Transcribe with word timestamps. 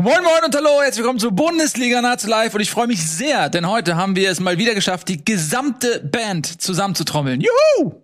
Moin 0.00 0.24
Moin 0.24 0.44
und 0.46 0.56
hallo, 0.56 0.80
herzlich 0.80 1.00
willkommen 1.00 1.18
zu 1.18 1.30
Bundesliga 1.30 2.00
Nazi 2.00 2.26
Live 2.26 2.54
und 2.54 2.62
ich 2.62 2.70
freue 2.70 2.86
mich 2.86 3.06
sehr, 3.06 3.50
denn 3.50 3.68
heute 3.68 3.96
haben 3.96 4.16
wir 4.16 4.30
es 4.30 4.40
mal 4.40 4.56
wieder 4.56 4.74
geschafft, 4.74 5.08
die 5.08 5.22
gesamte 5.22 6.00
Band 6.00 6.62
zusammenzutrommeln. 6.62 7.42
Juhu! 7.42 8.00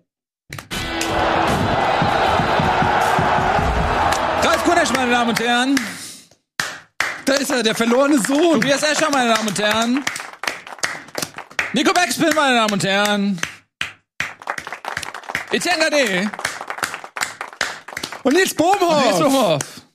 Ralf 4.43 4.65
Kunesch, 4.65 4.93
meine 4.95 5.11
Damen 5.11 5.31
und 5.31 5.41
Herren. 5.41 5.81
Da 7.25 7.33
ist 7.33 7.51
er, 7.51 7.63
der 7.63 7.75
verlorene 7.75 8.19
Sohn. 8.19 8.61
Tobias 8.61 8.83
Escher, 8.83 9.09
meine 9.11 9.33
Damen 9.33 9.49
und 9.49 9.59
Herren. 9.59 10.05
Nico 11.73 11.95
Backspin, 11.95 12.29
meine 12.35 12.57
Damen 12.57 12.73
und 12.75 12.85
Herren. 12.85 13.41
Etienne 15.51 15.83
Gade. 15.83 16.31
Und 18.23 18.35
Nils 18.35 18.53
Bohmhoff. 18.53 19.03
Nils 19.03 19.19
Bohmhoff. 19.19 19.86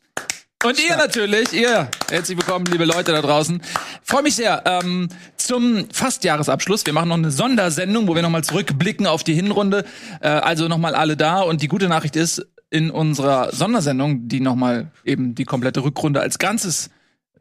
Und 0.63 0.79
ihr 0.79 0.95
natürlich, 0.95 1.53
ihr. 1.53 1.89
Herzlich 2.11 2.37
willkommen, 2.37 2.65
liebe 2.65 2.85
Leute 2.85 3.11
da 3.11 3.21
draußen. 3.21 3.63
Freue 4.03 4.21
mich 4.21 4.35
sehr. 4.35 4.61
Ähm, 4.65 5.09
zum 5.35 5.89
Fastjahresabschluss. 5.91 6.85
Wir 6.85 6.93
machen 6.93 7.09
noch 7.09 7.17
eine 7.17 7.31
Sondersendung, 7.31 8.07
wo 8.07 8.13
wir 8.13 8.21
nochmal 8.21 8.43
zurückblicken 8.43 9.07
auf 9.07 9.23
die 9.23 9.33
Hinrunde. 9.33 9.85
Äh, 10.21 10.27
also 10.27 10.67
nochmal 10.67 10.93
alle 10.93 11.17
da. 11.17 11.41
Und 11.41 11.63
die 11.63 11.67
gute 11.67 11.89
Nachricht 11.89 12.15
ist, 12.15 12.45
in 12.69 12.91
unserer 12.91 13.51
Sondersendung, 13.51 14.27
die 14.27 14.39
nochmal 14.39 14.91
eben 15.03 15.33
die 15.33 15.45
komplette 15.45 15.83
Rückrunde 15.83 16.21
als 16.21 16.37
Ganzes 16.37 16.91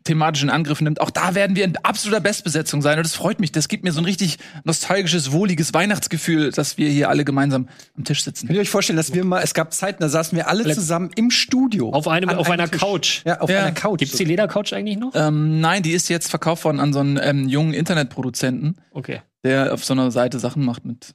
thematischen 0.04 0.48
Angriff 0.50 0.80
nimmt. 0.80 1.00
Auch 1.00 1.10
da 1.10 1.34
werden 1.34 1.56
wir 1.56 1.64
in 1.64 1.76
absoluter 1.78 2.20
Bestbesetzung 2.20 2.80
sein 2.82 2.98
und 2.98 3.04
das 3.04 3.14
freut 3.14 3.38
mich. 3.40 3.52
Das 3.52 3.68
gibt 3.68 3.84
mir 3.84 3.92
so 3.92 4.00
ein 4.00 4.04
richtig 4.06 4.38
nostalgisches, 4.64 5.32
wohliges 5.32 5.74
Weihnachtsgefühl, 5.74 6.52
dass 6.52 6.78
wir 6.78 6.88
hier 6.88 7.08
alle 7.10 7.24
gemeinsam 7.24 7.68
am 7.96 8.04
Tisch 8.04 8.24
sitzen. 8.24 8.46
Könnt 8.46 8.56
ihr 8.56 8.62
euch 8.62 8.70
vorstellen, 8.70 8.96
dass 8.96 9.12
wir 9.12 9.24
mal, 9.24 9.42
es 9.42 9.52
gab 9.54 9.72
Zeiten, 9.74 10.02
da 10.02 10.08
saßen 10.08 10.34
wir 10.36 10.48
alle 10.48 10.72
zusammen 10.74 11.10
im 11.16 11.30
Studio. 11.30 11.90
Auf 11.90 12.08
einem, 12.08 12.30
auf 12.30 12.46
einem 12.48 12.60
einer 12.60 12.70
Tisch. 12.70 12.80
Couch. 12.80 13.22
Ja, 13.26 13.40
auf 13.40 13.50
Ja. 13.50 13.60
einer 13.60 13.72
Couch. 13.72 13.98
Gibt's 13.98 14.16
die 14.16 14.24
Ledercouch 14.24 14.72
eigentlich 14.72 14.96
noch? 14.96 15.12
Ähm, 15.14 15.60
nein, 15.60 15.82
die 15.82 15.92
ist 15.92 16.08
jetzt 16.08 16.28
verkauft 16.30 16.64
worden 16.64 16.80
an 16.80 16.92
so 16.92 17.00
einen 17.00 17.18
ähm, 17.22 17.48
jungen 17.48 17.74
Internetproduzenten, 17.74 18.76
Okay. 18.92 19.20
der 19.44 19.74
auf 19.74 19.84
so 19.84 19.92
einer 19.92 20.10
Seite 20.10 20.38
Sachen 20.38 20.64
macht 20.64 20.84
mit, 20.84 21.14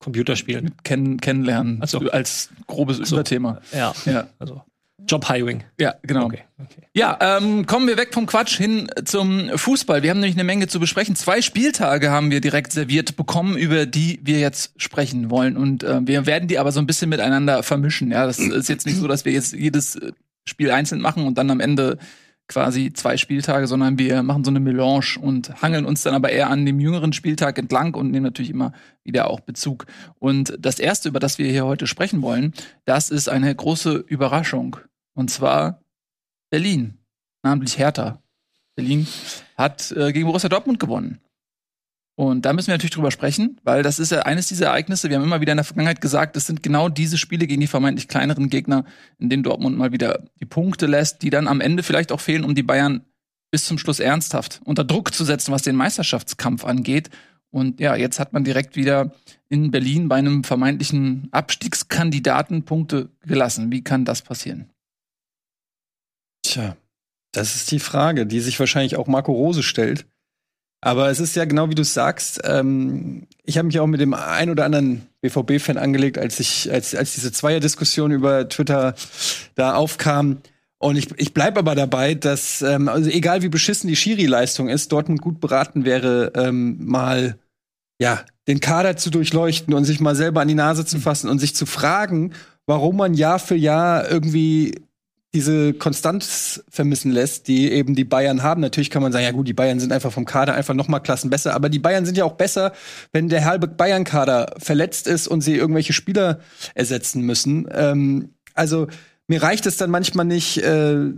Computerspielen. 0.00 0.64
mit 0.66 0.84
Kenn 0.84 1.20
Kennenlernen 1.20 1.80
Ach 1.82 1.88
so. 1.88 1.98
als 2.10 2.50
grobes 2.68 2.98
so. 2.98 3.16
Überthema. 3.16 3.60
Ja. 3.72 3.92
Ja, 4.04 4.28
Also 4.38 4.62
Job-Hiring. 5.06 5.64
ja, 5.78 5.94
genau. 6.02 6.26
Okay. 6.26 6.42
okay. 6.58 6.82
Ja, 6.92 7.18
ähm, 7.20 7.66
kommen 7.66 7.86
wir 7.86 7.96
weg 7.96 8.12
vom 8.12 8.26
Quatsch 8.26 8.56
hin 8.56 8.90
zum 9.04 9.50
Fußball. 9.56 10.02
Wir 10.02 10.10
haben 10.10 10.20
nämlich 10.20 10.36
eine 10.36 10.44
Menge 10.44 10.66
zu 10.66 10.80
besprechen. 10.80 11.14
Zwei 11.16 11.40
Spieltage 11.40 12.10
haben 12.10 12.30
wir 12.30 12.40
direkt 12.40 12.72
serviert 12.72 13.16
bekommen, 13.16 13.56
über 13.56 13.86
die 13.86 14.18
wir 14.22 14.38
jetzt 14.40 14.72
sprechen 14.76 15.30
wollen. 15.30 15.56
Und 15.56 15.84
äh, 15.84 16.00
wir 16.06 16.26
werden 16.26 16.48
die 16.48 16.58
aber 16.58 16.72
so 16.72 16.80
ein 16.80 16.86
bisschen 16.86 17.08
miteinander 17.08 17.62
vermischen. 17.62 18.10
Ja, 18.10 18.26
das 18.26 18.38
ist 18.38 18.68
jetzt 18.68 18.86
nicht 18.86 18.98
so, 18.98 19.06
dass 19.06 19.24
wir 19.24 19.32
jetzt 19.32 19.52
jedes 19.52 19.98
Spiel 20.44 20.70
einzeln 20.70 21.00
machen 21.00 21.26
und 21.26 21.38
dann 21.38 21.50
am 21.50 21.60
Ende 21.60 21.98
quasi 22.48 22.92
zwei 22.92 23.16
Spieltage, 23.16 23.66
sondern 23.66 23.98
wir 23.98 24.22
machen 24.22 24.42
so 24.42 24.50
eine 24.50 24.60
Melange 24.60 25.18
und 25.20 25.62
hangeln 25.62 25.84
uns 25.84 26.02
dann 26.02 26.14
aber 26.14 26.30
eher 26.30 26.50
an 26.50 26.64
dem 26.64 26.80
jüngeren 26.80 27.12
Spieltag 27.12 27.58
entlang 27.58 27.94
und 27.94 28.10
nehmen 28.10 28.24
natürlich 28.24 28.50
immer 28.50 28.72
wieder 29.04 29.28
auch 29.30 29.40
Bezug. 29.40 29.86
Und 30.18 30.56
das 30.58 30.78
erste, 30.78 31.10
über 31.10 31.20
das 31.20 31.38
wir 31.38 31.50
hier 31.50 31.66
heute 31.66 31.86
sprechen 31.86 32.22
wollen, 32.22 32.54
das 32.86 33.10
ist 33.10 33.28
eine 33.28 33.54
große 33.54 33.96
Überraschung. 33.96 34.78
Und 35.14 35.30
zwar 35.30 35.82
Berlin, 36.50 36.98
namentlich 37.42 37.78
Hertha. 37.78 38.22
Berlin 38.74 39.06
hat 39.56 39.92
äh, 39.92 40.12
gegen 40.12 40.26
Borussia 40.26 40.48
Dortmund 40.48 40.80
gewonnen. 40.80 41.20
Und 42.18 42.46
da 42.46 42.52
müssen 42.52 42.66
wir 42.66 42.74
natürlich 42.74 42.96
drüber 42.96 43.12
sprechen, 43.12 43.60
weil 43.62 43.84
das 43.84 44.00
ist 44.00 44.10
ja 44.10 44.22
eines 44.22 44.48
dieser 44.48 44.66
Ereignisse. 44.66 45.08
Wir 45.08 45.18
haben 45.18 45.22
immer 45.22 45.40
wieder 45.40 45.52
in 45.52 45.58
der 45.58 45.64
Vergangenheit 45.64 46.00
gesagt, 46.00 46.36
es 46.36 46.46
sind 46.46 46.64
genau 46.64 46.88
diese 46.88 47.16
Spiele 47.16 47.46
gegen 47.46 47.60
die 47.60 47.68
vermeintlich 47.68 48.08
kleineren 48.08 48.50
Gegner, 48.50 48.84
in 49.20 49.30
denen 49.30 49.44
Dortmund 49.44 49.78
mal 49.78 49.92
wieder 49.92 50.24
die 50.40 50.44
Punkte 50.44 50.86
lässt, 50.86 51.22
die 51.22 51.30
dann 51.30 51.46
am 51.46 51.60
Ende 51.60 51.84
vielleicht 51.84 52.10
auch 52.10 52.18
fehlen, 52.18 52.42
um 52.42 52.56
die 52.56 52.64
Bayern 52.64 53.04
bis 53.52 53.66
zum 53.66 53.78
Schluss 53.78 54.00
ernsthaft 54.00 54.60
unter 54.64 54.82
Druck 54.82 55.14
zu 55.14 55.24
setzen, 55.24 55.52
was 55.52 55.62
den 55.62 55.76
Meisterschaftskampf 55.76 56.64
angeht. 56.64 57.08
Und 57.50 57.78
ja, 57.78 57.94
jetzt 57.94 58.18
hat 58.18 58.32
man 58.32 58.42
direkt 58.42 58.74
wieder 58.74 59.12
in 59.48 59.70
Berlin 59.70 60.08
bei 60.08 60.16
einem 60.16 60.42
vermeintlichen 60.42 61.28
Abstiegskandidaten 61.30 62.64
Punkte 62.64 63.10
gelassen. 63.28 63.70
Wie 63.70 63.84
kann 63.84 64.04
das 64.04 64.22
passieren? 64.22 64.68
Tja, 66.42 66.76
das 67.30 67.54
ist 67.54 67.70
die 67.70 67.78
Frage, 67.78 68.26
die 68.26 68.40
sich 68.40 68.58
wahrscheinlich 68.58 68.96
auch 68.96 69.06
Marco 69.06 69.30
Rose 69.30 69.62
stellt. 69.62 70.04
Aber 70.80 71.10
es 71.10 71.18
ist 71.18 71.34
ja 71.34 71.44
genau 71.44 71.70
wie 71.70 71.74
du 71.74 71.84
sagst. 71.84 72.40
Ähm, 72.44 73.26
ich 73.44 73.58
habe 73.58 73.66
mich 73.66 73.80
auch 73.80 73.86
mit 73.86 74.00
dem 74.00 74.14
ein 74.14 74.50
oder 74.50 74.64
anderen 74.64 75.06
BVB-Fan 75.22 75.76
angelegt, 75.76 76.18
als 76.18 76.38
ich, 76.38 76.70
als, 76.72 76.94
als 76.94 77.14
diese 77.14 77.32
Zweier-Diskussion 77.32 78.12
über 78.12 78.48
Twitter 78.48 78.94
da 79.56 79.74
aufkam. 79.74 80.38
Und 80.78 80.96
ich, 80.96 81.08
ich 81.16 81.34
bleib 81.34 81.58
aber 81.58 81.74
dabei, 81.74 82.14
dass, 82.14 82.62
ähm, 82.62 82.88
also 82.88 83.10
egal 83.10 83.42
wie 83.42 83.48
beschissen 83.48 83.88
die 83.88 83.96
Schiri-Leistung 83.96 84.68
ist, 84.68 84.92
Dortmund 84.92 85.20
gut 85.20 85.40
beraten 85.40 85.84
wäre, 85.84 86.32
ähm, 86.36 86.78
mal 86.86 87.36
ja, 88.00 88.24
den 88.46 88.60
Kader 88.60 88.96
zu 88.96 89.10
durchleuchten 89.10 89.74
und 89.74 89.84
sich 89.84 89.98
mal 89.98 90.14
selber 90.14 90.40
an 90.40 90.48
die 90.48 90.54
Nase 90.54 90.86
zu 90.86 91.00
fassen 91.00 91.28
und 91.28 91.40
sich 91.40 91.56
zu 91.56 91.66
fragen, 91.66 92.32
warum 92.66 92.96
man 92.96 93.14
Jahr 93.14 93.40
für 93.40 93.56
Jahr 93.56 94.08
irgendwie 94.08 94.76
diese 95.34 95.74
Konstanz 95.74 96.64
vermissen 96.70 97.12
lässt, 97.12 97.48
die 97.48 97.70
eben 97.70 97.94
die 97.94 98.04
Bayern 98.04 98.42
haben. 98.42 98.62
Natürlich 98.62 98.88
kann 98.90 99.02
man 99.02 99.12
sagen, 99.12 99.24
ja 99.24 99.30
gut, 99.32 99.46
die 99.46 99.52
Bayern 99.52 99.78
sind 99.78 99.92
einfach 99.92 100.12
vom 100.12 100.24
Kader 100.24 100.54
einfach 100.54 100.74
noch 100.74 100.88
mal 100.88 101.00
Klassen 101.00 101.28
besser, 101.28 101.54
aber 101.54 101.68
die 101.68 101.78
Bayern 101.78 102.06
sind 102.06 102.16
ja 102.16 102.24
auch 102.24 102.32
besser, 102.32 102.72
wenn 103.12 103.28
der 103.28 103.44
halbe 103.44 103.68
Bayern-Kader 103.68 104.54
verletzt 104.58 105.06
ist 105.06 105.28
und 105.28 105.42
sie 105.42 105.56
irgendwelche 105.56 105.92
Spieler 105.92 106.40
ersetzen 106.74 107.22
müssen. 107.22 107.68
Ähm, 107.70 108.30
also 108.54 108.86
mir 109.26 109.42
reicht 109.42 109.66
es 109.66 109.76
dann 109.76 109.90
manchmal 109.90 110.24
nicht 110.24 110.62
äh, 110.62 111.12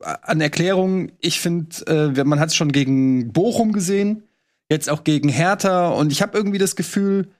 an 0.00 0.40
Erklärungen. 0.40 1.12
Ich 1.20 1.40
finde, 1.40 2.14
äh, 2.16 2.24
man 2.24 2.38
hat 2.38 2.50
es 2.50 2.56
schon 2.56 2.70
gegen 2.70 3.32
Bochum 3.32 3.72
gesehen, 3.72 4.22
jetzt 4.70 4.88
auch 4.88 5.02
gegen 5.02 5.28
Hertha 5.28 5.88
und 5.88 6.12
ich 6.12 6.22
habe 6.22 6.38
irgendwie 6.38 6.58
das 6.58 6.76
Gefühl, 6.76 7.30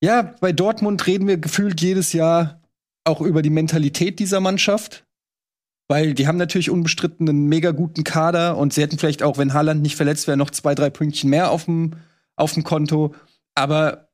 ja, 0.00 0.34
bei 0.40 0.52
Dortmund 0.52 1.06
reden 1.06 1.28
wir 1.28 1.36
gefühlt 1.36 1.80
jedes 1.80 2.12
Jahr 2.12 2.60
auch 3.04 3.20
über 3.20 3.40
die 3.40 3.50
Mentalität 3.50 4.18
dieser 4.18 4.40
Mannschaft. 4.40 5.03
Weil 5.86 6.14
die 6.14 6.26
haben 6.26 6.38
natürlich 6.38 6.70
unbestritten 6.70 7.28
einen 7.28 7.46
mega 7.48 7.72
guten 7.72 8.04
Kader 8.04 8.56
und 8.56 8.72
sie 8.72 8.80
hätten 8.80 8.98
vielleicht 8.98 9.22
auch, 9.22 9.36
wenn 9.36 9.52
Haaland 9.52 9.82
nicht 9.82 9.96
verletzt 9.96 10.26
wäre, 10.26 10.36
noch 10.36 10.50
zwei, 10.50 10.74
drei 10.74 10.88
Pünktchen 10.88 11.28
mehr 11.28 11.50
auf 11.50 11.66
dem, 11.66 11.92
auf 12.36 12.54
dem 12.54 12.64
Konto. 12.64 13.14
Aber 13.54 14.08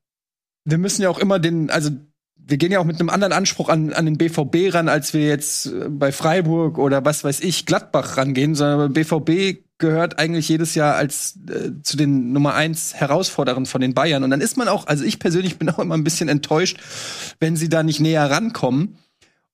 wir 0.64 0.78
müssen 0.78 1.02
ja 1.02 1.10
auch 1.10 1.18
immer 1.18 1.38
den, 1.38 1.70
also 1.70 1.90
wir 2.36 2.56
gehen 2.56 2.72
ja 2.72 2.80
auch 2.80 2.84
mit 2.84 2.98
einem 2.98 3.10
anderen 3.10 3.32
Anspruch 3.32 3.68
an, 3.68 3.92
an 3.92 4.04
den 4.04 4.18
BVB 4.18 4.74
ran, 4.74 4.88
als 4.88 5.14
wir 5.14 5.26
jetzt 5.26 5.66
äh, 5.66 5.88
bei 5.88 6.12
Freiburg 6.12 6.78
oder 6.78 7.04
was 7.04 7.24
weiß 7.24 7.40
ich, 7.40 7.66
Gladbach 7.66 8.16
rangehen, 8.16 8.54
sondern 8.54 8.92
BVB 8.92 9.62
gehört 9.78 10.18
eigentlich 10.18 10.48
jedes 10.48 10.74
Jahr 10.74 10.96
als 10.96 11.38
äh, 11.48 11.70
zu 11.82 11.96
den 11.96 12.32
Nummer 12.32 12.54
eins 12.54 12.94
Herausforderern 12.94 13.66
von 13.66 13.80
den 13.80 13.94
Bayern. 13.94 14.24
Und 14.24 14.30
dann 14.30 14.40
ist 14.40 14.56
man 14.56 14.68
auch, 14.68 14.86
also 14.86 15.04
ich 15.04 15.18
persönlich 15.18 15.58
bin 15.58 15.70
auch 15.70 15.78
immer 15.78 15.96
ein 15.96 16.04
bisschen 16.04 16.28
enttäuscht, 16.28 16.78
wenn 17.38 17.56
sie 17.56 17.68
da 17.68 17.82
nicht 17.82 18.00
näher 18.00 18.30
rankommen. 18.30 18.98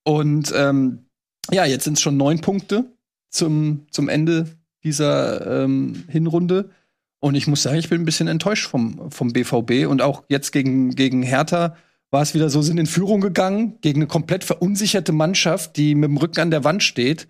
Und 0.02 0.52
ähm, 0.56 1.05
ja, 1.52 1.64
jetzt 1.64 1.84
sind 1.84 1.94
es 1.94 2.02
schon 2.02 2.16
neun 2.16 2.40
Punkte 2.40 2.84
zum, 3.30 3.86
zum 3.90 4.08
Ende 4.08 4.46
dieser 4.84 5.64
ähm, 5.64 6.04
Hinrunde. 6.08 6.70
Und 7.18 7.34
ich 7.34 7.46
muss 7.46 7.62
sagen, 7.62 7.78
ich 7.78 7.88
bin 7.88 8.02
ein 8.02 8.04
bisschen 8.04 8.28
enttäuscht 8.28 8.68
vom, 8.68 9.10
vom 9.10 9.32
BVB. 9.32 9.88
Und 9.88 10.02
auch 10.02 10.24
jetzt 10.28 10.52
gegen, 10.52 10.94
gegen 10.94 11.22
Hertha 11.22 11.76
war 12.10 12.22
es 12.22 12.34
wieder 12.34 12.50
so, 12.50 12.62
sind 12.62 12.78
in 12.78 12.86
Führung 12.86 13.20
gegangen 13.20 13.78
gegen 13.80 14.00
eine 14.00 14.06
komplett 14.06 14.44
verunsicherte 14.44 15.12
Mannschaft, 15.12 15.76
die 15.76 15.94
mit 15.94 16.08
dem 16.08 16.16
Rücken 16.18 16.40
an 16.40 16.50
der 16.50 16.64
Wand 16.64 16.82
steht 16.82 17.26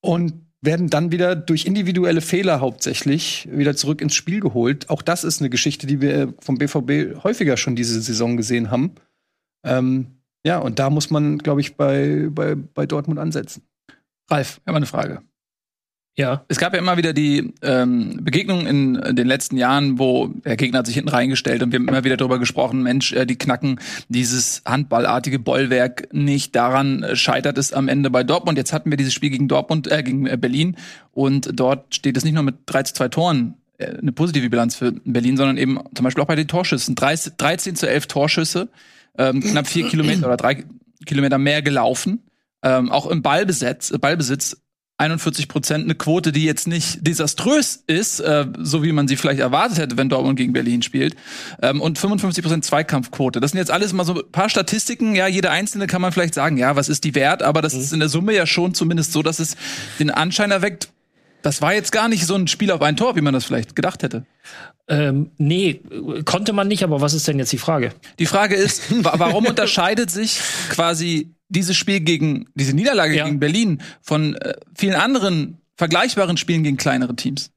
und 0.00 0.34
werden 0.60 0.88
dann 0.88 1.10
wieder 1.10 1.34
durch 1.34 1.66
individuelle 1.66 2.20
Fehler 2.20 2.60
hauptsächlich 2.60 3.48
wieder 3.50 3.74
zurück 3.74 4.00
ins 4.00 4.14
Spiel 4.14 4.38
geholt. 4.38 4.90
Auch 4.90 5.02
das 5.02 5.24
ist 5.24 5.40
eine 5.40 5.50
Geschichte, 5.50 5.88
die 5.88 6.00
wir 6.00 6.34
vom 6.40 6.56
BVB 6.56 7.24
häufiger 7.24 7.56
schon 7.56 7.74
diese 7.74 8.00
Saison 8.00 8.36
gesehen 8.36 8.70
haben. 8.70 8.92
Ähm, 9.64 10.21
ja, 10.44 10.58
und 10.58 10.78
da 10.78 10.90
muss 10.90 11.10
man, 11.10 11.38
glaube 11.38 11.60
ich, 11.60 11.76
bei, 11.76 12.28
bei, 12.30 12.54
bei 12.54 12.86
Dortmund 12.86 13.18
ansetzen. 13.18 13.62
Ralf, 14.30 14.60
ich 14.62 14.66
habe 14.66 14.76
eine 14.76 14.86
Frage. 14.86 15.22
Ja. 16.14 16.44
Es 16.48 16.58
gab 16.58 16.74
ja 16.74 16.78
immer 16.78 16.98
wieder 16.98 17.14
die 17.14 17.54
ähm, 17.62 18.18
Begegnungen 18.20 18.66
in 19.02 19.16
den 19.16 19.26
letzten 19.26 19.56
Jahren, 19.56 19.98
wo 19.98 20.26
der 20.26 20.56
Gegner 20.56 20.80
hat 20.80 20.86
sich 20.86 20.96
hinten 20.96 21.08
reingestellt 21.08 21.62
und 21.62 21.72
wir 21.72 21.78
haben 21.78 21.88
immer 21.88 22.04
wieder 22.04 22.18
darüber 22.18 22.38
gesprochen, 22.38 22.82
Mensch, 22.82 23.14
äh, 23.14 23.24
die 23.24 23.38
knacken 23.38 23.80
dieses 24.08 24.62
handballartige 24.66 25.38
Bollwerk 25.38 26.12
nicht. 26.12 26.54
Daran 26.54 27.02
äh, 27.02 27.16
scheitert 27.16 27.56
es 27.56 27.72
am 27.72 27.88
Ende 27.88 28.10
bei 28.10 28.24
Dortmund. 28.24 28.58
Jetzt 28.58 28.74
hatten 28.74 28.90
wir 28.90 28.98
dieses 28.98 29.14
Spiel 29.14 29.30
gegen 29.30 29.48
Dortmund, 29.48 29.90
äh, 29.90 30.02
gegen 30.02 30.26
äh, 30.26 30.36
Berlin 30.36 30.76
und 31.12 31.58
dort 31.58 31.94
steht 31.94 32.18
es 32.18 32.24
nicht 32.24 32.34
nur 32.34 32.42
mit 32.42 32.56
3 32.66 32.82
zu 32.82 32.94
2 32.94 33.08
Toren 33.08 33.54
äh, 33.78 33.96
eine 33.96 34.12
positive 34.12 34.50
Bilanz 34.50 34.76
für 34.76 34.92
Berlin, 34.92 35.38
sondern 35.38 35.56
eben 35.56 35.78
zum 35.94 36.04
Beispiel 36.04 36.22
auch 36.22 36.28
bei 36.28 36.36
den 36.36 36.48
Torschüssen. 36.48 36.94
13, 36.94 37.34
13 37.38 37.74
zu 37.74 37.88
11 37.88 38.08
Torschüsse, 38.08 38.68
ähm, 39.18 39.40
knapp 39.40 39.66
vier 39.66 39.88
Kilometer 39.88 40.26
oder 40.26 40.36
drei 40.36 40.64
Kilometer 41.06 41.38
mehr 41.38 41.62
gelaufen. 41.62 42.22
Ähm, 42.62 42.90
auch 42.90 43.06
im 43.06 43.22
Ballbesitz, 43.22 43.92
Ballbesitz 43.98 44.56
41 44.98 45.48
Prozent 45.48 45.84
eine 45.84 45.96
Quote, 45.96 46.30
die 46.30 46.44
jetzt 46.44 46.68
nicht 46.68 47.04
desaströs 47.04 47.82
ist, 47.86 48.20
äh, 48.20 48.46
so 48.58 48.84
wie 48.84 48.92
man 48.92 49.08
sie 49.08 49.16
vielleicht 49.16 49.40
erwartet 49.40 49.78
hätte, 49.78 49.96
wenn 49.96 50.08
Dortmund 50.08 50.36
gegen 50.36 50.52
Berlin 50.52 50.82
spielt. 50.82 51.16
Ähm, 51.60 51.80
und 51.80 51.98
55 51.98 52.44
Prozent 52.44 52.64
Zweikampfquote. 52.64 53.40
Das 53.40 53.50
sind 53.50 53.58
jetzt 53.58 53.70
alles 53.70 53.92
mal 53.92 54.04
so 54.04 54.14
ein 54.14 54.30
paar 54.30 54.48
Statistiken. 54.48 55.16
Ja, 55.16 55.26
jede 55.26 55.50
einzelne 55.50 55.88
kann 55.88 56.02
man 56.02 56.12
vielleicht 56.12 56.34
sagen, 56.34 56.56
ja, 56.56 56.76
was 56.76 56.88
ist 56.88 57.02
die 57.02 57.16
wert? 57.16 57.42
Aber 57.42 57.62
das 57.62 57.74
mhm. 57.74 57.80
ist 57.80 57.92
in 57.92 58.00
der 58.00 58.08
Summe 58.08 58.32
ja 58.32 58.46
schon 58.46 58.74
zumindest 58.74 59.12
so, 59.12 59.22
dass 59.22 59.40
es 59.40 59.56
den 59.98 60.10
Anschein 60.10 60.52
erweckt, 60.52 60.92
das 61.42 61.62
war 61.62 61.74
jetzt 61.74 61.92
gar 61.92 62.08
nicht 62.08 62.26
so 62.26 62.34
ein 62.34 62.48
Spiel 62.48 62.70
auf 62.70 62.82
ein 62.82 62.96
Tor, 62.96 63.16
wie 63.16 63.20
man 63.20 63.34
das 63.34 63.44
vielleicht 63.44 63.76
gedacht 63.76 64.02
hätte. 64.02 64.24
Ähm, 64.88 65.30
nee, 65.38 65.80
konnte 66.24 66.52
man 66.52 66.68
nicht, 66.68 66.82
aber 66.82 67.00
was 67.00 67.14
ist 67.14 67.28
denn 67.28 67.38
jetzt 67.38 67.52
die 67.52 67.58
Frage? 67.58 67.92
Die 68.18 68.26
Frage 68.26 68.56
ist, 68.56 68.82
warum 69.04 69.46
unterscheidet 69.46 70.10
sich 70.10 70.40
quasi 70.70 71.34
dieses 71.48 71.76
Spiel 71.76 72.00
gegen, 72.00 72.48
diese 72.54 72.74
Niederlage 72.74 73.16
ja. 73.16 73.24
gegen 73.24 73.38
Berlin 73.38 73.82
von 74.00 74.34
äh, 74.36 74.54
vielen 74.74 74.94
anderen 74.94 75.58
vergleichbaren 75.76 76.36
Spielen 76.36 76.62
gegen 76.62 76.76
kleinere 76.76 77.14
Teams? 77.14 77.50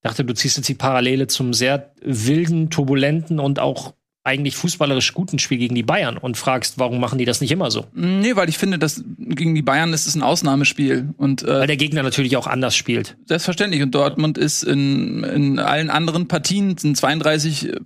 Ich 0.00 0.08
dachte, 0.08 0.24
du 0.24 0.32
ziehst 0.34 0.56
jetzt 0.56 0.68
die 0.68 0.74
Parallele 0.74 1.26
zum 1.26 1.52
sehr 1.52 1.92
wilden, 2.00 2.70
turbulenten 2.70 3.40
und 3.40 3.58
auch 3.58 3.94
eigentlich 4.24 4.56
fußballerisch 4.56 5.14
guten 5.14 5.38
Spiel 5.38 5.58
gegen 5.58 5.74
die 5.74 5.82
Bayern 5.82 6.18
und 6.18 6.36
fragst, 6.36 6.78
warum 6.78 7.00
machen 7.00 7.18
die 7.18 7.24
das 7.24 7.40
nicht 7.40 7.50
immer 7.50 7.70
so? 7.70 7.86
Nee, 7.94 8.36
weil 8.36 8.48
ich 8.48 8.58
finde, 8.58 8.78
dass 8.78 9.02
gegen 9.18 9.54
die 9.54 9.62
Bayern 9.62 9.92
ist 9.92 10.06
es 10.06 10.14
ein 10.14 10.22
Ausnahmespiel. 10.22 11.14
Und, 11.16 11.42
äh, 11.42 11.60
weil 11.60 11.66
der 11.66 11.78
Gegner 11.78 12.02
natürlich 12.02 12.36
auch 12.36 12.46
anders 12.46 12.76
spielt. 12.76 13.16
Selbstverständlich. 13.26 13.82
Und 13.82 13.94
Dortmund 13.94 14.36
ist 14.36 14.64
in, 14.64 15.24
in 15.24 15.58
allen 15.58 15.88
anderen 15.88 16.28
Partien, 16.28 16.76
sind 16.76 16.96
32 16.96 17.68
äh, 17.68 17.78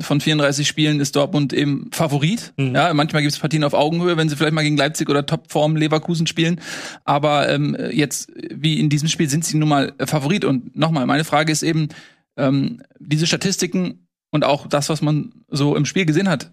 von 0.00 0.20
34 0.20 0.66
Spielen, 0.66 0.98
ist 0.98 1.14
Dortmund 1.14 1.52
eben 1.52 1.88
Favorit. 1.92 2.52
Mhm. 2.56 2.74
Ja, 2.74 2.92
manchmal 2.92 3.22
gibt 3.22 3.34
es 3.34 3.38
Partien 3.38 3.62
auf 3.62 3.74
Augenhöhe, 3.74 4.16
wenn 4.16 4.28
sie 4.28 4.36
vielleicht 4.36 4.54
mal 4.54 4.62
gegen 4.62 4.76
Leipzig 4.76 5.08
oder 5.08 5.24
Topform 5.24 5.76
Leverkusen 5.76 6.26
spielen. 6.26 6.60
Aber 7.04 7.48
ähm, 7.48 7.76
jetzt, 7.92 8.32
wie 8.50 8.80
in 8.80 8.88
diesem 8.88 9.08
Spiel, 9.08 9.28
sind 9.28 9.44
sie 9.44 9.56
nun 9.56 9.68
mal 9.68 9.92
Favorit. 10.04 10.44
Und 10.44 10.76
nochmal, 10.76 11.06
meine 11.06 11.24
Frage 11.24 11.52
ist 11.52 11.62
eben, 11.62 11.90
ähm, 12.36 12.82
diese 12.98 13.26
Statistiken 13.26 14.05
und 14.36 14.44
auch 14.44 14.68
das, 14.68 14.88
was 14.88 15.02
man 15.02 15.32
so 15.48 15.74
im 15.74 15.84
Spiel 15.84 16.06
gesehen 16.06 16.28
hat, 16.28 16.52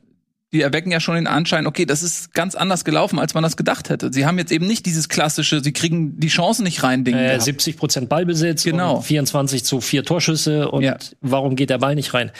die 0.53 0.61
erwecken 0.61 0.91
ja 0.91 0.99
schon 0.99 1.15
den 1.15 1.25
Anschein, 1.25 1.65
okay, 1.65 1.85
das 1.85 2.03
ist 2.03 2.33
ganz 2.33 2.53
anders 2.53 2.85
gelaufen, 2.85 3.17
als 3.17 3.33
man 3.33 3.41
das 3.41 3.57
gedacht 3.57 3.89
hätte. 3.89 4.13
Sie 4.13 4.27
haben 4.27 4.37
jetzt 4.37 4.51
eben 4.51 4.67
nicht 4.67 4.85
dieses 4.85 5.09
klassische, 5.09 5.63
sie 5.63 5.73
kriegen 5.73 6.19
die 6.19 6.27
Chancen 6.27 6.63
nicht 6.63 6.83
rein, 6.83 7.03
Ding. 7.03 7.15
Äh, 7.15 7.41
70 7.41 7.75
Prozent 7.75 8.07
Ballbesitz, 8.07 8.63
genau. 8.63 9.01
24 9.01 9.65
zu 9.65 9.81
vier 9.81 10.03
Torschüsse 10.03 10.69
und 10.69 10.83
ja. 10.83 10.97
warum 11.21 11.55
geht 11.55 11.71
der 11.71 11.79
Ball 11.79 11.95
nicht 11.95 12.13
rein? 12.13 12.31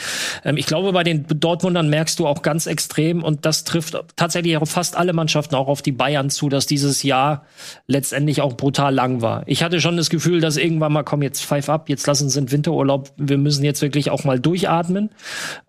Ähm, 0.44 0.56
ich 0.56 0.66
glaube, 0.66 0.92
bei 0.92 1.02
den 1.02 1.26
Dortmundern 1.28 1.90
merkst 1.90 2.18
du 2.20 2.28
auch 2.28 2.42
ganz 2.42 2.66
extrem 2.66 3.24
und 3.24 3.44
das 3.44 3.64
trifft 3.64 3.98
tatsächlich 4.14 4.56
auf 4.58 4.70
fast 4.70 4.96
alle 4.96 5.12
Mannschaften, 5.12 5.56
auch 5.56 5.66
auf 5.66 5.82
die 5.82 5.92
Bayern 5.92 6.30
zu, 6.30 6.48
dass 6.48 6.66
dieses 6.66 7.02
Jahr 7.02 7.44
letztendlich 7.88 8.42
auch 8.42 8.56
brutal 8.56 8.94
lang 8.94 9.22
war. 9.22 9.42
Ich 9.46 9.64
hatte 9.64 9.80
schon 9.80 9.96
das 9.96 10.08
Gefühl, 10.08 10.40
dass 10.40 10.56
irgendwann 10.56 10.92
mal, 10.92 11.02
komm, 11.02 11.22
jetzt 11.22 11.44
pfeif 11.44 11.68
ab, 11.68 11.88
jetzt 11.88 12.06
lassen 12.06 12.28
sie 12.28 12.38
in 12.38 12.52
Winterurlaub, 12.52 13.12
wir 13.16 13.38
müssen 13.38 13.64
jetzt 13.64 13.82
wirklich 13.82 14.10
auch 14.10 14.22
mal 14.22 14.38
durchatmen 14.38 15.10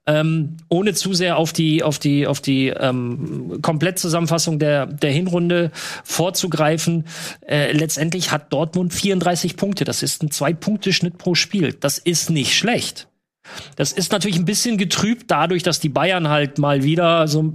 ähm, 0.08 0.58
ohne 0.70 0.94
zu 0.94 1.14
sehr 1.14 1.38
auf 1.38 1.52
die 1.52 1.82
auf 1.82 1.98
die 1.98 2.28
auf 2.28 2.35
die 2.42 2.68
ähm, 2.68 3.60
Komplettzusammenfassung 3.62 4.60
der 4.60 4.86
der 4.86 5.12
Hinrunde 5.12 5.72
vorzugreifen. 6.04 7.06
Äh, 7.48 7.72
letztendlich 7.72 8.32
hat 8.32 8.52
Dortmund 8.52 8.94
34 8.94 9.58
Punkte. 9.58 9.86
Das 9.86 10.04
ist 10.04 10.24
ein 10.24 10.32
zwei 10.32 10.54
Punkte 10.54 10.94
Schnitt 10.94 11.18
pro 11.18 11.36
Spiel. 11.36 11.74
Das 11.74 11.98
ist 11.98 12.30
nicht 12.30 12.56
schlecht. 12.56 13.08
Das 13.76 13.92
ist 13.92 14.12
natürlich 14.12 14.38
ein 14.38 14.46
bisschen 14.46 14.78
getrübt 14.78 15.26
dadurch, 15.30 15.64
dass 15.64 15.80
die 15.80 15.90
Bayern 15.90 16.30
halt 16.30 16.58
mal 16.58 16.84
wieder 16.84 17.28
so 17.28 17.54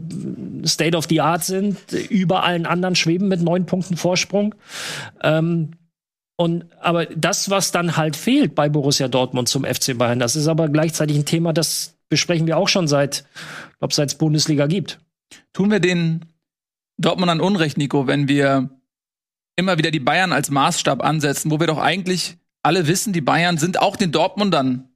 State 0.64 0.96
of 0.96 1.06
the 1.08 1.20
Art 1.20 1.44
sind, 1.44 1.78
über 2.08 2.44
allen 2.44 2.66
anderen 2.66 2.94
schweben 2.94 3.28
mit 3.28 3.42
neun 3.42 3.66
Punkten 3.66 3.96
Vorsprung. 3.96 4.54
Ähm, 5.22 5.72
und 6.36 6.64
aber 6.80 7.06
das, 7.06 7.50
was 7.50 7.70
dann 7.70 7.96
halt 7.96 8.16
fehlt 8.16 8.54
bei 8.54 8.68
Borussia 8.68 9.08
Dortmund 9.08 9.48
zum 9.48 9.64
FC 9.64 9.98
Bayern, 9.98 10.18
das 10.18 10.36
ist 10.36 10.48
aber 10.48 10.68
gleichzeitig 10.68 11.16
ein 11.18 11.26
Thema, 11.26 11.52
das 11.52 11.98
besprechen 12.10 12.46
wir 12.46 12.58
auch 12.58 12.68
schon 12.68 12.86
seit, 12.86 13.24
glaube 13.78 13.94
seit 13.94 14.10
es 14.10 14.18
Bundesliga 14.18 14.66
gibt. 14.66 15.00
Tun 15.54 15.70
wir 15.70 15.80
den 15.80 16.26
Dortmund 16.98 17.30
an 17.30 17.40
Unrecht, 17.40 17.78
Nico, 17.78 18.06
wenn 18.06 18.28
wir 18.28 18.68
immer 19.56 19.78
wieder 19.78 19.90
die 19.90 20.00
Bayern 20.00 20.32
als 20.32 20.50
Maßstab 20.50 21.02
ansetzen, 21.02 21.50
wo 21.50 21.58
wir 21.58 21.66
doch 21.66 21.78
eigentlich 21.78 22.36
alle 22.62 22.86
wissen, 22.86 23.14
die 23.14 23.22
Bayern 23.22 23.56
sind 23.56 23.80
auch 23.80 23.96
den 23.96 24.12
Dortmundern 24.12 24.90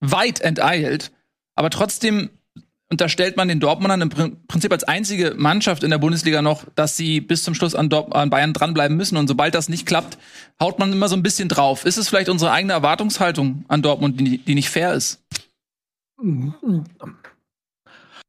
weit 0.00 0.40
enteilt, 0.40 1.12
aber 1.54 1.70
trotzdem 1.70 2.30
unterstellt 2.90 3.36
man 3.36 3.48
den 3.48 3.60
Dortmundern 3.60 4.00
im 4.00 4.08
Prinzip 4.46 4.72
als 4.72 4.84
einzige 4.84 5.34
Mannschaft 5.36 5.82
in 5.82 5.90
der 5.90 5.98
Bundesliga 5.98 6.40
noch, 6.40 6.64
dass 6.74 6.96
sie 6.96 7.20
bis 7.20 7.42
zum 7.42 7.54
Schluss 7.54 7.74
an, 7.74 7.90
Dort 7.90 8.14
an 8.14 8.30
Bayern 8.30 8.54
dranbleiben 8.54 8.96
müssen. 8.96 9.18
Und 9.18 9.28
sobald 9.28 9.54
das 9.54 9.68
nicht 9.68 9.84
klappt, 9.84 10.16
haut 10.60 10.78
man 10.78 10.92
immer 10.92 11.08
so 11.08 11.16
ein 11.16 11.22
bisschen 11.22 11.48
drauf. 11.48 11.84
Ist 11.84 11.98
es 11.98 12.08
vielleicht 12.08 12.30
unsere 12.30 12.50
eigene 12.50 12.72
Erwartungshaltung 12.72 13.64
an 13.68 13.82
Dortmund, 13.82 14.18
die, 14.18 14.38
die 14.38 14.54
nicht 14.54 14.70
fair 14.70 14.94
ist? 14.94 15.22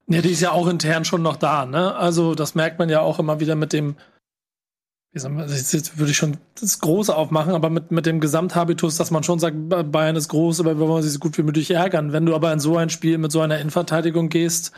Ja, 0.08 0.22
die 0.22 0.32
ist 0.32 0.42
ja 0.42 0.52
auch 0.52 0.68
intern 0.68 1.06
schon 1.06 1.22
noch 1.22 1.36
da, 1.36 1.66
ne? 1.66 1.96
Also, 1.96 2.36
das 2.36 2.56
merkt 2.56 2.80
man 2.80 2.90
ja 2.90 3.02
auch 3.02 3.20
immer 3.20 3.40
wieder 3.40 3.56
mit 3.56 3.74
dem, 3.74 3.96
wie 5.12 5.20
sagen 5.20 5.38
wir, 5.38 5.46
jetzt 5.46 5.98
würde 5.98 6.12
ich 6.12 6.18
schon 6.18 6.38
das 6.60 6.80
Große 6.80 7.16
aufmachen, 7.16 7.54
aber 7.54 7.70
mit, 7.70 7.92
mit 7.92 8.06
dem 8.06 8.20
Gesamthabitus, 8.20 8.98
dass 8.98 9.12
man 9.12 9.24
schon 9.24 9.40
sagt, 9.40 9.56
Bayern 9.92 10.16
ist 10.16 10.30
groß, 10.30 10.60
aber 10.60 10.80
wir 10.80 10.88
wollen 10.88 11.04
sie 11.04 11.10
so 11.10 11.20
gut 11.20 11.38
wie 11.38 11.44
möglich 11.44 11.72
ärgern. 11.72 12.12
Wenn 12.12 12.26
du 12.26 12.36
aber 12.36 12.54
in 12.54 12.60
so 12.60 12.78
ein 12.78 12.90
Spiel 12.90 13.18
mit 13.18 13.32
so 13.32 13.42
einer 13.42 13.60
Innenverteidigung 13.60 14.30
gehst, 14.30 14.76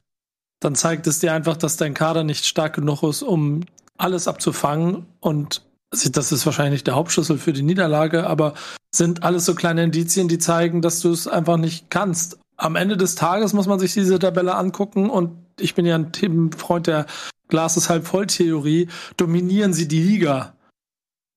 dann 0.61 0.75
zeigt 0.75 1.07
es 1.07 1.19
dir 1.19 1.33
einfach, 1.33 1.57
dass 1.57 1.75
dein 1.77 1.93
Kader 1.93 2.23
nicht 2.23 2.45
stark 2.45 2.75
genug 2.75 3.03
ist, 3.03 3.23
um 3.23 3.65
alles 3.97 4.27
abzufangen. 4.27 5.05
Und 5.19 5.63
das 5.91 6.31
ist 6.31 6.45
wahrscheinlich 6.45 6.83
der 6.85 6.95
Hauptschlüssel 6.95 7.37
für 7.37 7.51
die 7.51 7.63
Niederlage, 7.63 8.25
aber 8.25 8.53
sind 8.93 9.23
alles 9.23 9.45
so 9.45 9.55
kleine 9.55 9.83
Indizien, 9.83 10.27
die 10.27 10.39
zeigen, 10.39 10.81
dass 10.81 11.01
du 11.01 11.11
es 11.11 11.27
einfach 11.27 11.57
nicht 11.57 11.89
kannst 11.89 12.37
am 12.61 12.75
Ende 12.75 12.95
des 12.95 13.15
Tages 13.15 13.53
muss 13.53 13.67
man 13.67 13.79
sich 13.79 13.93
diese 13.93 14.19
Tabelle 14.19 14.55
angucken 14.55 15.09
und 15.09 15.35
ich 15.59 15.73
bin 15.73 15.85
ja 15.85 15.95
ein 15.95 16.51
Freund 16.51 16.87
der 16.87 17.07
Glas 17.47 17.75
ist 17.75 17.89
halb 17.89 18.07
voll 18.07 18.27
Theorie, 18.27 18.87
dominieren 19.17 19.73
sie 19.73 19.87
die 19.87 20.01
Liga 20.01 20.55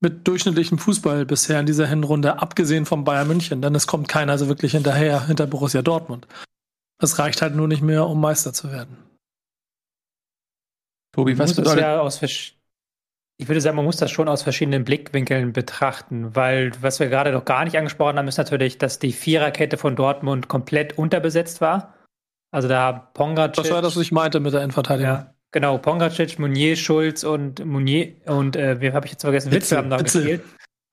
mit 0.01 0.29
durchschnittlichem 0.29 0.79
Fußball 0.79 1.25
bisher 1.25 1.59
in 1.59 1.67
dieser 1.67 1.87
Hinrunde, 1.87 2.41
abgesehen 2.41 2.87
vom 2.87 3.05
Bayern 3.05 3.27
München, 3.27 3.63
denn 3.63 3.75
es 3.75 3.87
kommt 3.87 4.07
keiner 4.07 4.39
so 4.39 4.47
wirklich 4.49 4.73
hinterher, 4.73 5.27
hinter 5.27 5.47
Borussia 5.47 5.83
Dortmund. 5.83 6.29
Es 7.03 7.19
reicht 7.19 7.43
halt 7.43 7.57
nur 7.57 7.67
nicht 7.67 7.83
mehr, 7.83 8.07
um 8.07 8.21
Meister 8.21 8.53
zu 8.53 8.71
werden. 8.71 8.97
Tobi, 11.13 11.39
was 11.39 11.55
bedeutet? 11.55 11.81
Ja 11.81 12.01
aus 12.01 12.19
ich 13.37 13.49
würde 13.49 13.61
sagen, 13.61 13.77
man 13.77 13.85
muss 13.85 13.97
das 13.97 14.11
schon 14.11 14.29
aus 14.29 14.43
verschiedenen 14.43 14.85
Blickwinkeln 14.85 15.53
betrachten, 15.53 16.37
weil 16.37 16.71
was 16.81 17.01
wir 17.01 17.09
gerade 17.09 17.33
noch 17.33 17.45
gar 17.45 17.65
nicht 17.65 17.77
angesprochen 17.77 18.17
haben, 18.17 18.29
ist 18.29 18.39
natürlich, 18.39 18.79
dass 18.79 18.99
die 18.99 19.13
Viererkette 19.13 19.77
von 19.77 19.97
Dortmund 19.97 20.49
komplett 20.49 20.97
unterbesetzt 20.97 21.61
war. 21.61 21.95
Also 22.53 22.69
da 22.69 22.93
Pongracic. 22.93 23.57
Das 23.57 23.71
war 23.73 23.83
das, 23.83 23.97
was 23.97 24.03
ich 24.03 24.13
meinte 24.13 24.39
mit 24.39 24.53
der 24.53 24.63
Endverteidigung. 24.63 25.13
Ja, 25.13 25.35
genau, 25.51 25.79
Pongracic, 25.79 26.39
Munier, 26.39 26.77
Schulz 26.77 27.25
und 27.25 27.65
Munier 27.65 28.15
und 28.27 28.55
äh, 28.55 28.81
wie 28.81 28.93
habe 28.93 29.07
ich 29.07 29.13
jetzt 29.13 29.23
vergessen? 29.23 29.51
Witzel 29.51 29.79
haben 29.79 29.91
da 29.91 29.97
gespielt. 29.97 30.43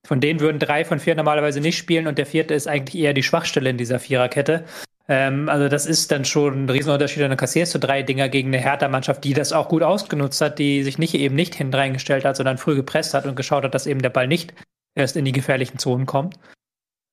Von 0.08 0.20
denen 0.20 0.40
würden 0.40 0.58
drei 0.58 0.84
von 0.84 1.00
vier 1.00 1.14
normalerweise 1.14 1.62
nicht 1.62 1.78
spielen 1.78 2.08
und 2.08 2.18
der 2.18 2.26
vierte 2.26 2.56
ist 2.56 2.68
eigentlich 2.68 3.00
eher 3.00 3.14
die 3.14 3.22
Schwachstelle 3.22 3.70
in 3.70 3.78
dieser 3.78 4.00
Viererkette. 4.00 4.66
Ähm, 5.12 5.50
also 5.50 5.68
das 5.68 5.88
ist 5.88 6.10
dann 6.14 6.24
schon 6.24 6.64
ein 6.64 6.70
Riesenunterschied. 6.70 7.22
Dann 7.22 7.36
kassierst 7.36 7.76
du 7.76 7.80
drei 7.80 8.02
Dinger 8.02 8.30
gegen 8.30 8.48
eine 8.48 8.60
Hertha-Mannschaft, 8.60 9.26
die 9.26 9.34
das 9.34 9.52
auch 9.52 9.68
gut 9.68 9.84
ausgenutzt 9.84 10.40
hat, 10.40 10.58
die 10.58 10.84
sich 10.84 11.00
nicht 11.00 11.14
eben 11.16 11.36
nicht 11.36 11.54
hinten 11.54 11.74
reingestellt 11.74 12.24
hat, 12.24 12.38
sondern 12.38 12.58
früh 12.58 12.76
gepresst 12.76 13.14
hat 13.14 13.26
und 13.26 13.36
geschaut 13.36 13.66
hat, 13.66 13.74
dass 13.74 13.88
eben 13.88 14.02
der 14.02 14.10
Ball 14.10 14.28
nicht 14.28 14.54
erst 14.96 15.18
in 15.18 15.26
die 15.26 15.34
gefährlichen 15.34 15.80
Zonen 15.80 16.06
kommt. 16.06 16.40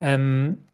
Ähm, 0.00 0.68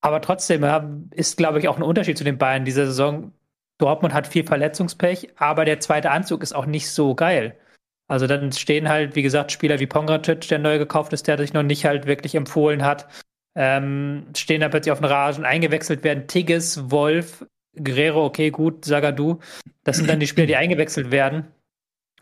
aber 0.00 0.20
trotzdem 0.20 0.62
ja, 0.62 0.88
ist, 1.10 1.38
glaube 1.38 1.58
ich, 1.58 1.66
auch 1.66 1.76
ein 1.76 1.82
Unterschied 1.82 2.16
zu 2.16 2.22
den 2.22 2.38
Bayern 2.38 2.64
dieser 2.64 2.86
Saison. 2.86 3.32
Dortmund 3.78 4.14
hat 4.14 4.28
viel 4.28 4.44
Verletzungspech, 4.46 5.30
aber 5.38 5.64
der 5.64 5.80
zweite 5.80 6.12
Anzug 6.12 6.44
ist 6.44 6.54
auch 6.54 6.66
nicht 6.66 6.88
so 6.88 7.16
geil. 7.16 7.58
Also 8.06 8.28
dann 8.28 8.52
stehen 8.52 8.88
halt, 8.88 9.16
wie 9.16 9.22
gesagt, 9.22 9.50
Spieler 9.50 9.80
wie 9.80 9.88
Pongracic, 9.88 10.46
der 10.46 10.60
neu 10.60 10.78
gekauft 10.78 11.12
ist, 11.12 11.26
der 11.26 11.36
sich 11.38 11.52
noch 11.52 11.64
nicht 11.64 11.84
halt 11.84 12.06
wirklich 12.06 12.36
empfohlen 12.36 12.84
hat 12.84 13.08
ähm, 13.54 14.26
stehen 14.36 14.60
da 14.60 14.68
plötzlich 14.68 14.92
auf 14.92 15.00
den 15.00 15.06
Rasen, 15.06 15.44
eingewechselt 15.44 16.04
werden 16.04 16.26
Tigges, 16.26 16.90
Wolf, 16.90 17.44
Guerrero, 17.74 18.24
okay, 18.24 18.50
gut, 18.50 18.84
Sagadu. 18.84 19.38
Das 19.84 19.96
sind 19.96 20.08
dann 20.08 20.20
die 20.20 20.26
Spieler, 20.26 20.46
die 20.46 20.56
eingewechselt 20.56 21.10
werden. 21.10 21.48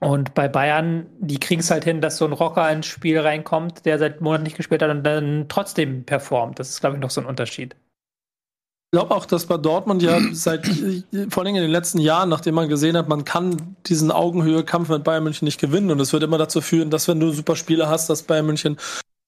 Und 0.01 0.33
bei 0.35 0.49
Bayern, 0.49 1.07
die 1.19 1.39
kriegen 1.39 1.61
es 1.61 1.71
halt 1.71 1.85
hin, 1.85 2.01
dass 2.01 2.17
so 2.17 2.25
ein 2.25 2.33
Rocker 2.33 2.71
ins 2.73 2.87
Spiel 2.87 3.19
reinkommt, 3.19 3.85
der 3.85 3.99
seit 3.99 4.23
Monaten 4.23 4.45
nicht 4.45 4.57
gespielt 4.57 4.83
hat 4.83 4.91
und 4.91 5.05
dann 5.05 5.47
trotzdem 5.49 6.05
performt. 6.05 6.59
Das 6.59 6.71
ist, 6.71 6.81
glaube 6.81 6.97
ich, 6.97 7.03
noch 7.03 7.11
so 7.11 7.21
ein 7.21 7.27
Unterschied. 7.27 7.77
Ich 8.93 8.99
glaube 8.99 9.15
auch, 9.15 9.27
dass 9.27 9.47
bei 9.47 9.59
Dortmund 9.59 10.03
ja 10.03 10.19
seit, 10.33 10.67
vor 11.29 11.45
allem 11.45 11.55
in 11.55 11.63
den 11.63 11.71
letzten 11.71 11.99
Jahren, 11.99 12.31
nachdem 12.31 12.55
man 12.55 12.69
gesehen 12.71 12.97
hat, 12.97 13.09
man 13.09 13.25
kann 13.27 13.77
diesen 13.87 14.11
Augenhöhe-Kampf 14.11 14.89
mit 14.89 15.05
Bayern 15.05 15.23
München 15.23 15.45
nicht 15.45 15.61
gewinnen. 15.61 15.91
Und 15.91 16.01
es 16.01 16.15
wird 16.15 16.23
immer 16.23 16.39
dazu 16.39 16.63
führen, 16.63 16.89
dass 16.89 17.07
wenn 17.07 17.21
du 17.21 17.31
super 17.31 17.55
Spieler 17.55 17.91
hast, 17.91 18.09
dass 18.09 18.23
Bayern 18.23 18.47
München 18.47 18.79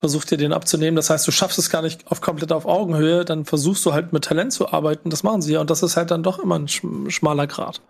versucht 0.02 0.32
dir 0.32 0.36
den 0.36 0.52
abzunehmen. 0.52 0.96
Das 0.96 1.10
heißt, 1.10 1.26
du 1.28 1.30
schaffst 1.30 1.58
es 1.60 1.70
gar 1.70 1.80
nicht 1.80 2.10
auf 2.10 2.20
komplett 2.20 2.50
auf 2.50 2.66
Augenhöhe, 2.66 3.24
dann 3.24 3.44
versuchst 3.44 3.86
du 3.86 3.92
halt 3.92 4.12
mit 4.12 4.24
Talent 4.24 4.52
zu 4.52 4.72
arbeiten. 4.72 5.10
Das 5.10 5.22
machen 5.22 5.42
sie 5.42 5.52
ja 5.52 5.60
und 5.60 5.70
das 5.70 5.84
ist 5.84 5.96
halt 5.96 6.10
dann 6.10 6.24
doch 6.24 6.40
immer 6.40 6.58
ein 6.58 6.68
schmaler 6.68 7.46
Grad. 7.46 7.80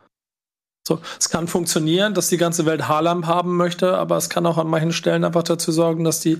So, 0.87 1.01
es 1.19 1.31
kann 1.31 1.49
funktionieren, 1.49 2.13
dass 2.13 2.29
die 2.29 2.37
ganze 2.37 2.67
Welt 2.67 2.87
Haaland 2.87 3.27
haben 3.27 3.57
möchte, 3.57 3.97
aber 3.97 4.19
es 4.19 4.29
kann 4.29 4.45
auch 4.45 4.59
an 4.59 4.67
manchen 4.67 4.93
Stellen 4.93 5.25
einfach 5.25 5.45
dazu 5.45 5.73
sorgen, 5.73 6.05
dass 6.05 6.21
die 6.21 6.39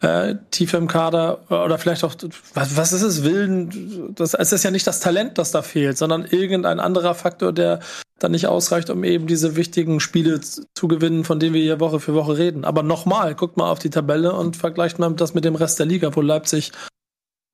äh, 0.00 0.36
tiefe 0.50 0.76
im 0.76 0.86
Kader 0.86 1.50
oder 1.50 1.78
vielleicht 1.78 2.04
auch, 2.04 2.14
was, 2.54 2.76
was 2.76 2.92
ist 2.92 3.02
es, 3.02 3.24
Willen, 3.24 4.14
das, 4.14 4.34
es 4.34 4.52
ist 4.52 4.62
ja 4.62 4.70
nicht 4.70 4.86
das 4.86 5.00
Talent, 5.00 5.38
das 5.38 5.50
da 5.50 5.62
fehlt, 5.62 5.98
sondern 5.98 6.24
irgendein 6.24 6.78
anderer 6.78 7.14
Faktor, 7.14 7.52
der 7.52 7.80
dann 8.18 8.32
nicht 8.32 8.46
ausreicht, 8.46 8.90
um 8.90 9.04
eben 9.04 9.26
diese 9.26 9.56
wichtigen 9.56 10.00
Spiele 10.00 10.40
zu 10.40 10.88
gewinnen, 10.88 11.24
von 11.24 11.40
denen 11.40 11.54
wir 11.54 11.62
hier 11.62 11.80
Woche 11.80 12.00
für 12.00 12.14
Woche 12.14 12.38
reden. 12.38 12.64
Aber 12.64 12.82
nochmal, 12.82 13.34
guckt 13.34 13.56
mal 13.56 13.70
auf 13.70 13.78
die 13.78 13.90
Tabelle 13.90 14.32
und 14.34 14.56
vergleicht 14.56 14.98
mal 14.98 15.12
das 15.14 15.34
mit 15.34 15.44
dem 15.44 15.54
Rest 15.54 15.78
der 15.78 15.86
Liga, 15.86 16.14
wo 16.14 16.20
Leipzig 16.20 16.72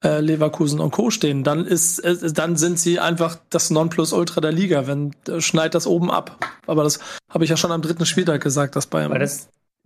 äh, 0.05 0.21
Leverkusen 0.21 0.81
und 0.81 0.91
Co. 0.91 1.11
stehen, 1.11 1.45
dann 1.45 1.65
ist, 1.65 1.99
äh, 2.01 2.33
dann 2.33 2.57
sind 2.57 2.79
sie 2.79 3.01
einfach 3.01 3.39
das 3.49 3.71
Nonplusultra 3.71 4.41
der 4.41 4.53
Liga. 4.53 4.87
Wenn 4.87 5.13
äh, 5.29 5.41
schneit 5.41 5.75
das 5.75 5.87
oben 5.87 6.11
ab. 6.11 6.45
Aber 6.67 6.85
das 6.85 7.01
habe 7.31 7.45
ich 7.45 7.51
ja 7.51 7.57
schon 7.57 7.73
am 7.73 7.81
dritten 7.81 8.05
Spieltag 8.05 8.43
gesagt, 8.43 8.77
dass 8.77 8.87
Bayern. 8.87 9.13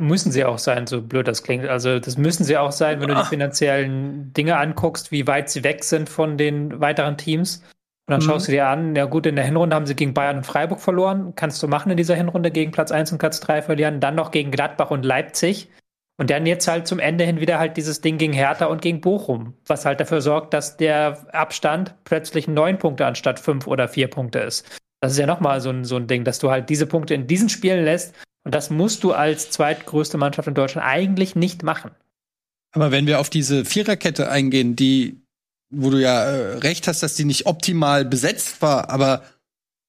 Müssen 0.01 0.31
sie 0.31 0.45
auch 0.45 0.59
sein, 0.59 0.87
so 0.87 1.03
blöd 1.03 1.27
das 1.27 1.43
klingt. 1.43 1.67
Also 1.67 1.99
das 1.99 2.17
müssen 2.17 2.45
sie 2.45 2.57
auch 2.57 2.71
sein, 2.71 3.01
wenn 3.01 3.09
du 3.09 3.17
die 3.17 3.25
finanziellen 3.25 4.33
Dinge 4.33 4.57
anguckst, 4.57 5.11
wie 5.11 5.27
weit 5.27 5.51
sie 5.51 5.65
weg 5.65 5.83
sind 5.83 6.09
von 6.09 6.39
den 6.39 6.81
weiteren 6.81 7.17
Teams. 7.17 7.65
Und 8.07 8.13
dann 8.13 8.21
mhm. 8.21 8.25
schaust 8.25 8.49
du 8.49 8.53
dir 8.53 8.69
an, 8.69 8.95
ja 8.95 9.07
gut, 9.07 9.27
in 9.27 9.35
der 9.35 9.45
Hinrunde 9.45 9.75
haben 9.75 9.87
sie 9.87 9.97
gegen 9.97 10.15
Bayern 10.15 10.39
und 10.39 10.47
Freiburg 10.47 10.81
verloren. 10.81 11.35
Kannst 11.35 11.63
du 11.63 11.69
machen 11.69 11.91
in 11.91 11.97
dieser 11.97 12.15
Hinrunde 12.15 12.51
gegen 12.51 12.71
Platz 12.71 12.93
1 12.93 13.11
und 13.13 13.19
Platz 13.19 13.41
3 13.41 13.61
verlieren. 13.61 14.01
Dann 14.01 14.15
noch 14.15 14.31
gegen 14.31 14.51
Gladbach 14.53 14.91
und 14.91 15.05
Leipzig. 15.05 15.69
Und 16.17 16.31
dann 16.31 16.47
jetzt 16.47 16.67
halt 16.67 16.87
zum 16.87 16.99
Ende 16.99 17.25
hin 17.25 17.41
wieder 17.41 17.59
halt 17.59 17.77
dieses 17.77 18.01
Ding 18.01 18.19
gegen 18.19 18.33
Hertha 18.33 18.67
und 18.67 18.83
gegen 18.83 19.01
Bochum, 19.01 19.55
was 19.67 19.85
halt 19.85 20.01
dafür 20.01 20.21
sorgt, 20.21 20.53
dass 20.53 20.77
der 20.77 21.27
Abstand 21.33 21.95
plötzlich 22.05 22.49
neun 22.49 22.79
Punkte 22.79 23.07
anstatt 23.07 23.39
fünf 23.39 23.67
oder 23.69 23.89
vier 23.89 24.09
Punkte 24.09 24.41
ist. 24.41 24.67
Das 25.01 25.13
ist 25.13 25.19
ja 25.19 25.27
nochmal 25.27 25.61
so 25.61 25.71
ein, 25.71 25.85
so 25.85 25.95
ein 25.95 26.09
Ding, 26.09 26.25
dass 26.25 26.41
du 26.41 26.51
halt 26.51 26.71
diese 26.71 26.87
Punkte 26.87 27.15
in 27.15 27.29
diesen 27.29 27.49
Spielen 27.49 27.85
lässt. 27.85 28.15
Und 28.49 28.55
das 28.55 28.71
musst 28.71 29.05
du 29.05 29.13
als 29.13 29.51
zweitgrößte 29.51 30.17
Mannschaft 30.17 30.49
in 30.49 30.55
Deutschland 30.55 30.87
eigentlich 30.87 31.37
nicht 31.37 31.63
machen. 31.63 31.91
Aber 32.73 32.91
wenn 32.91 33.07
wir 33.07 33.21
auf 33.21 33.29
diese 33.29 33.67
Viererkette 33.67 34.31
eingehen, 34.31 34.75
die, 34.75 35.21
wo 35.69 35.91
du 35.91 36.01
ja 36.01 36.25
äh, 36.25 36.57
recht 36.57 36.89
hast, 36.89 37.03
dass 37.03 37.15
die 37.15 37.27
nicht 37.27 37.45
optimal 37.45 38.07
besetzt 38.07 38.63
war, 38.63 38.89
aber 38.89 39.21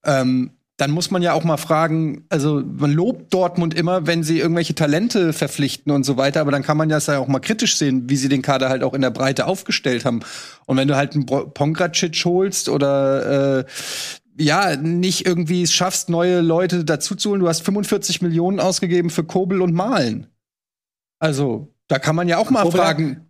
ähm, 0.04 0.51
dann 0.75 0.92
muss 0.92 1.10
man 1.10 1.22
ja 1.22 1.32
auch 1.32 1.46
mal 1.46 1.56
fragen, 1.56 2.25
also 2.28 2.62
man 2.62 2.92
lobt 2.92 3.34
Dortmund 3.34 3.74
immer, 3.74 4.08
wenn 4.08 4.24
sie 4.24 4.39
irgendwelche 4.39 4.75
Talente 4.75 5.32
verpflichten 5.32 5.94
und 5.94 6.04
so 6.04 6.18
weiter, 6.18 6.42
aber 6.42 6.51
dann 6.51 6.63
kann 6.63 6.75
man 6.75 6.89
das 6.89 7.08
ja 7.08 7.18
auch 7.18 7.30
mal 7.30 7.39
kritisch 7.39 7.78
sehen, 7.78 8.10
wie 8.10 8.18
sie 8.18 8.28
den 8.28 8.42
Kader 8.42 8.68
halt 8.68 8.84
auch 8.84 8.94
in 8.94 9.01
der 9.01 9.10
Breite 9.10 9.48
aufgestellt 9.48 10.04
haben. 10.04 10.20
Und 10.66 10.75
wenn 10.75 10.89
du 10.89 10.98
halt 10.98 11.16
einen 11.16 11.25
Pongracic 11.25 12.25
holst 12.25 12.68
oder 12.68 13.60
äh, 13.60 13.66
ja, 14.39 14.75
nicht 14.75 15.25
irgendwie 15.25 15.62
es 15.63 15.74
schaffst, 15.74 16.10
neue 16.10 16.41
Leute 16.41 16.86
dazuzuholen, 16.86 17.41
du 17.41 17.48
hast 17.48 17.62
45 17.62 18.22
Millionen 18.22 18.60
ausgegeben 18.60 19.10
für 19.10 19.24
Kobel 19.24 19.62
und 19.62 19.74
Malen. 19.74 20.27
Also, 21.19 21.74
da 21.88 22.00
kann 22.00 22.15
man 22.15 22.27
ja 22.27 22.38
auch 22.38 22.50
mal 22.50 22.63
Kobel 22.63 22.79
fragen, 22.79 23.29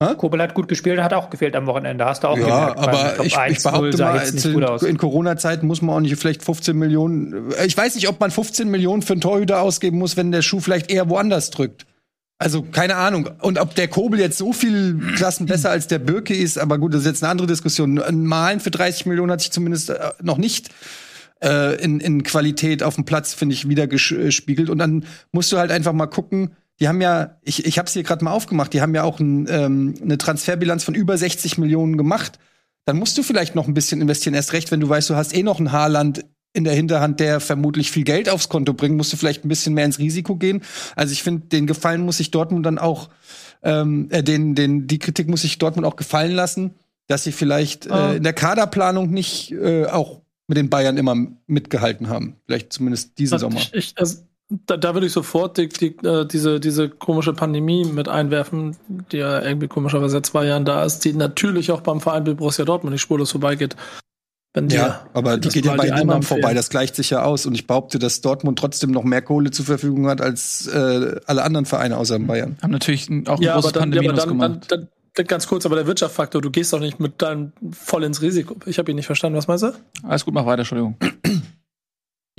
Hä? 0.00 0.14
Kobel 0.16 0.40
hat 0.40 0.54
gut 0.54 0.68
gespielt 0.68 0.98
und 0.98 1.04
hat 1.04 1.12
auch 1.12 1.28
gefehlt 1.28 1.56
am 1.56 1.66
Wochenende. 1.66 2.04
Hast 2.04 2.22
du 2.22 2.28
auch 2.28 2.38
Ja, 2.38 2.70
gemerkt, 2.70 2.78
aber 2.78 3.24
ich, 3.24 3.36
ich 3.48 3.62
behaupte 3.64 3.98
mal, 3.98 4.22
in, 4.28 4.86
in 4.86 4.96
Corona-Zeiten 4.96 5.66
muss 5.66 5.82
man 5.82 5.96
auch 5.96 6.00
nicht 6.00 6.14
vielleicht 6.16 6.44
15 6.44 6.76
Millionen. 6.76 7.52
Ich 7.66 7.76
weiß 7.76 7.96
nicht, 7.96 8.08
ob 8.08 8.20
man 8.20 8.30
15 8.30 8.70
Millionen 8.70 9.02
für 9.02 9.14
einen 9.14 9.22
Torhüter 9.22 9.60
ausgeben 9.60 9.98
muss, 9.98 10.16
wenn 10.16 10.30
der 10.30 10.42
Schuh 10.42 10.60
vielleicht 10.60 10.92
eher 10.92 11.10
woanders 11.10 11.50
drückt. 11.50 11.84
Also 12.38 12.62
keine 12.62 12.94
Ahnung. 12.94 13.28
Und 13.40 13.58
ob 13.58 13.74
der 13.74 13.88
Kobel 13.88 14.20
jetzt 14.20 14.38
so 14.38 14.52
viel 14.52 14.98
Klassen 15.16 15.46
besser 15.46 15.70
als 15.70 15.88
der 15.88 15.98
Birke 15.98 16.34
ist, 16.34 16.56
aber 16.56 16.78
gut, 16.78 16.94
das 16.94 17.00
ist 17.00 17.06
jetzt 17.06 17.22
eine 17.24 17.30
andere 17.30 17.48
Diskussion. 17.48 18.00
Ein 18.00 18.26
Malen 18.26 18.60
für 18.60 18.70
30 18.70 19.06
Millionen 19.06 19.32
hat 19.32 19.40
sich 19.40 19.50
zumindest 19.50 19.90
äh, 19.90 20.12
noch 20.22 20.38
nicht 20.38 20.68
äh, 21.42 21.82
in, 21.82 21.98
in 21.98 22.22
Qualität 22.22 22.84
auf 22.84 22.94
dem 22.94 23.04
Platz, 23.04 23.34
finde 23.34 23.54
ich, 23.54 23.68
wieder 23.68 23.88
gespiegelt. 23.88 24.70
Und 24.70 24.78
dann 24.78 25.04
musst 25.32 25.50
du 25.50 25.58
halt 25.58 25.72
einfach 25.72 25.92
mal 25.92 26.06
gucken, 26.06 26.52
die 26.78 26.86
haben 26.86 27.00
ja, 27.00 27.38
ich, 27.42 27.66
ich 27.66 27.76
habe 27.76 27.86
es 27.86 27.92
hier 27.92 28.04
gerade 28.04 28.24
mal 28.24 28.30
aufgemacht, 28.30 28.72
die 28.72 28.80
haben 28.80 28.94
ja 28.94 29.02
auch 29.02 29.18
ein, 29.18 29.46
ähm, 29.50 29.94
eine 30.00 30.16
Transferbilanz 30.16 30.84
von 30.84 30.94
über 30.94 31.18
60 31.18 31.58
Millionen 31.58 31.96
gemacht. 31.96 32.38
Dann 32.84 32.98
musst 32.98 33.18
du 33.18 33.24
vielleicht 33.24 33.56
noch 33.56 33.66
ein 33.66 33.74
bisschen 33.74 34.00
investieren. 34.00 34.34
Erst 34.34 34.52
recht, 34.52 34.70
wenn 34.70 34.78
du 34.78 34.88
weißt, 34.88 35.10
du 35.10 35.16
hast 35.16 35.34
eh 35.36 35.42
noch 35.42 35.58
ein 35.58 35.72
Haarland 35.72 36.24
in 36.52 36.64
der 36.64 36.74
Hinterhand, 36.74 37.20
der 37.20 37.40
vermutlich 37.40 37.90
viel 37.90 38.04
Geld 38.04 38.28
aufs 38.28 38.48
Konto 38.48 38.72
bringt, 38.72 38.96
musst 38.96 39.12
du 39.12 39.16
vielleicht 39.16 39.44
ein 39.44 39.48
bisschen 39.48 39.74
mehr 39.74 39.84
ins 39.84 39.98
Risiko 39.98 40.36
gehen. 40.36 40.62
Also 40.96 41.12
ich 41.12 41.22
finde, 41.22 41.46
den 41.46 41.66
Gefallen 41.66 42.04
muss 42.04 42.20
ich 42.20 42.30
Dortmund 42.30 42.66
dann 42.66 42.78
auch, 42.78 43.10
ähm, 43.62 44.08
äh, 44.10 44.22
den, 44.22 44.54
den, 44.54 44.86
die 44.86 44.98
Kritik 44.98 45.28
muss 45.28 45.44
ich 45.44 45.58
Dortmund 45.58 45.86
auch 45.86 45.96
gefallen 45.96 46.32
lassen, 46.32 46.74
dass 47.06 47.24
sie 47.24 47.32
vielleicht 47.32 47.86
äh, 47.86 47.90
ah. 47.90 48.12
in 48.14 48.22
der 48.22 48.32
Kaderplanung 48.32 49.10
nicht 49.10 49.52
äh, 49.52 49.86
auch 49.86 50.20
mit 50.46 50.56
den 50.56 50.70
Bayern 50.70 50.96
immer 50.96 51.14
mitgehalten 51.46 52.08
haben. 52.08 52.36
Vielleicht 52.46 52.72
zumindest 52.72 53.18
diesen 53.18 53.34
also 53.34 53.46
Sommer. 53.46 53.60
Ich, 53.60 53.74
ich, 53.74 53.94
also 53.96 54.22
da, 54.48 54.78
da 54.78 54.94
würde 54.94 55.06
ich 55.06 55.12
sofort 55.12 55.58
die, 55.58 55.68
die, 55.68 55.96
äh, 56.06 56.26
diese, 56.26 56.58
diese 56.58 56.88
komische 56.88 57.34
Pandemie 57.34 57.84
mit 57.84 58.08
einwerfen, 58.08 58.76
die 59.12 59.18
ja 59.18 59.42
irgendwie 59.42 59.68
komischerweise 59.68 60.14
seit 60.14 60.26
zwei 60.26 60.46
Jahren 60.46 60.64
da 60.64 60.84
ist, 60.84 61.04
die 61.04 61.12
natürlich 61.12 61.70
auch 61.70 61.82
beim 61.82 62.00
Verein 62.00 62.24
Borussia 62.24 62.64
Dortmund 62.64 62.92
nicht 62.92 63.02
spurlos 63.02 63.32
vorbeigeht. 63.32 63.76
Wenn 64.54 64.68
ja, 64.70 65.06
aber 65.12 65.36
die 65.36 65.50
geht 65.50 65.66
ja 65.66 65.74
bei 65.74 65.90
niemandem 65.90 66.22
vorbei, 66.22 66.54
das 66.54 66.70
gleicht 66.70 66.96
sich 66.96 67.10
ja 67.10 67.22
aus. 67.22 67.44
Und 67.44 67.54
ich 67.54 67.66
behaupte, 67.66 67.98
dass 67.98 68.22
Dortmund 68.22 68.58
trotzdem 68.58 68.90
noch 68.90 69.04
mehr 69.04 69.20
Kohle 69.20 69.50
zur 69.50 69.66
Verfügung 69.66 70.06
hat 70.08 70.20
als 70.20 70.66
äh, 70.66 71.20
alle 71.26 71.42
anderen 71.42 71.66
Vereine 71.66 71.98
außer 71.98 72.18
Bayern. 72.18 72.56
Haben 72.62 72.72
natürlich 72.72 73.08
auch 73.26 73.36
ein 73.36 73.42
ja, 73.42 73.54
großes 73.54 73.72
Pandemie 73.72 74.06
ja, 74.06 74.12
aber 74.12 74.20
dann, 74.20 74.38
dann, 74.38 74.60
dann, 74.66 74.88
dann, 75.14 75.26
ganz 75.26 75.46
kurz, 75.46 75.66
aber 75.66 75.76
der 75.76 75.86
Wirtschaftsfaktor, 75.86 76.40
du 76.40 76.50
gehst 76.50 76.72
doch 76.72 76.80
nicht 76.80 76.98
mit 76.98 77.20
deinem 77.20 77.52
voll 77.72 78.04
ins 78.04 78.22
Risiko. 78.22 78.56
Ich 78.66 78.78
habe 78.78 78.90
ihn 78.90 78.96
nicht 78.96 79.06
verstanden, 79.06 79.36
was 79.36 79.48
meinst 79.48 79.64
du? 79.64 79.72
Alles 80.02 80.24
gut, 80.24 80.32
mach 80.32 80.46
weiter, 80.46 80.60
Entschuldigung. 80.60 80.96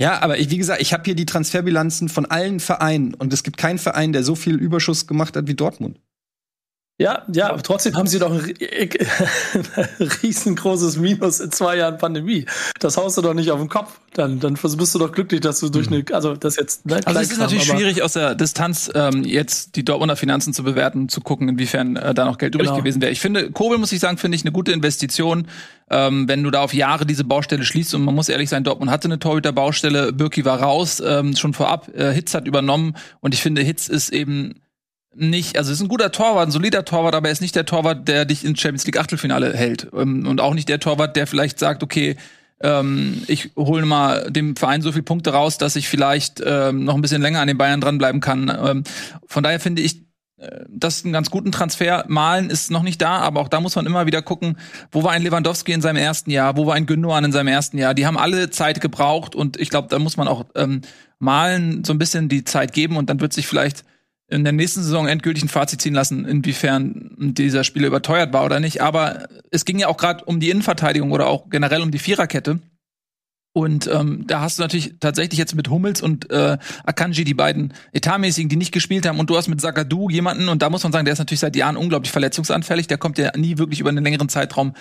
Ja, 0.00 0.22
aber 0.22 0.38
ich, 0.38 0.48
wie 0.48 0.56
gesagt, 0.56 0.80
ich 0.80 0.94
habe 0.94 1.02
hier 1.04 1.14
die 1.14 1.26
Transferbilanzen 1.26 2.08
von 2.08 2.24
allen 2.24 2.58
Vereinen 2.58 3.12
und 3.12 3.34
es 3.34 3.42
gibt 3.42 3.58
keinen 3.58 3.78
Verein, 3.78 4.14
der 4.14 4.24
so 4.24 4.34
viel 4.34 4.56
Überschuss 4.56 5.06
gemacht 5.06 5.36
hat 5.36 5.46
wie 5.46 5.54
Dortmund. 5.54 6.00
Ja, 7.00 7.22
ja, 7.32 7.48
aber 7.48 7.62
trotzdem 7.62 7.96
haben 7.96 8.06
sie 8.06 8.18
doch 8.18 8.30
ein, 8.30 8.40
riesengroßes 10.22 10.98
Minus 10.98 11.40
in 11.40 11.50
zwei 11.50 11.78
Jahren 11.78 11.96
Pandemie. 11.96 12.44
Das 12.78 12.98
haust 12.98 13.16
du 13.16 13.22
doch 13.22 13.32
nicht 13.32 13.50
auf 13.50 13.58
den 13.58 13.70
Kopf. 13.70 13.98
Dann, 14.12 14.38
dann 14.38 14.58
bist 14.60 14.94
du 14.94 14.98
doch 14.98 15.10
glücklich, 15.10 15.40
dass 15.40 15.60
du 15.60 15.70
durch 15.70 15.88
mhm. 15.88 16.04
eine, 16.06 16.14
also 16.14 16.36
das 16.36 16.56
jetzt. 16.56 16.84
Ne, 16.84 17.00
also 17.06 17.18
es 17.20 17.32
ist 17.32 17.38
natürlich 17.38 17.64
schwierig 17.64 18.02
aus 18.02 18.12
der 18.12 18.34
Distanz 18.34 18.90
ähm, 18.94 19.24
jetzt 19.24 19.76
die 19.76 19.84
Dortmunder 19.84 20.14
Finanzen 20.14 20.52
zu 20.52 20.62
bewerten, 20.62 21.08
zu 21.08 21.22
gucken, 21.22 21.48
inwiefern 21.48 21.96
äh, 21.96 22.12
da 22.12 22.26
noch 22.26 22.36
Geld 22.36 22.54
übrig 22.54 22.68
genau. 22.68 22.80
gewesen 22.80 23.00
wäre. 23.00 23.12
Ich 23.12 23.20
finde, 23.20 23.50
Kobel 23.50 23.78
muss 23.78 23.92
ich 23.92 24.00
sagen, 24.00 24.18
finde 24.18 24.36
ich 24.36 24.42
eine 24.42 24.52
gute 24.52 24.72
Investition, 24.72 25.46
ähm, 25.88 26.28
wenn 26.28 26.42
du 26.42 26.50
da 26.50 26.60
auf 26.60 26.74
Jahre 26.74 27.06
diese 27.06 27.24
Baustelle 27.24 27.64
schließt. 27.64 27.94
Und 27.94 28.04
man 28.04 28.14
muss 28.14 28.28
ehrlich 28.28 28.50
sein, 28.50 28.62
Dortmund 28.62 28.90
hatte 28.90 29.08
eine 29.08 29.18
Torhüterbaustelle, 29.18 30.12
Birki 30.12 30.44
war 30.44 30.60
raus, 30.60 31.02
ähm, 31.02 31.34
schon 31.34 31.54
vorab. 31.54 31.88
Äh, 31.94 32.12
Hitz 32.12 32.34
hat 32.34 32.46
übernommen 32.46 32.94
und 33.20 33.32
ich 33.32 33.40
finde, 33.40 33.62
Hitz 33.62 33.88
ist 33.88 34.10
eben 34.10 34.60
nicht, 35.14 35.58
also 35.58 35.72
ist 35.72 35.80
ein 35.80 35.88
guter 35.88 36.12
Torwart, 36.12 36.48
ein 36.48 36.52
solider 36.52 36.84
Torwart, 36.84 37.14
aber 37.14 37.28
er 37.28 37.32
ist 37.32 37.40
nicht 37.40 37.56
der 37.56 37.66
Torwart, 37.66 38.06
der 38.06 38.24
dich 38.24 38.44
ins 38.44 38.60
Champions 38.60 38.86
League 38.86 38.98
Achtelfinale 38.98 39.54
hält. 39.54 39.88
Ähm, 39.92 40.26
und 40.26 40.40
auch 40.40 40.54
nicht 40.54 40.68
der 40.68 40.80
Torwart, 40.80 41.16
der 41.16 41.26
vielleicht 41.26 41.58
sagt, 41.58 41.82
okay, 41.82 42.16
ähm, 42.62 43.22
ich 43.26 43.50
hole 43.56 43.86
mal 43.86 44.30
dem 44.30 44.54
Verein 44.54 44.82
so 44.82 44.92
viele 44.92 45.02
Punkte 45.02 45.32
raus, 45.32 45.58
dass 45.58 45.76
ich 45.76 45.88
vielleicht 45.88 46.42
ähm, 46.44 46.84
noch 46.84 46.94
ein 46.94 47.02
bisschen 47.02 47.22
länger 47.22 47.40
an 47.40 47.48
den 47.48 47.58
Bayern 47.58 47.80
dranbleiben 47.80 48.20
kann. 48.20 48.48
Ähm, 48.48 48.84
von 49.26 49.42
daher 49.42 49.58
finde 49.58 49.82
ich, 49.82 50.02
äh, 50.36 50.64
das 50.68 50.98
ist 50.98 51.06
ein 51.06 51.12
ganz 51.12 51.30
guten 51.30 51.52
Transfer. 51.52 52.04
Malen 52.06 52.50
ist 52.50 52.70
noch 52.70 52.82
nicht 52.82 53.00
da, 53.02 53.18
aber 53.18 53.40
auch 53.40 53.48
da 53.48 53.60
muss 53.60 53.76
man 53.76 53.86
immer 53.86 54.06
wieder 54.06 54.22
gucken, 54.22 54.58
wo 54.92 55.02
war 55.02 55.12
ein 55.12 55.22
Lewandowski 55.22 55.72
in 55.72 55.80
seinem 55.80 55.96
ersten 55.96 56.30
Jahr, 56.30 56.56
wo 56.56 56.66
war 56.66 56.74
ein 56.74 56.86
Gündogan 56.86 57.24
in 57.24 57.32
seinem 57.32 57.48
ersten 57.48 57.78
Jahr. 57.78 57.94
Die 57.94 58.06
haben 58.06 58.18
alle 58.18 58.50
Zeit 58.50 58.80
gebraucht 58.80 59.34
und 59.34 59.58
ich 59.58 59.70
glaube, 59.70 59.88
da 59.88 59.98
muss 59.98 60.16
man 60.16 60.28
auch 60.28 60.44
ähm, 60.54 60.82
Malen 61.18 61.82
so 61.84 61.92
ein 61.92 61.98
bisschen 61.98 62.28
die 62.28 62.44
Zeit 62.44 62.72
geben 62.72 62.96
und 62.96 63.10
dann 63.10 63.20
wird 63.20 63.32
sich 63.32 63.46
vielleicht 63.46 63.84
in 64.30 64.44
der 64.44 64.52
nächsten 64.52 64.82
Saison 64.82 65.08
endgültig 65.08 65.44
ein 65.44 65.48
Fazit 65.48 65.82
ziehen 65.82 65.94
lassen, 65.94 66.24
inwiefern 66.24 67.10
dieser 67.18 67.64
Spieler 67.64 67.88
überteuert 67.88 68.32
war 68.32 68.44
oder 68.44 68.60
nicht. 68.60 68.80
Aber 68.80 69.28
es 69.50 69.64
ging 69.64 69.78
ja 69.78 69.88
auch 69.88 69.96
gerade 69.96 70.24
um 70.24 70.40
die 70.40 70.50
Innenverteidigung 70.50 71.10
oder 71.10 71.26
auch 71.26 71.50
generell 71.50 71.82
um 71.82 71.90
die 71.90 71.98
Viererkette. 71.98 72.60
Und 73.52 73.90
ähm, 73.92 74.24
da 74.28 74.42
hast 74.42 74.58
du 74.58 74.62
natürlich 74.62 74.94
tatsächlich 75.00 75.36
jetzt 75.36 75.56
mit 75.56 75.68
Hummels 75.68 76.00
und 76.02 76.30
äh, 76.30 76.56
Akanji 76.84 77.24
die 77.24 77.34
beiden 77.34 77.74
Etatmäßigen, 77.92 78.48
die 78.48 78.54
nicht 78.54 78.70
gespielt 78.70 79.08
haben. 79.08 79.18
Und 79.18 79.28
du 79.28 79.36
hast 79.36 79.48
mit 79.48 79.60
Sagadu 79.60 80.08
jemanden, 80.08 80.48
und 80.48 80.62
da 80.62 80.70
muss 80.70 80.84
man 80.84 80.92
sagen, 80.92 81.04
der 81.04 81.12
ist 81.12 81.18
natürlich 81.18 81.40
seit 81.40 81.56
Jahren 81.56 81.76
unglaublich 81.76 82.12
verletzungsanfällig. 82.12 82.86
Der 82.86 82.98
kommt 82.98 83.18
ja 83.18 83.36
nie 83.36 83.58
wirklich 83.58 83.80
über 83.80 83.88
einen 83.88 84.04
längeren 84.04 84.28
Zeitraum 84.28 84.74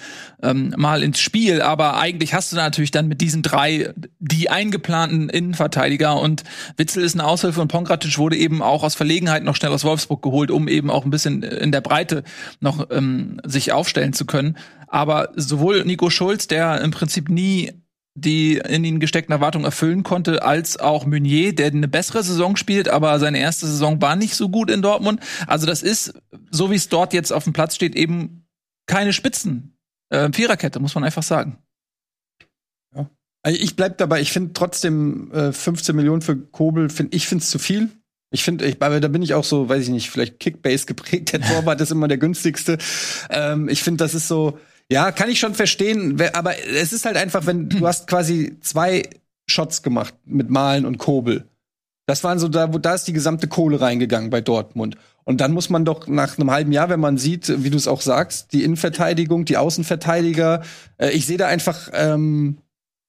ähm, 0.44 0.72
mal 0.78 1.02
ins 1.02 1.20
Spiel. 1.20 1.64
Aber 1.64 1.98
eigentlich 2.00 2.36
hast 2.36 2.52
du 2.52 2.58
da 2.58 2.62
natürlich 2.62 2.92
dann 2.92 3.08
mit 3.08 3.22
diesen 3.22 3.42
drei 3.42 3.92
die 4.20 4.52
eingeplanten 4.52 5.30
Innenverteidiger. 5.30 6.20
Und 6.20 6.44
Witzel 6.78 7.04
ist 7.04 7.16
eine 7.16 7.26
Aushilfe 7.26 7.62
und 7.62 7.70
Pongratic 7.70 8.20
wurde 8.20 8.38
eben 8.38 8.62
auch 8.62 8.84
aus 8.84 8.94
Verlegenheit 8.94 9.44
noch 9.44 9.56
schnell 9.56 9.72
aus 9.72 9.84
Wolfsburg 9.84 10.22
geholt, 10.22 10.52
um 10.52 10.68
eben 10.68 10.92
auch 10.92 11.06
ein 11.06 11.12
bisschen 11.12 11.42
in 11.42 11.72
der 11.72 11.82
Breite 11.82 12.24
noch 12.60 12.88
ähm, 12.92 13.42
sich 13.44 13.72
aufstellen 13.72 14.14
zu 14.14 14.26
können. 14.28 14.58
Aber 14.88 15.30
sowohl 15.36 15.86
Nico 15.86 16.10
Schulz, 16.10 16.48
der 16.48 16.82
im 16.82 16.92
Prinzip 16.92 17.30
nie 17.30 17.72
die 18.22 18.58
in 18.58 18.84
ihn 18.84 19.00
gesteckten 19.00 19.34
Erwartungen 19.34 19.66
erfüllen 19.66 20.04
konnte, 20.04 20.44
als 20.44 20.78
auch 20.78 21.06
Meunier, 21.06 21.54
der 21.54 21.68
eine 21.68 21.88
bessere 21.88 22.24
Saison 22.24 22.56
spielt, 22.56 22.90
aber 22.90 23.20
seine 23.20 23.40
erste 23.40 23.68
Saison 23.68 24.02
war 24.02 24.16
nicht 24.16 24.36
so 24.36 24.50
gut 24.50 24.70
in 24.70 24.82
Dortmund. 24.82 25.20
Also 25.48 25.66
das 25.66 25.84
ist, 25.84 26.14
so 26.52 26.72
wie 26.72 26.76
es 26.76 26.90
dort 26.90 27.14
jetzt 27.14 27.32
auf 27.32 27.44
dem 27.44 27.54
Platz 27.54 27.76
steht, 27.76 27.96
eben 27.96 28.46
keine 28.88 29.14
Spitzen. 29.14 29.78
Äh, 30.10 30.30
Viererkette, 30.34 30.80
muss 30.80 30.96
man 30.96 31.04
einfach 31.04 31.24
sagen. 31.24 31.58
Ja. 32.96 33.10
Also 33.44 33.60
ich 33.60 33.76
bleib 33.76 33.98
dabei, 33.98 34.22
ich 34.22 34.32
finde 34.32 34.54
trotzdem 34.54 35.32
äh, 35.32 35.52
15 35.52 35.96
Millionen 35.96 36.22
für 36.22 36.38
Kobel, 36.38 36.90
find, 36.90 37.14
ich 37.14 37.28
finde 37.28 37.44
es 37.44 37.50
zu 37.50 37.60
viel. 37.60 37.90
Ich 38.32 38.44
finde, 38.44 38.66
ich, 38.66 38.82
aber 38.82 39.00
da 39.00 39.08
bin 39.08 39.24
ich 39.24 39.34
auch 39.34 39.44
so, 39.44 39.70
weiß 39.70 39.84
ich 39.84 39.90
nicht, 39.90 40.10
vielleicht 40.12 40.40
Kickbase 40.40 40.86
geprägt. 40.86 41.34
Der 41.34 41.42
Torwart 41.48 41.82
ist 41.82 41.92
immer 41.92 42.08
der 42.08 42.18
günstigste. 42.18 42.78
Ähm, 43.30 43.70
ich 43.70 43.82
finde, 43.82 44.04
das 44.04 44.14
ist 44.14 44.28
so, 44.28 44.60
ja, 44.92 45.12
kann 45.12 45.30
ich 45.30 45.40
schon 45.40 45.54
verstehen, 45.54 46.20
aber 46.34 46.54
es 46.68 46.94
ist 46.94 47.06
halt 47.06 47.18
einfach, 47.18 47.46
wenn 47.46 47.70
du 47.70 47.88
hast 47.88 48.08
quasi 48.08 48.58
zwei 48.62 49.04
Shots 49.48 49.84
gemacht 49.84 50.14
mit 50.26 50.50
Malen 50.50 50.86
und 50.86 50.98
Kobel. 50.98 51.46
Das 52.08 52.24
waren 52.24 52.40
so 52.40 52.48
da, 52.48 52.74
wo 52.74 52.80
da 52.80 52.96
ist 52.96 53.08
die 53.08 53.14
gesamte 53.14 53.48
Kohle 53.48 53.82
reingegangen 53.82 54.32
bei 54.32 54.42
Dortmund. 54.42 54.98
Und 55.26 55.42
dann 55.42 55.52
muss 55.52 55.70
man 55.70 55.86
doch 55.86 56.08
nach 56.08 56.40
einem 56.40 56.50
halben 56.50 56.72
Jahr, 56.72 56.90
wenn 56.90 57.00
man 57.00 57.20
sieht, 57.20 57.64
wie 57.64 57.70
du 57.70 57.78
es 57.78 57.88
auch 57.88 58.02
sagst, 58.02 58.52
die 58.52 58.64
Innenverteidigung, 58.64 59.46
die 59.46 59.58
Außenverteidiger, 59.58 60.64
äh, 60.98 61.12
ich 61.12 61.28
sehe 61.28 61.38
da 61.38 61.46
einfach 61.46 61.92
ähm, 61.94 62.58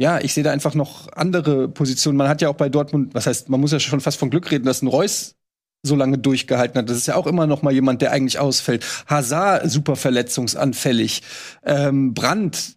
ja, 0.00 0.18
ich 0.18 0.32
sehe 0.32 0.42
da 0.42 0.50
einfach 0.50 0.74
noch 0.74 1.12
andere 1.12 1.68
Positionen. 1.68 2.16
Man 2.16 2.28
hat 2.28 2.40
ja 2.40 2.48
auch 2.48 2.56
bei 2.56 2.70
Dortmund, 2.70 3.12
was 3.12 3.26
heißt, 3.26 3.50
man 3.50 3.60
muss 3.60 3.72
ja 3.72 3.78
schon 3.78 4.00
fast 4.00 4.18
von 4.18 4.30
Glück 4.30 4.50
reden, 4.50 4.64
dass 4.64 4.80
ein 4.80 4.86
Reus 4.86 5.36
so 5.82 5.96
lange 5.96 6.18
durchgehalten 6.18 6.78
hat. 6.78 6.90
Das 6.90 6.96
ist 6.96 7.06
ja 7.06 7.16
auch 7.16 7.26
immer 7.26 7.46
noch 7.46 7.62
mal 7.62 7.72
jemand, 7.72 8.02
der 8.02 8.12
eigentlich 8.12 8.38
ausfällt. 8.38 8.84
Hazard 9.06 9.70
super 9.70 9.96
verletzungsanfällig. 9.96 11.22
Ähm, 11.64 12.14
Brandt 12.14 12.76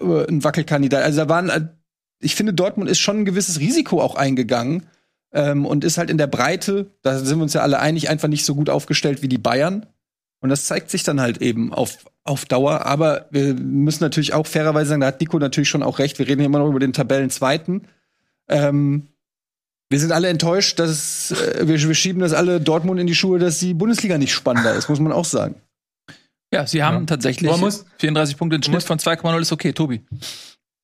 äh, 0.00 0.26
ein 0.28 0.44
Wackelkandidat. 0.44 1.02
Also 1.02 1.22
da 1.22 1.28
waren, 1.28 1.48
äh, 1.48 1.68
ich 2.20 2.34
finde, 2.34 2.54
Dortmund 2.54 2.90
ist 2.90 3.00
schon 3.00 3.20
ein 3.20 3.24
gewisses 3.24 3.60
Risiko 3.60 4.00
auch 4.00 4.14
eingegangen 4.14 4.86
ähm, 5.32 5.66
und 5.66 5.84
ist 5.84 5.98
halt 5.98 6.10
in 6.10 6.18
der 6.18 6.26
Breite, 6.28 6.90
da 7.02 7.18
sind 7.18 7.38
wir 7.38 7.42
uns 7.42 7.54
ja 7.54 7.62
alle 7.62 7.80
einig, 7.80 8.08
einfach 8.08 8.28
nicht 8.28 8.44
so 8.44 8.54
gut 8.54 8.70
aufgestellt 8.70 9.22
wie 9.22 9.28
die 9.28 9.38
Bayern. 9.38 9.86
Und 10.40 10.50
das 10.50 10.66
zeigt 10.66 10.90
sich 10.90 11.02
dann 11.02 11.20
halt 11.20 11.38
eben 11.38 11.72
auf, 11.72 11.98
auf 12.24 12.44
Dauer. 12.44 12.86
Aber 12.86 13.26
wir 13.30 13.54
müssen 13.54 14.04
natürlich 14.04 14.34
auch 14.34 14.46
fairerweise 14.46 14.90
sagen, 14.90 15.00
da 15.00 15.08
hat 15.08 15.20
Nico 15.20 15.38
natürlich 15.38 15.68
schon 15.68 15.82
auch 15.82 15.98
recht. 15.98 16.18
Wir 16.18 16.28
reden 16.28 16.40
hier 16.40 16.46
immer 16.46 16.58
noch 16.58 16.68
über 16.68 16.78
den 16.78 16.92
Tabellenzweiten. 16.92 17.88
Ähm, 18.48 19.08
wir 19.90 20.00
sind 20.00 20.12
alle 20.12 20.28
enttäuscht, 20.28 20.78
dass 20.78 21.30
äh, 21.30 21.66
wir, 21.66 21.80
wir, 21.80 21.94
schieben 21.94 22.20
das 22.20 22.32
alle 22.32 22.60
Dortmund 22.60 23.00
in 23.00 23.06
die 23.06 23.14
Schuhe, 23.14 23.38
dass 23.38 23.58
die 23.58 23.74
Bundesliga 23.74 24.18
nicht 24.18 24.32
spannender 24.32 24.74
ist, 24.74 24.88
muss 24.88 25.00
man 25.00 25.12
auch 25.12 25.24
sagen. 25.24 25.56
Ja, 26.52 26.66
sie 26.66 26.82
haben 26.82 27.00
ja. 27.00 27.06
tatsächlich 27.06 27.56
muss, 27.56 27.84
34 27.98 28.36
Punkte. 28.36 28.56
Ein 28.56 28.62
Schnitt 28.62 28.82
von 28.82 28.98
2,0 28.98 29.40
ist 29.40 29.52
okay, 29.52 29.72
Tobi. 29.72 30.02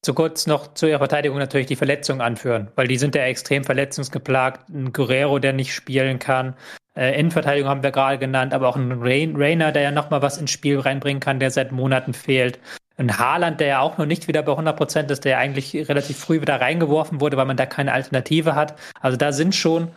Zu 0.04 0.14
kurz 0.14 0.48
noch 0.48 0.74
zu 0.74 0.88
ihrer 0.88 0.98
Verteidigung 0.98 1.38
natürlich 1.38 1.68
die 1.68 1.76
Verletzungen 1.76 2.20
anführen, 2.20 2.68
weil 2.74 2.88
die 2.88 2.98
sind 2.98 3.14
ja 3.14 3.22
extrem 3.22 3.62
verletzungsgeplagt. 3.62 4.68
Ein 4.68 4.92
Guerrero, 4.92 5.38
der 5.38 5.52
nicht 5.52 5.72
spielen 5.72 6.18
kann. 6.18 6.54
Äh, 6.96 7.18
Innenverteidigung 7.18 7.70
haben 7.70 7.82
wir 7.84 7.92
gerade 7.92 8.18
genannt, 8.18 8.52
aber 8.52 8.68
auch 8.68 8.76
ein 8.76 8.92
Rain, 9.00 9.36
Rainer, 9.36 9.70
der 9.70 9.82
ja 9.82 9.90
nochmal 9.92 10.20
was 10.20 10.38
ins 10.38 10.50
Spiel 10.50 10.78
reinbringen 10.78 11.20
kann, 11.20 11.38
der 11.38 11.50
seit 11.50 11.72
Monaten 11.72 12.12
fehlt. 12.12 12.58
Ein 12.96 13.18
Haaland, 13.18 13.60
der 13.60 13.66
ja 13.66 13.80
auch 13.80 13.98
noch 13.98 14.06
nicht 14.06 14.28
wieder 14.28 14.42
bei 14.42 14.52
100 14.52 14.76
Prozent 14.76 15.10
ist, 15.10 15.24
der 15.24 15.32
ja 15.32 15.38
eigentlich 15.38 15.74
relativ 15.88 16.18
früh 16.18 16.40
wieder 16.40 16.60
reingeworfen 16.60 17.20
wurde, 17.20 17.36
weil 17.36 17.46
man 17.46 17.56
da 17.56 17.66
keine 17.66 17.92
Alternative 17.92 18.54
hat. 18.54 18.78
Also 19.00 19.16
da 19.16 19.32
sind 19.32 19.54
schon, 19.54 19.88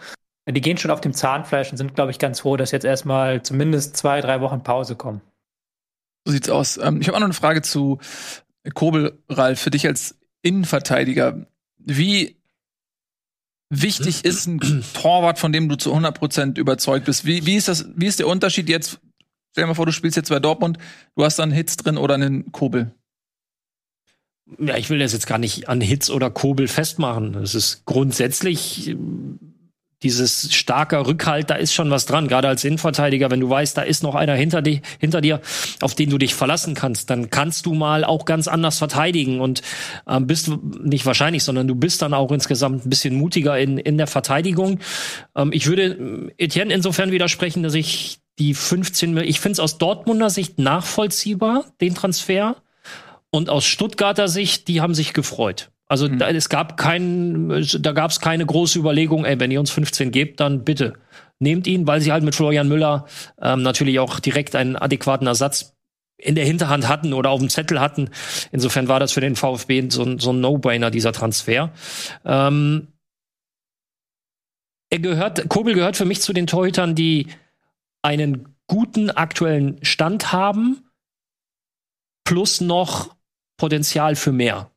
die 0.47 0.61
gehen 0.61 0.77
schon 0.77 0.91
auf 0.91 1.01
dem 1.01 1.13
Zahnfleisch 1.13 1.71
und 1.71 1.77
sind, 1.77 1.95
glaube 1.95 2.11
ich, 2.11 2.19
ganz 2.19 2.41
froh, 2.41 2.57
dass 2.57 2.71
jetzt 2.71 2.85
erstmal 2.85 3.43
zumindest 3.43 3.97
zwei, 3.97 4.21
drei 4.21 4.41
Wochen 4.41 4.63
Pause 4.63 4.95
kommen. 4.95 5.21
So 6.25 6.31
sieht's 6.31 6.49
aus. 6.49 6.77
Ähm, 6.77 7.01
ich 7.01 7.07
habe 7.07 7.17
auch 7.17 7.21
noch 7.21 7.27
eine 7.27 7.33
Frage 7.33 7.61
zu 7.61 7.99
Kobel, 8.73 9.19
Ralf, 9.29 9.59
für 9.59 9.71
dich 9.71 9.85
als 9.85 10.17
Innenverteidiger. 10.41 11.45
Wie 11.77 12.37
wichtig 13.69 14.25
ist 14.25 14.47
ein 14.47 14.59
Torwart, 14.93 15.39
von 15.39 15.51
dem 15.51 15.69
du 15.69 15.75
zu 15.75 15.93
100% 15.93 16.57
überzeugt 16.57 17.05
bist? 17.05 17.25
Wie, 17.25 17.45
wie, 17.45 17.55
ist 17.55 17.67
das, 17.67 17.85
wie 17.95 18.07
ist 18.07 18.19
der 18.19 18.27
Unterschied 18.27 18.69
jetzt? 18.69 18.99
Stell 19.55 19.63
dir 19.63 19.67
mal 19.67 19.75
vor, 19.75 19.85
du 19.85 19.93
spielst 19.93 20.17
jetzt 20.17 20.27
bei 20.27 20.41
Dortmund, 20.41 20.77
du 21.15 21.23
hast 21.23 21.39
dann 21.39 21.49
Hits 21.49 21.77
drin 21.77 21.97
oder 21.97 22.15
einen 22.15 22.51
Kobel. 22.51 22.91
Ja, 24.59 24.75
ich 24.75 24.89
will 24.89 24.99
das 24.99 25.13
jetzt 25.13 25.27
gar 25.27 25.37
nicht 25.37 25.69
an 25.69 25.79
Hits 25.79 26.09
oder 26.09 26.29
Kobel 26.29 26.67
festmachen. 26.67 27.35
Es 27.35 27.55
ist 27.55 27.85
grundsätzlich 27.85 28.97
dieses 30.03 30.53
starker 30.53 31.07
Rückhalt, 31.07 31.49
da 31.49 31.55
ist 31.55 31.73
schon 31.73 31.89
was 31.89 32.05
dran. 32.05 32.27
Gerade 32.27 32.49
als 32.49 32.65
Innenverteidiger, 32.65 33.31
wenn 33.31 33.39
du 33.39 33.49
weißt, 33.49 33.77
da 33.77 33.83
ist 33.83 34.03
noch 34.03 34.15
einer 34.15 34.35
hinter, 34.35 34.61
die, 34.61 34.81
hinter 34.99 35.21
dir, 35.21 35.39
auf 35.79 35.95
den 35.95 36.09
du 36.09 36.17
dich 36.17 36.35
verlassen 36.35 36.73
kannst, 36.73 37.09
dann 37.09 37.29
kannst 37.29 37.65
du 37.65 37.73
mal 37.73 38.03
auch 38.03 38.25
ganz 38.25 38.49
anders 38.49 38.77
verteidigen 38.77 39.39
und 39.39 39.61
ähm, 40.05 40.27
bist 40.27 40.51
nicht 40.83 41.05
wahrscheinlich, 41.05 41.45
sondern 41.45 41.65
du 41.69 41.75
bist 41.75 42.01
dann 42.01 42.13
auch 42.13 42.33
insgesamt 42.33 42.85
ein 42.85 42.89
bisschen 42.89 43.15
mutiger 43.15 43.57
in, 43.57 43.77
in 43.77 43.97
der 43.97 44.07
Verteidigung. 44.07 44.81
Ähm, 45.33 45.53
ich 45.53 45.65
würde 45.67 46.33
Etienne 46.37 46.73
insofern 46.73 47.13
widersprechen, 47.13 47.63
dass 47.63 47.73
ich 47.73 48.19
die 48.39 48.53
15, 48.53 49.17
ich 49.17 49.39
finde 49.39 49.53
es 49.53 49.59
aus 49.59 49.77
Dortmunder 49.77 50.29
Sicht 50.29 50.59
nachvollziehbar, 50.59 51.65
den 51.81 51.95
Transfer. 51.95 52.57
Und 53.29 53.49
aus 53.49 53.65
Stuttgarter 53.65 54.27
Sicht, 54.27 54.67
die 54.67 54.81
haben 54.81 54.93
sich 54.93 55.13
gefreut. 55.13 55.71
Also 55.87 56.07
mhm. 56.07 56.19
da, 56.19 56.29
es 56.29 56.49
gab 56.49 56.77
keinen, 56.77 57.65
da 57.79 57.91
gab 57.91 58.11
es 58.11 58.19
keine 58.19 58.45
große 58.45 58.79
Überlegung, 58.79 59.25
ey, 59.25 59.39
wenn 59.39 59.51
ihr 59.51 59.59
uns 59.59 59.71
15 59.71 60.11
gebt, 60.11 60.39
dann 60.39 60.63
bitte 60.63 60.93
nehmt 61.39 61.67
ihn, 61.67 61.85
weil 61.85 62.01
sie 62.01 62.11
halt 62.11 62.23
mit 62.23 62.35
Florian 62.35 62.67
Müller 62.67 63.05
ähm, 63.41 63.61
natürlich 63.61 63.99
auch 63.99 64.19
direkt 64.19 64.55
einen 64.55 64.75
adäquaten 64.75 65.27
Ersatz 65.27 65.73
in 66.17 66.35
der 66.35 66.45
Hinterhand 66.45 66.87
hatten 66.87 67.13
oder 67.13 67.29
auf 67.29 67.39
dem 67.39 67.49
Zettel 67.49 67.81
hatten. 67.81 68.09
Insofern 68.51 68.87
war 68.87 68.99
das 68.99 69.11
für 69.11 69.21
den 69.21 69.35
VfB 69.35 69.89
so, 69.89 70.17
so 70.17 70.31
ein 70.31 70.39
No-Brainer, 70.39 70.91
dieser 70.91 71.11
Transfer. 71.11 71.71
Ähm, 72.23 72.87
er 74.89 74.99
gehört, 74.99 75.49
Kobel 75.49 75.73
gehört 75.73 75.97
für 75.97 76.05
mich 76.05 76.21
zu 76.21 76.31
den 76.31 76.47
Torhütern, 76.47 76.95
die 76.95 77.27
einen 78.05 78.55
guten 78.67 79.09
aktuellen 79.09 79.83
Stand 79.83 80.31
haben, 80.31 80.91
plus 82.23 82.61
noch 82.61 83.15
Potenzial 83.57 84.15
für 84.15 84.31
mehr. 84.31 84.71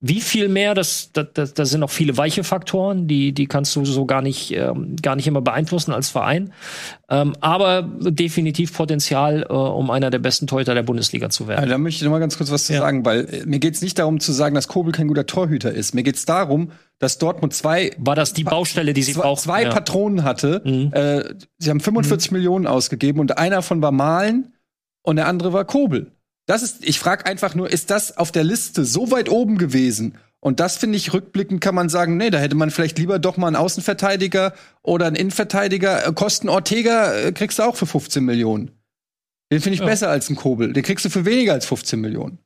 Wie 0.00 0.20
viel 0.20 0.48
mehr, 0.48 0.74
das, 0.74 1.10
das, 1.12 1.26
das, 1.34 1.54
das 1.54 1.70
sind 1.70 1.80
noch 1.80 1.90
viele 1.90 2.16
weiche 2.16 2.44
Faktoren, 2.44 3.08
die, 3.08 3.32
die 3.32 3.46
kannst 3.46 3.74
du 3.74 3.84
so 3.84 4.06
gar 4.06 4.22
nicht, 4.22 4.54
ähm, 4.54 4.94
gar 5.02 5.16
nicht 5.16 5.26
immer 5.26 5.40
beeinflussen 5.40 5.90
als 5.92 6.08
Verein. 6.08 6.52
Ähm, 7.10 7.34
aber 7.40 7.82
definitiv 7.82 8.72
Potenzial, 8.72 9.42
äh, 9.48 9.52
um 9.52 9.90
einer 9.90 10.10
der 10.10 10.20
besten 10.20 10.46
Torhüter 10.46 10.74
der 10.74 10.84
Bundesliga 10.84 11.30
zu 11.30 11.48
werden. 11.48 11.64
Ja, 11.64 11.68
da 11.68 11.78
möchte 11.78 11.96
ich 11.96 12.04
noch 12.04 12.12
mal 12.12 12.20
ganz 12.20 12.36
kurz 12.36 12.52
was 12.52 12.66
zu 12.66 12.74
ja. 12.74 12.78
sagen, 12.78 13.04
weil 13.04 13.24
äh, 13.24 13.46
mir 13.46 13.58
geht's 13.58 13.82
nicht 13.82 13.98
darum 13.98 14.20
zu 14.20 14.30
sagen, 14.30 14.54
dass 14.54 14.68
Kobel 14.68 14.92
kein 14.92 15.08
guter 15.08 15.26
Torhüter 15.26 15.72
ist. 15.72 15.96
Mir 15.96 16.04
geht's 16.04 16.24
darum, 16.24 16.70
dass 17.00 17.18
Dortmund 17.18 17.52
zwei 17.52 17.90
war 17.98 18.14
das 18.14 18.32
die 18.32 18.44
Baustelle, 18.44 18.94
die 18.94 19.02
sie 19.02 19.14
zwei, 19.14 19.22
brauchten. 19.22 19.42
Zwei 19.42 19.62
ja. 19.64 19.70
Patronen 19.70 20.22
hatte. 20.22 20.62
Mhm. 20.64 20.92
Äh, 20.92 21.34
sie 21.58 21.70
haben 21.70 21.80
45 21.80 22.30
mhm. 22.30 22.36
Millionen 22.36 22.66
ausgegeben 22.68 23.18
und 23.18 23.36
einer 23.36 23.62
von 23.62 23.82
war 23.82 23.90
Malen 23.90 24.52
und 25.02 25.16
der 25.16 25.26
andere 25.26 25.52
war 25.52 25.64
Kobel. 25.64 26.12
Das 26.48 26.62
ist, 26.62 26.82
ich 26.82 26.98
frage 26.98 27.26
einfach 27.26 27.54
nur, 27.54 27.70
ist 27.70 27.90
das 27.90 28.16
auf 28.16 28.32
der 28.32 28.42
Liste 28.42 28.86
so 28.86 29.10
weit 29.10 29.28
oben 29.28 29.58
gewesen? 29.58 30.16
Und 30.40 30.60
das 30.60 30.78
finde 30.78 30.96
ich 30.96 31.12
rückblickend 31.12 31.60
kann 31.60 31.74
man 31.74 31.90
sagen, 31.90 32.16
nee, 32.16 32.30
da 32.30 32.38
hätte 32.38 32.54
man 32.54 32.70
vielleicht 32.70 32.98
lieber 32.98 33.18
doch 33.18 33.36
mal 33.36 33.48
einen 33.48 33.56
Außenverteidiger 33.56 34.54
oder 34.82 35.06
einen 35.06 35.16
Innenverteidiger. 35.16 36.06
Äh, 36.06 36.12
Kosten 36.14 36.48
Ortega 36.48 37.12
äh, 37.12 37.32
kriegst 37.32 37.58
du 37.58 37.64
auch 37.64 37.76
für 37.76 37.84
15 37.84 38.24
Millionen. 38.24 38.70
Den 39.52 39.60
finde 39.60 39.74
ich 39.74 39.80
ja. 39.80 39.86
besser 39.86 40.08
als 40.08 40.28
einen 40.28 40.36
Kobel. 40.36 40.72
Den 40.72 40.82
kriegst 40.82 41.04
du 41.04 41.10
für 41.10 41.26
weniger 41.26 41.52
als 41.52 41.66
15 41.66 42.00
Millionen. 42.00 42.38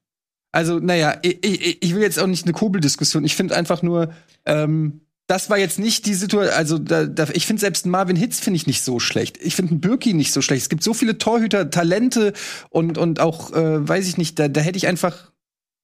Also, 0.51 0.81
naja, 0.81 1.19
ich, 1.23 1.45
ich, 1.45 1.83
ich 1.83 1.95
will 1.95 2.03
jetzt 2.03 2.19
auch 2.19 2.27
nicht 2.27 2.45
eine 2.45 2.55
Kobel-Diskussion. 2.55 3.25
Ich 3.25 3.37
finde 3.37 3.55
einfach 3.55 3.83
nur, 3.83 4.12
ähm, 4.47 5.03
das 5.28 5.50
war 5.50 5.58
jetzt 5.58 5.78
nicht 5.78 6.06
die 6.06 6.14
Situation, 6.14 6.54
also 6.54 6.78
da, 6.78 7.06
da, 7.06 7.28
ich 7.32 7.46
finde 7.46 7.61
selbst 7.61 7.87
Marvin 7.87 8.16
Hitz 8.16 8.40
finde 8.40 8.56
ich 8.56 8.66
nicht 8.66 8.82
so 8.82 8.98
schlecht. 8.98 9.38
Ich 9.42 9.54
finde 9.54 9.76
Birki 9.76 10.14
nicht 10.14 10.32
so 10.32 10.42
schlecht. 10.42 10.62
Es 10.62 10.68
gibt 10.68 10.82
so 10.82 10.94
viele 10.94 11.18
Torhüter, 11.18 11.70
Talente 11.70 12.32
und, 12.70 12.98
und 12.98 13.20
auch, 13.20 13.52
äh, 13.52 13.88
weiß 13.88 14.08
ich 14.08 14.18
nicht, 14.18 14.38
da, 14.38 14.48
da 14.48 14.61
hätte 14.61 14.76
ich 14.76 14.87
einfach 14.87 15.32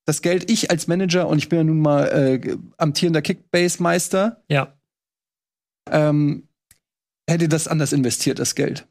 das 0.04 0.22
Geld, 0.22 0.50
ich 0.50 0.70
als 0.70 0.86
Manager, 0.86 1.28
und 1.28 1.38
ich 1.38 1.48
bin 1.48 1.58
ja 1.58 1.64
nun 1.64 1.80
mal 1.80 2.04
äh, 2.06 2.56
amtierender 2.78 3.20
Kickbase-Meister, 3.20 4.42
ja. 4.48 4.74
ähm, 5.90 6.48
hätte 7.28 7.48
das 7.48 7.68
anders 7.68 7.92
investiert, 7.92 8.38
das 8.38 8.54
Geld. 8.54 8.88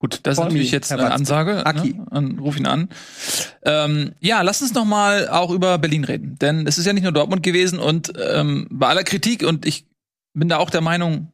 Gut, 0.00 0.20
das 0.22 0.38
ist 0.38 0.44
natürlich 0.44 0.70
jetzt 0.70 0.92
eine 0.92 1.10
Ansage. 1.10 1.66
Aki. 1.66 1.94
Ne? 1.94 2.06
An, 2.10 2.38
ruf 2.38 2.56
ihn 2.56 2.66
an. 2.66 2.88
Ähm, 3.64 4.12
ja, 4.20 4.42
lass 4.42 4.62
uns 4.62 4.72
noch 4.72 4.84
mal 4.84 5.28
auch 5.28 5.50
über 5.50 5.76
Berlin 5.78 6.04
reden, 6.04 6.36
denn 6.38 6.66
es 6.66 6.78
ist 6.78 6.86
ja 6.86 6.92
nicht 6.92 7.02
nur 7.02 7.12
Dortmund 7.12 7.42
gewesen 7.42 7.80
und 7.80 8.12
ähm, 8.16 8.68
bei 8.70 8.86
aller 8.86 9.02
Kritik 9.02 9.42
und 9.42 9.66
ich 9.66 9.86
bin 10.34 10.48
da 10.48 10.58
auch 10.58 10.70
der 10.70 10.82
Meinung, 10.82 11.32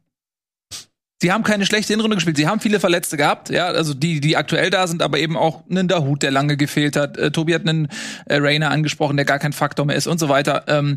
sie 1.20 1.30
haben 1.30 1.44
keine 1.44 1.66
schlechte 1.66 1.92
Hinrunde 1.92 2.16
gespielt. 2.16 2.38
Sie 2.38 2.46
haben 2.46 2.60
viele 2.60 2.80
Verletzte 2.80 3.18
gehabt, 3.18 3.50
ja, 3.50 3.66
also 3.66 3.92
die, 3.92 4.20
die 4.20 4.36
aktuell 4.36 4.70
da 4.70 4.86
sind, 4.86 5.02
aber 5.02 5.18
eben 5.18 5.36
auch 5.36 5.68
einen 5.68 5.88
Dahut, 5.88 6.22
der 6.22 6.30
lange 6.30 6.56
gefehlt 6.56 6.96
hat. 6.96 7.18
Äh, 7.18 7.30
Tobi 7.30 7.54
hat 7.54 7.68
einen 7.68 7.88
äh, 8.24 8.36
Rainer 8.36 8.70
angesprochen, 8.70 9.16
der 9.16 9.26
gar 9.26 9.38
kein 9.38 9.52
Faktor 9.52 9.84
mehr 9.84 9.96
ist 9.96 10.06
und 10.06 10.18
so 10.18 10.30
weiter. 10.30 10.64
Ähm, 10.68 10.96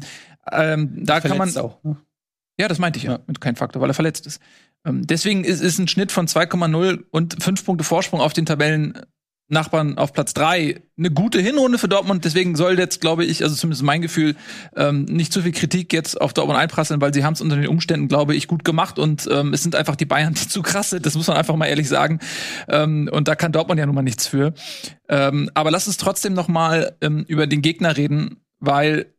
ähm, 0.51 1.05
da 1.05 1.19
kann 1.19 1.37
man 1.37 1.55
auch. 1.57 1.83
Ne? 1.83 1.97
Ja, 2.59 2.67
das 2.67 2.79
meinte 2.79 2.97
ich 2.97 3.03
ja, 3.03 3.13
ja. 3.13 3.19
mit 3.27 3.39
kein 3.39 3.55
Faktor, 3.55 3.81
weil 3.81 3.89
er 3.89 3.93
verletzt 3.93 4.25
ist. 4.25 4.41
Ähm, 4.87 5.05
deswegen 5.05 5.43
ist, 5.43 5.61
ist 5.61 5.79
ein 5.79 5.87
Schnitt 5.87 6.11
von 6.11 6.27
2,0 6.27 7.03
und 7.11 7.43
fünf 7.43 7.65
Punkte 7.65 7.83
Vorsprung 7.83 8.21
auf 8.21 8.33
den 8.33 8.45
Tabellennachbarn 8.45 9.97
auf 9.97 10.13
Platz 10.13 10.33
drei 10.33 10.81
eine 10.97 11.11
gute 11.11 11.39
Hinrunde 11.41 11.77
für 11.77 11.89
Dortmund. 11.89 12.23
Deswegen 12.25 12.55
soll 12.55 12.79
jetzt, 12.79 13.01
glaube 13.01 13.25
ich, 13.25 13.43
also 13.43 13.55
zumindest 13.55 13.83
mein 13.83 14.01
Gefühl, 14.01 14.35
ähm, 14.75 15.03
nicht 15.03 15.33
zu 15.33 15.41
viel 15.41 15.51
Kritik 15.51 15.91
jetzt 15.93 16.19
auf 16.19 16.33
Dortmund 16.33 16.57
einprasseln, 16.57 17.01
weil 17.01 17.13
sie 17.13 17.23
haben 17.23 17.33
es 17.33 17.41
unter 17.41 17.57
den 17.57 17.67
Umständen, 17.67 18.07
glaube 18.07 18.33
ich, 18.33 18.47
gut 18.47 18.63
gemacht 18.63 18.97
und 18.97 19.27
ähm, 19.31 19.53
es 19.53 19.61
sind 19.61 19.75
einfach 19.75 19.95
die 19.95 20.05
Bayern, 20.05 20.33
die 20.41 20.47
zu 20.47 20.61
krass 20.61 20.91
sind. 20.91 21.05
Das 21.05 21.15
muss 21.15 21.27
man 21.27 21.37
einfach 21.37 21.55
mal 21.55 21.67
ehrlich 21.67 21.89
sagen. 21.89 22.19
Ähm, 22.69 23.09
und 23.11 23.27
da 23.27 23.35
kann 23.35 23.51
Dortmund 23.51 23.79
ja 23.79 23.85
nun 23.85 23.95
mal 23.95 24.01
nichts 24.01 24.27
für. 24.27 24.53
Ähm, 25.09 25.51
aber 25.53 25.71
lass 25.71 25.87
uns 25.87 25.97
trotzdem 25.97 26.33
noch 26.33 26.47
mal 26.47 26.95
ähm, 27.01 27.25
über 27.27 27.45
den 27.45 27.61
Gegner 27.61 27.97
reden, 27.97 28.37
weil 28.59 29.13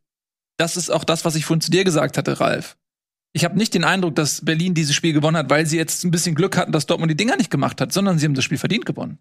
das 0.56 0.76
ist 0.76 0.90
auch 0.90 1.04
das, 1.04 1.24
was 1.24 1.36
ich 1.36 1.44
vorhin 1.44 1.60
zu 1.60 1.70
dir 1.70 1.84
gesagt 1.84 2.18
hatte, 2.18 2.40
Ralf. 2.40 2.76
Ich 3.32 3.44
habe 3.44 3.58
nicht 3.58 3.74
den 3.74 3.84
Eindruck, 3.84 4.14
dass 4.14 4.44
Berlin 4.44 4.74
dieses 4.74 4.94
Spiel 4.94 5.12
gewonnen 5.12 5.36
hat, 5.36 5.50
weil 5.50 5.66
sie 5.66 5.76
jetzt 5.76 6.04
ein 6.04 6.10
bisschen 6.10 6.34
Glück 6.34 6.56
hatten, 6.56 6.72
dass 6.72 6.86
Dortmund 6.86 7.10
die 7.10 7.16
Dinger 7.16 7.36
nicht 7.36 7.50
gemacht 7.50 7.80
hat, 7.80 7.92
sondern 7.92 8.18
sie 8.18 8.26
haben 8.26 8.34
das 8.34 8.44
Spiel 8.44 8.58
verdient 8.58 8.86
gewonnen. 8.86 9.18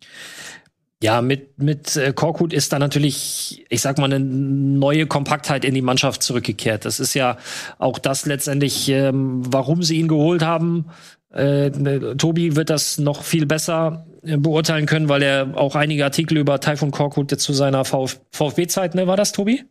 Ja, 1.03 1.21
mit, 1.21 1.59
mit 1.59 1.95
äh, 1.95 2.11
Korkut 2.11 2.53
ist 2.53 2.73
da 2.73 2.79
natürlich, 2.79 3.65
ich 3.69 3.81
sag 3.81 3.99
mal, 3.99 4.11
eine 4.11 4.19
neue 4.19 5.05
Kompaktheit 5.05 5.63
in 5.63 5.75
die 5.75 5.83
Mannschaft 5.83 6.23
zurückgekehrt. 6.23 6.85
Das 6.85 6.99
ist 6.99 7.13
ja 7.13 7.37
auch 7.77 7.99
das 7.99 8.25
letztendlich, 8.25 8.89
ähm, 8.89 9.43
warum 9.45 9.83
sie 9.83 9.99
ihn 9.99 10.07
geholt 10.07 10.41
haben. 10.41 10.85
Äh, 11.29 11.69
Tobi 12.15 12.55
wird 12.55 12.71
das 12.71 12.97
noch 12.97 13.21
viel 13.21 13.45
besser 13.45 14.07
äh, 14.23 14.37
beurteilen 14.37 14.87
können, 14.87 15.07
weil 15.07 15.21
er 15.21 15.55
auch 15.55 15.75
einige 15.75 16.03
Artikel 16.03 16.37
über 16.37 16.59
Taifun 16.59 16.89
Korkut 16.89 17.39
zu 17.39 17.53
seiner 17.53 17.85
VfB-Zeit, 17.85 18.95
ne, 18.95 19.05
war 19.05 19.17
das, 19.17 19.33
Tobi? 19.33 19.65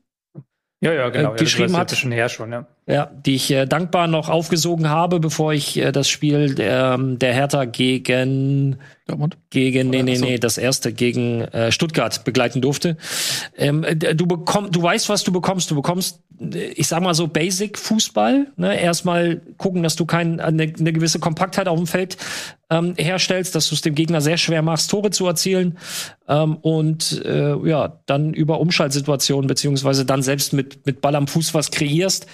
Ja, 0.81 0.93
ja, 0.93 1.09
genau. 1.09 1.35
Äh, 1.35 1.39
geschrieben 1.39 1.73
ja, 1.73 1.81
hat. 1.81 1.93
Her 1.93 2.29
schon, 2.29 2.53
ja. 2.53 2.69
Ja, 2.87 3.07
die 3.07 3.35
ich 3.35 3.51
äh, 3.51 3.67
dankbar 3.67 4.07
noch 4.07 4.29
aufgesogen 4.29 4.89
habe, 4.89 5.19
bevor 5.19 5.53
ich 5.53 5.77
äh, 5.77 5.91
das 5.91 6.09
Spiel 6.09 6.55
der, 6.55 6.95
ähm, 6.95 7.19
der 7.19 7.35
Hertha 7.35 7.65
gegen 7.65 8.79
Dortmund? 9.07 9.37
gegen 9.51 9.91
nee 9.91 10.03
nee 10.03 10.19
nee 10.19 10.39
das 10.39 10.59
erste 10.59 10.93
gegen 10.93 11.43
äh, 11.43 11.73
Stuttgart 11.73 12.25
begleiten 12.25 12.61
durfte. 12.61 12.97
Ähm, 13.57 13.85
du 13.99 14.27
bekommst, 14.27 14.75
du 14.75 14.83
weißt, 14.83 15.09
was 15.09 15.25
du 15.25 15.33
bekommst. 15.33 15.71
Du 15.71 15.77
bekommst, 15.77 16.21
äh, 16.41 16.67
ich 16.75 16.87
sag 16.89 17.03
mal 17.03 17.15
so 17.15 17.27
Basic 17.27 17.79
Fußball. 17.79 18.49
Ne? 18.57 18.81
Erstmal 18.81 19.41
gucken, 19.59 19.83
dass 19.83 19.97
du 19.97 20.07
kein 20.07 20.41
eine, 20.41 20.73
eine 20.79 20.93
gewisse 20.93 21.19
Kompaktheit 21.19 21.69
auf 21.69 21.79
dem 21.79 21.87
Feld 21.87 22.17
ähm, 22.69 22.95
herstellst, 22.97 23.55
dass 23.55 23.69
du 23.69 23.77
es 23.77 23.81
dem 23.81 23.95
Gegner 23.95 24.21
sehr 24.21 24.39
schwer 24.39 24.63
machst, 24.63 24.91
Tore 24.91 25.11
zu 25.11 25.27
erzielen 25.27 25.79
ähm, 26.29 26.57
und 26.57 27.23
äh, 27.25 27.57
ja 27.69 28.01
dann 28.07 28.35
über 28.35 28.61
Umschaltsituationen 28.61 29.47
beziehungsweise 29.47 30.05
dann 30.05 30.23
selbst 30.23 30.53
mit 30.53 30.85
mit 30.85 31.01
Ball 31.01 31.15
am 31.15 31.29
Fuß 31.29 31.55
was 31.55 31.71
kreierst 31.71 32.27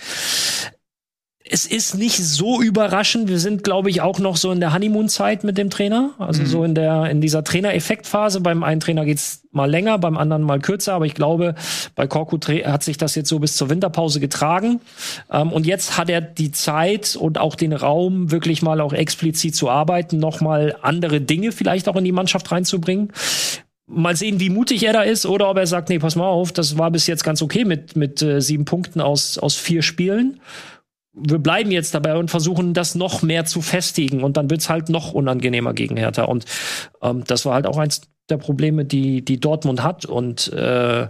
es 1.52 1.66
ist 1.66 1.94
nicht 1.96 2.16
so 2.16 2.62
überraschend. 2.62 3.28
Wir 3.28 3.38
sind, 3.38 3.64
glaube 3.64 3.90
ich, 3.90 4.00
auch 4.00 4.18
noch 4.18 4.36
so 4.36 4.52
in 4.52 4.60
der 4.60 4.72
Honeymoon-Zeit 4.72 5.44
mit 5.44 5.58
dem 5.58 5.70
Trainer. 5.70 6.12
Also 6.18 6.42
mhm. 6.42 6.46
so 6.46 6.64
in 6.64 6.74
der, 6.74 7.10
in 7.10 7.20
dieser 7.20 7.44
Trainereffektphase. 7.44 8.40
Beim 8.40 8.62
einen 8.62 8.80
Trainer 8.80 9.04
geht's 9.04 9.42
mal 9.50 9.70
länger, 9.70 9.98
beim 9.98 10.16
anderen 10.16 10.42
mal 10.44 10.60
kürzer. 10.60 10.94
Aber 10.94 11.04
ich 11.04 11.14
glaube, 11.14 11.54
bei 11.94 12.06
Korkut 12.06 12.48
hat 12.48 12.82
sich 12.82 12.96
das 12.96 13.14
jetzt 13.16 13.28
so 13.28 13.38
bis 13.38 13.56
zur 13.56 13.70
Winterpause 13.70 14.20
getragen. 14.20 14.80
Ähm, 15.30 15.52
und 15.52 15.66
jetzt 15.66 15.98
hat 15.98 16.08
er 16.08 16.20
die 16.20 16.52
Zeit 16.52 17.16
und 17.16 17.38
auch 17.38 17.54
den 17.54 17.72
Raum, 17.72 18.30
wirklich 18.30 18.62
mal 18.62 18.80
auch 18.80 18.92
explizit 18.92 19.54
zu 19.54 19.68
arbeiten, 19.68 20.18
nochmal 20.18 20.76
andere 20.80 21.20
Dinge 21.20 21.52
vielleicht 21.52 21.88
auch 21.88 21.96
in 21.96 22.04
die 22.04 22.12
Mannschaft 22.12 22.50
reinzubringen 22.50 23.12
mal 23.92 24.16
sehen, 24.16 24.40
wie 24.40 24.50
mutig 24.50 24.84
er 24.84 24.92
da 24.92 25.02
ist 25.02 25.26
oder 25.26 25.50
ob 25.50 25.58
er 25.58 25.66
sagt, 25.66 25.88
nee, 25.88 25.98
pass 25.98 26.16
mal 26.16 26.26
auf, 26.26 26.52
das 26.52 26.78
war 26.78 26.90
bis 26.90 27.06
jetzt 27.06 27.24
ganz 27.24 27.42
okay 27.42 27.64
mit, 27.64 27.94
mit 27.96 28.22
äh, 28.22 28.40
sieben 28.40 28.64
Punkten 28.64 29.00
aus, 29.00 29.38
aus 29.38 29.56
vier 29.56 29.82
Spielen 29.82 30.40
wir 31.14 31.38
bleiben 31.38 31.70
jetzt 31.70 31.94
dabei 31.94 32.16
und 32.16 32.30
versuchen 32.30 32.74
das 32.74 32.94
noch 32.94 33.22
mehr 33.22 33.44
zu 33.44 33.60
festigen 33.60 34.24
und 34.24 34.36
dann 34.36 34.50
wird's 34.50 34.68
halt 34.68 34.88
noch 34.88 35.12
unangenehmer 35.12 35.74
gegen 35.74 35.96
Hertha. 35.96 36.24
Und 36.24 36.46
ähm, 37.02 37.24
das 37.26 37.44
war 37.44 37.54
halt 37.54 37.66
auch 37.66 37.76
eins 37.76 38.02
der 38.28 38.38
Probleme, 38.38 38.84
die, 38.84 39.22
die 39.24 39.38
Dortmund 39.38 39.82
hat. 39.82 40.06
Und 40.06 40.52
äh, 40.52 41.08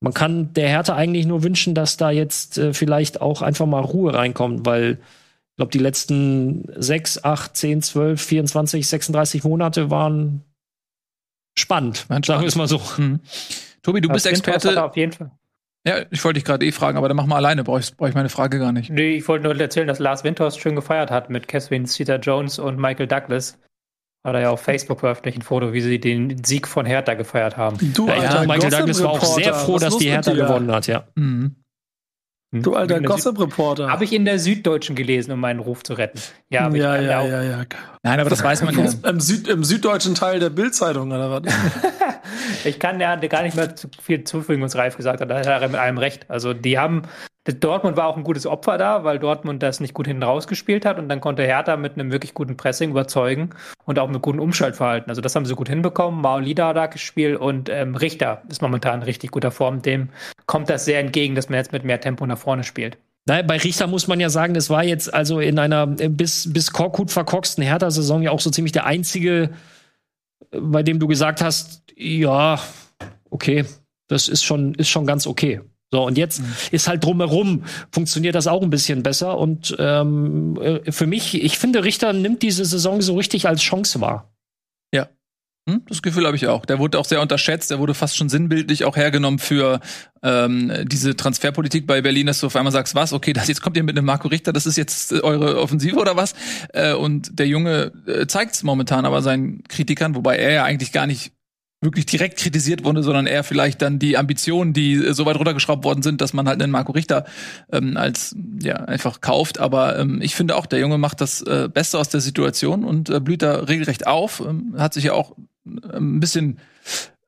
man 0.00 0.14
kann 0.14 0.52
der 0.52 0.68
Hertha 0.68 0.94
eigentlich 0.94 1.26
nur 1.26 1.42
wünschen, 1.42 1.74
dass 1.74 1.96
da 1.96 2.10
jetzt 2.10 2.58
äh, 2.58 2.74
vielleicht 2.74 3.20
auch 3.20 3.40
einfach 3.42 3.66
mal 3.66 3.80
Ruhe 3.80 4.14
reinkommt, 4.14 4.66
weil 4.66 4.92
ich 4.92 5.56
glaube, 5.56 5.72
die 5.72 5.78
letzten 5.78 6.66
sechs, 6.76 7.24
acht, 7.24 7.56
zehn, 7.56 7.82
zwölf, 7.82 8.22
24, 8.22 8.86
36 8.86 9.44
Monate 9.44 9.90
waren 9.90 10.44
spannend, 11.58 12.06
sagen 12.08 12.40
wir 12.40 12.48
es 12.48 12.56
mal 12.56 12.68
so. 12.68 12.80
Mhm. 12.96 13.20
Tobi, 13.82 14.00
du 14.00 14.08
bist 14.08 14.26
Experte. 14.26 14.82
Auf 14.82 14.96
jeden 14.96 15.12
Fall. 15.12 15.30
Ja, 15.86 16.04
ich 16.10 16.22
wollte 16.24 16.34
dich 16.34 16.44
gerade 16.44 16.66
eh 16.66 16.72
fragen, 16.72 16.98
aber 16.98 17.08
dann 17.08 17.16
mach 17.16 17.26
mal 17.26 17.36
alleine, 17.36 17.64
brauche 17.64 17.80
ich, 17.80 17.96
brauch 17.96 18.08
ich 18.08 18.14
meine 18.14 18.28
Frage 18.28 18.58
gar 18.58 18.72
nicht. 18.72 18.90
Nee, 18.90 19.16
ich 19.16 19.28
wollte 19.28 19.44
nur 19.44 19.58
erzählen, 19.58 19.86
dass 19.86 19.98
Lars 19.98 20.24
Windhorst 20.24 20.60
schön 20.60 20.74
gefeiert 20.74 21.10
hat 21.10 21.30
mit 21.30 21.48
Catherine 21.48 21.86
Zeta 21.86 22.16
Jones 22.16 22.58
und 22.58 22.78
Michael 22.78 23.06
Douglas. 23.06 23.58
Hat 24.24 24.34
er 24.34 24.40
ja 24.40 24.50
auf 24.50 24.60
Facebook 24.60 25.00
veröffentlicht 25.00 25.38
ein 25.38 25.42
Foto, 25.42 25.72
wie 25.72 25.80
sie 25.80 26.00
den 26.00 26.44
Sieg 26.44 26.66
von 26.66 26.84
Hertha 26.84 27.14
gefeiert 27.14 27.56
haben. 27.56 27.78
Du, 27.94 28.08
ja, 28.08 28.44
Michael 28.44 28.70
Douglas 28.70 29.02
war 29.02 29.10
auch 29.10 29.24
sehr 29.24 29.54
froh, 29.54 29.78
dass 29.78 29.96
die 29.96 30.10
Hertha 30.10 30.32
gewonnen 30.32 30.70
hat, 30.72 30.88
ja. 30.88 31.06
Mhm. 31.14 31.56
Hm? 32.52 32.62
Du 32.62 32.74
alter 32.74 33.00
Gossip-Reporter. 33.00 33.90
Habe 33.90 34.04
ich 34.04 34.12
in 34.12 34.24
der 34.24 34.38
Süddeutschen 34.38 34.96
gelesen, 34.96 35.32
um 35.32 35.40
meinen 35.40 35.60
Ruf 35.60 35.82
zu 35.82 35.92
retten. 35.92 36.18
Ja, 36.48 36.70
ja, 36.70 36.96
ja, 36.96 37.22
ja, 37.22 37.42
ja, 37.42 37.64
Nein, 38.02 38.20
aber 38.20 38.30
das 38.30 38.42
weiß 38.42 38.62
man 38.62 38.74
ja. 39.02 39.10
Im, 39.10 39.20
Süd, 39.20 39.48
Im, 39.48 39.64
süddeutschen 39.64 40.14
Teil 40.14 40.40
der 40.40 40.48
Bildzeitung 40.48 41.12
oder 41.12 41.30
was? 41.30 41.54
ich 42.64 42.78
kann 42.78 43.00
ja 43.00 43.16
gar 43.16 43.42
nicht 43.42 43.54
mehr 43.54 43.76
zu 43.76 43.88
viel 44.02 44.24
zufügen, 44.24 44.62
was 44.62 44.76
Ralf 44.76 44.96
gesagt 44.96 45.20
hat. 45.20 45.30
Da 45.30 45.38
hat 45.38 45.46
er 45.46 45.68
mit 45.68 45.78
allem 45.78 45.98
recht. 45.98 46.30
Also, 46.30 46.54
die 46.54 46.78
haben 46.78 47.02
Dortmund 47.44 47.96
war 47.96 48.06
auch 48.08 48.16
ein 48.16 48.24
gutes 48.24 48.46
Opfer 48.46 48.76
da, 48.76 49.04
weil 49.04 49.18
Dortmund 49.18 49.62
das 49.62 49.80
nicht 49.80 49.94
gut 49.94 50.06
hinten 50.06 50.22
rausgespielt 50.22 50.84
hat 50.84 50.98
und 50.98 51.08
dann 51.08 51.20
konnte 51.20 51.42
Hertha 51.44 51.76
mit 51.76 51.94
einem 51.94 52.12
wirklich 52.12 52.34
guten 52.34 52.56
Pressing 52.56 52.90
überzeugen 52.90 53.50
und 53.86 53.98
auch 53.98 54.08
mit 54.08 54.20
gutem 54.20 54.40
Umschaltverhalten. 54.40 55.08
Also 55.08 55.22
das 55.22 55.34
haben 55.34 55.46
sie 55.46 55.54
gut 55.54 55.68
hinbekommen. 55.68 56.20
Maolida 56.20 56.68
hat 56.68 56.76
da 56.76 56.86
gespielt 56.86 57.40
und 57.40 57.70
ähm, 57.70 57.94
Richter 57.94 58.42
ist 58.48 58.60
momentan 58.60 59.00
in 59.00 59.04
richtig 59.04 59.30
guter 59.30 59.50
Form. 59.50 59.80
Dem 59.80 60.10
kommt 60.46 60.68
das 60.68 60.84
sehr 60.84 61.00
entgegen, 61.00 61.34
dass 61.34 61.48
man 61.48 61.58
jetzt 61.58 61.72
mit 61.72 61.84
mehr 61.84 62.00
Tempo 62.00 62.26
nach 62.26 62.38
vorne 62.38 62.64
spielt. 62.64 62.98
Naja, 63.26 63.42
bei 63.42 63.58
Richter 63.58 63.86
muss 63.86 64.08
man 64.08 64.20
ja 64.20 64.30
sagen, 64.30 64.54
das 64.54 64.70
war 64.70 64.84
jetzt 64.84 65.12
also 65.12 65.40
in 65.40 65.58
einer 65.58 65.86
bis, 65.86 66.50
bis 66.52 66.72
Korkut 66.72 67.10
verkorksten 67.10 67.62
Hertha-Saison 67.62 68.22
ja 68.22 68.30
auch 68.30 68.40
so 68.40 68.50
ziemlich 68.50 68.72
der 68.72 68.86
einzige, 68.86 69.50
bei 70.50 70.82
dem 70.82 70.98
du 70.98 71.06
gesagt 71.06 71.42
hast, 71.42 71.82
ja, 71.94 72.58
okay, 73.30 73.64
das 74.08 74.28
ist 74.28 74.44
schon, 74.44 74.74
ist 74.74 74.88
schon 74.88 75.06
ganz 75.06 75.26
okay. 75.26 75.60
So, 75.90 76.04
und 76.04 76.18
jetzt 76.18 76.40
mhm. 76.40 76.54
ist 76.70 76.86
halt 76.86 77.02
drumherum, 77.02 77.64
funktioniert 77.90 78.34
das 78.34 78.46
auch 78.46 78.62
ein 78.62 78.70
bisschen 78.70 79.02
besser. 79.02 79.38
Und 79.38 79.74
ähm, 79.78 80.58
äh, 80.60 80.92
für 80.92 81.06
mich, 81.06 81.42
ich 81.42 81.58
finde, 81.58 81.84
Richter 81.84 82.12
nimmt 82.12 82.42
diese 82.42 82.64
Saison 82.64 83.00
so 83.00 83.16
richtig 83.16 83.48
als 83.48 83.62
Chance 83.62 84.00
wahr. 84.00 84.30
Ja. 84.92 85.08
Hm, 85.68 85.82
das 85.88 86.02
Gefühl 86.02 86.26
habe 86.26 86.36
ich 86.36 86.46
auch. 86.46 86.66
Der 86.66 86.78
wurde 86.78 86.98
auch 86.98 87.06
sehr 87.06 87.22
unterschätzt, 87.22 87.70
der 87.70 87.78
wurde 87.78 87.94
fast 87.94 88.18
schon 88.18 88.28
sinnbildlich 88.28 88.84
auch 88.84 88.96
hergenommen 88.96 89.38
für 89.38 89.80
ähm, 90.22 90.72
diese 90.84 91.16
Transferpolitik 91.16 91.86
bei 91.86 92.02
Berlin, 92.02 92.26
dass 92.26 92.40
du 92.40 92.46
auf 92.46 92.56
einmal 92.56 92.72
sagst, 92.72 92.94
was, 92.94 93.14
okay, 93.14 93.32
das 93.32 93.48
jetzt 93.48 93.62
kommt 93.62 93.76
ihr 93.78 93.82
mit 93.82 93.96
einem 93.96 94.06
Marco 94.06 94.28
Richter, 94.28 94.52
das 94.52 94.66
ist 94.66 94.76
jetzt 94.76 95.12
eure 95.12 95.58
Offensive 95.58 95.96
oder 95.96 96.16
was? 96.16 96.34
Äh, 96.74 96.92
und 96.92 97.38
der 97.38 97.48
Junge 97.48 97.92
äh, 98.06 98.26
zeigt 98.26 98.54
es 98.54 98.62
momentan 98.62 99.06
aber 99.06 99.22
seinen 99.22 99.62
Kritikern, 99.64 100.14
wobei 100.14 100.36
er 100.36 100.52
ja 100.52 100.64
eigentlich 100.64 100.92
gar 100.92 101.06
nicht 101.06 101.32
wirklich 101.80 102.06
direkt 102.06 102.38
kritisiert 102.38 102.84
wurde, 102.84 103.02
sondern 103.02 103.26
eher 103.26 103.44
vielleicht 103.44 103.82
dann 103.82 103.98
die 103.98 104.16
Ambitionen, 104.16 104.72
die 104.72 104.96
so 105.12 105.26
weit 105.26 105.36
runtergeschraubt 105.36 105.84
worden 105.84 106.02
sind, 106.02 106.20
dass 106.20 106.32
man 106.32 106.48
halt 106.48 106.60
einen 106.60 106.72
Marco 106.72 106.92
Richter 106.92 107.24
ähm, 107.72 107.96
als 107.96 108.34
ja 108.60 108.76
einfach 108.76 109.20
kauft. 109.20 109.60
Aber 109.60 109.98
ähm, 109.98 110.20
ich 110.20 110.34
finde 110.34 110.56
auch, 110.56 110.66
der 110.66 110.80
Junge 110.80 110.98
macht 110.98 111.20
das 111.20 111.40
äh, 111.42 111.68
Beste 111.72 111.98
aus 111.98 112.08
der 112.08 112.20
Situation 112.20 112.84
und 112.84 113.10
äh, 113.10 113.20
blüht 113.20 113.42
da 113.42 113.60
regelrecht 113.60 114.06
auf. 114.06 114.40
Ähm, 114.40 114.74
hat 114.76 114.94
sich 114.94 115.04
ja 115.04 115.12
auch 115.12 115.36
äh, 115.66 115.96
ein 115.96 116.18
bisschen 116.18 116.58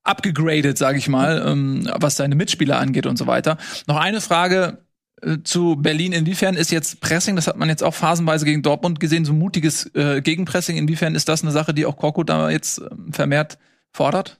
abgegradet, 0.02 0.78
sage 0.78 0.98
ich 0.98 1.08
mal, 1.08 1.44
ähm, 1.46 1.88
was 1.94 2.16
seine 2.16 2.34
Mitspieler 2.34 2.78
angeht 2.78 3.06
und 3.06 3.16
so 3.16 3.28
weiter. 3.28 3.56
Noch 3.86 3.96
eine 3.96 4.20
Frage 4.20 4.78
äh, 5.22 5.38
zu 5.44 5.76
Berlin. 5.76 6.12
Inwiefern 6.12 6.56
ist 6.56 6.72
jetzt 6.72 7.00
Pressing, 7.00 7.36
das 7.36 7.46
hat 7.46 7.56
man 7.56 7.68
jetzt 7.68 7.84
auch 7.84 7.94
phasenweise 7.94 8.44
gegen 8.44 8.62
Dortmund 8.62 8.98
gesehen, 8.98 9.24
so 9.24 9.32
mutiges 9.32 9.94
äh, 9.94 10.22
Gegenpressing, 10.22 10.76
inwiefern 10.76 11.14
ist 11.14 11.28
das 11.28 11.42
eine 11.42 11.52
Sache, 11.52 11.72
die 11.72 11.86
auch 11.86 11.96
Korko 11.96 12.24
da 12.24 12.50
jetzt 12.50 12.78
äh, 12.78 12.88
vermehrt 13.12 13.58
fordert? 13.92 14.39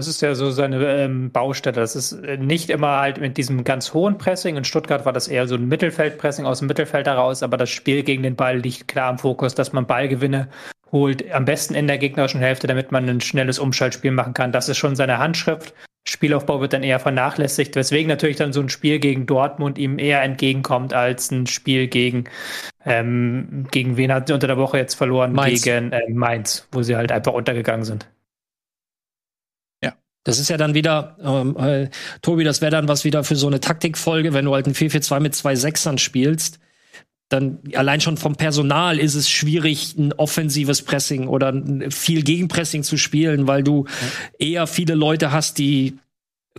Das 0.00 0.08
ist 0.08 0.22
ja 0.22 0.34
so 0.34 0.50
seine 0.50 0.82
ähm, 0.82 1.30
Baustelle. 1.30 1.74
Das 1.74 1.94
ist 1.94 2.12
äh, 2.12 2.38
nicht 2.38 2.70
immer 2.70 3.00
halt 3.00 3.20
mit 3.20 3.36
diesem 3.36 3.64
ganz 3.64 3.92
hohen 3.92 4.16
Pressing. 4.16 4.56
In 4.56 4.64
Stuttgart 4.64 5.04
war 5.04 5.12
das 5.12 5.28
eher 5.28 5.46
so 5.46 5.56
ein 5.56 5.68
Mittelfeldpressing 5.68 6.46
aus 6.46 6.60
dem 6.60 6.68
Mittelfeld 6.68 7.06
heraus, 7.06 7.42
aber 7.42 7.58
das 7.58 7.68
Spiel 7.68 8.02
gegen 8.02 8.22
den 8.22 8.34
Ball 8.34 8.56
liegt 8.56 8.88
klar 8.88 9.10
im 9.10 9.18
Fokus, 9.18 9.54
dass 9.54 9.74
man 9.74 9.86
Ballgewinne 9.86 10.48
holt, 10.90 11.30
am 11.32 11.44
besten 11.44 11.74
in 11.74 11.86
der 11.86 11.98
gegnerischen 11.98 12.40
Hälfte, 12.40 12.66
damit 12.66 12.92
man 12.92 13.10
ein 13.10 13.20
schnelles 13.20 13.58
Umschaltspiel 13.58 14.10
machen 14.10 14.32
kann. 14.32 14.52
Das 14.52 14.70
ist 14.70 14.78
schon 14.78 14.96
seine 14.96 15.18
Handschrift. 15.18 15.74
Spielaufbau 16.08 16.62
wird 16.62 16.72
dann 16.72 16.82
eher 16.82 16.98
vernachlässigt, 16.98 17.76
weswegen 17.76 18.08
natürlich 18.08 18.36
dann 18.36 18.54
so 18.54 18.62
ein 18.62 18.70
Spiel 18.70 19.00
gegen 19.00 19.26
Dortmund 19.26 19.76
ihm 19.76 19.98
eher 19.98 20.22
entgegenkommt 20.22 20.94
als 20.94 21.30
ein 21.30 21.46
Spiel 21.46 21.88
gegen 21.88 22.24
ähm, 22.86 23.66
gegen 23.70 23.98
wen 23.98 24.14
hat 24.14 24.28
sie 24.28 24.32
unter 24.32 24.46
der 24.46 24.56
Woche 24.56 24.78
jetzt 24.78 24.94
verloren? 24.94 25.34
Mainz. 25.34 25.60
Gegen 25.60 25.92
äh, 25.92 26.08
Mainz, 26.08 26.66
wo 26.72 26.80
sie 26.80 26.96
halt 26.96 27.12
einfach 27.12 27.34
untergegangen 27.34 27.84
sind. 27.84 28.08
Das 30.24 30.38
ist 30.38 30.50
ja 30.50 30.56
dann 30.56 30.74
wieder, 30.74 31.16
ähm, 31.22 31.56
äh, 31.56 31.88
Tobi, 32.20 32.44
das 32.44 32.60
wäre 32.60 32.70
dann 32.70 32.88
was 32.88 33.04
wieder 33.04 33.24
für 33.24 33.36
so 33.36 33.46
eine 33.46 33.60
Taktikfolge, 33.60 34.34
wenn 34.34 34.44
du 34.44 34.54
halt 34.54 34.66
ein 34.66 34.74
4-4-2 34.74 35.20
mit 35.20 35.34
zwei 35.34 35.56
Sechsern 35.56 35.98
spielst. 35.98 36.58
Dann 37.30 37.60
allein 37.74 38.00
schon 38.00 38.16
vom 38.16 38.34
Personal 38.34 38.98
ist 38.98 39.14
es 39.14 39.30
schwierig, 39.30 39.96
ein 39.96 40.12
offensives 40.12 40.82
Pressing 40.82 41.28
oder 41.28 41.54
viel 41.90 42.22
Gegenpressing 42.22 42.82
zu 42.82 42.96
spielen, 42.96 43.46
weil 43.46 43.62
du 43.62 43.86
eher 44.38 44.66
viele 44.66 44.94
Leute 44.94 45.30
hast, 45.30 45.58
die 45.58 45.96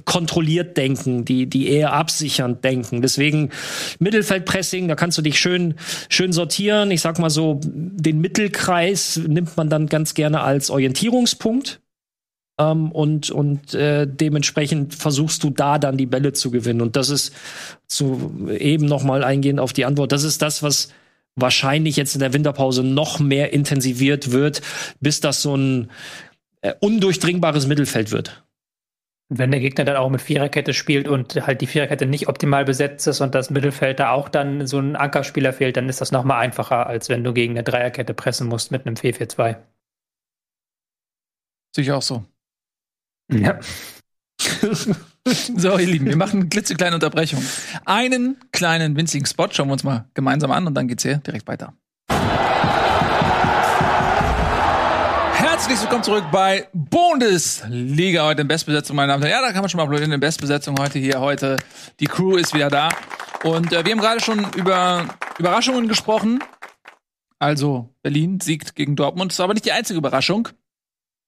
kontrolliert 0.05 0.77
denken, 0.77 1.25
die, 1.25 1.47
die 1.47 1.67
eher 1.69 1.91
absichernd 1.91 2.63
denken. 2.63 3.01
Deswegen 3.01 3.49
Mittelfeldpressing, 3.99 4.87
da 4.87 4.95
kannst 4.95 5.17
du 5.17 5.21
dich 5.21 5.37
schön, 5.37 5.75
schön 6.07 6.31
sortieren. 6.31 6.89
Ich 6.89 7.01
sag 7.01 7.19
mal 7.19 7.29
so, 7.29 7.59
den 7.61 8.21
Mittelkreis 8.21 9.17
nimmt 9.17 9.57
man 9.57 9.69
dann 9.69 9.87
ganz 9.87 10.13
gerne 10.13 10.41
als 10.41 10.69
Orientierungspunkt 10.69 11.80
Ähm, 12.61 12.91
und 12.91 13.31
und 13.31 13.73
äh, 13.73 14.07
dementsprechend 14.07 14.93
versuchst 14.93 15.43
du 15.43 15.49
da 15.49 15.79
dann 15.79 15.97
die 15.97 16.05
Bälle 16.05 16.33
zu 16.33 16.51
gewinnen. 16.51 16.81
Und 16.81 16.95
das 16.95 17.09
ist 17.09 17.33
zu 17.87 18.49
eben 18.49 18.85
noch 18.85 19.03
mal 19.03 19.23
eingehend 19.23 19.59
auf 19.59 19.73
die 19.73 19.85
Antwort. 19.85 20.11
Das 20.11 20.23
ist 20.23 20.41
das, 20.41 20.61
was 20.61 20.89
wahrscheinlich 21.35 21.95
jetzt 21.95 22.13
in 22.13 22.19
der 22.19 22.33
Winterpause 22.33 22.83
noch 22.83 23.19
mehr 23.19 23.53
intensiviert 23.53 24.31
wird, 24.31 24.61
bis 24.99 25.21
das 25.21 25.41
so 25.41 25.55
ein 25.55 25.89
äh, 26.61 26.73
undurchdringbares 26.79 27.67
Mittelfeld 27.67 28.11
wird. 28.11 28.43
Wenn 29.33 29.51
der 29.51 29.61
Gegner 29.61 29.85
dann 29.85 29.95
auch 29.95 30.09
mit 30.09 30.21
Viererkette 30.21 30.73
spielt 30.73 31.07
und 31.07 31.47
halt 31.47 31.61
die 31.61 31.67
Viererkette 31.67 32.05
nicht 32.05 32.27
optimal 32.27 32.65
besetzt 32.65 33.07
ist 33.07 33.21
und 33.21 33.33
das 33.33 33.49
Mittelfeld 33.49 34.01
da 34.01 34.11
auch 34.11 34.27
dann 34.27 34.67
so 34.67 34.77
ein 34.77 34.97
Ankerspieler 34.97 35.53
fehlt, 35.53 35.77
dann 35.77 35.87
ist 35.87 36.01
das 36.01 36.11
noch 36.11 36.25
mal 36.25 36.37
einfacher, 36.37 36.85
als 36.85 37.07
wenn 37.07 37.23
du 37.23 37.33
gegen 37.33 37.53
eine 37.53 37.63
Dreierkette 37.63 38.13
pressen 38.13 38.47
musst 38.47 38.71
mit 38.71 38.85
einem 38.85 38.95
4-4-2. 38.95 39.55
Sehe 41.73 41.83
ich 41.85 41.91
auch 41.93 42.01
so. 42.01 42.25
Ja. 43.31 43.59
so, 45.57 45.77
ihr 45.77 45.87
Lieben, 45.87 46.07
wir 46.07 46.17
machen 46.17 46.41
eine 46.41 46.49
klitzekleine 46.49 46.95
Unterbrechung. 46.95 47.41
Einen 47.85 48.37
kleinen 48.51 48.97
winzigen 48.97 49.25
Spot 49.25 49.47
schauen 49.51 49.69
wir 49.69 49.73
uns 49.73 49.83
mal 49.83 50.09
gemeinsam 50.13 50.51
an 50.51 50.67
und 50.67 50.73
dann 50.73 50.87
geht's 50.87 51.03
hier 51.03 51.17
direkt 51.17 51.47
weiter. 51.47 51.73
Herzlich 55.33 55.79
willkommen 55.81 56.03
zurück 56.03 56.25
bei 56.31 56.67
Bundesliga 56.73 58.25
heute 58.25 58.41
in 58.41 58.47
Bestbesetzung, 58.49 58.95
meine 58.97 59.13
Damen 59.13 59.23
und 59.23 59.29
Herren. 59.29 59.41
Ja, 59.41 59.47
da 59.47 59.53
kann 59.53 59.61
man 59.61 59.69
schon 59.69 59.77
mal 59.77 59.83
applaudieren 59.83 60.11
in 60.11 60.19
Bestbesetzung 60.19 60.77
heute 60.77 60.99
hier 60.99 61.21
heute. 61.21 61.57
Die 61.99 62.07
Crew 62.07 62.35
ist 62.35 62.53
wieder 62.53 62.69
da 62.69 62.89
und 63.43 63.71
äh, 63.71 63.85
wir 63.85 63.91
haben 63.93 64.01
gerade 64.01 64.19
schon 64.19 64.45
über 64.55 65.05
Überraschungen 65.39 65.87
gesprochen. 65.87 66.43
Also 67.39 67.89
Berlin 68.01 68.41
siegt 68.41 68.75
gegen 68.75 68.95
Dortmund, 68.95 69.31
das 69.31 69.37
ist 69.37 69.41
aber 69.41 69.53
nicht 69.53 69.65
die 69.65 69.71
einzige 69.71 69.97
Überraschung. 69.97 70.49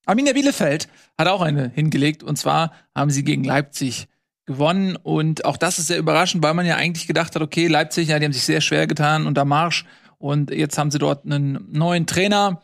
Arminia 0.06 0.34
Bielefeld 0.34 0.88
hat 1.18 1.28
auch 1.28 1.42
eine 1.42 1.70
hingelegt 1.70 2.24
und 2.24 2.38
zwar 2.38 2.74
haben 2.96 3.10
sie 3.10 3.24
gegen 3.24 3.44
Leipzig 3.44 4.08
gewonnen. 4.46 4.96
Und 4.96 5.46
auch 5.46 5.58
das 5.58 5.80
ist 5.80 5.88
sehr 5.88 6.00
überraschend, 6.00 6.44
weil 6.44 6.54
man 6.54 6.66
ja 6.66 6.76
eigentlich 6.76 7.08
gedacht 7.08 7.36
hat, 7.36 7.42
okay, 7.42 7.68
Leipzig, 7.68 8.10
ja, 8.10 8.20
die 8.20 8.26
haben 8.26 8.34
sich 8.34 8.44
sehr 8.44 8.62
schwer 8.62 8.88
getan 8.88 9.28
unter 9.28 9.46
Marsch. 9.46 9.86
Und 10.18 10.52
jetzt 10.52 10.78
haben 10.78 10.92
sie 10.92 11.00
dort 11.00 11.26
einen 11.26 11.68
neuen 11.72 12.08
Trainer. 12.08 12.62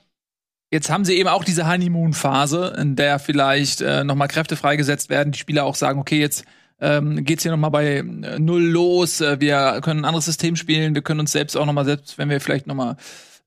Jetzt 0.72 0.90
haben 0.90 1.04
sie 1.04 1.16
eben 1.16 1.30
auch 1.30 1.44
diese 1.44 1.68
Honeymoon-Phase, 1.68 2.76
in 2.78 2.96
der 2.96 3.20
vielleicht 3.20 3.82
äh, 3.82 4.04
nochmal 4.04 4.28
Kräfte 4.28 4.56
freigesetzt 4.56 5.10
werden, 5.10 5.32
die 5.32 5.40
Spieler 5.40 5.66
auch 5.66 5.76
sagen, 5.76 6.00
okay, 6.00 6.20
jetzt 6.20 6.46
ähm, 6.80 7.26
geht's 7.26 7.44
hier 7.44 7.52
nochmal 7.52 7.72
bei 7.72 7.98
äh, 7.98 8.40
null 8.40 8.62
los, 8.62 9.20
äh, 9.20 9.40
wir 9.42 9.80
können 9.82 10.02
ein 10.02 10.06
anderes 10.06 10.26
System 10.26 10.56
spielen, 10.56 10.96
wir 10.96 11.02
können 11.02 11.20
uns 11.20 11.32
selbst 11.32 11.58
auch 11.58 11.66
nochmal, 11.66 11.86
selbst 11.86 12.18
wenn 12.18 12.30
wir 12.30 12.40
vielleicht 12.40 12.68
nochmal 12.68 12.96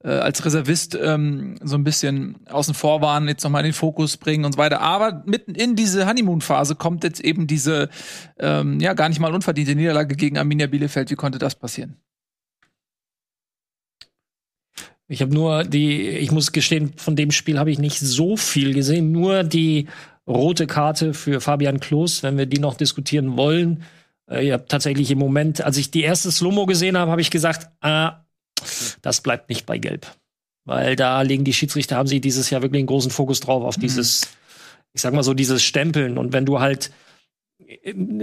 äh, 0.04 0.08
als 0.08 0.44
Reservist 0.44 0.98
ähm, 1.00 1.56
so 1.62 1.76
ein 1.76 1.84
bisschen 1.84 2.36
außen 2.48 2.74
vor 2.74 3.00
waren, 3.02 3.28
jetzt 3.28 3.44
nochmal 3.44 3.62
in 3.62 3.68
den 3.68 3.74
Fokus 3.74 4.16
bringen 4.16 4.44
und 4.44 4.52
so 4.52 4.58
weiter. 4.58 4.80
Aber 4.80 5.22
mitten 5.26 5.54
in 5.54 5.76
diese 5.76 6.06
Honeymoon-Phase 6.06 6.74
kommt 6.74 7.04
jetzt 7.04 7.20
eben 7.20 7.46
diese 7.46 7.88
ähm, 8.38 8.80
ja 8.80 8.94
gar 8.94 9.08
nicht 9.08 9.20
mal 9.20 9.34
unverdiente 9.34 9.74
Niederlage 9.74 10.16
gegen 10.16 10.38
Arminia 10.38 10.66
Bielefeld. 10.66 11.10
Wie 11.10 11.16
konnte 11.16 11.38
das 11.38 11.54
passieren? 11.54 11.96
Ich 15.08 15.20
habe 15.20 15.34
nur 15.34 15.64
die, 15.64 16.08
ich 16.08 16.32
muss 16.32 16.52
gestehen, 16.52 16.94
von 16.96 17.16
dem 17.16 17.32
Spiel 17.32 17.58
habe 17.58 17.70
ich 17.70 17.78
nicht 17.78 17.98
so 17.98 18.36
viel 18.36 18.72
gesehen. 18.72 19.12
Nur 19.12 19.44
die 19.44 19.88
rote 20.26 20.66
Karte 20.66 21.12
für 21.14 21.40
Fabian 21.40 21.80
Klos, 21.80 22.22
wenn 22.22 22.38
wir 22.38 22.46
die 22.46 22.60
noch 22.60 22.74
diskutieren 22.74 23.36
wollen. 23.36 23.82
Äh, 24.30 24.46
ich 24.46 24.52
habe 24.52 24.66
tatsächlich 24.66 25.10
im 25.10 25.18
Moment, 25.18 25.62
als 25.62 25.76
ich 25.76 25.90
die 25.90 26.02
erste 26.02 26.32
Slomo 26.32 26.66
gesehen 26.66 26.96
habe, 26.96 27.10
habe 27.10 27.20
ich 27.20 27.30
gesagt, 27.30 27.70
ah, 27.80 28.24
das 29.02 29.20
bleibt 29.20 29.48
nicht 29.48 29.66
bei 29.66 29.78
Gelb. 29.78 30.06
Weil 30.64 30.96
da 30.96 31.22
legen 31.22 31.44
die 31.44 31.52
Schiedsrichter, 31.52 31.96
haben 31.96 32.06
sie 32.06 32.20
dieses 32.20 32.50
Jahr 32.50 32.62
wirklich 32.62 32.80
einen 32.80 32.86
großen 32.86 33.10
Fokus 33.10 33.40
drauf, 33.40 33.64
auf 33.64 33.76
mhm. 33.76 33.82
dieses, 33.82 34.28
ich 34.92 35.02
sag 35.02 35.12
mal 35.12 35.24
so, 35.24 35.34
dieses 35.34 35.62
Stempeln. 35.62 36.18
Und 36.18 36.32
wenn 36.32 36.46
du 36.46 36.60
halt 36.60 36.90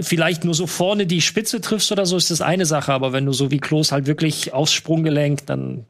vielleicht 0.02 0.46
nur 0.46 0.54
so 0.54 0.68
vorne 0.68 1.06
die 1.06 1.22
Spitze 1.22 1.62
triffst 1.62 1.92
oder 1.92 2.06
so, 2.06 2.18
ist 2.18 2.32
das 2.32 2.42
eine 2.42 2.66
Sache. 2.66 2.94
Aber 2.94 3.14
wenn 3.14 3.26
du 3.26 3.34
so 3.34 3.52
wie 3.52 3.60
Klos 3.60 3.92
halt 3.92 4.06
wirklich 4.06 4.54
aufs 4.54 4.74
Sprunggelenk, 4.74 5.46
dann 5.46 5.86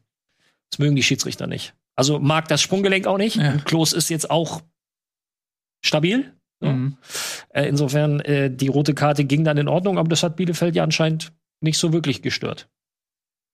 das 0.72 0.80
mögen 0.80 0.96
die 0.96 1.04
Schiedsrichter 1.04 1.48
nicht. 1.48 1.74
Also 1.96 2.20
mag 2.20 2.48
das 2.48 2.62
Sprunggelenk 2.62 3.08
auch 3.08 3.18
nicht. 3.18 3.36
Ja. 3.36 3.58
Klos 3.58 3.94
ist 3.94 4.10
jetzt 4.10 4.30
auch 4.30 4.62
stabil. 5.84 6.34
So. 6.62 6.68
Mhm. 6.68 6.98
Äh, 7.50 7.68
insofern, 7.68 8.20
äh, 8.22 8.52
die 8.52 8.68
rote 8.68 8.94
Karte 8.94 9.26
ging 9.26 9.44
dann 9.44 9.58
in 9.58 9.68
Ordnung, 9.68 9.98
aber 9.98 10.10
das 10.10 10.24
hat 10.24 10.36
Bielefeld 10.36 10.76
ja 10.76 10.84
anscheinend 10.84 11.32
nicht 11.62 11.78
so 11.78 11.94
wirklich 11.94 12.22
gestört. 12.22 12.70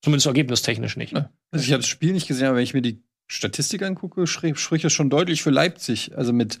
Zumindest 0.06 0.28
ergebnistechnisch 0.28 0.96
nicht. 0.96 1.16
Also 1.16 1.64
ich 1.64 1.72
habe 1.72 1.80
das 1.80 1.88
Spiel 1.88 2.12
nicht 2.12 2.28
gesehen, 2.28 2.46
aber 2.46 2.58
wenn 2.58 2.62
ich 2.62 2.74
mir 2.74 2.80
die 2.80 3.02
Statistik 3.26 3.82
angucke, 3.82 4.28
spricht 4.28 4.84
das 4.84 4.92
schon 4.92 5.10
deutlich 5.10 5.42
für 5.42 5.50
Leipzig. 5.50 6.16
Also 6.16 6.32
mit 6.32 6.60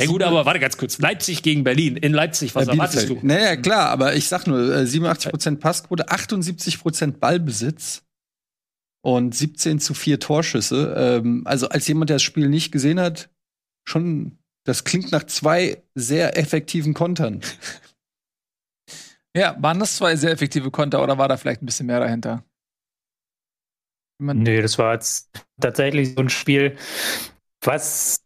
ja 0.00 0.06
gut, 0.06 0.22
aber 0.22 0.46
warte 0.46 0.60
ganz 0.60 0.78
kurz. 0.78 0.96
Leipzig 0.96 1.42
gegen 1.42 1.62
Berlin. 1.62 1.98
In 1.98 2.14
Leipzig, 2.14 2.54
was 2.54 2.68
ja, 2.68 2.72
erwartest 2.72 3.10
du? 3.10 3.18
Naja, 3.20 3.56
klar, 3.56 3.90
aber 3.90 4.16
ich 4.16 4.28
sag 4.28 4.46
nur, 4.46 4.60
87% 4.60 5.52
äh, 5.52 5.56
Passquote, 5.56 6.08
78% 6.08 7.18
Ballbesitz 7.18 8.02
und 9.04 9.34
17 9.34 9.78
zu 9.78 9.92
4 9.92 10.18
Torschüsse. 10.18 10.94
Ähm, 10.96 11.42
also 11.44 11.68
als 11.68 11.86
jemand, 11.86 12.08
der 12.08 12.14
das 12.14 12.22
Spiel 12.22 12.48
nicht 12.48 12.72
gesehen 12.72 12.98
hat, 12.98 13.28
schon, 13.86 14.38
das 14.64 14.84
klingt 14.84 15.12
nach 15.12 15.24
zwei 15.24 15.82
sehr 15.94 16.38
effektiven 16.38 16.94
Kontern. 16.94 17.42
Ja, 19.36 19.54
waren 19.58 19.78
das 19.78 19.96
zwei 19.96 20.16
sehr 20.16 20.30
effektive 20.30 20.70
Konter 20.70 21.02
oder 21.02 21.18
war 21.18 21.28
da 21.28 21.36
vielleicht 21.36 21.60
ein 21.60 21.66
bisschen 21.66 21.84
mehr 21.84 22.00
dahinter? 22.00 22.42
Nee, 24.18 24.62
das 24.62 24.78
war 24.78 24.94
jetzt 24.94 25.30
tatsächlich 25.60 26.14
so 26.14 26.20
ein 26.20 26.28
Spiel, 26.28 26.76
was 27.60 28.24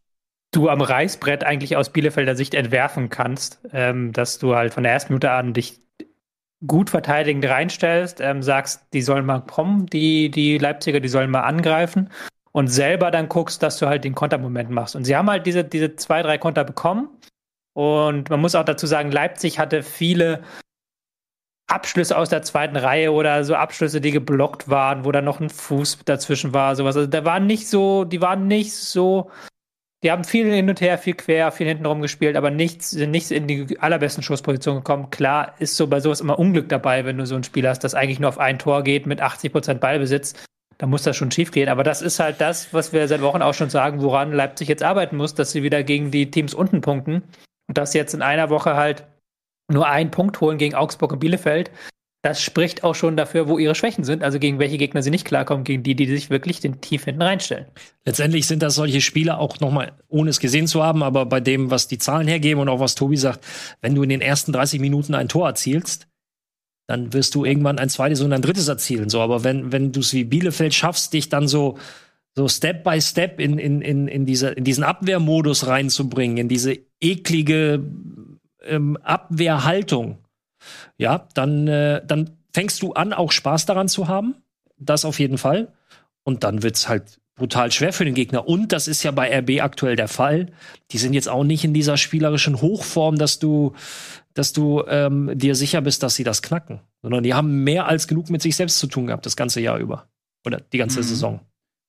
du 0.52 0.68
am 0.68 0.80
Reißbrett 0.80 1.44
eigentlich 1.44 1.76
aus 1.76 1.90
Bielefelder 1.90 2.36
Sicht 2.36 2.54
entwerfen 2.54 3.08
kannst, 3.08 3.60
ähm, 3.72 4.12
dass 4.12 4.38
du 4.38 4.54
halt 4.54 4.74
von 4.74 4.82
der 4.82 4.92
ersten 4.92 5.12
Minute 5.12 5.30
an 5.30 5.54
dich 5.54 5.80
gut 6.66 6.90
verteidigend 6.90 7.46
reinstellst, 7.46 8.20
ähm, 8.20 8.42
sagst, 8.42 8.82
die 8.92 9.02
sollen 9.02 9.24
mal 9.24 9.40
kommen, 9.40 9.86
die, 9.86 10.30
die 10.30 10.58
Leipziger, 10.58 11.00
die 11.00 11.08
sollen 11.08 11.30
mal 11.30 11.42
angreifen 11.42 12.10
und 12.52 12.68
selber 12.68 13.10
dann 13.10 13.28
guckst, 13.28 13.62
dass 13.62 13.78
du 13.78 13.86
halt 13.86 14.04
den 14.04 14.14
Kontermoment 14.14 14.70
machst. 14.70 14.96
Und 14.96 15.04
sie 15.04 15.16
haben 15.16 15.30
halt 15.30 15.46
diese, 15.46 15.64
diese 15.64 15.96
zwei, 15.96 16.22
drei 16.22 16.36
Konter 16.38 16.64
bekommen. 16.64 17.08
Und 17.72 18.28
man 18.28 18.40
muss 18.40 18.54
auch 18.54 18.64
dazu 18.64 18.86
sagen, 18.86 19.10
Leipzig 19.10 19.58
hatte 19.58 19.82
viele 19.82 20.42
Abschlüsse 21.70 22.16
aus 22.16 22.28
der 22.28 22.42
zweiten 22.42 22.76
Reihe 22.76 23.12
oder 23.12 23.44
so 23.44 23.54
Abschlüsse, 23.54 24.00
die 24.00 24.10
geblockt 24.10 24.68
waren, 24.68 25.04
wo 25.04 25.12
dann 25.12 25.24
noch 25.24 25.40
ein 25.40 25.50
Fuß 25.50 26.00
dazwischen 26.04 26.52
war, 26.52 26.74
sowas. 26.74 26.96
Also 26.96 27.08
da 27.08 27.24
waren 27.24 27.46
nicht 27.46 27.68
so, 27.68 28.04
die 28.04 28.20
waren 28.20 28.48
nicht 28.48 28.74
so, 28.74 29.30
die 30.02 30.10
haben 30.10 30.24
viel 30.24 30.50
hin 30.50 30.68
und 30.68 30.80
her, 30.80 30.98
viel 30.98 31.14
quer, 31.14 31.52
viel 31.52 31.68
hinten 31.68 31.86
rum 31.86 32.02
gespielt, 32.02 32.36
aber 32.36 32.50
nichts, 32.50 32.90
sind 32.90 33.10
nicht 33.10 33.30
in 33.30 33.46
die 33.46 33.78
allerbesten 33.78 34.22
Schussposition 34.22 34.76
gekommen. 34.76 35.10
Klar 35.10 35.54
ist 35.58 35.76
so 35.76 35.86
bei 35.86 36.00
sowas 36.00 36.20
immer 36.20 36.38
Unglück 36.38 36.68
dabei, 36.68 37.04
wenn 37.04 37.18
du 37.18 37.26
so 37.26 37.36
ein 37.36 37.44
Spiel 37.44 37.68
hast, 37.68 37.84
das 37.84 37.94
eigentlich 37.94 38.18
nur 38.18 38.30
auf 38.30 38.38
ein 38.38 38.58
Tor 38.58 38.82
geht 38.82 39.06
mit 39.06 39.20
80 39.20 39.52
Prozent 39.52 39.80
Ballbesitz. 39.80 40.34
Da 40.78 40.86
muss 40.86 41.02
das 41.02 41.16
schon 41.16 41.30
schief 41.30 41.52
gehen. 41.52 41.68
Aber 41.68 41.84
das 41.84 42.00
ist 42.00 42.18
halt 42.18 42.40
das, 42.40 42.72
was 42.72 42.94
wir 42.94 43.06
seit 43.06 43.20
Wochen 43.20 43.42
auch 43.42 43.52
schon 43.52 43.68
sagen, 43.68 44.00
woran 44.00 44.32
Leipzig 44.32 44.66
jetzt 44.68 44.82
arbeiten 44.82 45.18
muss, 45.18 45.34
dass 45.34 45.52
sie 45.52 45.62
wieder 45.62 45.82
gegen 45.82 46.10
die 46.10 46.30
Teams 46.30 46.54
unten 46.54 46.80
punkten. 46.80 47.22
Und 47.68 47.76
das 47.76 47.92
jetzt 47.92 48.14
in 48.14 48.22
einer 48.22 48.48
Woche 48.48 48.76
halt 48.76 49.04
nur 49.70 49.88
einen 49.88 50.10
Punkt 50.10 50.40
holen 50.40 50.58
gegen 50.58 50.74
Augsburg 50.74 51.12
und 51.12 51.18
Bielefeld, 51.18 51.70
das 52.22 52.42
spricht 52.42 52.84
auch 52.84 52.94
schon 52.94 53.16
dafür, 53.16 53.48
wo 53.48 53.58
ihre 53.58 53.74
Schwächen 53.74 54.04
sind, 54.04 54.22
also 54.22 54.38
gegen 54.38 54.58
welche 54.58 54.76
Gegner 54.76 55.02
sie 55.02 55.10
nicht 55.10 55.24
klarkommen, 55.24 55.64
gegen 55.64 55.82
die, 55.82 55.94
die 55.94 56.06
sich 56.06 56.28
wirklich 56.28 56.60
den 56.60 56.82
tief 56.82 57.04
hinten 57.04 57.22
reinstellen. 57.22 57.66
Letztendlich 58.04 58.46
sind 58.46 58.62
das 58.62 58.74
solche 58.74 59.00
Spiele 59.00 59.38
auch 59.38 59.58
nochmal, 59.60 59.92
ohne 60.08 60.28
es 60.28 60.38
gesehen 60.38 60.66
zu 60.66 60.82
haben, 60.82 61.02
aber 61.02 61.24
bei 61.24 61.40
dem, 61.40 61.70
was 61.70 61.88
die 61.88 61.96
Zahlen 61.96 62.28
hergeben 62.28 62.60
und 62.60 62.68
auch 62.68 62.80
was 62.80 62.94
Tobi 62.94 63.16
sagt, 63.16 63.44
wenn 63.80 63.94
du 63.94 64.02
in 64.02 64.10
den 64.10 64.20
ersten 64.20 64.52
30 64.52 64.80
Minuten 64.80 65.14
ein 65.14 65.28
Tor 65.28 65.46
erzielst, 65.48 66.08
dann 66.86 67.12
wirst 67.14 67.34
du 67.34 67.44
irgendwann 67.46 67.78
ein 67.78 67.88
zweites 67.88 68.20
und 68.20 68.32
ein 68.32 68.42
drittes 68.42 68.68
erzielen. 68.68 69.08
So, 69.08 69.20
aber 69.20 69.42
wenn, 69.42 69.72
wenn 69.72 69.92
du 69.92 70.00
es 70.00 70.12
wie 70.12 70.24
Bielefeld 70.24 70.74
schaffst, 70.74 71.14
dich 71.14 71.30
dann 71.30 71.48
so, 71.48 71.78
so 72.36 72.48
Step 72.48 72.84
by 72.84 73.00
Step 73.00 73.40
in, 73.40 73.58
in, 73.58 73.80
in, 73.80 74.08
in, 74.08 74.26
diese, 74.26 74.50
in 74.50 74.64
diesen 74.64 74.84
Abwehrmodus 74.84 75.66
reinzubringen, 75.66 76.36
in 76.36 76.48
diese 76.48 76.76
eklige 77.00 77.82
ähm, 78.64 78.96
Abwehrhaltung, 78.98 80.18
ja, 80.96 81.26
dann, 81.34 81.68
äh, 81.68 82.02
dann 82.06 82.36
fängst 82.52 82.82
du 82.82 82.92
an, 82.92 83.12
auch 83.12 83.32
Spaß 83.32 83.66
daran 83.66 83.88
zu 83.88 84.08
haben. 84.08 84.36
Das 84.78 85.04
auf 85.04 85.18
jeden 85.18 85.38
Fall. 85.38 85.72
Und 86.24 86.44
dann 86.44 86.62
wird's 86.62 86.88
halt 86.88 87.20
brutal 87.36 87.72
schwer 87.72 87.92
für 87.92 88.04
den 88.04 88.14
Gegner. 88.14 88.46
Und 88.46 88.72
das 88.72 88.86
ist 88.86 89.02
ja 89.02 89.10
bei 89.10 89.36
RB 89.38 89.62
aktuell 89.62 89.96
der 89.96 90.08
Fall. 90.08 90.52
Die 90.90 90.98
sind 90.98 91.14
jetzt 91.14 91.28
auch 91.28 91.44
nicht 91.44 91.64
in 91.64 91.72
dieser 91.72 91.96
spielerischen 91.96 92.60
Hochform, 92.60 93.16
dass 93.16 93.38
du, 93.38 93.74
dass 94.34 94.52
du 94.52 94.84
ähm, 94.86 95.30
dir 95.34 95.54
sicher 95.54 95.80
bist, 95.80 96.02
dass 96.02 96.14
sie 96.14 96.24
das 96.24 96.42
knacken. 96.42 96.80
Sondern 97.02 97.22
die 97.22 97.34
haben 97.34 97.64
mehr 97.64 97.86
als 97.86 98.06
genug 98.06 98.28
mit 98.28 98.42
sich 98.42 98.56
selbst 98.56 98.78
zu 98.78 98.86
tun 98.86 99.06
gehabt, 99.06 99.24
das 99.24 99.36
ganze 99.36 99.60
Jahr 99.60 99.78
über. 99.78 100.08
Oder 100.44 100.60
die 100.60 100.78
ganze 100.78 101.00
mhm. 101.00 101.04
Saison. 101.04 101.40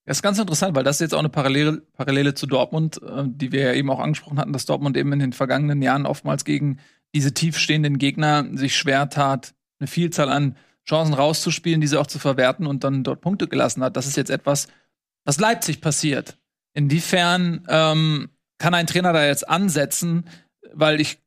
Das 0.05 0.17
ist 0.17 0.23
ganz 0.23 0.39
interessant, 0.39 0.75
weil 0.75 0.83
das 0.83 0.97
ist 0.97 1.01
jetzt 1.01 1.13
auch 1.13 1.19
eine 1.19 1.29
Parallele, 1.29 1.81
Parallele 1.93 2.33
zu 2.33 2.47
Dortmund, 2.47 3.01
äh, 3.03 3.23
die 3.25 3.51
wir 3.51 3.61
ja 3.61 3.73
eben 3.73 3.89
auch 3.89 3.99
angesprochen 3.99 4.39
hatten, 4.39 4.53
dass 4.53 4.65
Dortmund 4.65 4.97
eben 4.97 5.13
in 5.13 5.19
den 5.19 5.33
vergangenen 5.33 5.81
Jahren 5.81 6.05
oftmals 6.05 6.45
gegen 6.45 6.79
diese 7.13 7.33
tiefstehenden 7.33 7.97
Gegner 7.97 8.45
sich 8.53 8.75
schwer 8.75 9.09
tat, 9.09 9.53
eine 9.79 9.87
Vielzahl 9.87 10.29
an 10.29 10.57
Chancen 10.87 11.13
rauszuspielen, 11.13 11.81
diese 11.81 11.99
auch 11.99 12.07
zu 12.07 12.19
verwerten 12.19 12.65
und 12.65 12.83
dann 12.83 13.03
dort 13.03 13.21
Punkte 13.21 13.47
gelassen 13.47 13.83
hat. 13.83 13.95
Das 13.95 14.07
ist 14.07 14.17
jetzt 14.17 14.31
etwas, 14.31 14.67
was 15.25 15.39
Leipzig 15.39 15.81
passiert. 15.81 16.37
Inwiefern 16.73 17.65
ähm, 17.67 18.29
kann 18.57 18.73
ein 18.73 18.87
Trainer 18.87 19.13
da 19.13 19.25
jetzt 19.25 19.47
ansetzen? 19.47 20.25
Weil 20.73 21.01
ich 21.01 21.19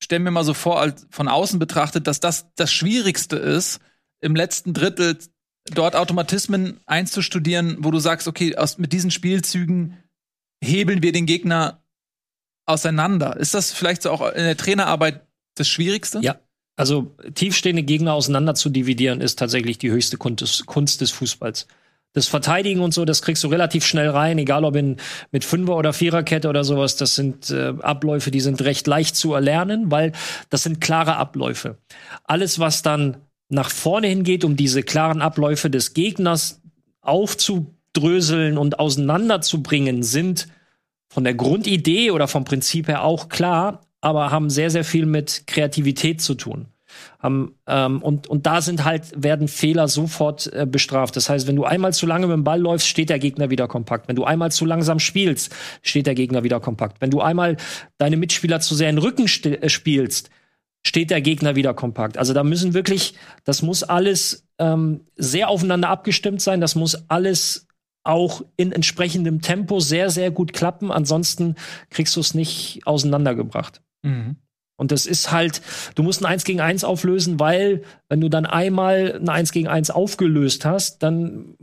stelle 0.00 0.20
mir 0.20 0.30
mal 0.30 0.44
so 0.44 0.54
vor, 0.54 0.80
als 0.80 1.06
von 1.10 1.28
außen 1.28 1.58
betrachtet, 1.58 2.06
dass 2.06 2.20
das 2.20 2.52
das 2.54 2.72
Schwierigste 2.72 3.36
ist, 3.36 3.80
im 4.20 4.36
letzten 4.36 4.74
Drittel 4.74 5.18
dort 5.70 5.96
Automatismen 5.96 6.80
einzustudieren, 6.86 7.76
wo 7.80 7.90
du 7.90 7.98
sagst, 7.98 8.28
okay, 8.28 8.56
aus, 8.56 8.78
mit 8.78 8.92
diesen 8.92 9.10
Spielzügen 9.10 9.96
hebeln 10.62 11.02
wir 11.02 11.12
den 11.12 11.26
Gegner 11.26 11.82
auseinander. 12.66 13.36
Ist 13.36 13.54
das 13.54 13.72
vielleicht 13.72 14.02
so 14.02 14.10
auch 14.10 14.22
in 14.32 14.44
der 14.44 14.56
Trainerarbeit 14.56 15.26
das 15.56 15.68
Schwierigste? 15.68 16.20
Ja. 16.20 16.38
Also 16.76 17.14
tiefstehende 17.34 17.82
Gegner 17.82 18.14
auseinander 18.14 18.54
zu 18.54 18.70
dividieren, 18.70 19.20
ist 19.20 19.38
tatsächlich 19.38 19.78
die 19.78 19.90
höchste 19.90 20.16
Kunst 20.16 21.00
des 21.00 21.10
Fußballs. 21.10 21.66
Das 22.14 22.28
Verteidigen 22.28 22.80
und 22.80 22.92
so, 22.92 23.04
das 23.04 23.22
kriegst 23.22 23.42
du 23.42 23.48
relativ 23.48 23.86
schnell 23.86 24.10
rein, 24.10 24.38
egal 24.38 24.64
ob 24.64 24.76
in 24.76 24.98
mit 25.30 25.44
Fünfer- 25.44 25.76
oder 25.76 25.92
Viererkette 25.94 26.48
oder 26.48 26.62
sowas. 26.62 26.96
Das 26.96 27.14
sind 27.14 27.50
äh, 27.50 27.74
Abläufe, 27.80 28.30
die 28.30 28.40
sind 28.40 28.60
recht 28.62 28.86
leicht 28.86 29.16
zu 29.16 29.32
erlernen, 29.32 29.90
weil 29.90 30.12
das 30.50 30.62
sind 30.62 30.80
klare 30.80 31.16
Abläufe. 31.16 31.78
Alles, 32.24 32.58
was 32.58 32.82
dann 32.82 33.16
nach 33.52 33.70
vorne 33.70 34.08
hingeht, 34.08 34.44
um 34.44 34.56
diese 34.56 34.82
klaren 34.82 35.20
Abläufe 35.20 35.68
des 35.68 35.94
Gegners 35.94 36.60
aufzudröseln 37.02 38.56
und 38.56 38.78
auseinanderzubringen, 38.78 40.02
sind 40.02 40.48
von 41.08 41.24
der 41.24 41.34
Grundidee 41.34 42.10
oder 42.10 42.28
vom 42.28 42.44
Prinzip 42.44 42.88
her 42.88 43.04
auch 43.04 43.28
klar, 43.28 43.82
aber 44.00 44.30
haben 44.30 44.48
sehr, 44.48 44.70
sehr 44.70 44.84
viel 44.84 45.04
mit 45.04 45.46
Kreativität 45.46 46.20
zu 46.20 46.34
tun. 46.34 46.66
Um, 47.22 47.54
ähm, 47.66 48.02
und, 48.02 48.26
und 48.26 48.46
da 48.46 48.60
sind 48.60 48.84
halt, 48.84 49.04
werden 49.16 49.48
Fehler 49.48 49.88
sofort 49.88 50.52
äh, 50.52 50.66
bestraft. 50.66 51.16
Das 51.16 51.30
heißt, 51.30 51.46
wenn 51.46 51.56
du 51.56 51.64
einmal 51.64 51.92
zu 51.92 52.04
lange 52.04 52.26
mit 52.26 52.34
dem 52.34 52.44
Ball 52.44 52.60
läufst, 52.60 52.86
steht 52.86 53.08
der 53.08 53.18
Gegner 53.18 53.48
wieder 53.48 53.66
kompakt. 53.66 54.08
Wenn 54.08 54.16
du 54.16 54.24
einmal 54.24 54.52
zu 54.52 54.66
langsam 54.66 54.98
spielst, 54.98 55.54
steht 55.82 56.06
der 56.06 56.14
Gegner 56.14 56.42
wieder 56.42 56.60
kompakt. 56.60 57.00
Wenn 57.00 57.10
du 57.10 57.20
einmal 57.20 57.56
deine 57.96 58.16
Mitspieler 58.16 58.60
zu 58.60 58.74
sehr 58.74 58.90
in 58.90 58.96
den 58.96 59.04
Rücken 59.04 59.24
äh, 59.24 59.68
spielst, 59.68 60.30
steht 60.84 61.10
der 61.10 61.20
Gegner 61.20 61.56
wieder 61.56 61.74
kompakt. 61.74 62.18
Also 62.18 62.34
da 62.34 62.42
müssen 62.44 62.74
wirklich, 62.74 63.14
das 63.44 63.62
muss 63.62 63.82
alles 63.82 64.46
ähm, 64.58 65.02
sehr 65.16 65.48
aufeinander 65.48 65.88
abgestimmt 65.88 66.42
sein. 66.42 66.60
Das 66.60 66.74
muss 66.74 67.08
alles 67.08 67.66
auch 68.04 68.42
in 68.56 68.72
entsprechendem 68.72 69.40
Tempo 69.40 69.80
sehr, 69.80 70.10
sehr 70.10 70.30
gut 70.30 70.52
klappen. 70.52 70.90
Ansonsten 70.90 71.54
kriegst 71.90 72.16
du 72.16 72.20
es 72.20 72.34
nicht 72.34 72.80
auseinandergebracht. 72.84 73.80
Mhm. 74.02 74.36
Und 74.76 74.90
das 74.90 75.06
ist 75.06 75.30
halt, 75.30 75.62
du 75.94 76.02
musst 76.02 76.22
ein 76.22 76.26
1 76.26 76.42
gegen 76.42 76.60
1 76.60 76.82
auflösen, 76.82 77.38
weil 77.38 77.82
wenn 78.08 78.20
du 78.20 78.28
dann 78.28 78.46
einmal 78.46 79.20
ein 79.20 79.28
1 79.28 79.52
gegen 79.52 79.68
1 79.68 79.90
aufgelöst 79.90 80.64
hast, 80.64 81.04
dann 81.04 81.54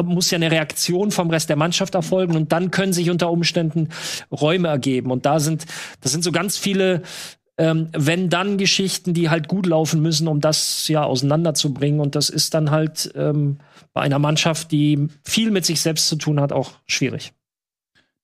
muss 0.00 0.30
ja 0.30 0.36
eine 0.36 0.52
Reaktion 0.52 1.10
vom 1.10 1.30
Rest 1.30 1.48
der 1.48 1.56
Mannschaft 1.56 1.96
erfolgen 1.96 2.36
und 2.36 2.52
dann 2.52 2.70
können 2.70 2.92
sich 2.92 3.10
unter 3.10 3.30
Umständen 3.30 3.88
Räume 4.30 4.68
ergeben. 4.68 5.10
Und 5.10 5.26
da 5.26 5.40
sind, 5.40 5.66
das 6.00 6.12
sind 6.12 6.22
so 6.22 6.30
ganz 6.30 6.58
viele 6.58 7.02
ähm, 7.60 7.90
wenn 7.92 8.30
dann 8.30 8.56
Geschichten, 8.56 9.12
die 9.12 9.28
halt 9.28 9.46
gut 9.46 9.66
laufen 9.66 10.00
müssen, 10.00 10.28
um 10.28 10.40
das 10.40 10.88
ja 10.88 11.02
auseinanderzubringen. 11.02 12.00
Und 12.00 12.14
das 12.14 12.30
ist 12.30 12.54
dann 12.54 12.70
halt 12.70 13.12
ähm, 13.14 13.58
bei 13.92 14.00
einer 14.00 14.18
Mannschaft, 14.18 14.72
die 14.72 15.08
viel 15.24 15.50
mit 15.50 15.66
sich 15.66 15.82
selbst 15.82 16.08
zu 16.08 16.16
tun 16.16 16.40
hat, 16.40 16.52
auch 16.52 16.72
schwierig. 16.86 17.34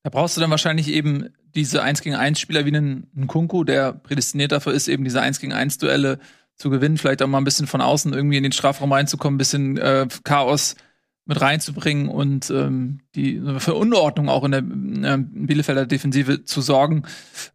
Da 0.05 0.09
brauchst 0.09 0.38
du 0.38 0.40
dann 0.40 0.49
wahrscheinlich 0.49 0.88
eben 0.88 1.29
diese 1.55 1.83
1 1.83 2.01
gegen 2.01 2.16
1 2.16 2.40
Spieler 2.40 2.64
wie 2.64 2.75
einen, 2.75 3.27
Kunku, 3.27 3.62
der 3.64 3.92
prädestiniert 3.92 4.53
dafür 4.53 4.72
ist, 4.72 4.88
eben 4.88 5.05
diese 5.05 5.20
1 5.20 5.38
gegen 5.38 5.53
1 5.53 5.77
Duelle 5.77 6.18
zu 6.55 6.70
gewinnen, 6.70 6.96
vielleicht 6.96 7.20
auch 7.20 7.27
mal 7.27 7.37
ein 7.37 7.44
bisschen 7.44 7.66
von 7.66 7.83
außen 7.83 8.14
irgendwie 8.14 8.38
in 8.38 8.42
den 8.42 8.53
Strafraum 8.53 8.90
reinzukommen, 8.90 9.35
ein 9.35 9.38
bisschen 9.38 9.77
äh, 9.77 10.09
Chaos 10.25 10.77
mit 11.26 11.40
reinzubringen 11.40 12.08
und 12.08 12.50
ähm, 12.50 13.00
die 13.14 13.42
für 13.58 13.74
Unordnung 13.74 14.28
auch 14.28 14.44
in 14.44 14.52
der 14.52 14.60
äh, 14.60 15.18
Bielefelder 15.18 15.84
Defensive 15.86 16.44
zu 16.44 16.60
sorgen. 16.60 17.02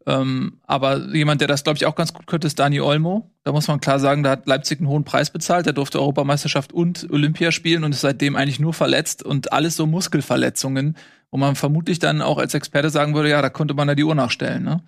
Ähm, 0.05 0.59
aber 0.67 1.13
jemand, 1.15 1.41
der 1.41 1.47
das, 1.47 1.63
glaube 1.63 1.77
ich, 1.77 1.85
auch 1.85 1.95
ganz 1.95 2.13
gut 2.13 2.27
könnte, 2.27 2.47
ist 2.47 2.59
Dani 2.59 2.81
Olmo. 2.81 3.31
Da 3.43 3.53
muss 3.53 3.67
man 3.67 3.79
klar 3.79 3.99
sagen, 3.99 4.23
da 4.23 4.31
hat 4.31 4.45
Leipzig 4.45 4.79
einen 4.79 4.89
hohen 4.89 5.05
Preis 5.05 5.31
bezahlt. 5.31 5.65
Der 5.65 5.73
durfte 5.73 5.99
Europameisterschaft 5.99 6.73
und 6.73 7.09
Olympia 7.09 7.51
spielen 7.51 7.83
und 7.83 7.93
ist 7.93 8.01
seitdem 8.01 8.35
eigentlich 8.35 8.59
nur 8.59 8.73
verletzt 8.73 9.23
und 9.23 9.53
alles 9.53 9.75
so 9.75 9.87
Muskelverletzungen 9.87 10.97
wo 11.31 11.37
man 11.37 11.55
vermutlich 11.55 11.97
dann 11.99 12.21
auch 12.21 12.37
als 12.37 12.53
Experte 12.53 12.89
sagen 12.89 13.15
würde, 13.15 13.29
ja, 13.29 13.41
da 13.41 13.49
konnte 13.49 13.73
man 13.73 13.87
da 13.87 13.95
die 13.95 14.03
Uhr 14.03 14.15
nachstellen, 14.15 14.63
ne? 14.63 14.83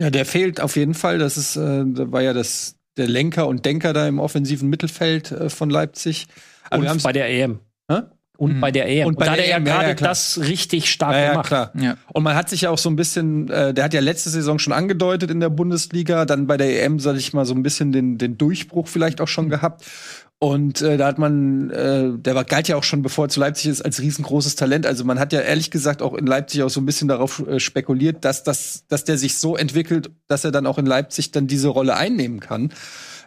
Ja, 0.00 0.10
der 0.10 0.24
fehlt 0.24 0.60
auf 0.60 0.76
jeden 0.76 0.94
Fall. 0.94 1.18
Das 1.18 1.36
ist, 1.36 1.56
äh, 1.56 1.84
da 1.86 2.10
war 2.10 2.22
ja 2.22 2.32
das, 2.32 2.76
der 2.96 3.06
Lenker 3.06 3.46
und 3.46 3.66
Denker 3.66 3.92
da 3.92 4.08
im 4.08 4.18
offensiven 4.18 4.68
Mittelfeld 4.70 5.30
äh, 5.30 5.50
von 5.50 5.68
Leipzig. 5.68 6.26
Aber 6.70 6.90
und 6.90 7.02
bei 7.02 7.12
der 7.12 7.28
EM. 7.28 7.60
Hä? 7.90 8.02
Und 8.38 8.56
mhm. 8.56 8.60
bei 8.60 8.70
der 8.70 8.88
EM. 8.88 9.06
Und, 9.06 9.18
bei 9.18 9.26
da 9.26 9.34
der 9.34 9.42
hat 9.42 9.48
er 9.50 9.50
ja 9.50 9.58
gerade 9.58 9.88
ja, 9.88 9.94
das 9.94 10.40
richtig 10.40 10.90
stark 10.90 11.12
ja, 11.12 11.30
gemacht. 11.32 11.46
Klar. 11.46 11.72
Ja. 11.78 11.96
Und 12.14 12.22
man 12.22 12.34
hat 12.34 12.48
sich 12.48 12.62
ja 12.62 12.70
auch 12.70 12.78
so 12.78 12.88
ein 12.88 12.96
bisschen, 12.96 13.50
äh, 13.50 13.74
der 13.74 13.84
hat 13.84 13.92
ja 13.92 14.00
letzte 14.00 14.30
Saison 14.30 14.58
schon 14.58 14.72
angedeutet 14.72 15.30
in 15.30 15.40
der 15.40 15.50
Bundesliga, 15.50 16.24
dann 16.24 16.46
bei 16.46 16.56
der 16.56 16.82
EM, 16.82 17.00
sag 17.00 17.16
ich 17.16 17.34
mal, 17.34 17.44
so 17.44 17.52
ein 17.52 17.62
bisschen 17.62 17.92
den, 17.92 18.16
den 18.16 18.38
Durchbruch 18.38 18.88
vielleicht 18.88 19.20
auch 19.20 19.28
schon 19.28 19.46
mhm. 19.46 19.50
gehabt. 19.50 19.84
Und 20.38 20.80
äh, 20.80 20.96
da 20.96 21.08
hat 21.08 21.18
man, 21.18 21.68
äh, 21.68 22.12
der 22.16 22.34
war, 22.34 22.44
galt 22.44 22.66
ja 22.66 22.76
auch 22.76 22.82
schon, 22.82 23.02
bevor 23.02 23.26
er 23.26 23.28
zu 23.28 23.40
Leipzig 23.40 23.66
ist, 23.66 23.82
als 23.82 24.00
riesengroßes 24.00 24.56
Talent. 24.56 24.86
Also 24.86 25.04
man 25.04 25.18
hat 25.18 25.34
ja 25.34 25.40
ehrlich 25.40 25.70
gesagt 25.70 26.00
auch 26.00 26.14
in 26.14 26.26
Leipzig 26.26 26.62
auch 26.62 26.70
so 26.70 26.80
ein 26.80 26.86
bisschen 26.86 27.08
darauf 27.08 27.46
äh, 27.46 27.60
spekuliert, 27.60 28.24
dass, 28.24 28.42
dass, 28.42 28.86
dass 28.88 29.04
der 29.04 29.18
sich 29.18 29.36
so 29.36 29.54
entwickelt, 29.54 30.10
dass 30.28 30.46
er 30.46 30.50
dann 30.50 30.66
auch 30.66 30.78
in 30.78 30.86
Leipzig 30.86 31.30
dann 31.30 31.46
diese 31.46 31.68
Rolle 31.68 31.94
einnehmen 31.94 32.40
kann. 32.40 32.72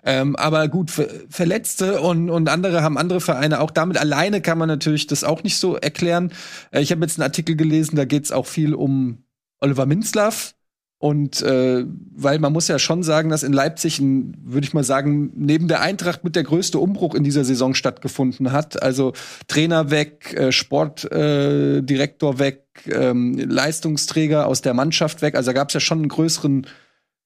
Ähm, 0.06 0.36
aber 0.36 0.68
gut, 0.68 0.92
Verletzte 1.30 2.02
und, 2.02 2.30
und 2.30 2.50
andere 2.50 2.84
haben 2.84 2.98
andere 2.98 3.22
Vereine. 3.22 3.62
Auch 3.62 3.72
damit 3.72 3.98
alleine 3.98 4.42
kann 4.42 4.58
man 4.58 4.68
natürlich 4.68 5.08
das 5.08 5.24
auch 5.24 5.44
nicht 5.44 5.58
so 5.58 5.76
erklären. 5.76 6.34
Äh, 6.72 6.82
ich 6.82 6.92
habe 6.92 7.02
jetzt 7.02 7.18
einen 7.18 7.24
Artikel 7.24 7.56
gelesen, 7.56 7.96
da 7.96 8.06
geht 8.06 8.26
es 8.26 8.32
auch 8.32 8.46
viel 8.46 8.74
um 8.74 9.24
Oliver 9.62 9.86
Minzlaff 9.86 10.56
und 11.04 11.42
äh, 11.42 11.86
weil 12.16 12.40
man 12.40 12.54
muss 12.54 12.70
ja 12.70 12.80
schon 12.80 13.04
sagen, 13.04 13.30
dass 13.30 13.44
in 13.44 13.52
Leipzig, 13.52 14.00
würde 14.02 14.66
ich 14.66 14.74
mal 14.74 14.86
sagen, 14.86 15.34
neben 15.36 15.68
der 15.68 15.82
Eintracht 15.82 16.24
mit 16.24 16.34
der 16.38 16.44
größte 16.44 16.80
Umbruch 16.80 17.14
in 17.14 17.26
dieser 17.26 17.44
Saison 17.44 17.74
stattgefunden 17.76 18.54
hat. 18.54 18.82
Also 18.82 19.12
Trainer 19.50 19.92
weg, 19.92 20.34
äh, 20.34 20.54
Sportdirektor 20.54 22.36
äh, 22.36 22.40
weg, 22.40 22.64
ähm, 22.90 23.38
Leistungsträger 23.38 24.48
aus 24.48 24.62
der 24.62 24.74
Mannschaft 24.74 25.22
weg. 25.22 25.36
Also 25.36 25.52
da 25.52 25.54
gab 25.54 25.68
es 25.68 25.74
ja 25.74 25.82
schon 25.82 25.98
einen 25.98 26.08
größeren, 26.08 26.68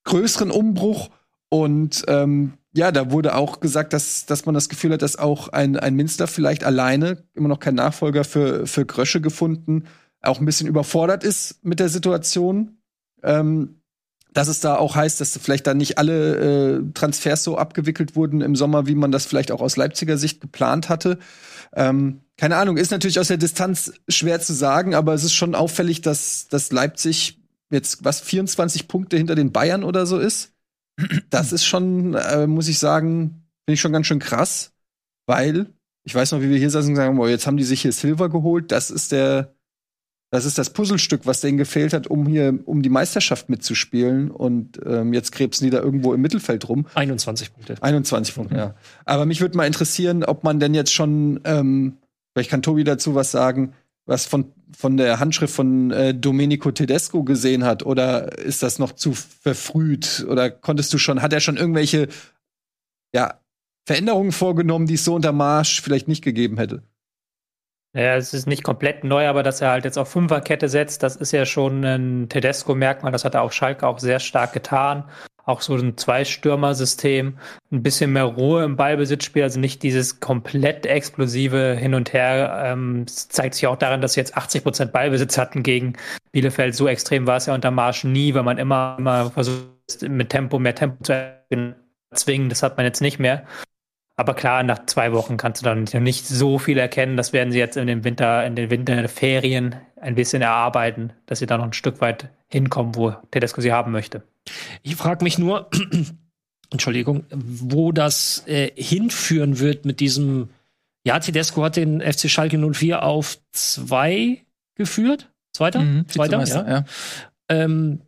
größeren 0.06 0.50
Umbruch. 0.50 1.12
Und 1.50 2.04
ähm, 2.08 2.54
ja, 2.78 2.92
da 2.92 3.12
wurde 3.12 3.36
auch 3.36 3.60
gesagt, 3.60 3.94
dass, 3.94 4.26
dass 4.26 4.46
man 4.46 4.56
das 4.56 4.70
Gefühl 4.70 4.94
hat, 4.94 5.02
dass 5.02 5.18
auch 5.18 5.50
ein, 5.50 5.78
ein 5.78 5.96
Minster 5.96 6.28
vielleicht 6.28 6.64
alleine, 6.64 7.24
immer 7.34 7.50
noch 7.50 7.60
kein 7.60 7.76
Nachfolger 7.76 8.24
für, 8.24 8.68
für 8.68 8.86
Grösche 8.86 9.20
gefunden, 9.20 9.86
auch 10.22 10.40
ein 10.40 10.46
bisschen 10.46 10.68
überfordert 10.68 11.24
ist 11.24 11.64
mit 11.64 11.80
der 11.80 11.90
Situation 11.90 12.78
ähm, 13.24 13.82
dass 14.34 14.48
es 14.48 14.60
da 14.60 14.76
auch 14.76 14.96
heißt, 14.96 15.20
dass 15.20 15.38
vielleicht 15.38 15.66
da 15.66 15.74
nicht 15.74 15.98
alle 15.98 16.78
äh, 16.78 16.84
Transfers 16.94 17.44
so 17.44 17.58
abgewickelt 17.58 18.16
wurden 18.16 18.42
im 18.42 18.56
Sommer, 18.56 18.86
wie 18.86 18.94
man 18.94 19.12
das 19.12 19.26
vielleicht 19.26 19.52
auch 19.52 19.62
aus 19.62 19.78
Leipziger 19.78 20.18
Sicht 20.18 20.42
geplant 20.42 20.90
hatte. 20.90 21.18
Ähm, 21.76 22.22
keine 22.38 22.58
Ahnung, 22.58 22.78
ist 22.78 22.92
natürlich 22.92 23.20
aus 23.20 23.30
der 23.30 23.38
Distanz 23.38 23.94
schwer 24.08 24.40
zu 24.40 24.54
sagen, 24.54 24.94
aber 24.94 25.16
es 25.16 25.24
ist 25.24 25.34
schon 25.34 25.56
auffällig, 25.56 26.02
dass, 26.02 26.48
dass 26.50 26.72
Leipzig 26.72 27.42
jetzt 27.72 28.06
was 28.06 28.22
24 28.22 28.88
Punkte 28.88 29.18
hinter 29.18 29.34
den 29.34 29.52
Bayern 29.52 29.84
oder 29.84 30.06
so 30.06 30.20
ist. 30.20 30.52
Das 31.30 31.52
ist 31.52 31.66
schon, 31.66 32.16
äh, 32.16 32.48
muss 32.48 32.68
ich 32.68 32.80
sagen, 32.80 33.44
finde 33.66 33.74
ich 33.74 33.82
schon 33.82 33.92
ganz 33.92 34.08
schön 34.08 34.20
krass, 34.20 34.74
weil 35.28 35.68
ich 36.04 36.16
weiß 36.16 36.32
noch, 36.32 36.42
wie 36.42 36.50
wir 36.50 36.58
hier 36.58 36.70
saßen 36.70 36.92
und 36.92 36.96
sagen, 36.96 37.18
boah, 37.18 37.30
jetzt 37.30 37.48
haben 37.48 37.58
die 37.58 37.66
sich 37.66 37.82
hier 37.82 37.92
Silver 37.92 38.30
geholt. 38.30 38.72
Das 38.72 38.90
ist 38.90 39.12
der, 39.12 39.54
das 40.32 40.46
ist 40.46 40.58
das 40.58 40.70
Puzzlestück, 40.72 41.26
was 41.26 41.42
denen 41.42 41.58
gefehlt 41.58 41.94
hat, 41.94 42.08
um 42.08 42.26
hier 42.26 42.60
um 42.66 42.82
die 42.82 42.90
Meisterschaft 42.90 43.50
mitzuspielen. 43.50 44.32
Und 44.32 44.80
ähm, 44.86 45.14
jetzt 45.14 45.34
krebsen 45.34 45.66
die 45.66 45.70
da 45.70 45.80
irgendwo 45.80 46.14
im 46.14 46.22
Mittelfeld 46.22 46.68
rum. 46.70 46.88
21 46.96 47.54
Punkte. 47.54 47.76
21 47.82 48.36
Punkte, 48.36 48.54
mhm. 48.54 48.60
ja. 48.60 48.76
Aber 49.04 49.26
mich 49.26 49.42
würde 49.42 49.58
mal 49.58 49.68
interessieren, 49.68 50.24
ob 50.24 50.46
man 50.46 50.62
denn 50.62 50.74
jetzt 50.74 50.94
schon, 50.94 51.42
ähm, 51.44 51.98
vielleicht 52.34 52.52
kann 52.52 52.62
Tobi 52.62 52.86
dazu 52.86 53.14
was 53.14 53.32
sagen, 53.32 53.74
was 54.08 54.26
von, 54.26 54.54
von 54.76 54.98
der 54.98 55.20
Handschrift 55.20 55.54
von 55.54 55.92
äh, 55.92 56.16
Domenico 56.16 56.72
Tedesco 56.72 57.24
gesehen 57.24 57.64
hat. 57.64 57.86
Oder 57.86 58.38
ist 58.40 58.64
das 58.64 58.80
noch 58.80 58.94
zu 58.94 59.14
verfrüht? 59.14 60.26
Oder 60.28 60.50
konntest 60.50 60.94
du 60.94 60.98
schon, 60.98 61.22
hat 61.22 61.34
er 61.34 61.42
schon 61.42 61.58
irgendwelche 61.58 62.08
ja, 63.14 63.40
Veränderungen 63.86 64.32
vorgenommen, 64.32 64.88
die 64.88 64.96
es 64.96 65.06
so 65.06 65.14
unter 65.14 65.34
Marsch 65.34 65.82
vielleicht 65.82 66.08
nicht 66.08 66.24
gegeben 66.24 66.58
hätte? 66.58 66.84
Ja, 67.94 68.16
es 68.16 68.34
ist 68.34 68.48
nicht 68.48 68.64
komplett 68.64 69.04
neu, 69.04 69.28
aber 69.28 69.44
dass 69.44 69.62
er 69.62 69.72
halt 69.72 69.86
jetzt 69.86 69.98
auf 69.98 70.10
Fünferkette 70.10 70.70
setzt, 70.70 71.04
das 71.04 71.16
ist 71.16 71.32
ja 71.32 71.46
schon 71.46 71.84
ein 71.84 72.30
Tedesco-Merkmal. 72.30 73.12
Das 73.12 73.26
hat 73.26 73.34
er 73.34 73.42
auf 73.42 73.54
Schalke 73.54 73.88
auch 73.88 74.00
sehr 74.00 74.20
stark 74.20 74.54
getan. 74.54 75.06
Auch 75.46 75.62
so 75.62 75.76
ein 75.76 75.96
Zwei-Stürmer-System, 75.96 77.38
ein 77.72 77.84
bisschen 77.84 78.12
mehr 78.12 78.26
Ruhe 78.26 78.66
im 78.66 78.76
Ballbesitzspiel, 78.76 79.44
also 79.44 79.62
nicht 79.62 79.82
dieses 79.82 80.20
komplett 80.20 80.86
explosive 80.86 81.76
Hin 81.76 81.94
und 81.94 82.12
Her. 82.12 82.64
Ähm, 82.66 83.06
es 83.08 83.30
zeigt 83.30 83.56
sich 83.56 83.66
auch 83.66 83.78
daran, 83.78 84.02
dass 84.02 84.14
sie 84.14 84.20
jetzt 84.20 84.36
80 84.36 84.64
Prozent 84.64 84.92
Ballbesitz 84.92 85.38
hatten 85.38 85.64
gegen 85.64 85.94
Bielefeld. 86.34 86.76
So 86.76 86.90
extrem 86.90 87.26
war 87.28 87.38
es 87.38 87.46
ja 87.46 87.56
unter 87.56 87.72
Marsch 87.72 88.04
nie, 88.04 88.34
weil 88.34 88.44
man 88.44 88.58
immer, 88.58 88.98
immer 89.00 89.32
versucht, 89.32 89.70
mit 90.02 90.30
Tempo 90.30 90.60
mehr 90.60 90.76
Tempo 90.76 91.02
zu 91.02 91.14
zwingen. 92.14 92.50
Das 92.50 92.62
hat 92.62 92.76
man 92.76 92.86
jetzt 92.86 93.02
nicht 93.02 93.18
mehr. 93.18 93.46
Aber 94.20 94.34
klar, 94.34 94.64
nach 94.64 94.88
zwei 94.88 95.14
Wochen 95.14 95.38
kannst 95.38 95.62
du 95.62 95.66
dann 95.66 95.84
nicht 96.04 96.28
so 96.28 96.58
viel 96.58 96.80
erkennen. 96.80 97.18
Das 97.18 97.34
werden 97.34 97.52
sie 97.52 97.60
jetzt 97.60 97.78
in 97.78 97.86
den 97.86 98.04
Winter, 98.04 98.44
in 98.46 98.56
den 98.56 98.72
Winterferien 98.72 99.76
ein 99.96 100.16
bisschen 100.16 100.42
erarbeiten, 100.42 101.14
dass 101.28 101.38
sie 101.40 101.46
da 101.46 101.58
noch 101.58 101.66
ein 101.66 101.74
Stück 101.74 102.02
weit 102.02 102.30
hinkommen, 102.48 102.96
wo 102.96 103.12
Tedesco 103.30 103.62
sie 103.62 103.72
haben 103.72 103.92
möchte. 103.92 104.24
Ich 104.82 104.96
frage 104.96 105.24
mich 105.24 105.38
nur, 105.38 105.70
Entschuldigung, 106.72 107.26
wo 107.32 107.92
das 107.92 108.44
äh, 108.48 108.72
hinführen 108.76 109.60
wird 109.60 109.86
mit 109.86 110.00
diesem. 110.00 110.50
Ja, 111.06 111.20
Tedesco 111.20 111.64
hat 111.64 111.76
den 111.76 112.02
FC 112.02 112.28
Schalke 112.28 112.58
04 112.58 113.04
auf 113.04 113.38
zwei 113.52 114.44
geführt. 114.74 115.30
Zweiter? 115.54 115.82
Mhm, 115.82 116.10
Zweiter, 116.10 116.44
ja. 116.44 116.68
ja. 116.68 116.86
Ähm, 117.50 118.02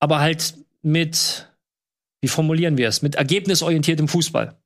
aber 0.00 0.20
halt 0.20 0.54
mit, 0.80 1.48
wie 2.22 2.28
formulieren 2.28 2.78
wir 2.78 2.88
es, 2.88 3.02
mit 3.02 3.16
ergebnisorientiertem 3.16 4.08
Fußball. 4.08 4.56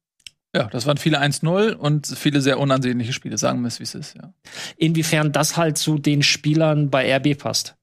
Ja, 0.54 0.64
das 0.64 0.86
waren 0.86 0.96
viele 0.96 1.20
1-0 1.20 1.72
und 1.74 2.06
viele 2.06 2.40
sehr 2.40 2.58
unansehnliche 2.58 3.12
Spiele, 3.12 3.36
sagen 3.36 3.60
wir 3.60 3.68
es, 3.68 3.78
wie 3.78 3.84
es 3.84 3.94
ist, 3.94 4.14
ja. 4.14 4.32
Inwiefern 4.76 5.32
das 5.32 5.56
halt 5.56 5.76
zu 5.76 5.98
den 5.98 6.22
Spielern 6.22 6.88
bei 6.90 7.14
RB 7.14 7.36
passt. 7.36 7.76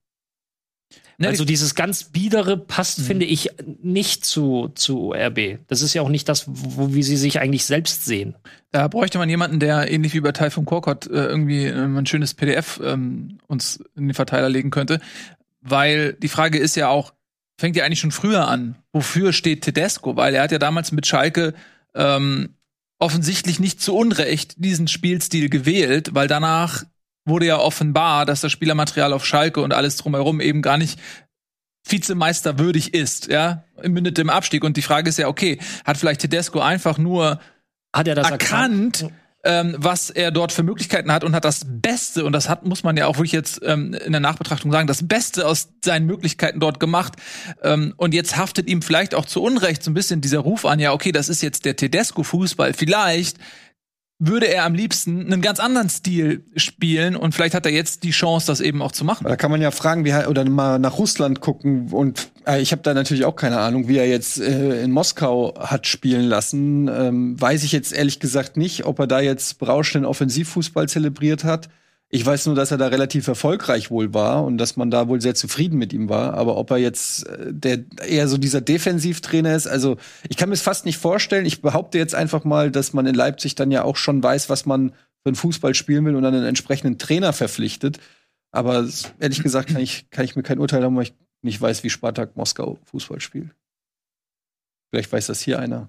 Ne, 1.16 1.28
also 1.28 1.44
dieses 1.44 1.76
ganz 1.76 2.04
biedere 2.04 2.56
passt, 2.56 2.98
mhm. 2.98 3.04
finde 3.04 3.26
ich, 3.26 3.50
nicht 3.82 4.24
zu, 4.24 4.72
zu 4.74 5.12
RB. 5.12 5.58
Das 5.68 5.80
ist 5.80 5.94
ja 5.94 6.02
auch 6.02 6.08
nicht 6.08 6.28
das, 6.28 6.46
wo 6.48 6.92
wie 6.92 7.04
sie 7.04 7.16
sich 7.16 7.38
eigentlich 7.38 7.64
selbst 7.64 8.04
sehen. 8.04 8.34
Da 8.72 8.88
bräuchte 8.88 9.18
man 9.18 9.28
jemanden, 9.28 9.60
der 9.60 9.90
ähnlich 9.90 10.14
wie 10.14 10.20
bei 10.20 10.32
Typhoon 10.32 10.64
Korkot 10.64 11.06
äh, 11.06 11.26
irgendwie 11.26 11.66
äh, 11.66 11.84
ein 11.84 12.06
schönes 12.06 12.34
PDF 12.34 12.80
ähm, 12.82 13.38
uns 13.46 13.82
in 13.94 14.08
den 14.08 14.14
Verteiler 14.14 14.48
legen 14.48 14.70
könnte. 14.70 15.00
Weil 15.60 16.14
die 16.14 16.28
Frage 16.28 16.58
ist 16.58 16.74
ja 16.74 16.88
auch, 16.88 17.14
fängt 17.58 17.76
ja 17.76 17.84
eigentlich 17.84 18.00
schon 18.00 18.10
früher 18.10 18.48
an. 18.48 18.76
Wofür 18.92 19.32
steht 19.32 19.62
Tedesco? 19.62 20.16
Weil 20.16 20.34
er 20.34 20.42
hat 20.42 20.52
ja 20.52 20.58
damals 20.58 20.90
mit 20.90 21.06
Schalke 21.06 21.54
ähm, 21.94 22.56
offensichtlich 22.98 23.60
nicht 23.60 23.80
zu 23.80 23.94
Unrecht 23.96 24.54
diesen 24.56 24.88
Spielstil 24.88 25.48
gewählt, 25.48 26.14
weil 26.14 26.28
danach 26.28 26.84
wurde 27.26 27.46
ja 27.46 27.58
offenbar, 27.58 28.26
dass 28.26 28.40
das 28.40 28.52
Spielermaterial 28.52 29.12
auf 29.12 29.26
Schalke 29.26 29.60
und 29.60 29.72
alles 29.72 29.96
drumherum 29.96 30.40
eben 30.40 30.62
gar 30.62 30.76
nicht 30.76 30.98
Vizemeister 31.86 32.58
würdig 32.58 32.94
ist, 32.94 33.28
ja, 33.28 33.64
mündet 33.82 34.18
im 34.18 34.30
Abstieg. 34.30 34.64
Und 34.64 34.76
die 34.76 34.82
Frage 34.82 35.08
ist 35.08 35.18
ja, 35.18 35.28
okay, 35.28 35.58
hat 35.84 35.98
vielleicht 35.98 36.22
Tedesco 36.22 36.60
einfach 36.60 36.98
nur 36.98 37.40
hat 37.94 38.08
er 38.08 38.14
das 38.14 38.30
erkannt, 38.30 39.02
erkannt? 39.02 39.14
Ähm, 39.44 39.76
was 39.78 40.10
er 40.10 40.30
dort 40.30 40.52
für 40.52 40.62
Möglichkeiten 40.62 41.12
hat 41.12 41.22
und 41.22 41.34
hat 41.34 41.44
das 41.44 41.66
Beste, 41.66 42.24
und 42.24 42.32
das 42.32 42.48
hat, 42.48 42.64
muss 42.64 42.82
man 42.82 42.96
ja 42.96 43.06
auch 43.06 43.16
wirklich 43.16 43.32
jetzt 43.32 43.60
ähm, 43.64 43.94
in 43.94 44.12
der 44.12 44.20
Nachbetrachtung 44.20 44.72
sagen, 44.72 44.86
das 44.86 45.06
Beste 45.06 45.46
aus 45.46 45.68
seinen 45.84 46.06
Möglichkeiten 46.06 46.60
dort 46.60 46.80
gemacht. 46.80 47.14
Ähm, 47.62 47.94
und 47.96 48.14
jetzt 48.14 48.36
haftet 48.36 48.68
ihm 48.68 48.82
vielleicht 48.82 49.14
auch 49.14 49.26
zu 49.26 49.42
Unrecht 49.42 49.82
so 49.82 49.90
ein 49.90 49.94
bisschen 49.94 50.20
dieser 50.20 50.38
Ruf 50.38 50.64
an, 50.64 50.80
ja, 50.80 50.92
okay, 50.92 51.12
das 51.12 51.28
ist 51.28 51.42
jetzt 51.42 51.64
der 51.64 51.76
Tedesco-Fußball. 51.76 52.72
Vielleicht 52.72 53.38
würde 54.26 54.46
er 54.46 54.64
am 54.64 54.74
liebsten 54.74 55.26
einen 55.26 55.42
ganz 55.42 55.60
anderen 55.60 55.88
Stil 55.88 56.44
spielen 56.56 57.16
und 57.16 57.34
vielleicht 57.34 57.54
hat 57.54 57.66
er 57.66 57.72
jetzt 57.72 58.02
die 58.02 58.10
Chance, 58.10 58.46
das 58.46 58.60
eben 58.60 58.82
auch 58.82 58.92
zu 58.92 59.04
machen. 59.04 59.26
Da 59.26 59.36
kann 59.36 59.50
man 59.50 59.60
ja 59.60 59.70
fragen, 59.70 60.04
wie 60.04 60.14
oder 60.14 60.44
mal 60.48 60.78
nach 60.78 60.98
Russland 60.98 61.40
gucken 61.40 61.90
und 61.90 62.28
äh, 62.46 62.60
ich 62.60 62.72
habe 62.72 62.82
da 62.82 62.94
natürlich 62.94 63.24
auch 63.24 63.36
keine 63.36 63.58
Ahnung, 63.58 63.88
wie 63.88 63.98
er 63.98 64.08
jetzt 64.08 64.40
äh, 64.40 64.82
in 64.82 64.90
Moskau 64.90 65.54
hat 65.58 65.86
spielen 65.86 66.24
lassen. 66.24 66.88
Ähm, 66.88 67.40
weiß 67.40 67.64
ich 67.64 67.72
jetzt 67.72 67.92
ehrlich 67.92 68.20
gesagt 68.20 68.56
nicht, 68.56 68.84
ob 68.84 68.98
er 68.98 69.06
da 69.06 69.20
jetzt 69.20 69.58
berauschenden 69.58 70.08
Offensivfußball 70.08 70.88
zelebriert 70.88 71.44
hat 71.44 71.68
ich 72.10 72.24
weiß 72.24 72.46
nur, 72.46 72.54
dass 72.54 72.70
er 72.70 72.78
da 72.78 72.86
relativ 72.88 73.26
erfolgreich 73.26 73.90
wohl 73.90 74.14
war 74.14 74.44
und 74.44 74.58
dass 74.58 74.76
man 74.76 74.90
da 74.90 75.08
wohl 75.08 75.20
sehr 75.20 75.34
zufrieden 75.34 75.78
mit 75.78 75.92
ihm 75.92 76.08
war. 76.08 76.34
Aber 76.34 76.56
ob 76.56 76.70
er 76.70 76.76
jetzt 76.76 77.26
äh, 77.26 77.52
der 77.52 77.84
eher 78.06 78.28
so 78.28 78.38
dieser 78.38 78.60
Defensivtrainer 78.60 79.54
ist, 79.54 79.66
also 79.66 79.96
ich 80.28 80.36
kann 80.36 80.48
mir 80.48 80.54
es 80.54 80.62
fast 80.62 80.84
nicht 80.84 80.98
vorstellen. 80.98 81.46
Ich 81.46 81.62
behaupte 81.62 81.98
jetzt 81.98 82.14
einfach 82.14 82.44
mal, 82.44 82.70
dass 82.70 82.92
man 82.92 83.06
in 83.06 83.14
Leipzig 83.14 83.54
dann 83.54 83.70
ja 83.70 83.82
auch 83.82 83.96
schon 83.96 84.22
weiß, 84.22 84.48
was 84.48 84.66
man 84.66 84.90
für 84.90 85.28
einen 85.30 85.36
Fußball 85.36 85.74
spielen 85.74 86.04
will 86.04 86.14
und 86.14 86.22
dann 86.22 86.34
einen 86.34 86.46
entsprechenden 86.46 86.98
Trainer 86.98 87.32
verpflichtet. 87.32 87.98
Aber 88.52 88.86
ehrlich 89.18 89.42
gesagt 89.42 89.70
kann 89.70 89.80
ich, 89.80 90.08
kann 90.10 90.24
ich 90.24 90.36
mir 90.36 90.42
kein 90.44 90.60
Urteil 90.60 90.84
haben, 90.84 90.96
weil 90.96 91.04
ich 91.04 91.14
nicht 91.42 91.60
weiß, 91.60 91.82
wie 91.82 91.90
Spartak 91.90 92.36
Moskau 92.36 92.78
Fußball 92.84 93.20
spielt. 93.20 93.50
Vielleicht 94.90 95.12
weiß 95.12 95.26
das 95.26 95.40
hier 95.40 95.58
einer. 95.58 95.88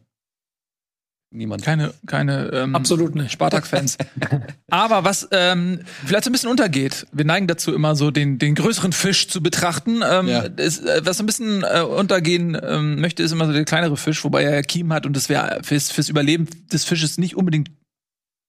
Niemand. 1.35 1.63
Keine, 1.63 1.93
keine 2.07 2.49
ähm, 2.53 2.75
Absolut 2.75 3.13
nicht. 3.15 3.31
Spartak-Fans. 3.31 3.97
Aber 4.69 5.03
was 5.03 5.27
ähm, 5.31 5.81
vielleicht 6.05 6.23
so 6.23 6.29
ein 6.29 6.33
bisschen 6.33 6.49
untergeht, 6.49 7.05
wir 7.11 7.25
neigen 7.25 7.47
dazu 7.47 7.73
immer 7.73 7.95
so 7.95 8.09
den, 8.09 8.39
den 8.39 8.55
größeren 8.55 8.93
Fisch 8.93 9.27
zu 9.27 9.43
betrachten. 9.43 10.01
Ähm, 10.09 10.27
ja. 10.27 10.41
ist, 10.41 10.85
äh, 10.85 11.01
was 11.03 11.17
so 11.17 11.23
ein 11.23 11.25
bisschen 11.25 11.63
äh, 11.63 11.81
untergehen 11.81 12.57
ähm, 12.61 13.01
möchte, 13.01 13.21
ist 13.21 13.33
immer 13.33 13.47
so 13.47 13.53
der 13.53 13.65
kleinere 13.65 13.97
Fisch, 13.97 14.23
wobei 14.23 14.43
er 14.43 14.55
ja 14.55 14.61
Kiem 14.61 14.93
hat 14.93 15.05
und 15.05 15.15
das 15.15 15.27
wäre 15.27 15.59
fürs, 15.63 15.91
fürs 15.91 16.07
Überleben 16.07 16.47
des 16.71 16.85
Fisches 16.85 17.17
nicht 17.17 17.35
unbedingt 17.35 17.69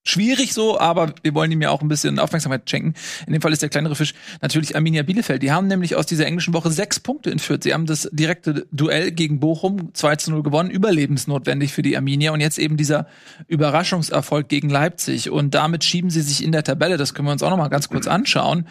schwierig 0.09 0.54
so, 0.54 0.78
aber 0.78 1.12
wir 1.22 1.34
wollen 1.34 1.50
ihm 1.52 1.61
ja 1.61 1.70
auch 1.70 1.82
ein 1.82 1.88
bisschen 1.88 2.18
Aufmerksamkeit 2.18 2.68
schenken. 2.68 2.94
In 3.26 3.32
dem 3.32 3.42
Fall 3.42 3.52
ist 3.52 3.62
der 3.62 3.68
kleinere 3.68 3.94
Fisch 3.94 4.14
natürlich 4.40 4.74
Arminia 4.74 5.02
Bielefeld. 5.02 5.42
Die 5.42 5.52
haben 5.52 5.66
nämlich 5.66 5.96
aus 5.96 6.07
dieser 6.07 6.26
englischen 6.26 6.54
Woche 6.54 6.70
sechs 6.70 7.00
Punkte 7.00 7.30
in 7.30 7.38
Fürth. 7.38 7.64
Sie 7.64 7.74
haben 7.74 7.86
das 7.86 8.09
direkte 8.12 8.66
Duell 8.72 9.12
gegen 9.12 9.40
Bochum 9.40 9.94
2 9.94 10.16
zu 10.16 10.30
0 10.30 10.42
gewonnen, 10.42 10.70
überlebensnotwendig 10.70 11.72
für 11.72 11.82
die 11.82 11.96
Arminia 11.96 12.32
und 12.32 12.40
jetzt 12.40 12.59
eben 12.59 12.76
dieser 12.76 13.07
Überraschungserfolg 13.48 14.48
gegen 14.48 14.70
Leipzig 14.70 15.30
und 15.30 15.54
damit 15.54 15.84
schieben 15.84 16.11
sie 16.11 16.22
sich 16.22 16.42
in 16.42 16.52
der 16.52 16.64
Tabelle, 16.64 16.96
das 16.96 17.14
können 17.14 17.28
wir 17.28 17.32
uns 17.32 17.42
auch 17.42 17.50
noch 17.50 17.57
mal 17.57 17.68
ganz 17.68 17.88
kurz 17.88 18.07
anschauen, 18.07 18.66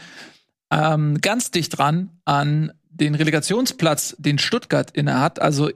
ähm, 0.71 1.19
ganz 1.21 1.51
dicht 1.51 1.77
dran 1.77 2.09
an 2.25 2.71
den 2.89 3.15
Relegationsplatz, 3.15 4.15
den 4.19 4.39
Stuttgart 4.39 4.91
innehat. 4.91 5.41
Also 5.41 5.69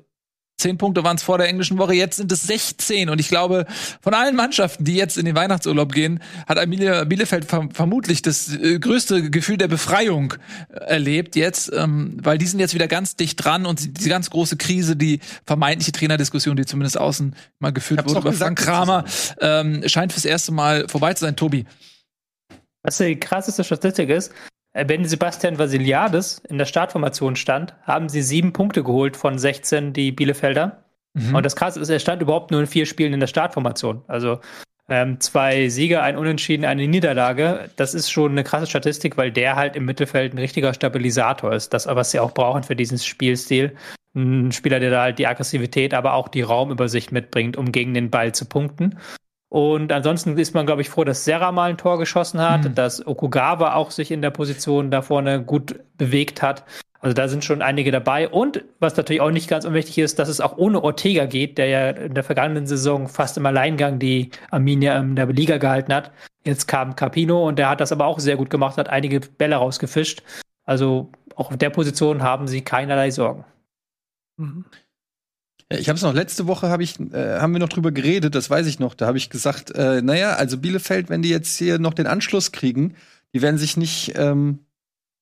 Zehn 0.60 0.78
Punkte 0.78 1.04
waren 1.04 1.16
es 1.16 1.24
vor 1.24 1.38
der 1.38 1.48
englischen 1.48 1.78
Woche, 1.78 1.94
jetzt 1.94 2.18
sind 2.18 2.32
es 2.32 2.44
16. 2.44 3.10
Und 3.10 3.20
ich 3.20 3.30
glaube, 3.30 3.66
von 4.02 4.14
allen 4.14 4.36
Mannschaften, 4.36 4.84
die 4.84 4.96
jetzt 4.96 5.18
in 5.18 5.26
den 5.26 5.36
Weihnachtsurlaub 5.36 5.92
gehen, 5.92 6.22
hat 6.48 6.58
Arminia 6.58 7.06
Bielefeld 7.06 7.46
verm 7.46 7.72
vermutlich 7.72 8.22
das 8.22 8.54
äh, 8.56 8.78
größte 8.78 9.32
Gefühl 9.32 9.58
der 9.58 9.68
Befreiung 9.68 10.34
äh, 10.70 10.80
erlebt 10.80 11.36
jetzt, 11.36 11.72
ähm, 11.74 12.18
weil 12.22 12.38
die 12.38 12.46
sind 12.46 12.60
jetzt 12.60 12.74
wieder 12.74 12.88
ganz 12.88 13.16
dicht 13.16 13.44
dran 13.44 13.66
und 13.66 13.98
diese 13.98 14.10
ganz 14.10 14.30
große 14.30 14.58
Krise, 14.58 14.96
die 14.96 15.20
vermeintliche 15.46 15.92
Trainerdiskussion, 15.92 16.56
die 16.56 16.66
zumindest 16.66 17.00
außen 17.00 17.36
mal 17.60 17.72
geführt 17.72 18.06
wurde 18.06 18.20
über 18.20 18.34
Frank 18.34 18.60
Kramer, 18.60 19.06
ähm, 19.40 19.84
scheint 19.88 20.14
fürs 20.14 20.26
erste 20.26 20.52
Mal 20.52 20.88
vorbei 20.90 21.14
zu 21.14 21.22
sein. 21.26 21.36
Tobi. 21.36 21.66
Was 22.84 22.98
die 22.98 23.18
krasseste 23.18 23.64
Statistik 23.64 24.10
ist, 24.10 24.32
wenn 24.74 25.06
Sebastian 25.06 25.58
Vasiliades 25.58 26.40
in 26.48 26.58
der 26.58 26.66
Startformation 26.66 27.36
stand, 27.36 27.76
haben 27.84 28.10
sie 28.10 28.22
sieben 28.22 28.54
Punkte 28.54 28.84
geholt 28.84 29.18
von 29.18 29.38
16, 29.38 29.94
die 29.94 30.12
Bielefelder. 30.12 30.84
Mhm. 31.14 31.36
Und 31.36 31.46
das 31.46 31.56
Krasse 31.56 31.80
ist, 31.80 31.90
er 31.90 32.00
stand 32.00 32.22
überhaupt 32.22 32.52
nur 32.52 32.60
in 32.60 32.68
vier 32.68 32.86
Spielen 32.86 33.14
in 33.14 33.20
der 33.20 33.28
Startformation. 33.28 34.04
Also 34.08 34.40
ähm, 34.90 35.20
zwei 35.20 35.70
Siege, 35.70 36.02
ein 36.02 36.18
Unentschieden, 36.18 36.66
eine 36.66 36.88
Niederlage. 36.88 37.70
Das 37.76 37.94
ist 37.94 38.12
schon 38.12 38.32
eine 38.32 38.44
krasse 38.44 38.68
Statistik, 38.68 39.18
weil 39.18 39.32
der 39.32 39.56
halt 39.56 39.76
im 39.76 39.86
Mittelfeld 39.86 40.34
ein 40.34 40.40
richtiger 40.40 40.74
Stabilisator 40.74 41.54
ist. 41.54 41.74
Das, 41.74 41.88
was 41.88 42.12
sie 42.12 42.20
auch 42.20 42.34
brauchen 42.34 42.64
für 42.64 42.76
diesen 42.76 42.98
Spielstil. 42.98 43.76
Ein 44.16 44.52
Spieler, 44.52 44.80
der 44.80 44.90
da 44.90 45.02
halt 45.04 45.20
die 45.20 45.28
Aggressivität, 45.28 45.94
aber 45.94 46.14
auch 46.14 46.28
die 46.28 46.42
Raumübersicht 46.42 47.12
mitbringt, 47.12 47.58
um 47.58 47.72
gegen 47.72 47.94
den 47.94 48.10
Ball 48.10 48.34
zu 48.34 48.46
punkten. 48.46 48.98
Und 49.50 49.92
ansonsten 49.92 50.38
ist 50.38 50.54
man, 50.54 50.68
glaube 50.68 50.82
ich, 50.82 50.90
froh, 50.90 51.04
dass 51.04 51.26
Serra 51.26 51.52
mal 51.52 51.72
ein 51.72 51.78
Tor 51.78 51.98
geschossen 51.98 52.40
hat, 52.40 52.66
mhm. 52.66 52.76
dass 52.76 53.06
Okugawa 53.06 53.74
auch 53.74 53.90
sich 53.90 54.12
in 54.12 54.22
der 54.22 54.30
Position 54.30 54.92
da 54.92 55.02
vorne 55.02 55.44
gut 55.44 55.80
bewegt 55.98 56.44
hat. 56.44 56.64
Also 57.02 57.14
da 57.14 57.28
sind 57.28 57.44
schon 57.46 57.62
einige 57.62 57.92
dabei. 57.92 58.30
Und 58.30 58.64
was 58.80 58.96
natürlich 58.96 59.22
auch 59.22 59.32
nicht 59.32 59.50
ganz 59.50 59.66
unwichtig 59.66 59.98
ist, 59.98 60.20
dass 60.20 60.30
es 60.30 60.42
auch 60.42 60.58
ohne 60.58 60.84
Ortega 60.84 61.26
geht, 61.26 61.58
der 61.58 61.68
ja 61.68 61.90
in 61.90 62.14
der 62.14 62.24
vergangenen 62.24 62.68
Saison 62.68 63.08
fast 63.08 63.38
im 63.38 63.46
Alleingang 63.46 64.00
die 64.00 64.30
Arminia 64.52 65.00
in 65.00 65.16
der 65.16 65.26
Liga 65.28 65.58
gehalten 65.58 65.94
hat. 65.94 66.12
Jetzt 66.44 66.68
kam 66.68 66.96
Capino 66.96 67.48
und 67.48 67.58
der 67.58 67.70
hat 67.70 67.82
das 67.82 67.92
aber 67.92 68.06
auch 68.06 68.20
sehr 68.20 68.36
gut 68.36 68.50
gemacht, 68.50 68.78
hat 68.78 68.90
einige 68.90 69.22
Bälle 69.22 69.56
rausgefischt. 69.56 70.22
Also 70.66 71.10
auch 71.36 71.50
auf 71.50 71.58
der 71.58 71.70
Position 71.70 72.22
haben 72.22 72.48
sie 72.48 72.62
keinerlei 72.62 73.12
Sorgen. 73.12 73.46
Mhm. 74.38 74.66
Ich 75.72 75.88
habe 75.88 75.98
es 75.98 76.02
noch 76.02 76.16
letzte 76.16 76.48
Woche 76.48 76.70
habe 76.70 76.82
ich 76.82 77.00
äh, 77.00 77.40
haben 77.40 77.54
wir 77.54 77.60
noch 77.60 77.70
drüber 77.70 77.92
geredet, 77.92 78.34
das 78.34 78.50
weiß 78.50 78.66
ich 78.66 78.80
noch. 78.80 78.96
Da 78.96 79.06
habe 79.06 79.20
ich 79.20 79.30
gesagt, 79.30 79.70
äh, 79.72 80.02
naja, 80.02 80.34
also 80.34 80.58
Bielefeld, 80.58 81.10
wenn 81.10 81.22
die 81.22 81.30
jetzt 81.30 81.58
hier 81.58 81.78
noch 81.78 81.94
den 81.94 82.08
Anschluss 82.08 82.52
kriegen, 82.52 82.96
die 83.36 83.44
werden 83.44 83.60
sich 83.60 83.78
nicht 83.78 84.14
ähm, 84.16 84.66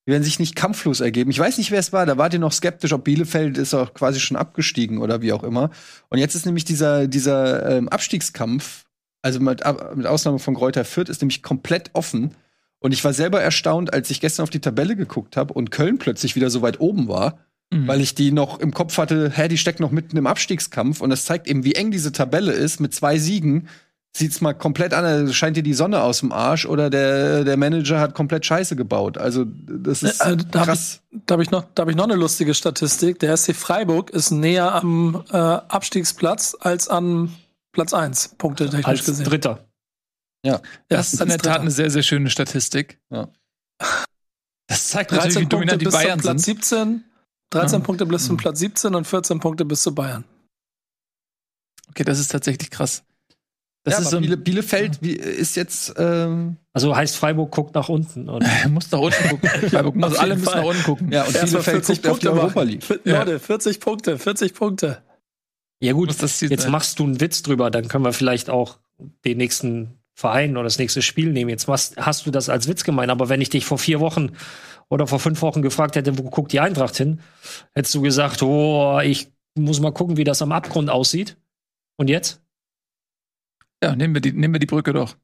die 0.07 0.11
werden 0.13 0.23
sich 0.23 0.39
nicht 0.39 0.55
kampflos 0.55 1.01
ergeben. 1.01 1.31
Ich 1.31 1.39
weiß 1.39 1.57
nicht, 1.57 1.69
wer 1.71 1.79
es 1.79 1.91
war. 1.91 2.05
Da 2.05 2.17
wart 2.17 2.33
ihr 2.33 2.39
noch 2.39 2.53
skeptisch, 2.53 2.93
ob 2.93 3.03
Bielefeld 3.03 3.57
ist 3.57 3.73
auch 3.73 3.93
quasi 3.93 4.21
schon 4.21 4.37
abgestiegen 4.37 4.99
oder 4.99 5.21
wie 5.21 5.33
auch 5.33 5.43
immer. 5.43 5.69
Und 6.07 6.17
jetzt 6.19 6.33
ist 6.33 6.45
nämlich 6.45 6.63
dieser 6.63 7.07
dieser 7.07 7.69
ähm, 7.69 7.89
Abstiegskampf, 7.89 8.85
also 9.21 9.41
mit, 9.41 9.63
mit 9.95 10.05
Ausnahme 10.05 10.39
von 10.39 10.55
Kräuter 10.55 10.85
Fürth, 10.85 11.09
ist 11.09 11.21
nämlich 11.21 11.43
komplett 11.43 11.89
offen. 11.91 12.35
Und 12.79 12.93
ich 12.93 13.03
war 13.03 13.11
selber 13.11 13.41
erstaunt, 13.41 13.91
als 13.91 14.09
ich 14.11 14.21
gestern 14.21 14.43
auf 14.43 14.49
die 14.49 14.61
Tabelle 14.61 14.95
geguckt 14.95 15.35
habe 15.35 15.53
und 15.53 15.71
Köln 15.71 15.97
plötzlich 15.97 16.37
wieder 16.37 16.49
so 16.49 16.61
weit 16.61 16.79
oben 16.79 17.09
war 17.09 17.39
Mhm. 17.71 17.87
Weil 17.87 18.01
ich 18.01 18.15
die 18.15 18.31
noch 18.31 18.59
im 18.59 18.73
Kopf 18.73 18.97
hatte, 18.97 19.29
hä, 19.29 19.47
die 19.47 19.57
steckt 19.57 19.79
noch 19.79 19.91
mitten 19.91 20.15
im 20.15 20.25
Abstiegskampf 20.25 21.01
und 21.01 21.09
das 21.09 21.25
zeigt 21.25 21.47
eben, 21.47 21.63
wie 21.65 21.75
eng 21.75 21.91
diese 21.91 22.11
Tabelle 22.11 22.53
ist 22.53 22.79
mit 22.79 22.93
zwei 22.93 23.17
Siegen. 23.17 23.67
Sieht's 24.15 24.41
mal 24.41 24.53
komplett 24.53 24.93
an, 24.93 25.05
also 25.05 25.33
scheint 25.33 25.57
dir 25.57 25.63
die 25.63 25.73
Sonne 25.73 26.01
aus 26.01 26.21
dem 26.21 26.31
Arsch 26.31 26.65
oder 26.65 26.89
der, 26.89 27.43
der 27.43 27.57
Manager 27.57 27.99
hat 27.99 28.15
komplett 28.15 28.45
Scheiße 28.45 28.75
gebaut. 28.75 29.17
Also, 29.17 29.45
das 29.45 30.01
ist 30.01 30.21
äh, 30.21 30.37
da 30.37 30.63
krass. 30.63 31.01
Hab 31.11 31.19
ich, 31.19 31.21
da 31.25 31.33
habe 31.33 31.43
ich, 31.43 31.51
noch, 31.51 31.65
da 31.75 31.81
hab 31.81 31.89
ich 31.89 31.95
noch 31.95 32.05
eine 32.05 32.15
lustige 32.15 32.53
Statistik. 32.53 33.19
Der 33.19 33.35
SC 33.35 33.53
Freiburg 33.53 34.09
ist 34.11 34.31
näher 34.31 34.73
am 34.73 35.23
äh, 35.29 35.37
Abstiegsplatz 35.37 36.55
als 36.59 36.87
am 36.87 37.35
Platz 37.73 37.93
1, 37.93 38.35
Punkte 38.39 38.65
technisch 38.69 38.85
als 38.87 39.05
gesehen. 39.05 39.25
Dritter. 39.25 39.67
Ja, 40.43 40.61
das 40.87 41.13
ist 41.13 41.21
in 41.21 41.27
der 41.27 41.37
Tat 41.37 41.61
eine 41.61 41.71
sehr, 41.71 41.89
sehr 41.89 42.03
schöne 42.03 42.29
Statistik. 42.29 42.99
Ja. 43.11 43.27
Das 44.67 44.87
zeigt 44.87 45.11
natürlich, 45.11 45.39
wie 45.39 45.45
dominant 45.45 45.81
die 45.81 45.85
bis 45.85 45.93
Bayern 45.93 46.19
Platz 46.19 46.45
sind. 46.45 46.63
17, 46.63 47.03
13 47.51 47.79
Ja. 47.79 47.85
Punkte 47.85 48.05
bis 48.05 48.25
zum 48.25 48.35
Mhm. 48.35 48.39
Platz 48.39 48.59
17 48.59 48.95
und 48.95 49.05
14 49.07 49.39
Punkte 49.39 49.65
bis 49.65 49.81
zu 49.81 49.93
Bayern. 49.95 50.23
Okay, 51.89 52.03
das 52.03 52.19
ist 52.19 52.29
tatsächlich 52.31 52.69
krass. 52.69 53.03
Das 53.83 53.93
ja, 53.93 53.99
ist 54.01 54.07
aber 54.07 54.15
so 54.17 54.19
Biele, 54.21 54.35
Bielefeld 54.37 54.97
wie, 55.01 55.13
ist 55.13 55.55
jetzt 55.55 55.93
ähm, 55.97 56.57
Also 56.73 56.93
heißt 56.93 57.15
Freiburg 57.15 57.51
guckt 57.51 57.73
nach 57.73 57.87
unten. 57.87 58.27
Und 58.27 58.45
muss 58.69 58.91
nach 58.91 58.99
unten 58.99 59.29
gucken. 59.29 59.49
Freiburg 59.69 59.95
muss, 59.95 60.13
Auf 60.13 60.19
alle 60.19 60.35
müssen 60.35 60.45
Fall. 60.45 60.61
nach 60.61 60.67
unten 60.67 60.83
gucken. 60.83 61.11
ja 61.11 61.21
und 61.23 61.33
Erstmal 61.35 61.61
Bielefeld 61.63 61.85
40 61.85 62.03
guckt 62.03 62.11
auf 62.11 62.19
die 62.19 62.25
Punkte 62.27 62.41
Europa. 62.41 62.61
League. 62.63 63.01
Ja. 63.05 63.19
Leute, 63.19 63.39
40 63.39 63.79
Punkte, 63.79 64.19
40 64.19 64.53
Punkte. 64.53 65.01
ja 65.79 65.93
gut, 65.93 66.09
jetzt 66.19 66.39
sein. 66.63 66.71
machst 66.71 66.99
du 66.99 67.03
einen 67.05 67.21
Witz 67.21 67.43
drüber, 67.43 67.71
dann 67.71 67.87
können 67.87 68.03
wir 68.03 68.11
vielleicht 68.13 68.49
auch 68.49 68.77
den 69.23 69.37
nächsten 69.37 69.93
Verein 70.15 70.57
oder 70.57 70.63
das 70.65 70.79
nächste 70.79 71.01
Spiel 71.01 71.31
nehmen. 71.31 71.49
Jetzt 71.49 71.67
machst, 71.67 71.95
hast 71.97 72.25
du 72.25 72.31
das 72.31 72.49
als 72.49 72.67
Witz 72.67 72.83
gemeint, 72.83 73.09
aber 73.11 73.29
wenn 73.29 73.39
ich 73.39 73.49
dich 73.49 73.63
vor 73.65 73.77
vier 73.77 73.99
Wochen 74.01 74.31
oder 74.89 75.07
vor 75.07 75.19
fünf 75.19 75.41
Wochen 75.41 75.61
gefragt 75.61 75.95
hätte, 75.95 76.17
wo 76.17 76.23
guckt 76.23 76.51
die 76.51 76.59
Eintracht 76.59 76.95
hin, 76.95 77.19
hättest 77.73 77.95
du 77.95 78.01
gesagt, 78.01 78.41
oh, 78.43 78.99
ich 79.03 79.31
muss 79.55 79.79
mal 79.79 79.91
gucken, 79.91 80.17
wie 80.17 80.23
das 80.23 80.41
am 80.41 80.51
Abgrund 80.51 80.89
aussieht. 80.89 81.37
Und 81.97 82.09
jetzt? 82.09 82.41
Ja, 83.83 83.95
nehmen 83.95 84.13
wir 84.13 84.21
die, 84.21 84.31
nehmen 84.31 84.53
wir 84.53 84.59
die 84.59 84.67
Brücke 84.67 84.93
doch. 84.93 85.17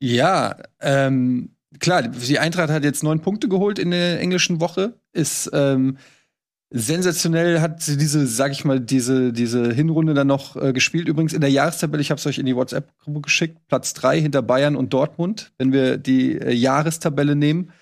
Ja, 0.00 0.56
ähm, 0.80 1.50
klar, 1.80 2.02
die 2.02 2.38
Eintracht 2.38 2.70
hat 2.70 2.84
jetzt 2.84 3.02
neun 3.02 3.20
Punkte 3.20 3.48
geholt 3.48 3.78
in 3.78 3.90
der 3.90 4.20
englischen 4.20 4.60
Woche. 4.60 4.94
Ist 5.12 5.50
ähm, 5.52 5.98
sensationell, 6.70 7.60
hat 7.60 7.82
sie 7.82 7.96
diese, 7.96 8.26
sag 8.26 8.52
ich 8.52 8.64
mal, 8.64 8.80
diese, 8.80 9.32
diese 9.32 9.72
Hinrunde 9.72 10.14
dann 10.14 10.26
noch 10.26 10.56
äh, 10.56 10.72
gespielt. 10.72 11.08
Übrigens 11.08 11.32
in 11.32 11.40
der 11.40 11.50
Jahrestabelle, 11.50 12.00
ich 12.00 12.10
habe 12.10 12.18
es 12.18 12.26
euch 12.26 12.38
in 12.38 12.46
die 12.46 12.56
WhatsApp-Gruppe 12.56 13.22
geschickt, 13.22 13.58
Platz 13.68 13.94
drei 13.94 14.20
hinter 14.20 14.42
Bayern 14.42 14.76
und 14.76 14.92
Dortmund, 14.92 15.52
wenn 15.58 15.72
wir 15.72 15.98
die 15.98 16.38
äh, 16.38 16.52
Jahrestabelle 16.52 17.36
nehmen. 17.36 17.72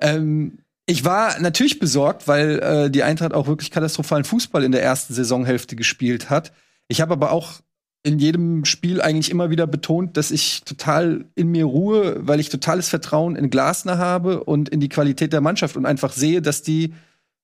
Ähm, 0.00 0.58
ich 0.86 1.04
war 1.04 1.38
natürlich 1.38 1.78
besorgt, 1.78 2.28
weil 2.28 2.58
äh, 2.60 2.90
die 2.90 3.02
Eintracht 3.02 3.34
auch 3.34 3.46
wirklich 3.46 3.70
katastrophalen 3.70 4.24
Fußball 4.24 4.64
in 4.64 4.72
der 4.72 4.82
ersten 4.82 5.12
Saisonhälfte 5.12 5.76
gespielt 5.76 6.30
hat. 6.30 6.52
Ich 6.88 7.00
habe 7.00 7.12
aber 7.12 7.32
auch 7.32 7.60
in 8.02 8.18
jedem 8.18 8.64
Spiel 8.64 9.02
eigentlich 9.02 9.30
immer 9.30 9.50
wieder 9.50 9.66
betont, 9.66 10.16
dass 10.16 10.30
ich 10.30 10.62
total 10.64 11.26
in 11.34 11.48
mir 11.48 11.64
ruhe, 11.64 12.16
weil 12.26 12.40
ich 12.40 12.48
totales 12.48 12.88
Vertrauen 12.88 13.36
in 13.36 13.50
Glasner 13.50 13.98
habe 13.98 14.44
und 14.44 14.68
in 14.70 14.80
die 14.80 14.88
Qualität 14.88 15.32
der 15.32 15.40
Mannschaft 15.40 15.76
und 15.76 15.84
einfach 15.84 16.12
sehe, 16.12 16.40
dass 16.40 16.62
die 16.62 16.94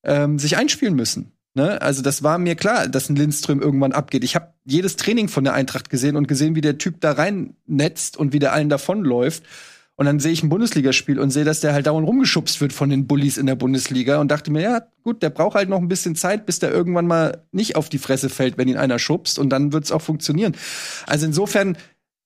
ähm, 0.05 0.39
sich 0.39 0.57
einspielen 0.57 0.95
müssen. 0.95 1.33
Ne? 1.55 1.81
Also 1.83 2.03
das 2.03 2.23
war 2.23 2.39
mir 2.39 2.55
klar, 2.55 2.89
dass 2.89 3.09
ein 3.09 3.17
Lindström 3.17 3.61
irgendwann 3.61 3.93
abgeht. 3.93 4.25
Ich 4.25 4.35
habe 4.35 4.55
jedes 4.65 4.97
Training 4.97 5.29
von 5.29 5.45
der 5.45 5.55
Eintracht 5.55 5.91
gesehen 5.91 6.17
und 6.17 6.29
gesehen, 6.29 6.55
wie 6.55 6.61
der 6.61 6.79
Typ 6.79 7.01
da 7.01 7.13
reinnetzt 7.13 8.17
und 8.17 8.33
wie 8.33 8.39
der 8.39 8.53
allen 8.53 8.69
davonläuft. 8.69 9.45
Und 9.97 10.07
dann 10.07 10.18
sehe 10.18 10.32
ich 10.32 10.42
ein 10.42 10.49
Bundesligaspiel 10.49 11.20
und 11.20 11.30
sehe, 11.30 11.45
dass 11.45 11.61
der 11.61 11.72
halt 11.72 11.86
dauernd 11.86 12.07
rumgeschubst 12.07 12.61
wird 12.61 12.72
von 12.72 12.90
den 12.90 13.07
Bullies 13.07 13.38
in 13.38 13.47
der 13.47 13.55
Bundesliga 13.55 14.20
und 14.20 14.28
dachte 14.28 14.51
mir, 14.51 14.61
ja, 14.61 14.82
gut, 15.05 15.22
der 15.22 15.30
braucht 15.30 15.55
halt 15.55 15.68
noch 15.68 15.78
ein 15.78 15.86
bisschen 15.86 16.16
Zeit, 16.16 16.47
bis 16.47 16.59
der 16.59 16.72
irgendwann 16.72 17.07
mal 17.07 17.45
nicht 17.53 17.76
auf 17.76 17.88
die 17.88 17.99
Fresse 17.99 18.28
fällt, 18.28 18.59
wenn 18.59 18.66
ihn 18.66 18.76
einer 18.76 18.99
schubst 18.99 19.38
und 19.38 19.51
dann 19.51 19.72
wird's 19.72 19.92
auch 19.92 20.03
funktionieren. 20.03 20.57
Also 21.07 21.26
insofern, 21.26 21.76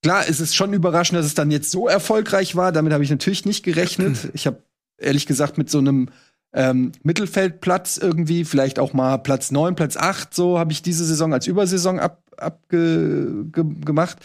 klar, 0.02 0.26
ist 0.26 0.40
es 0.40 0.54
schon 0.54 0.72
überraschend, 0.72 1.18
dass 1.18 1.26
es 1.26 1.34
dann 1.34 1.50
jetzt 1.50 1.70
so 1.70 1.88
erfolgreich 1.88 2.56
war. 2.56 2.72
Damit 2.72 2.94
habe 2.94 3.04
ich 3.04 3.10
natürlich 3.10 3.44
nicht 3.44 3.64
gerechnet. 3.64 4.30
Ich 4.32 4.46
habe 4.46 4.62
ehrlich 4.96 5.26
gesagt 5.26 5.58
mit 5.58 5.68
so 5.68 5.78
einem 5.78 6.08
ähm, 6.54 6.92
Mittelfeldplatz 7.02 7.98
irgendwie, 7.98 8.46
vielleicht 8.46 8.78
auch 8.78 8.94
mal 8.94 9.18
Platz 9.18 9.50
neun, 9.50 9.74
Platz 9.74 9.96
acht, 9.98 10.32
so 10.32 10.58
habe 10.58 10.72
ich 10.72 10.82
diese 10.82 11.04
Saison 11.04 11.34
als 11.34 11.46
Übersaison 11.46 11.98
ab, 11.98 12.22
abge, 12.38 13.44
ge, 13.52 13.64
gemacht. 13.84 14.18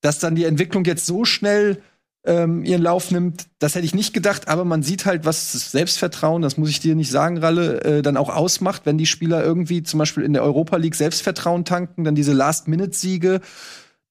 Dass 0.00 0.18
dann 0.18 0.34
die 0.34 0.44
Entwicklung 0.44 0.84
jetzt 0.86 1.06
so 1.06 1.24
schnell 1.24 1.82
ähm, 2.24 2.64
ihren 2.64 2.82
Lauf 2.82 3.10
nimmt, 3.10 3.46
das 3.58 3.74
hätte 3.74 3.86
ich 3.86 3.94
nicht 3.94 4.12
gedacht, 4.12 4.48
aber 4.48 4.64
man 4.64 4.82
sieht 4.82 5.06
halt, 5.06 5.24
was 5.24 5.52
das 5.52 5.70
Selbstvertrauen, 5.70 6.42
das 6.42 6.58
muss 6.58 6.68
ich 6.68 6.80
dir 6.80 6.94
nicht 6.94 7.10
sagen, 7.10 7.38
Ralle, 7.38 7.82
äh, 7.82 8.02
dann 8.02 8.16
auch 8.16 8.28
ausmacht, 8.28 8.82
wenn 8.84 8.98
die 8.98 9.06
Spieler 9.06 9.42
irgendwie 9.42 9.82
zum 9.82 9.98
Beispiel 9.98 10.24
in 10.24 10.34
der 10.34 10.42
Europa 10.42 10.76
League 10.76 10.94
Selbstvertrauen 10.94 11.64
tanken, 11.64 12.04
dann 12.04 12.14
diese 12.14 12.32
Last-Minute-Siege. 12.32 13.40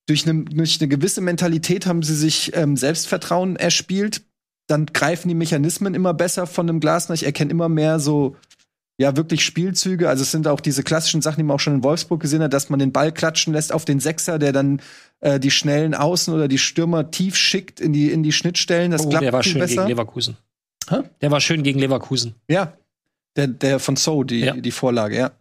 Durch 0.08 0.28
eine, 0.28 0.44
durch 0.46 0.82
eine 0.82 0.88
gewisse 0.88 1.22
Mentalität 1.22 1.86
haben 1.86 2.02
sie 2.02 2.16
sich 2.16 2.56
ähm, 2.56 2.76
Selbstvertrauen 2.76 3.58
erspielt. 3.58 4.24
Dann 4.66 4.88
greifen 4.88 5.28
die 5.28 5.36
Mechanismen 5.36 5.94
immer 5.94 6.16
besser 6.16 6.48
von 6.48 6.66
dem 6.66 6.80
Glasner. 6.80 7.14
Ich 7.14 7.26
erkenne 7.26 7.52
immer 7.52 7.70
mehr 7.70 8.00
so 8.00 8.36
ja 9.00 9.16
wirklich 9.16 9.44
Spielzüge. 9.46 10.10
Also 10.10 10.22
es 10.24 10.32
sind 10.32 10.48
auch 10.48 10.60
diese 10.60 10.84
klassischen 10.84 11.22
Sachen, 11.22 11.38
die 11.38 11.44
man 11.44 11.56
auch 11.56 11.60
schon 11.60 11.76
in 11.76 11.84
Wolfsburg 11.84 12.20
gesehen 12.22 12.44
hat, 12.44 12.54
dass 12.54 12.70
man 12.70 12.80
den 12.80 12.92
Ball 12.92 13.12
klatschen 13.12 13.54
lässt 13.54 13.74
auf 13.74 13.86
den 13.86 14.00
Sechser, 14.00 14.38
der 14.38 14.52
dann 14.52 14.82
äh, 15.22 15.40
die 15.40 15.52
schnellen 15.52 15.96
Außen 15.96 16.34
oder 16.34 16.48
die 16.48 16.58
Stürmer 16.58 17.10
tief 17.10 17.36
schickt 17.36 17.80
in 17.80 17.94
die 17.94 18.12
in 18.12 18.22
die 18.24 18.34
Schnittstellen. 18.34 18.92
Das 18.92 19.06
Oh, 19.06 19.10
klappt 19.10 19.24
der 19.24 19.34
war 19.34 19.42
viel 19.42 19.54
schön 19.54 19.62
besser. 19.62 19.76
gegen 19.78 19.88
Leverkusen. 19.88 20.38
Hä? 20.90 20.98
Der 21.22 21.32
war 21.32 21.40
schön 21.40 21.64
gegen 21.64 21.80
Leverkusen. 21.80 22.36
Ja, 22.50 22.74
der 23.38 23.48
der 23.48 23.80
von 23.80 23.96
So 23.96 24.24
die 24.24 24.40
Ja. 24.42 24.54
die 24.54 24.72
Vorlage, 24.72 25.18
ja. 25.18 25.32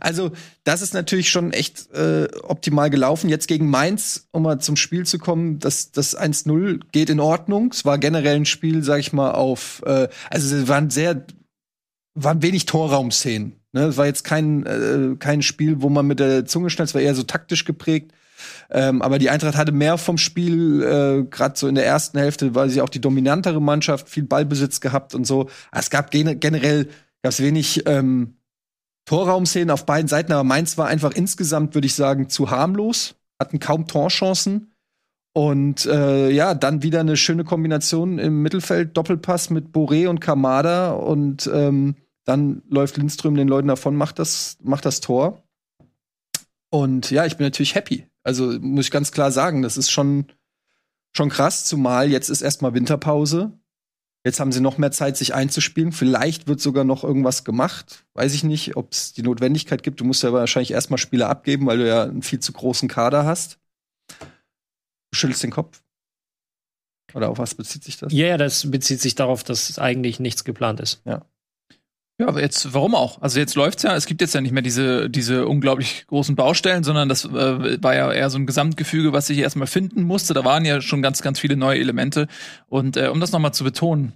Also 0.00 0.32
das 0.64 0.82
ist 0.82 0.92
natürlich 0.92 1.30
schon 1.30 1.52
echt 1.52 1.90
äh, 1.92 2.28
optimal 2.42 2.90
gelaufen. 2.90 3.30
Jetzt 3.30 3.46
gegen 3.48 3.70
Mainz, 3.70 4.26
um 4.30 4.42
mal 4.42 4.58
zum 4.58 4.76
Spiel 4.76 5.06
zu 5.06 5.18
kommen, 5.18 5.58
das 5.60 5.92
das 5.92 6.16
1-0 6.18 6.80
geht 6.92 7.08
in 7.10 7.20
Ordnung. 7.20 7.70
Es 7.72 7.84
war 7.84 7.96
generell 7.98 8.36
ein 8.36 8.44
Spiel, 8.46 8.82
sag 8.82 9.00
ich 9.00 9.12
mal, 9.12 9.30
auf 9.32 9.82
äh, 9.86 10.08
also 10.30 10.56
es 10.56 10.68
waren 10.68 10.90
sehr 10.90 11.24
waren 12.14 12.42
wenig 12.42 12.66
Torraumszenen. 12.66 13.60
Ne? 13.72 13.84
Es 13.84 13.96
war 13.96 14.06
jetzt 14.06 14.24
kein, 14.24 14.66
äh, 14.66 15.16
kein 15.18 15.42
Spiel, 15.42 15.82
wo 15.82 15.88
man 15.88 16.06
mit 16.06 16.20
der 16.20 16.44
Zunge 16.44 16.70
schnallt, 16.70 16.90
es 16.90 16.94
war 16.94 17.00
eher 17.00 17.14
so 17.14 17.22
taktisch 17.22 17.64
geprägt. 17.64 18.12
Ähm, 18.70 19.02
aber 19.02 19.18
die 19.18 19.30
Eintracht 19.30 19.56
hatte 19.56 19.72
mehr 19.72 19.98
vom 19.98 20.18
Spiel, 20.18 20.82
äh, 20.82 21.24
gerade 21.30 21.58
so 21.58 21.68
in 21.68 21.74
der 21.74 21.86
ersten 21.86 22.18
Hälfte 22.18 22.54
war 22.54 22.68
sie 22.68 22.80
auch 22.80 22.88
die 22.88 23.00
dominantere 23.00 23.60
Mannschaft, 23.60 24.08
viel 24.08 24.24
Ballbesitz 24.24 24.80
gehabt 24.80 25.14
und 25.14 25.26
so. 25.26 25.48
Es 25.70 25.90
gab 25.90 26.10
gene 26.10 26.36
generell 26.36 26.88
gab's 27.22 27.40
wenig 27.40 27.86
ähm, 27.86 28.36
Torraumszenen 29.04 29.70
auf 29.70 29.86
beiden 29.86 30.08
Seiten, 30.08 30.32
aber 30.32 30.44
Mainz 30.44 30.76
war 30.78 30.88
einfach 30.88 31.12
insgesamt, 31.12 31.74
würde 31.74 31.86
ich 31.86 31.94
sagen, 31.94 32.28
zu 32.28 32.50
harmlos, 32.50 33.14
hatten 33.38 33.60
kaum 33.60 33.86
Torchancen. 33.86 34.68
Und 35.34 35.86
äh, 35.86 36.28
ja, 36.30 36.54
dann 36.54 36.82
wieder 36.82 37.00
eine 37.00 37.16
schöne 37.16 37.44
Kombination 37.44 38.18
im 38.18 38.42
Mittelfeld, 38.42 38.96
Doppelpass 38.96 39.48
mit 39.48 39.68
Boré 39.68 40.06
und 40.08 40.20
Kamada 40.20 40.92
und 40.92 41.50
ähm, 41.52 41.96
dann 42.24 42.62
läuft 42.68 42.96
Lindström 42.96 43.34
den 43.34 43.48
Leuten 43.48 43.68
davon, 43.68 43.96
macht 43.96 44.18
das, 44.18 44.58
macht 44.62 44.84
das 44.84 45.00
Tor. 45.00 45.42
Und 46.70 47.10
ja, 47.10 47.26
ich 47.26 47.36
bin 47.36 47.46
natürlich 47.46 47.74
happy. 47.74 48.06
Also 48.22 48.58
muss 48.60 48.86
ich 48.86 48.90
ganz 48.90 49.12
klar 49.12 49.32
sagen, 49.32 49.62
das 49.62 49.76
ist 49.76 49.90
schon, 49.90 50.26
schon 51.12 51.28
krass, 51.28 51.64
zumal 51.64 52.10
jetzt 52.10 52.28
ist 52.28 52.42
erstmal 52.42 52.74
Winterpause. 52.74 53.52
Jetzt 54.24 54.38
haben 54.38 54.52
sie 54.52 54.60
noch 54.60 54.78
mehr 54.78 54.92
Zeit, 54.92 55.16
sich 55.16 55.34
einzuspielen. 55.34 55.90
Vielleicht 55.90 56.46
wird 56.46 56.60
sogar 56.60 56.84
noch 56.84 57.02
irgendwas 57.02 57.42
gemacht. 57.42 58.06
Weiß 58.14 58.34
ich 58.34 58.44
nicht, 58.44 58.76
ob 58.76 58.92
es 58.92 59.12
die 59.12 59.22
Notwendigkeit 59.22 59.82
gibt. 59.82 60.00
Du 60.00 60.04
musst 60.04 60.22
ja 60.22 60.32
wahrscheinlich 60.32 60.70
erstmal 60.70 60.98
Spieler 60.98 61.28
abgeben, 61.28 61.66
weil 61.66 61.78
du 61.78 61.88
ja 61.88 62.04
einen 62.04 62.22
viel 62.22 62.38
zu 62.38 62.52
großen 62.52 62.88
Kader 62.88 63.26
hast. 63.26 63.58
Du 65.10 65.16
schüttelst 65.16 65.42
den 65.42 65.50
Kopf. 65.50 65.82
Oder 67.14 67.30
auf 67.30 67.38
was 67.38 67.56
bezieht 67.56 67.82
sich 67.82 67.96
das? 67.98 68.12
Ja, 68.12 68.28
ja, 68.28 68.36
das 68.36 68.70
bezieht 68.70 69.00
sich 69.00 69.16
darauf, 69.16 69.42
dass 69.42 69.78
eigentlich 69.78 70.20
nichts 70.20 70.44
geplant 70.44 70.80
ist. 70.80 71.02
Ja, 71.04 71.26
aber 72.28 72.40
jetzt, 72.40 72.74
warum 72.74 72.94
auch? 72.94 73.20
Also 73.22 73.38
jetzt 73.38 73.54
läuft's 73.54 73.82
ja, 73.82 73.94
es 73.96 74.06
gibt 74.06 74.20
jetzt 74.20 74.34
ja 74.34 74.40
nicht 74.40 74.52
mehr 74.52 74.62
diese, 74.62 75.08
diese 75.10 75.46
unglaublich 75.46 76.06
großen 76.06 76.36
Baustellen, 76.36 76.84
sondern 76.84 77.08
das 77.08 77.24
äh, 77.24 77.82
war 77.82 77.94
ja 77.94 78.12
eher 78.12 78.30
so 78.30 78.38
ein 78.38 78.46
Gesamtgefüge, 78.46 79.12
was 79.12 79.26
sich 79.26 79.38
erstmal 79.38 79.66
finden 79.66 80.02
musste. 80.02 80.34
Da 80.34 80.44
waren 80.44 80.64
ja 80.64 80.80
schon 80.80 81.02
ganz, 81.02 81.22
ganz 81.22 81.38
viele 81.38 81.56
neue 81.56 81.78
Elemente. 81.78 82.28
Und 82.68 82.96
äh, 82.96 83.08
um 83.08 83.20
das 83.20 83.32
nochmal 83.32 83.54
zu 83.54 83.64
betonen, 83.64 84.12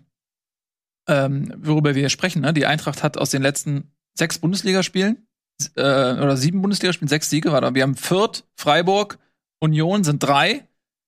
ähm, 1.09 1.53
worüber 1.57 1.95
wir 1.95 2.01
hier 2.01 2.09
sprechen, 2.09 2.43
ne? 2.43 2.53
die 2.53 2.67
Eintracht 2.67 3.03
hat 3.03 3.19
aus 3.19 3.31
den 3.31 3.43
letzten 3.43 3.93
sechs 4.15 4.39
Bundesligaspielen 4.39 5.27
äh, 5.77 5.81
oder 5.81 6.37
sieben 6.37 6.63
Bundesligaspielen 6.63 7.09
sechs 7.09 7.31
Siege 7.31 7.53
war 7.53 7.61
da. 7.61 7.75
Wir 7.75 7.83
haben 7.83 7.97
Fürth, 7.97 8.45
Freiburg, 8.57 9.19
Union 9.61 10.05
sind 10.05 10.23
drei 10.23 10.67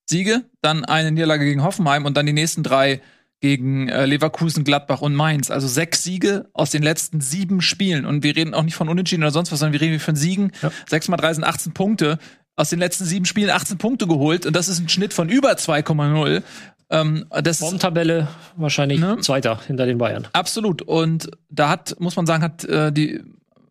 Siege, 0.09 0.44
dann 0.62 0.84
eine 0.84 1.12
Niederlage 1.12 1.44
gegen 1.44 1.62
Hoffenheim 1.62 2.07
und 2.07 2.16
dann 2.16 2.26
die 2.26 2.32
nächsten 2.32 2.62
drei 2.62 3.03
gegen 3.41 3.89
äh, 3.89 4.05
Leverkusen, 4.07 4.64
Gladbach 4.64 5.01
und 5.01 5.14
Mainz. 5.14 5.51
Also 5.51 5.68
sechs 5.68 6.03
Siege 6.03 6.49
aus 6.53 6.70
den 6.70 6.82
letzten 6.82 7.20
sieben 7.20 7.61
Spielen. 7.61 8.05
Und 8.05 8.24
wir 8.24 8.34
reden 8.34 8.55
auch 8.55 8.62
nicht 8.62 8.74
von 8.74 8.89
Unentschieden 8.89 9.22
oder 9.22 9.30
sonst 9.30 9.53
was, 9.53 9.61
sondern 9.61 9.74
wir 9.74 9.80
reden 9.80 10.01
von 10.01 10.16
Siegen. 10.16 10.53
Ja. 10.62 10.72
Sechs 10.89 11.09
mal 11.09 11.16
drei 11.16 11.32
sind 11.32 11.45
18 11.45 11.72
Punkte. 11.72 12.18
Aus 12.57 12.70
den 12.70 12.80
letzten 12.80 13.05
sieben 13.05 13.24
Spielen 13.24 13.51
18 13.51 13.78
Punkte 13.78 14.09
geholt. 14.09 14.45
Und 14.45 14.57
das 14.57 14.68
ist 14.68 14.80
ein 14.80 14.89
Schnitt 14.89 15.14
von 15.14 15.28
über 15.28 15.53
2,0. 15.53 16.43
Ähm, 16.91 17.26
das 17.43 17.59
Formtabelle 17.59 18.28
wahrscheinlich 18.57 18.99
Ne? 18.99 19.18
Zweiter 19.20 19.61
hinter 19.66 19.86
den 19.86 19.99
Bayern. 19.99 20.26
Absolut. 20.32 20.82
Und 20.82 21.30
da 21.51 21.68
hat, 21.68 21.97
muss 22.01 22.16
man 22.16 22.26
sagen, 22.26 22.43
hat 22.43 22.64
äh, 22.64 22.93
die 22.93 23.22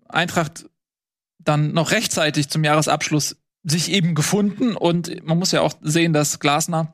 Eintracht 0.07 0.65
dann 1.39 1.73
noch 1.73 1.91
rechtzeitig 1.91 2.49
zum 2.49 2.63
Jahresabschluss 2.63 3.37
sich 3.63 3.91
eben 3.91 4.15
gefunden. 4.15 4.77
Und 4.77 5.25
man 5.25 5.37
muss 5.37 5.51
ja 5.51 5.61
auch 5.61 5.73
sehen, 5.81 6.13
dass 6.13 6.39
Glasner 6.39 6.93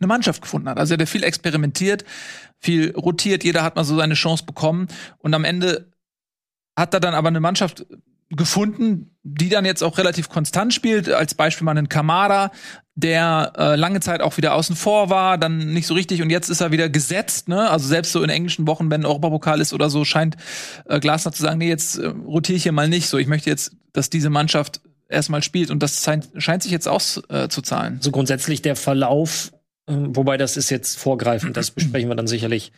eine 0.00 0.06
Mannschaft 0.06 0.42
gefunden 0.42 0.68
hat. 0.68 0.78
Also 0.78 0.94
er 0.94 1.00
hat 1.00 1.08
viel 1.08 1.24
experimentiert, 1.24 2.04
viel 2.58 2.92
rotiert, 2.92 3.44
jeder 3.44 3.62
hat 3.62 3.76
mal 3.76 3.84
so 3.84 3.96
seine 3.96 4.14
Chance 4.14 4.44
bekommen. 4.44 4.88
Und 5.18 5.34
am 5.34 5.44
Ende 5.44 5.90
hat 6.76 6.94
er 6.94 7.00
dann 7.00 7.14
aber 7.14 7.28
eine 7.28 7.40
Mannschaft 7.40 7.86
gefunden, 8.30 9.16
die 9.22 9.48
dann 9.48 9.64
jetzt 9.64 9.82
auch 9.82 9.98
relativ 9.98 10.28
konstant 10.28 10.74
spielt. 10.74 11.08
Als 11.08 11.34
Beispiel 11.34 11.64
mal 11.64 11.72
einen 11.72 11.88
Kamada, 11.88 12.50
der 12.94 13.52
äh, 13.56 13.76
lange 13.76 14.00
Zeit 14.00 14.20
auch 14.20 14.36
wieder 14.36 14.54
außen 14.54 14.76
vor 14.76 15.10
war, 15.10 15.38
dann 15.38 15.72
nicht 15.72 15.86
so 15.86 15.94
richtig 15.94 16.22
und 16.22 16.30
jetzt 16.30 16.48
ist 16.48 16.60
er 16.60 16.70
wieder 16.70 16.88
gesetzt. 16.88 17.48
Ne? 17.48 17.68
Also 17.70 17.88
selbst 17.88 18.12
so 18.12 18.22
in 18.22 18.30
englischen 18.30 18.66
Wochen, 18.66 18.90
wenn 18.90 19.04
Europapokal 19.04 19.60
ist 19.60 19.72
oder 19.72 19.90
so, 19.90 20.04
scheint 20.04 20.36
äh, 20.86 21.00
Glasner 21.00 21.32
zu 21.32 21.42
sagen, 21.42 21.58
nee, 21.58 21.68
jetzt 21.68 21.96
äh, 21.96 22.06
rotiere 22.06 22.56
ich 22.56 22.62
hier 22.62 22.72
mal 22.72 22.88
nicht. 22.88 23.08
So, 23.08 23.18
ich 23.18 23.26
möchte 23.26 23.50
jetzt, 23.50 23.76
dass 23.92 24.10
diese 24.10 24.30
Mannschaft 24.30 24.80
erstmal 25.08 25.42
spielt 25.42 25.70
und 25.70 25.82
das 25.82 26.02
scheint, 26.02 26.30
scheint 26.36 26.62
sich 26.62 26.72
jetzt 26.72 26.88
auszuzahlen. 26.88 27.98
So 28.00 28.10
grundsätzlich 28.10 28.62
der 28.62 28.76
Verlauf, 28.76 29.52
äh, 29.52 29.56
wobei 29.86 30.36
das 30.36 30.56
ist 30.56 30.70
jetzt 30.70 30.98
vorgreifend, 30.98 31.56
das 31.56 31.70
besprechen 31.70 32.08
wir 32.08 32.16
dann 32.16 32.26
sicherlich 32.26 32.72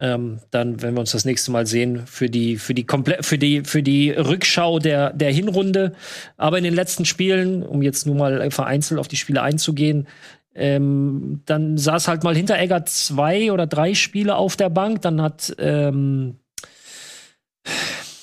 ähm, 0.00 0.40
dann, 0.50 0.82
wenn 0.82 0.94
wir 0.94 1.00
uns 1.00 1.12
das 1.12 1.24
nächste 1.24 1.50
Mal 1.52 1.66
sehen, 1.66 2.06
für 2.06 2.28
die, 2.28 2.56
für 2.56 2.74
die 2.74 2.84
komplett, 2.84 3.24
für 3.24 3.38
die, 3.38 3.62
für 3.64 3.82
die 3.82 4.10
Rückschau 4.10 4.78
der, 4.78 5.12
der 5.12 5.32
Hinrunde. 5.32 5.92
Aber 6.36 6.58
in 6.58 6.64
den 6.64 6.74
letzten 6.74 7.04
Spielen, 7.04 7.62
um 7.62 7.80
jetzt 7.82 8.06
nur 8.06 8.16
mal 8.16 8.50
vereinzelt 8.50 8.98
auf 8.98 9.08
die 9.08 9.16
Spiele 9.16 9.42
einzugehen, 9.42 10.08
ähm, 10.54 11.42
dann 11.46 11.78
saß 11.78 12.08
halt 12.08 12.22
mal 12.22 12.36
Hinteregger 12.36 12.84
zwei 12.86 13.52
oder 13.52 13.66
drei 13.66 13.94
Spiele 13.94 14.36
auf 14.36 14.56
der 14.56 14.68
Bank. 14.68 15.02
Dann 15.02 15.22
hat 15.22 15.54
ähm, 15.58 16.38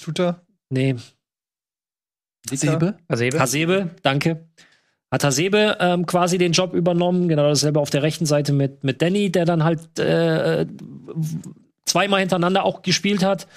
Tutor? 0.04 0.42
Nee. 0.70 0.96
Hasebe? 2.50 2.98
Hasebe, 3.10 3.40
Hasebe 3.40 3.90
danke. 4.02 4.48
Hat 5.12 5.24
Hasebe 5.24 5.78
ähm, 5.80 6.06
quasi 6.06 6.38
den 6.38 6.54
Job 6.54 6.74
übernommen, 6.74 7.28
genau 7.28 7.44
dasselbe 7.44 7.80
auf 7.80 7.90
der 7.90 8.02
rechten 8.02 8.26
Seite 8.26 8.54
mit, 8.54 8.84
mit 8.84 9.02
Danny, 9.02 9.32
der 9.32 9.46
dann 9.46 9.64
halt 9.64 10.00
äh, 10.00 10.66
zweimal 11.86 12.22
hintereinander 12.22 12.64
auch 12.64 12.82
gespielt 12.82 13.24
hat 13.24 13.48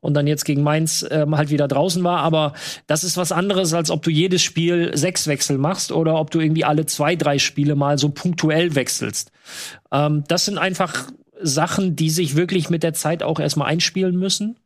und 0.00 0.14
dann 0.14 0.26
jetzt 0.26 0.44
gegen 0.44 0.62
Mainz 0.62 1.06
ähm, 1.10 1.36
halt 1.36 1.50
wieder 1.50 1.68
draußen 1.68 2.02
war. 2.02 2.20
Aber 2.20 2.54
das 2.86 3.04
ist 3.04 3.16
was 3.16 3.32
anderes, 3.32 3.72
als 3.72 3.90
ob 3.90 4.02
du 4.02 4.10
jedes 4.10 4.42
Spiel 4.42 4.96
sechs 4.96 5.26
Wechsel 5.26 5.58
machst 5.58 5.92
oder 5.92 6.16
ob 6.16 6.30
du 6.30 6.40
irgendwie 6.40 6.64
alle 6.64 6.86
zwei, 6.86 7.16
drei 7.16 7.38
Spiele 7.38 7.76
mal 7.76 7.98
so 7.98 8.08
punktuell 8.08 8.74
wechselst. 8.74 9.30
Ähm, 9.92 10.24
das 10.26 10.44
sind 10.44 10.58
einfach 10.58 11.10
Sachen, 11.40 11.96
die 11.96 12.10
sich 12.10 12.34
wirklich 12.34 12.70
mit 12.70 12.82
der 12.82 12.94
Zeit 12.94 13.22
auch 13.22 13.38
erstmal 13.38 13.68
einspielen 13.68 14.16
müssen. 14.16 14.56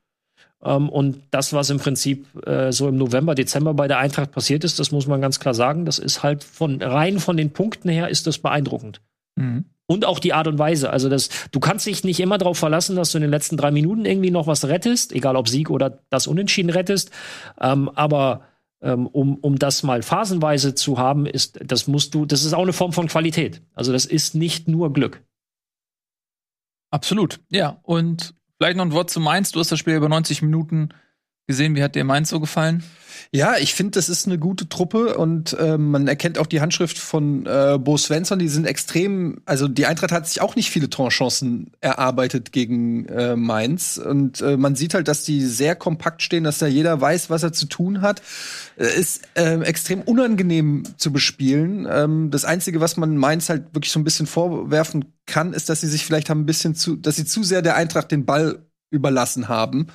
Ähm, 0.63 0.89
und 0.89 1.23
das, 1.31 1.53
was 1.53 1.71
im 1.71 1.79
Prinzip 1.79 2.27
äh, 2.47 2.73
so 2.73 2.89
im 2.89 2.97
November, 2.97 3.35
Dezember 3.35 3.75
bei 3.75 3.89
der 3.89 3.99
Eintracht 3.99 4.33
passiert 4.33 4.65
ist, 4.65 4.79
das 4.79 4.93
muss 4.93 5.07
man 5.07 5.21
ganz 5.21 5.41
klar 5.41 5.55
sagen, 5.55 5.85
das 5.85 5.99
ist 5.99 6.23
halt 6.23 6.45
von 6.45 6.83
rein 6.83 7.19
von 7.19 7.37
den 7.37 7.51
Punkten 7.51 7.89
her 7.89 8.09
ist 8.09 8.27
das 8.27 8.39
beeindruckend. 8.39 9.01
Mhm. 9.37 9.65
Und 9.87 10.05
auch 10.05 10.21
die 10.21 10.33
Art 10.33 10.47
und 10.47 10.59
Weise. 10.59 10.91
Also 10.91 11.09
das, 11.09 11.31
du 11.51 11.59
kannst 11.59 11.85
dich 11.87 12.05
nicht 12.05 12.21
immer 12.21 12.39
darauf 12.39 12.59
verlassen, 12.59 12.95
dass 12.95 13.11
du 13.11 13.19
in 13.19 13.23
den 13.23 13.31
letzten 13.31 13.57
drei 13.57 13.73
Minuten 13.73 14.05
irgendwie 14.05 14.31
noch 14.31 14.47
was 14.47 14.67
rettest, 14.67 15.13
egal 15.13 15.35
ob 15.35 15.49
Sieg 15.49 15.69
oder 15.69 15.99
das 16.11 16.29
Unentschieden 16.29 16.71
rettest. 16.71 17.11
Ähm, 17.61 17.89
aber 17.97 18.43
ähm, 18.83 19.09
um, 19.09 19.37
um 19.37 19.59
das 19.59 19.83
mal 19.83 20.03
phasenweise 20.03 20.77
zu 20.77 20.99
haben, 20.99 21.27
ist, 21.27 21.59
das 21.65 21.89
musst 21.89 22.15
du, 22.15 22.25
das 22.25 22.45
ist 22.45 22.53
auch 22.53 22.63
eine 22.63 22.73
Form 22.73 22.93
von 22.93 23.09
Qualität. 23.09 23.63
Also 23.75 23.93
das 23.93 24.07
ist 24.07 24.35
nicht 24.37 24.69
nur 24.69 24.93
Glück. 24.93 25.25
Absolut, 26.93 27.41
ja. 27.51 27.79
Und 27.83 28.35
vielleicht 28.61 28.77
noch 28.77 28.85
ein 28.85 28.93
Wort 28.93 29.09
zu 29.09 29.21
Mainz. 29.21 29.53
Du 29.53 29.61
hast 29.61 29.73
das 29.73 29.79
Spiel 29.79 29.95
über 29.95 30.11
90 30.11 30.43
Minuten 30.43 30.91
gesehen. 31.51 31.75
Wie 31.75 31.83
hat 31.83 31.95
dir 31.95 32.05
Mainz 32.05 32.31
so 32.31 32.41
gefallen? 32.41 32.83
Ja, 33.33 33.57
ich 33.59 33.75
finde, 33.75 33.93
das 33.93 34.09
ist 34.09 34.27
eine 34.27 34.39
gute 34.39 34.69
Truppe 34.69 35.17
und 35.17 35.53
äh, 35.53 35.79
man 35.79 36.09
erkennt 36.09 36.37
auch 36.37 36.49
die 36.49 36.61
Handschrift 36.61 36.99
von 36.99 37.47
äh, 37.47 37.79
Bo 37.81 37.97
Svensson. 37.97 38.41
Die 38.41 38.49
sind 38.49 38.67
extrem, 38.67 39.41
also 39.45 39.69
die 39.69 39.87
Eintracht 39.87 40.11
hat 40.11 40.27
sich 40.27 40.41
auch 40.41 40.57
nicht 40.57 40.71
viele 40.71 40.91
Torchancen 40.91 41.71
erarbeitet 41.81 42.51
gegen 42.51 43.07
äh, 43.07 43.37
Mainz 43.37 43.99
und 43.99 44.41
äh, 44.41 44.57
man 44.57 44.75
sieht 44.75 44.95
halt, 44.95 45.07
dass 45.07 45.23
die 45.23 45.45
sehr 45.45 45.77
kompakt 45.77 46.23
stehen, 46.23 46.43
dass 46.43 46.59
da 46.59 46.67
jeder 46.67 47.01
weiß, 47.01 47.31
was 47.31 47.45
er 47.45 47.53
zu 47.53 47.67
tun 47.67 48.01
hat. 48.01 48.21
Äh, 48.77 48.99
ist 48.99 49.29
äh, 49.35 49.61
extrem 49.61 50.03
unangenehm 50.03 50.83
zu 50.97 51.13
bespielen. 51.13 51.87
Ähm, 51.89 52.33
das 52.33 52.45
Einzige, 52.45 52.81
was 52.81 52.97
man 52.97 53.17
Mainz 53.17 53.49
halt 53.49 53.75
wirklich 53.75 53.93
so 53.93 54.01
ein 54.01 54.05
bisschen 54.05 54.27
vorwerfen 54.27 55.05
kann, 55.27 55.53
ist, 55.53 55.69
dass 55.69 55.83
sie 55.83 55.89
sich 55.89 56.05
vielleicht 56.05 56.31
haben 56.31 56.41
ein 56.41 56.47
bisschen 56.47 56.75
zu, 56.75 56.97
dass 56.97 57.15
sie 57.15 57.27
zu 57.27 57.45
sehr 57.45 57.63
der 57.63 57.77
Eintracht 57.77 58.11
den 58.11 58.27
Ball 58.27 58.67
überlassen 58.91 59.49
haben. 59.49 59.87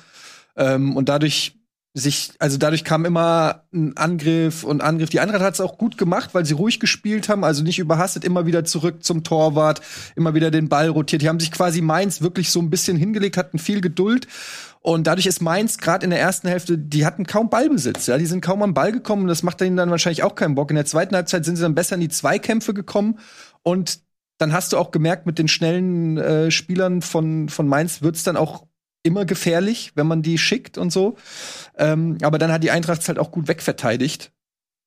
Ähm, 0.56 0.96
und 0.96 1.08
dadurch 1.08 1.56
sich, 1.98 2.32
also 2.40 2.58
dadurch 2.58 2.84
kam 2.84 3.06
immer 3.06 3.62
ein 3.72 3.96
Angriff 3.96 4.64
und 4.64 4.82
Angriff. 4.82 5.08
Die 5.08 5.20
Eintracht 5.20 5.40
hat 5.40 5.54
es 5.54 5.62
auch 5.62 5.78
gut 5.78 5.96
gemacht, 5.96 6.34
weil 6.34 6.44
sie 6.44 6.52
ruhig 6.52 6.78
gespielt 6.78 7.30
haben, 7.30 7.42
also 7.42 7.62
nicht 7.62 7.78
überhastet, 7.78 8.22
immer 8.22 8.44
wieder 8.44 8.64
zurück 8.64 9.02
zum 9.02 9.24
Torwart, 9.24 9.80
immer 10.14 10.34
wieder 10.34 10.50
den 10.50 10.68
Ball 10.68 10.88
rotiert. 10.88 11.22
Die 11.22 11.28
haben 11.28 11.40
sich 11.40 11.50
quasi 11.50 11.80
Mainz 11.80 12.20
wirklich 12.20 12.50
so 12.50 12.60
ein 12.60 12.68
bisschen 12.68 12.98
hingelegt, 12.98 13.38
hatten 13.38 13.58
viel 13.58 13.80
Geduld. 13.80 14.26
Und 14.82 15.06
dadurch 15.06 15.26
ist 15.26 15.40
Mainz 15.40 15.78
gerade 15.78 16.04
in 16.04 16.10
der 16.10 16.20
ersten 16.20 16.48
Hälfte, 16.48 16.76
die 16.76 17.06
hatten 17.06 17.26
kaum 17.26 17.48
Ballbesitz. 17.48 18.06
Ja, 18.06 18.18
die 18.18 18.26
sind 18.26 18.42
kaum 18.42 18.62
am 18.62 18.74
Ball 18.74 18.92
gekommen. 18.92 19.26
Das 19.26 19.42
macht 19.42 19.62
ihnen 19.62 19.76
dann 19.76 19.90
wahrscheinlich 19.90 20.22
auch 20.22 20.34
keinen 20.34 20.54
Bock. 20.54 20.70
In 20.70 20.76
der 20.76 20.84
zweiten 20.84 21.16
Halbzeit 21.16 21.46
sind 21.46 21.56
sie 21.56 21.62
dann 21.62 21.74
besser 21.74 21.94
in 21.94 22.02
die 22.02 22.08
Zweikämpfe 22.08 22.74
gekommen. 22.74 23.18
Und 23.62 24.00
dann 24.38 24.52
hast 24.52 24.74
du 24.74 24.76
auch 24.76 24.90
gemerkt, 24.90 25.24
mit 25.24 25.38
den 25.38 25.48
schnellen 25.48 26.18
äh, 26.18 26.50
Spielern 26.50 27.00
von, 27.00 27.48
von 27.48 27.66
Mainz 27.66 28.02
wird's 28.02 28.22
dann 28.22 28.36
auch 28.36 28.65
immer 29.06 29.24
gefährlich, 29.24 29.92
wenn 29.94 30.06
man 30.06 30.22
die 30.22 30.38
schickt 30.38 30.76
und 30.78 30.92
so. 30.92 31.16
Ähm, 31.78 32.18
aber 32.22 32.38
dann 32.38 32.52
hat 32.52 32.62
die 32.62 32.70
Eintracht 32.70 33.06
halt 33.08 33.18
auch 33.18 33.30
gut 33.30 33.48
wegverteidigt 33.48 34.32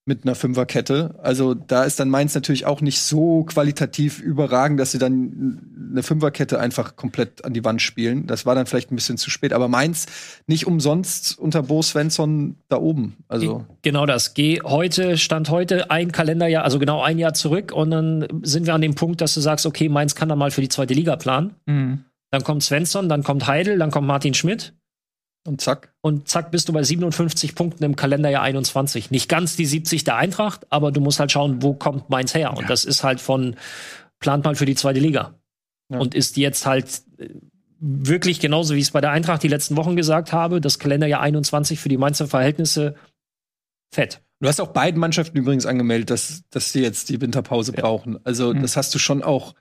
mit 0.09 0.25
einer 0.25 0.35
Fünferkette. 0.35 1.15
Also 1.21 1.53
da 1.53 1.83
ist 1.83 1.99
dann 1.99 2.09
Mainz 2.09 2.33
natürlich 2.35 2.65
auch 2.65 2.81
nicht 2.81 2.99
so 2.99 3.43
qualitativ 3.43 4.19
überragend, 4.19 4.79
dass 4.79 4.91
sie 4.91 4.97
dann 4.97 5.61
eine 5.91 6.03
Fünferkette 6.03 6.59
einfach 6.59 6.95
komplett 6.95 7.45
an 7.45 7.53
die 7.53 7.63
Wand 7.63 7.81
spielen. 7.81 8.27
Das 8.27 8.45
war 8.45 8.55
dann 8.55 8.65
vielleicht 8.65 8.91
ein 8.91 8.95
bisschen 8.95 9.17
zu 9.17 9.29
spät. 9.29 9.53
Aber 9.53 9.67
Mainz 9.67 10.07
nicht 10.47 10.67
umsonst 10.67 11.37
unter 11.37 11.63
Bo 11.63 11.81
Svensson 11.81 12.55
da 12.67 12.77
oben. 12.77 13.17
Also 13.27 13.65
genau 13.83 14.05
das. 14.05 14.33
Geh 14.33 14.61
heute, 14.63 15.17
stand 15.17 15.49
heute 15.49 15.91
ein 15.91 16.11
Kalenderjahr, 16.11 16.63
also 16.63 16.79
genau 16.79 17.01
ein 17.01 17.19
Jahr 17.19 17.35
zurück 17.35 17.71
und 17.71 17.91
dann 17.91 18.27
sind 18.41 18.65
wir 18.65 18.73
an 18.73 18.81
dem 18.81 18.95
Punkt, 18.95 19.21
dass 19.21 19.35
du 19.35 19.41
sagst, 19.41 19.65
okay, 19.65 19.89
Mainz 19.89 20.15
kann 20.15 20.27
da 20.27 20.35
mal 20.35 20.51
für 20.51 20.61
die 20.61 20.69
zweite 20.69 20.93
Liga 20.93 21.15
planen. 21.15 21.53
Mhm. 21.67 22.05
Dann 22.31 22.43
kommt 22.43 22.63
Svensson, 22.63 23.09
dann 23.09 23.23
kommt 23.23 23.47
Heidel, 23.47 23.77
dann 23.77 23.91
kommt 23.91 24.07
Martin 24.07 24.33
Schmidt. 24.33 24.73
Und 25.47 25.61
zack. 25.61 25.93
Und 26.01 26.27
zack 26.27 26.51
bist 26.51 26.69
du 26.69 26.73
bei 26.73 26.83
57 26.83 27.55
Punkten 27.55 27.83
im 27.83 27.95
Kalenderjahr 27.95 28.43
21. 28.43 29.09
Nicht 29.09 29.29
ganz 29.29 29.55
die 29.55 29.65
70 29.65 30.03
der 30.03 30.15
Eintracht, 30.15 30.67
aber 30.71 30.91
du 30.91 31.01
musst 31.01 31.19
halt 31.19 31.31
schauen, 31.31 31.63
wo 31.63 31.73
kommt 31.73 32.09
Mainz 32.09 32.33
her. 32.33 32.55
Und 32.55 32.69
das 32.69 32.85
ist 32.85 33.03
halt 33.03 33.19
von, 33.21 33.55
plant 34.19 34.43
mal 34.43 34.55
für 34.55 34.65
die 34.65 34.75
zweite 34.75 34.99
Liga. 34.99 35.35
Ja. 35.91 35.99
Und 35.99 36.13
ist 36.13 36.37
jetzt 36.37 36.65
halt 36.65 37.01
äh, 37.17 37.29
wirklich 37.79 38.39
genauso, 38.39 38.75
wie 38.75 38.79
ich 38.79 38.85
es 38.85 38.91
bei 38.91 39.01
der 39.01 39.11
Eintracht 39.11 39.41
die 39.41 39.47
letzten 39.47 39.75
Wochen 39.77 39.95
gesagt 39.95 40.33
habe, 40.33 40.61
das 40.61 40.77
Kalenderjahr 40.77 41.21
21 41.21 41.79
für 41.79 41.89
die 41.89 41.97
Mainzer 41.97 42.27
Verhältnisse 42.27 42.95
fett. 43.91 44.21
Du 44.41 44.47
hast 44.47 44.61
auch 44.61 44.67
beiden 44.67 44.99
Mannschaften 44.99 45.37
übrigens 45.37 45.65
angemeldet, 45.65 46.11
dass, 46.11 46.43
dass 46.49 46.71
sie 46.71 46.81
jetzt 46.81 47.09
die 47.09 47.19
Winterpause 47.19 47.73
ja. 47.73 47.81
brauchen. 47.81 48.19
Also, 48.23 48.53
mhm. 48.53 48.61
das 48.61 48.77
hast 48.77 48.93
du 48.93 48.99
schon 48.99 49.23
auch 49.23 49.55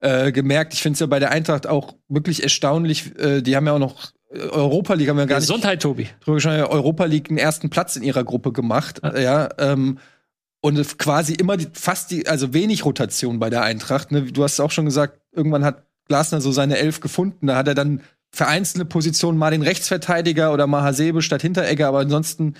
äh, 0.00 0.32
gemerkt. 0.32 0.74
Ich 0.74 0.82
finde 0.82 0.94
es 0.94 1.00
ja 1.00 1.06
bei 1.06 1.18
der 1.18 1.30
Eintracht 1.30 1.66
auch 1.66 1.94
wirklich 2.08 2.42
erstaunlich. 2.42 3.18
Äh, 3.18 3.42
die 3.42 3.56
haben 3.56 3.66
ja 3.66 3.74
auch 3.74 3.78
noch 3.78 4.12
äh, 4.30 4.38
Europa 4.38 4.94
League, 4.94 5.08
haben 5.08 5.16
wir 5.16 5.26
gar 5.26 5.40
Gesundheit, 5.40 5.84
nicht. 5.84 6.14
Gesundheit, 6.22 6.58
Tobi. 6.60 6.74
Europa 6.74 7.04
League 7.04 7.28
einen 7.28 7.38
ersten 7.38 7.70
Platz 7.70 7.96
in 7.96 8.02
ihrer 8.02 8.24
Gruppe 8.24 8.52
gemacht. 8.52 9.00
Ja. 9.02 9.18
ja 9.18 9.48
ähm, 9.58 9.98
und 10.60 10.98
quasi 10.98 11.34
immer 11.34 11.56
die, 11.56 11.68
fast 11.72 12.10
die, 12.10 12.26
also 12.26 12.52
wenig 12.52 12.84
Rotation 12.84 13.38
bei 13.38 13.50
der 13.50 13.62
Eintracht. 13.62 14.10
Ne? 14.10 14.22
Du 14.22 14.42
hast 14.42 14.58
auch 14.60 14.70
schon 14.70 14.86
gesagt, 14.86 15.20
irgendwann 15.32 15.64
hat 15.64 15.84
Glasner 16.06 16.40
so 16.40 16.50
seine 16.52 16.78
Elf 16.78 17.00
gefunden. 17.00 17.46
Da 17.46 17.56
hat 17.56 17.68
er 17.68 17.74
dann 17.74 18.02
für 18.32 18.46
einzelne 18.46 18.84
Positionen 18.84 19.38
mal 19.38 19.50
den 19.50 19.62
Rechtsverteidiger 19.62 20.52
oder 20.52 20.66
mal 20.66 20.82
Hasebe 20.82 21.22
statt 21.22 21.42
Hinteregger, 21.42 21.88
aber 21.88 22.00
ansonsten 22.00 22.54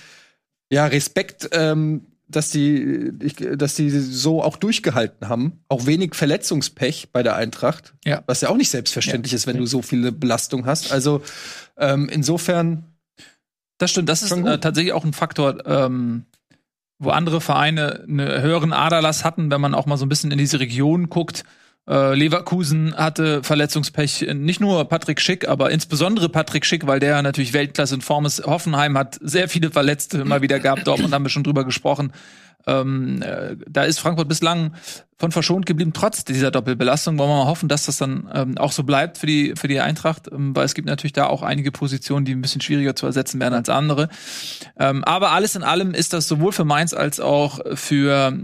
ja 0.70 0.86
Respekt 0.86 1.48
ähm, 1.52 2.06
dass 2.28 2.50
die, 2.50 3.12
dass 3.56 3.74
die 3.74 3.90
so 3.90 4.42
auch 4.42 4.56
durchgehalten 4.56 5.28
haben. 5.28 5.60
Auch 5.68 5.86
wenig 5.86 6.14
Verletzungspech 6.14 7.08
bei 7.12 7.22
der 7.22 7.36
Eintracht. 7.36 7.94
Ja. 8.04 8.22
Was 8.26 8.42
ja 8.42 8.50
auch 8.50 8.56
nicht 8.56 8.70
selbstverständlich 8.70 9.32
ja. 9.32 9.36
ist, 9.36 9.46
wenn 9.46 9.56
du 9.56 9.66
so 9.66 9.82
viele 9.82 10.12
Belastung 10.12 10.66
hast. 10.66 10.92
Also 10.92 11.22
ähm, 11.76 12.08
insofern. 12.10 12.84
Das 13.78 13.92
stimmt, 13.92 14.08
das 14.08 14.22
ist 14.22 14.32
äh, 14.32 14.58
tatsächlich 14.58 14.92
auch 14.92 15.04
ein 15.04 15.12
Faktor, 15.12 15.64
ähm, 15.66 16.24
wo 16.98 17.10
andere 17.10 17.40
Vereine 17.40 18.02
einen 18.02 18.42
höheren 18.42 18.72
Aderlass 18.72 19.24
hatten, 19.24 19.50
wenn 19.52 19.60
man 19.60 19.74
auch 19.74 19.86
mal 19.86 19.96
so 19.96 20.04
ein 20.04 20.08
bisschen 20.08 20.32
in 20.32 20.38
diese 20.38 20.58
Region 20.58 21.08
guckt. 21.08 21.44
Äh, 21.88 22.14
Leverkusen 22.14 22.94
hatte 22.94 23.42
Verletzungspech, 23.42 24.28
nicht 24.34 24.60
nur 24.60 24.84
Patrick 24.84 25.20
Schick, 25.20 25.48
aber 25.48 25.70
insbesondere 25.70 26.28
Patrick 26.28 26.66
Schick, 26.66 26.86
weil 26.86 27.00
der 27.00 27.22
natürlich 27.22 27.54
Weltklasse 27.54 27.94
in 27.94 28.02
Form 28.02 28.26
ist. 28.26 28.44
Hoffenheim 28.44 28.98
hat 28.98 29.18
sehr 29.22 29.48
viele 29.48 29.70
Verletzte 29.70 30.18
immer 30.18 30.42
wieder 30.42 30.60
gehabt, 30.60 30.86
Dortmund 30.86 31.14
haben 31.14 31.24
wir 31.24 31.30
schon 31.30 31.44
drüber 31.44 31.64
gesprochen. 31.64 32.12
Ähm, 32.66 33.22
äh, 33.22 33.56
da 33.66 33.84
ist 33.84 33.98
Frankfurt 33.98 34.28
bislang 34.28 34.74
von 35.16 35.32
verschont 35.32 35.64
geblieben, 35.64 35.92
trotz 35.94 36.24
dieser 36.24 36.50
Doppelbelastung. 36.50 37.16
Wollen 37.18 37.30
wir 37.30 37.44
mal 37.44 37.46
hoffen, 37.46 37.68
dass 37.68 37.86
das 37.86 37.96
dann 37.96 38.28
ähm, 38.34 38.58
auch 38.58 38.72
so 38.72 38.82
bleibt 38.82 39.16
für 39.16 39.26
die, 39.26 39.54
für 39.56 39.68
die 39.68 39.80
Eintracht, 39.80 40.30
ähm, 40.30 40.54
weil 40.54 40.66
es 40.66 40.74
gibt 40.74 40.86
natürlich 40.86 41.14
da 41.14 41.26
auch 41.26 41.42
einige 41.42 41.72
Positionen, 41.72 42.26
die 42.26 42.34
ein 42.34 42.42
bisschen 42.42 42.60
schwieriger 42.60 42.94
zu 42.94 43.06
ersetzen 43.06 43.40
werden 43.40 43.54
als 43.54 43.70
andere. 43.70 44.10
Ähm, 44.78 45.02
aber 45.04 45.30
alles 45.30 45.56
in 45.56 45.62
allem 45.62 45.94
ist 45.94 46.12
das 46.12 46.28
sowohl 46.28 46.52
für 46.52 46.64
Mainz 46.64 46.92
als 46.92 47.20
auch 47.20 47.60
für 47.74 48.38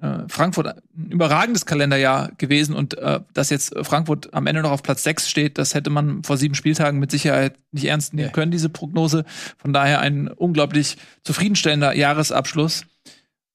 äh, 0.00 0.28
Frankfurt 0.28 0.68
ein 0.68 1.10
überragendes 1.10 1.66
Kalenderjahr 1.66 2.30
gewesen 2.38 2.74
und 2.74 2.96
äh, 2.98 3.20
dass 3.34 3.50
jetzt 3.50 3.74
Frankfurt 3.82 4.32
am 4.32 4.46
Ende 4.46 4.62
noch 4.62 4.70
auf 4.70 4.82
Platz 4.82 5.02
6 5.02 5.28
steht, 5.28 5.58
das 5.58 5.74
hätte 5.74 5.90
man 5.90 6.22
vor 6.22 6.36
sieben 6.36 6.54
Spieltagen 6.54 6.98
mit 6.98 7.10
Sicherheit 7.10 7.56
nicht 7.72 7.84
ernst 7.84 8.14
nehmen 8.14 8.32
können, 8.32 8.50
diese 8.50 8.68
Prognose. 8.68 9.24
Von 9.58 9.72
daher 9.72 10.00
ein 10.00 10.28
unglaublich 10.28 10.96
zufriedenstellender 11.24 11.94
Jahresabschluss. 11.94 12.84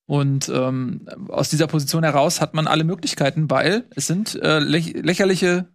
Und 0.06 0.50
ähm, 0.50 1.08
aus 1.30 1.50
dieser 1.50 1.68
Position 1.68 2.04
heraus 2.04 2.42
hat 2.42 2.54
man 2.54 2.68
alle 2.68 2.84
Möglichkeiten, 2.84 3.50
weil 3.50 3.86
es 3.96 4.06
sind 4.06 4.36
äh, 4.42 4.60
läch 4.60 4.94
lächerliche 4.94 5.68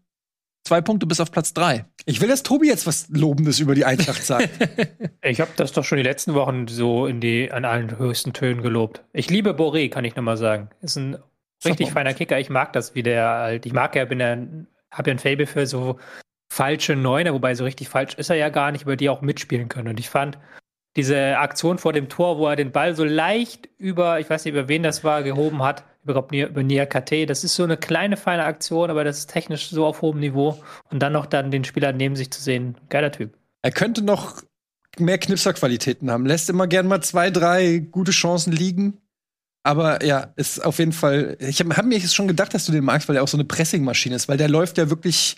zwei 0.64 0.82
Punkte 0.82 1.06
bis 1.06 1.20
auf 1.20 1.32
Platz 1.32 1.54
drei. 1.54 1.86
Ich 2.08 2.22
will, 2.22 2.28
dass 2.28 2.42
Tobi 2.42 2.68
jetzt 2.68 2.86
was 2.86 3.10
Lobendes 3.10 3.60
über 3.60 3.74
die 3.74 3.84
Eintracht 3.84 4.24
sagt. 4.24 4.48
ich 5.22 5.42
habe 5.42 5.50
das 5.56 5.72
doch 5.72 5.84
schon 5.84 5.98
die 5.98 6.04
letzten 6.04 6.32
Wochen 6.32 6.66
so 6.66 7.06
in 7.06 7.20
die 7.20 7.52
an 7.52 7.66
allen 7.66 7.98
höchsten 7.98 8.32
Tönen 8.32 8.62
gelobt. 8.62 9.04
Ich 9.12 9.28
liebe 9.28 9.50
Boré, 9.50 9.90
kann 9.90 10.06
ich 10.06 10.16
noch 10.16 10.22
mal 10.22 10.38
sagen. 10.38 10.70
Ist 10.80 10.96
ein 10.96 11.18
richtig 11.66 11.90
feiner 11.90 12.14
Kicker. 12.14 12.40
Ich 12.40 12.48
mag 12.48 12.72
das, 12.72 12.94
wie 12.94 13.02
der 13.02 13.28
halt. 13.28 13.66
Ich 13.66 13.74
mag 13.74 13.94
ja, 13.94 14.06
bin 14.06 14.20
ja, 14.20 14.38
habe 14.90 15.10
ja 15.10 15.16
ein 15.16 15.18
Fable 15.18 15.46
für 15.46 15.66
so 15.66 15.98
falsche 16.50 16.96
Neuner, 16.96 17.34
wobei 17.34 17.54
so 17.54 17.64
richtig 17.64 17.90
falsch 17.90 18.14
ist 18.14 18.30
er 18.30 18.36
ja 18.36 18.48
gar 18.48 18.72
nicht, 18.72 18.84
über 18.84 18.96
die 18.96 19.10
auch 19.10 19.20
mitspielen 19.20 19.68
können. 19.68 19.88
Und 19.88 20.00
ich 20.00 20.08
fand, 20.08 20.38
diese 20.96 21.38
Aktion 21.38 21.78
vor 21.78 21.92
dem 21.92 22.08
Tor, 22.08 22.38
wo 22.38 22.46
er 22.48 22.56
den 22.56 22.72
Ball 22.72 22.94
so 22.94 23.04
leicht 23.04 23.68
über, 23.78 24.20
ich 24.20 24.28
weiß 24.28 24.44
nicht, 24.44 24.54
über 24.54 24.68
wen 24.68 24.82
das 24.82 25.04
war, 25.04 25.22
gehoben 25.22 25.62
hat, 25.62 25.84
über, 26.04 26.26
über 26.32 26.62
Nia 26.62 26.86
KT. 26.86 27.28
Das 27.28 27.44
ist 27.44 27.54
so 27.54 27.64
eine 27.64 27.76
kleine, 27.76 28.16
feine 28.16 28.44
Aktion, 28.44 28.90
aber 28.90 29.04
das 29.04 29.18
ist 29.18 29.30
technisch 29.30 29.70
so 29.70 29.86
auf 29.86 30.02
hohem 30.02 30.18
Niveau. 30.18 30.58
Und 30.90 31.00
dann 31.00 31.12
noch 31.12 31.26
dann 31.26 31.50
den 31.50 31.64
Spieler 31.64 31.92
neben 31.92 32.16
sich 32.16 32.30
zu 32.30 32.42
sehen, 32.42 32.76
geiler 32.88 33.12
Typ. 33.12 33.34
Er 33.62 33.70
könnte 33.70 34.02
noch 34.02 34.42
mehr 34.98 35.18
Knipserqualitäten 35.18 36.10
haben. 36.10 36.26
Lässt 36.26 36.50
immer 36.50 36.66
gern 36.66 36.86
mal 36.86 37.02
zwei, 37.02 37.30
drei 37.30 37.78
gute 37.78 38.12
Chancen 38.12 38.52
liegen. 38.52 38.98
Aber 39.62 40.04
ja, 40.04 40.32
ist 40.36 40.64
auf 40.64 40.78
jeden 40.78 40.92
Fall. 40.92 41.36
Ich 41.40 41.60
habe 41.60 41.76
hab 41.76 41.84
mir 41.84 42.00
schon 42.00 42.28
gedacht, 42.28 42.54
dass 42.54 42.64
du 42.64 42.72
den 42.72 42.84
magst, 42.84 43.08
weil 43.08 43.16
er 43.16 43.22
auch 43.22 43.28
so 43.28 43.36
eine 43.36 43.44
Pressingmaschine 43.44 44.16
ist, 44.16 44.28
weil 44.28 44.38
der 44.38 44.48
läuft 44.48 44.78
ja 44.78 44.88
wirklich 44.88 45.36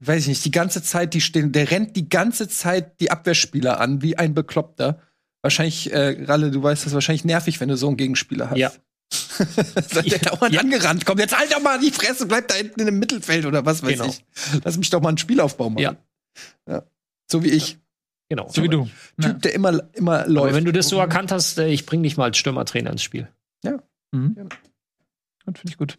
weiß 0.00 0.22
ich 0.22 0.28
nicht, 0.28 0.44
die 0.44 0.50
ganze 0.50 0.82
Zeit, 0.82 1.14
die 1.14 1.20
stehen, 1.20 1.52
der 1.52 1.70
rennt 1.70 1.96
die 1.96 2.08
ganze 2.08 2.48
Zeit 2.48 3.00
die 3.00 3.10
Abwehrspieler 3.10 3.80
an, 3.80 4.02
wie 4.02 4.16
ein 4.16 4.34
Bekloppter. 4.34 5.00
Wahrscheinlich, 5.42 5.92
äh, 5.92 6.24
Ralle, 6.24 6.50
du 6.50 6.62
weißt, 6.62 6.82
das 6.82 6.88
ist 6.88 6.94
wahrscheinlich 6.94 7.24
nervig, 7.24 7.60
wenn 7.60 7.68
du 7.68 7.76
so 7.76 7.88
einen 7.88 7.96
Gegenspieler 7.96 8.50
hast. 8.50 8.58
Ja. 8.58 8.72
Seid 9.10 10.06
ihr 10.06 10.18
dauernd 10.18 10.52
ja. 10.52 10.60
angerannt. 10.60 11.06
Komm, 11.06 11.18
jetzt 11.18 11.36
halt 11.36 11.52
doch 11.52 11.62
mal 11.62 11.78
die 11.78 11.90
Fresse, 11.90 12.26
bleib 12.26 12.48
da 12.48 12.54
hinten 12.54 12.80
in 12.80 12.86
dem 12.86 12.98
Mittelfeld 12.98 13.46
oder 13.46 13.64
was 13.64 13.82
weiß 13.82 13.92
genau. 13.92 14.06
ich. 14.06 14.24
Lass 14.64 14.76
mich 14.76 14.90
doch 14.90 15.00
mal 15.00 15.10
einen 15.10 15.18
Spielaufbau 15.18 15.70
machen. 15.70 15.82
Ja. 15.82 15.96
ja. 16.68 16.82
So 17.30 17.42
wie 17.42 17.48
ich. 17.48 17.78
Genau. 18.28 18.48
So 18.50 18.62
wie 18.62 18.68
du. 18.68 18.88
Typ, 19.20 19.40
der 19.42 19.54
immer, 19.54 19.80
immer 19.94 20.26
läuft. 20.26 20.48
Aber 20.48 20.54
wenn 20.54 20.64
du 20.64 20.72
das 20.72 20.88
so 20.88 20.98
erkannt 20.98 21.32
hast, 21.32 21.58
äh, 21.58 21.68
ich 21.68 21.86
bring 21.86 22.02
dich 22.02 22.16
mal 22.16 22.24
als 22.24 22.36
Stürmertrainer 22.36 22.90
ins 22.90 23.02
Spiel. 23.02 23.28
Ja. 23.64 23.82
Mhm. 24.12 24.34
ja. 24.36 24.44
Finde 25.44 25.70
ich 25.70 25.78
gut. 25.78 25.98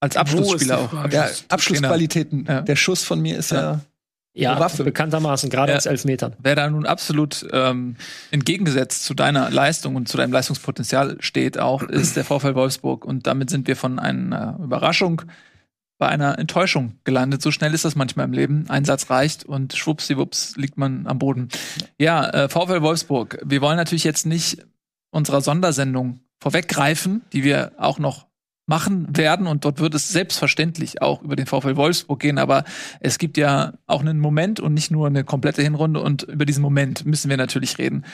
Als 0.00 0.16
Abschlussspieler 0.16 0.78
auch. 0.78 1.10
Ja, 1.10 1.28
Abschlussqualitäten. 1.48 2.46
Ja. 2.48 2.62
Der 2.62 2.76
Schuss 2.76 3.04
von 3.04 3.20
mir 3.20 3.36
ist 3.36 3.52
ja. 3.52 3.80
Ja, 4.32 4.60
Waffe. 4.60 4.84
bekanntermaßen, 4.84 5.50
gerade 5.50 5.72
ja. 5.72 5.78
aus 5.78 5.86
Elfmetern. 5.86 6.36
Wer 6.38 6.54
da 6.54 6.70
nun 6.70 6.86
absolut 6.86 7.44
ähm, 7.52 7.96
entgegengesetzt 8.30 9.04
zu 9.04 9.12
deiner 9.12 9.50
Leistung 9.50 9.96
und 9.96 10.08
zu 10.08 10.16
deinem 10.16 10.32
Leistungspotenzial 10.32 11.16
steht, 11.18 11.58
auch 11.58 11.82
ist 11.82 12.16
der 12.16 12.24
VfL 12.24 12.54
Wolfsburg. 12.54 13.04
Und 13.04 13.26
damit 13.26 13.50
sind 13.50 13.66
wir 13.66 13.74
von 13.74 13.98
einer 13.98 14.56
Überraschung 14.62 15.22
bei 15.98 16.08
einer 16.08 16.38
Enttäuschung 16.38 16.94
gelandet. 17.02 17.42
So 17.42 17.50
schnell 17.50 17.74
ist 17.74 17.84
das 17.84 17.96
manchmal 17.96 18.26
im 18.26 18.32
Leben. 18.32 18.70
Ein 18.70 18.84
Satz 18.84 19.10
reicht 19.10 19.44
und 19.44 19.74
schwuppsiwupps 19.74 20.56
liegt 20.56 20.78
man 20.78 21.08
am 21.08 21.18
Boden. 21.18 21.48
Ja, 21.98 22.30
äh, 22.30 22.48
VfL 22.48 22.82
Wolfsburg. 22.82 23.40
Wir 23.44 23.60
wollen 23.60 23.76
natürlich 23.76 24.04
jetzt 24.04 24.26
nicht 24.26 24.64
unserer 25.10 25.40
Sondersendung 25.40 26.20
vorweggreifen, 26.40 27.22
die 27.32 27.42
wir 27.42 27.72
auch 27.78 27.98
noch 27.98 28.29
machen 28.70 29.16
werden 29.16 29.48
und 29.48 29.64
dort 29.64 29.80
wird 29.80 29.96
es 29.96 30.10
selbstverständlich 30.10 31.02
auch 31.02 31.22
über 31.22 31.34
den 31.34 31.46
VfL 31.46 31.74
Wolfsburg 31.74 32.20
gehen, 32.20 32.38
aber 32.38 32.62
es 33.00 33.18
gibt 33.18 33.36
ja 33.36 33.74
auch 33.88 34.00
einen 34.00 34.20
Moment 34.20 34.60
und 34.60 34.74
nicht 34.74 34.92
nur 34.92 35.08
eine 35.08 35.24
komplette 35.24 35.60
Hinrunde 35.60 36.00
und 36.00 36.22
über 36.22 36.46
diesen 36.46 36.62
Moment 36.62 37.04
müssen 37.04 37.28
wir 37.28 37.36
natürlich 37.36 37.78
reden. 37.78 38.04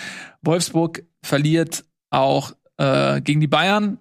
Wolfsburg 0.40 1.04
verliert 1.22 1.84
auch 2.08 2.52
äh, 2.78 3.20
gegen 3.20 3.42
die 3.42 3.46
Bayern 3.46 3.98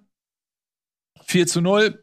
4 1.26 1.46
zu 1.46 1.60
0. 1.60 2.02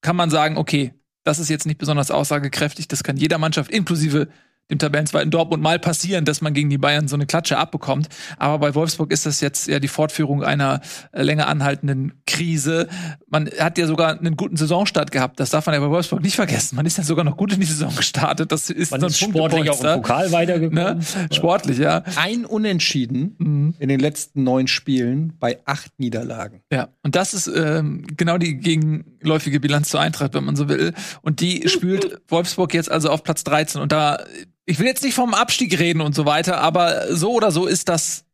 Kann 0.00 0.14
man 0.14 0.30
sagen, 0.30 0.58
okay, 0.58 0.94
das 1.24 1.40
ist 1.40 1.50
jetzt 1.50 1.66
nicht 1.66 1.78
besonders 1.78 2.12
aussagekräftig, 2.12 2.86
das 2.86 3.02
kann 3.02 3.16
jeder 3.16 3.38
Mannschaft 3.38 3.72
inklusive 3.72 4.28
dem 4.72 4.78
Tabellenzweiten 4.78 5.30
Dortmund 5.30 5.62
mal 5.62 5.78
passieren, 5.78 6.24
dass 6.24 6.40
man 6.40 6.54
gegen 6.54 6.70
die 6.70 6.78
Bayern 6.78 7.06
so 7.08 7.14
eine 7.16 7.26
Klatsche 7.26 7.58
abbekommt. 7.58 8.08
Aber 8.38 8.58
bei 8.58 8.74
Wolfsburg 8.74 9.12
ist 9.12 9.26
das 9.26 9.40
jetzt 9.40 9.68
ja 9.68 9.78
die 9.78 9.88
Fortführung 9.88 10.42
einer 10.42 10.80
äh, 11.12 11.22
länger 11.22 11.46
anhaltenden 11.46 12.14
Krise. 12.26 12.88
Man 13.28 13.50
hat 13.58 13.78
ja 13.78 13.86
sogar 13.86 14.18
einen 14.18 14.36
guten 14.36 14.56
Saisonstart 14.56 15.12
gehabt. 15.12 15.38
Das 15.38 15.50
darf 15.50 15.66
man 15.66 15.74
ja 15.74 15.80
bei 15.80 15.90
Wolfsburg 15.90 16.22
nicht 16.22 16.36
vergessen. 16.36 16.76
Man 16.76 16.86
ist 16.86 16.98
ja 16.98 17.04
sogar 17.04 17.24
noch 17.24 17.36
gut 17.36 17.52
in 17.52 17.60
die 17.60 17.66
Saison 17.66 17.94
gestartet. 17.94 18.50
Das 18.50 18.70
ist 18.70 18.90
man 18.90 19.00
so 19.00 19.06
ein 19.06 19.10
ist 19.10 19.20
sportlich 19.20 19.70
auch 19.70 19.84
im 19.84 19.94
Pokal 19.94 20.32
weitergekommen. 20.32 20.98
Ne? 20.98 21.00
Sportlich, 21.30 21.78
ja. 21.78 22.02
Ein 22.16 22.44
Unentschieden 22.44 23.36
mhm. 23.38 23.74
in 23.78 23.88
den 23.88 24.00
letzten 24.00 24.42
neun 24.42 24.66
Spielen 24.68 25.34
bei 25.38 25.58
acht 25.66 25.92
Niederlagen. 25.98 26.62
Ja, 26.72 26.88
und 27.02 27.14
das 27.14 27.34
ist 27.34 27.46
ähm, 27.46 28.04
genau 28.16 28.38
die 28.38 28.56
gegenläufige 28.56 29.60
Bilanz 29.60 29.90
zur 29.90 30.00
Eintracht, 30.00 30.34
wenn 30.34 30.44
man 30.44 30.56
so 30.56 30.68
will. 30.68 30.94
Und 31.20 31.40
die 31.40 31.68
spült 31.68 32.20
Wolfsburg 32.28 32.72
jetzt 32.74 32.90
also 32.90 33.10
auf 33.10 33.22
Platz 33.22 33.44
13. 33.44 33.80
Und 33.80 33.92
da 33.92 34.24
ich 34.66 34.78
will 34.78 34.86
jetzt 34.86 35.02
nicht 35.02 35.14
vom 35.14 35.34
Abstieg 35.34 35.78
reden 35.78 36.00
und 36.00 36.14
so 36.14 36.24
weiter, 36.26 36.58
aber 36.60 37.14
so 37.14 37.32
oder 37.32 37.50
so 37.50 37.66
ist 37.66 37.88
das, 37.88 38.24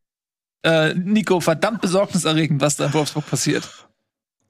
äh, 0.62 0.94
Nico, 0.94 1.40
verdammt 1.40 1.80
besorgniserregend, 1.80 2.60
was 2.60 2.76
da 2.76 2.86
in 2.86 2.94
Wolfsburg 2.94 3.26
passiert. 3.28 3.68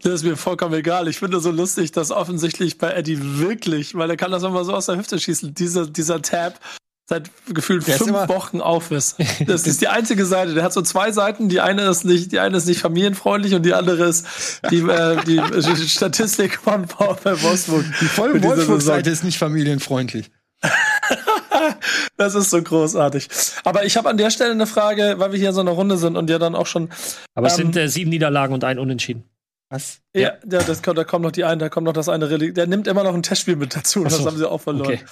Das 0.02 0.14
ist 0.14 0.24
mir 0.24 0.36
vollkommen 0.36 0.74
egal. 0.74 1.08
Ich 1.08 1.18
finde 1.18 1.40
so 1.40 1.50
lustig, 1.50 1.90
dass 1.90 2.12
offensichtlich 2.12 2.78
bei 2.78 2.92
Eddie 2.92 3.18
wirklich, 3.38 3.96
weil 3.96 4.10
er 4.10 4.16
kann 4.16 4.30
das 4.30 4.44
immer 4.44 4.64
so 4.64 4.74
aus 4.74 4.86
der 4.86 4.96
Hüfte 4.96 5.18
schießen, 5.18 5.54
dieser, 5.54 5.86
dieser 5.86 6.22
Tab 6.22 6.60
seit 7.08 7.30
gefühlt 7.48 7.86
der 7.88 7.96
fünf 7.96 8.28
Wochen 8.28 8.60
auf 8.60 8.90
ist. 8.90 9.16
Das 9.46 9.66
ist 9.66 9.80
die 9.80 9.88
einzige 9.88 10.26
Seite. 10.26 10.54
Der 10.54 10.62
hat 10.62 10.72
so 10.72 10.82
zwei 10.82 11.10
Seiten. 11.10 11.48
Die 11.48 11.60
eine 11.60 11.82
ist 11.88 12.04
nicht, 12.04 12.30
die 12.32 12.38
eine 12.38 12.58
ist 12.58 12.66
nicht 12.66 12.80
familienfreundlich 12.80 13.54
und 13.54 13.64
die 13.64 13.72
andere 13.72 14.04
ist 14.04 14.26
die, 14.70 14.80
äh, 14.80 15.16
die 15.24 15.40
Statistik 15.88 16.58
von 16.58 16.86
VfL 16.86 17.42
Wolfsburg. 17.42 17.84
Die 18.00 18.06
volle 18.06 18.42
Wolfsburg-Seite 18.42 19.10
ist 19.10 19.24
nicht 19.24 19.38
familienfreundlich. 19.38 20.30
das 22.16 22.34
ist 22.34 22.50
so 22.50 22.62
großartig. 22.62 23.28
Aber 23.64 23.84
ich 23.84 23.96
habe 23.96 24.08
an 24.08 24.16
der 24.16 24.30
Stelle 24.30 24.52
eine 24.52 24.66
Frage, 24.66 25.14
weil 25.18 25.32
wir 25.32 25.38
hier 25.38 25.50
in 25.50 25.54
so 25.54 25.60
einer 25.60 25.70
Runde 25.72 25.96
sind 25.96 26.16
und 26.16 26.30
ja 26.30 26.38
dann 26.38 26.54
auch 26.54 26.66
schon. 26.66 26.90
Aber 27.34 27.46
es 27.46 27.56
sind 27.56 27.76
ähm, 27.76 27.84
äh, 27.84 27.88
sieben 27.88 28.10
Niederlagen 28.10 28.54
und 28.54 28.64
ein 28.64 28.78
Unentschieden. 28.78 29.24
Was? 29.70 30.00
Ja, 30.14 30.32
ja, 30.50 30.62
das 30.62 30.82
kommt, 30.82 30.96
da 30.96 31.04
kommt 31.04 31.24
noch 31.24 31.32
die 31.32 31.44
eine, 31.44 31.58
da 31.58 31.68
kommt 31.68 31.84
noch 31.84 31.92
das 31.92 32.08
eine 32.08 32.30
Relikt. 32.30 32.56
Der 32.56 32.66
nimmt 32.66 32.86
immer 32.86 33.04
noch 33.04 33.14
ein 33.14 33.22
Testspiel 33.22 33.56
mit 33.56 33.76
dazu. 33.76 34.00
So. 34.00 34.04
Das 34.04 34.24
haben 34.24 34.38
sie 34.38 34.48
auch 34.48 34.60
verloren. 34.60 34.94
Okay. 34.94 35.04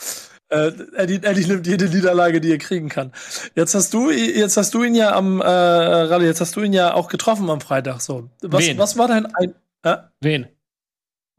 Äh, 0.48 0.72
Eddie, 0.96 1.20
Eddie 1.22 1.46
nimmt 1.46 1.66
jede 1.66 1.88
Niederlage, 1.88 2.40
die 2.40 2.52
er 2.52 2.58
kriegen 2.58 2.88
kann. 2.88 3.12
Jetzt 3.54 3.74
hast 3.74 3.92
du, 3.92 4.10
jetzt 4.10 4.56
hast 4.56 4.72
du 4.74 4.84
ihn 4.84 4.94
ja 4.94 5.14
am, 5.14 5.40
äh, 5.40 5.44
Rally, 5.44 6.26
jetzt 6.26 6.40
hast 6.40 6.56
du 6.56 6.62
ihn 6.62 6.72
ja 6.72 6.94
auch 6.94 7.08
getroffen 7.08 7.50
am 7.50 7.60
Freitag. 7.60 8.00
So, 8.00 8.30
was, 8.42 8.64
Wen? 8.64 8.78
was 8.78 8.96
war 8.96 9.08
dein 9.08 9.26
ein? 9.26 9.54
Äh? 9.82 9.96
Wen? 10.20 10.46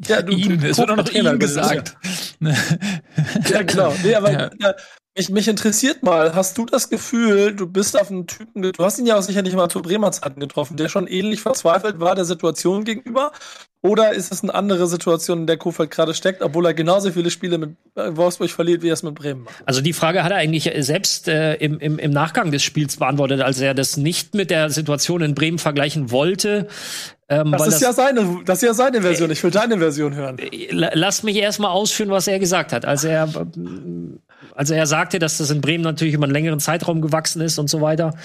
Ja, 0.05 0.21
du, 0.21 0.31
ihn, 0.31 0.63
es 0.63 0.77
wird 0.77 0.91
auch 0.91 0.95
noch 0.95 1.09
ihm 1.09 1.39
gesagt. 1.39 1.97
ja, 2.39 3.63
genau. 3.63 3.93
Nee, 4.03 4.15
aber 4.15 4.31
ja. 4.31 4.51
Mich, 5.17 5.29
mich 5.29 5.47
interessiert 5.47 6.03
mal, 6.03 6.35
hast 6.35 6.59
du 6.59 6.67
das 6.67 6.89
Gefühl, 6.91 7.55
du 7.55 7.65
bist 7.65 7.99
auf 7.99 8.11
einen 8.11 8.27
Typen, 8.27 8.61
du 8.61 8.83
hast 8.83 8.99
ihn 8.99 9.07
ja 9.07 9.17
auch 9.17 9.23
sicherlich 9.23 9.55
mal 9.55 9.67
zu 9.67 9.81
Bremer 9.81 10.11
Zeiten 10.11 10.39
getroffen, 10.39 10.77
der 10.77 10.89
schon 10.89 11.07
ähnlich 11.07 11.41
verzweifelt 11.41 11.99
war 11.99 12.13
der 12.13 12.25
Situation 12.25 12.83
gegenüber? 12.83 13.31
Oder 13.81 14.13
ist 14.13 14.31
es 14.31 14.43
eine 14.43 14.53
andere 14.53 14.85
Situation, 14.85 15.39
in 15.39 15.47
der 15.47 15.57
Kofeld 15.57 15.89
gerade 15.89 16.13
steckt, 16.13 16.43
obwohl 16.43 16.65
er 16.65 16.73
genauso 16.73 17.11
viele 17.11 17.31
Spiele 17.31 17.57
mit 17.57 17.77
Wolfsburg 17.95 18.49
verliert, 18.51 18.83
wie 18.83 18.89
er 18.89 18.93
es 18.93 19.01
mit 19.01 19.15
Bremen 19.15 19.43
macht? 19.43 19.55
Also 19.65 19.81
die 19.81 19.93
Frage 19.93 20.23
hat 20.23 20.31
er 20.31 20.37
eigentlich 20.37 20.71
selbst 20.85 21.27
äh, 21.27 21.55
im, 21.55 21.79
im, 21.79 21.97
im 21.97 22.11
Nachgang 22.11 22.51
des 22.51 22.63
Spiels 22.63 22.97
beantwortet, 22.97 23.41
als 23.41 23.59
er 23.59 23.73
das 23.73 23.97
nicht 23.97 24.35
mit 24.35 24.51
der 24.51 24.69
Situation 24.69 25.21
in 25.21 25.33
Bremen 25.33 25.57
vergleichen 25.57 26.11
wollte. 26.11 26.67
Ähm, 27.29 27.51
das, 27.51 27.67
ist 27.67 27.73
das, 27.75 27.81
ja 27.81 27.93
seine, 27.93 28.41
das 28.45 28.61
ist 28.61 28.67
ja 28.67 28.73
seine 28.73 29.01
Version. 29.01 29.31
Ich 29.31 29.43
will 29.43 29.51
deine 29.51 29.77
Version 29.77 30.15
hören. 30.15 30.37
Äh, 30.39 30.67
lass 30.71 31.23
mich 31.23 31.37
erstmal 31.37 31.71
ausführen, 31.71 32.09
was 32.09 32.27
er 32.27 32.39
gesagt 32.39 32.73
hat. 32.73 32.85
Als 32.85 33.03
er, 33.03 33.29
also 34.55 34.73
er 34.73 34.85
sagte, 34.85 35.19
dass 35.19 35.37
das 35.37 35.49
in 35.49 35.61
Bremen 35.61 35.83
natürlich 35.83 36.13
über 36.13 36.25
einen 36.25 36.33
längeren 36.33 36.59
Zeitraum 36.59 37.01
gewachsen 37.01 37.41
ist 37.41 37.59
und 37.59 37.69
so 37.69 37.81
weiter. 37.81 38.15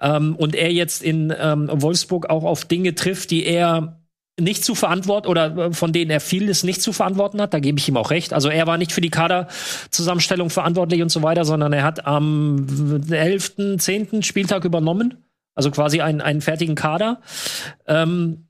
Ähm, 0.00 0.36
und 0.36 0.54
er 0.54 0.72
jetzt 0.72 1.02
in 1.02 1.32
ähm, 1.38 1.68
Wolfsburg 1.72 2.30
auch 2.30 2.44
auf 2.44 2.64
Dinge 2.64 2.94
trifft, 2.94 3.30
die 3.30 3.44
er 3.44 4.00
nicht 4.38 4.64
zu 4.64 4.74
verantworten 4.74 5.28
oder 5.28 5.56
äh, 5.56 5.72
von 5.72 5.92
denen 5.92 6.10
er 6.10 6.20
vieles 6.20 6.64
nicht 6.64 6.82
zu 6.82 6.92
verantworten 6.92 7.40
hat. 7.40 7.54
Da 7.54 7.60
gebe 7.60 7.78
ich 7.78 7.88
ihm 7.88 7.96
auch 7.96 8.10
recht. 8.10 8.32
Also 8.32 8.48
er 8.48 8.66
war 8.66 8.78
nicht 8.78 8.92
für 8.92 9.00
die 9.00 9.10
Kaderzusammenstellung 9.10 10.50
verantwortlich 10.50 11.02
und 11.02 11.10
so 11.10 11.22
weiter, 11.22 11.44
sondern 11.44 11.72
er 11.72 11.84
hat 11.84 12.06
am 12.06 12.66
11., 13.10 13.78
10. 13.78 14.22
Spieltag 14.22 14.64
übernommen 14.64 15.24
also 15.54 15.70
quasi 15.70 16.00
einen, 16.00 16.20
einen 16.20 16.40
fertigen 16.40 16.74
Kader. 16.74 17.20
Ähm, 17.86 18.48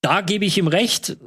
da 0.00 0.20
gebe 0.20 0.44
ich 0.44 0.58
ihm 0.58 0.68
recht. 0.68 1.18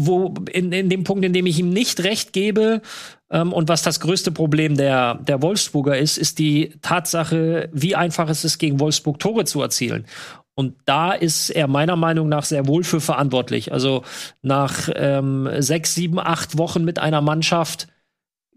Wo 0.00 0.32
in, 0.52 0.70
in 0.70 0.88
dem 0.88 1.02
Punkt, 1.02 1.24
in 1.24 1.32
dem 1.32 1.46
ich 1.46 1.58
ihm 1.58 1.70
nicht 1.70 2.04
recht 2.04 2.32
gebe, 2.32 2.82
ähm, 3.30 3.52
und 3.52 3.68
was 3.68 3.82
das 3.82 4.00
größte 4.00 4.30
Problem 4.30 4.76
der, 4.76 5.16
der 5.16 5.42
Wolfsburger 5.42 5.98
ist, 5.98 6.18
ist 6.18 6.38
die 6.38 6.70
Tatsache, 6.82 7.68
wie 7.72 7.96
einfach 7.96 8.28
es 8.28 8.44
ist, 8.44 8.58
gegen 8.58 8.78
Wolfsburg 8.80 9.18
Tore 9.18 9.44
zu 9.44 9.60
erzielen. 9.60 10.06
Und 10.54 10.74
da 10.86 11.12
ist 11.12 11.50
er 11.50 11.68
meiner 11.68 11.96
Meinung 11.96 12.28
nach 12.28 12.44
sehr 12.44 12.66
wohl 12.66 12.84
für 12.84 13.00
verantwortlich. 13.00 13.72
Also 13.72 14.02
nach 14.42 14.88
ähm, 14.94 15.48
sechs, 15.58 15.94
sieben, 15.94 16.18
acht 16.18 16.58
Wochen 16.58 16.84
mit 16.84 16.98
einer 16.98 17.20
Mannschaft 17.20 17.88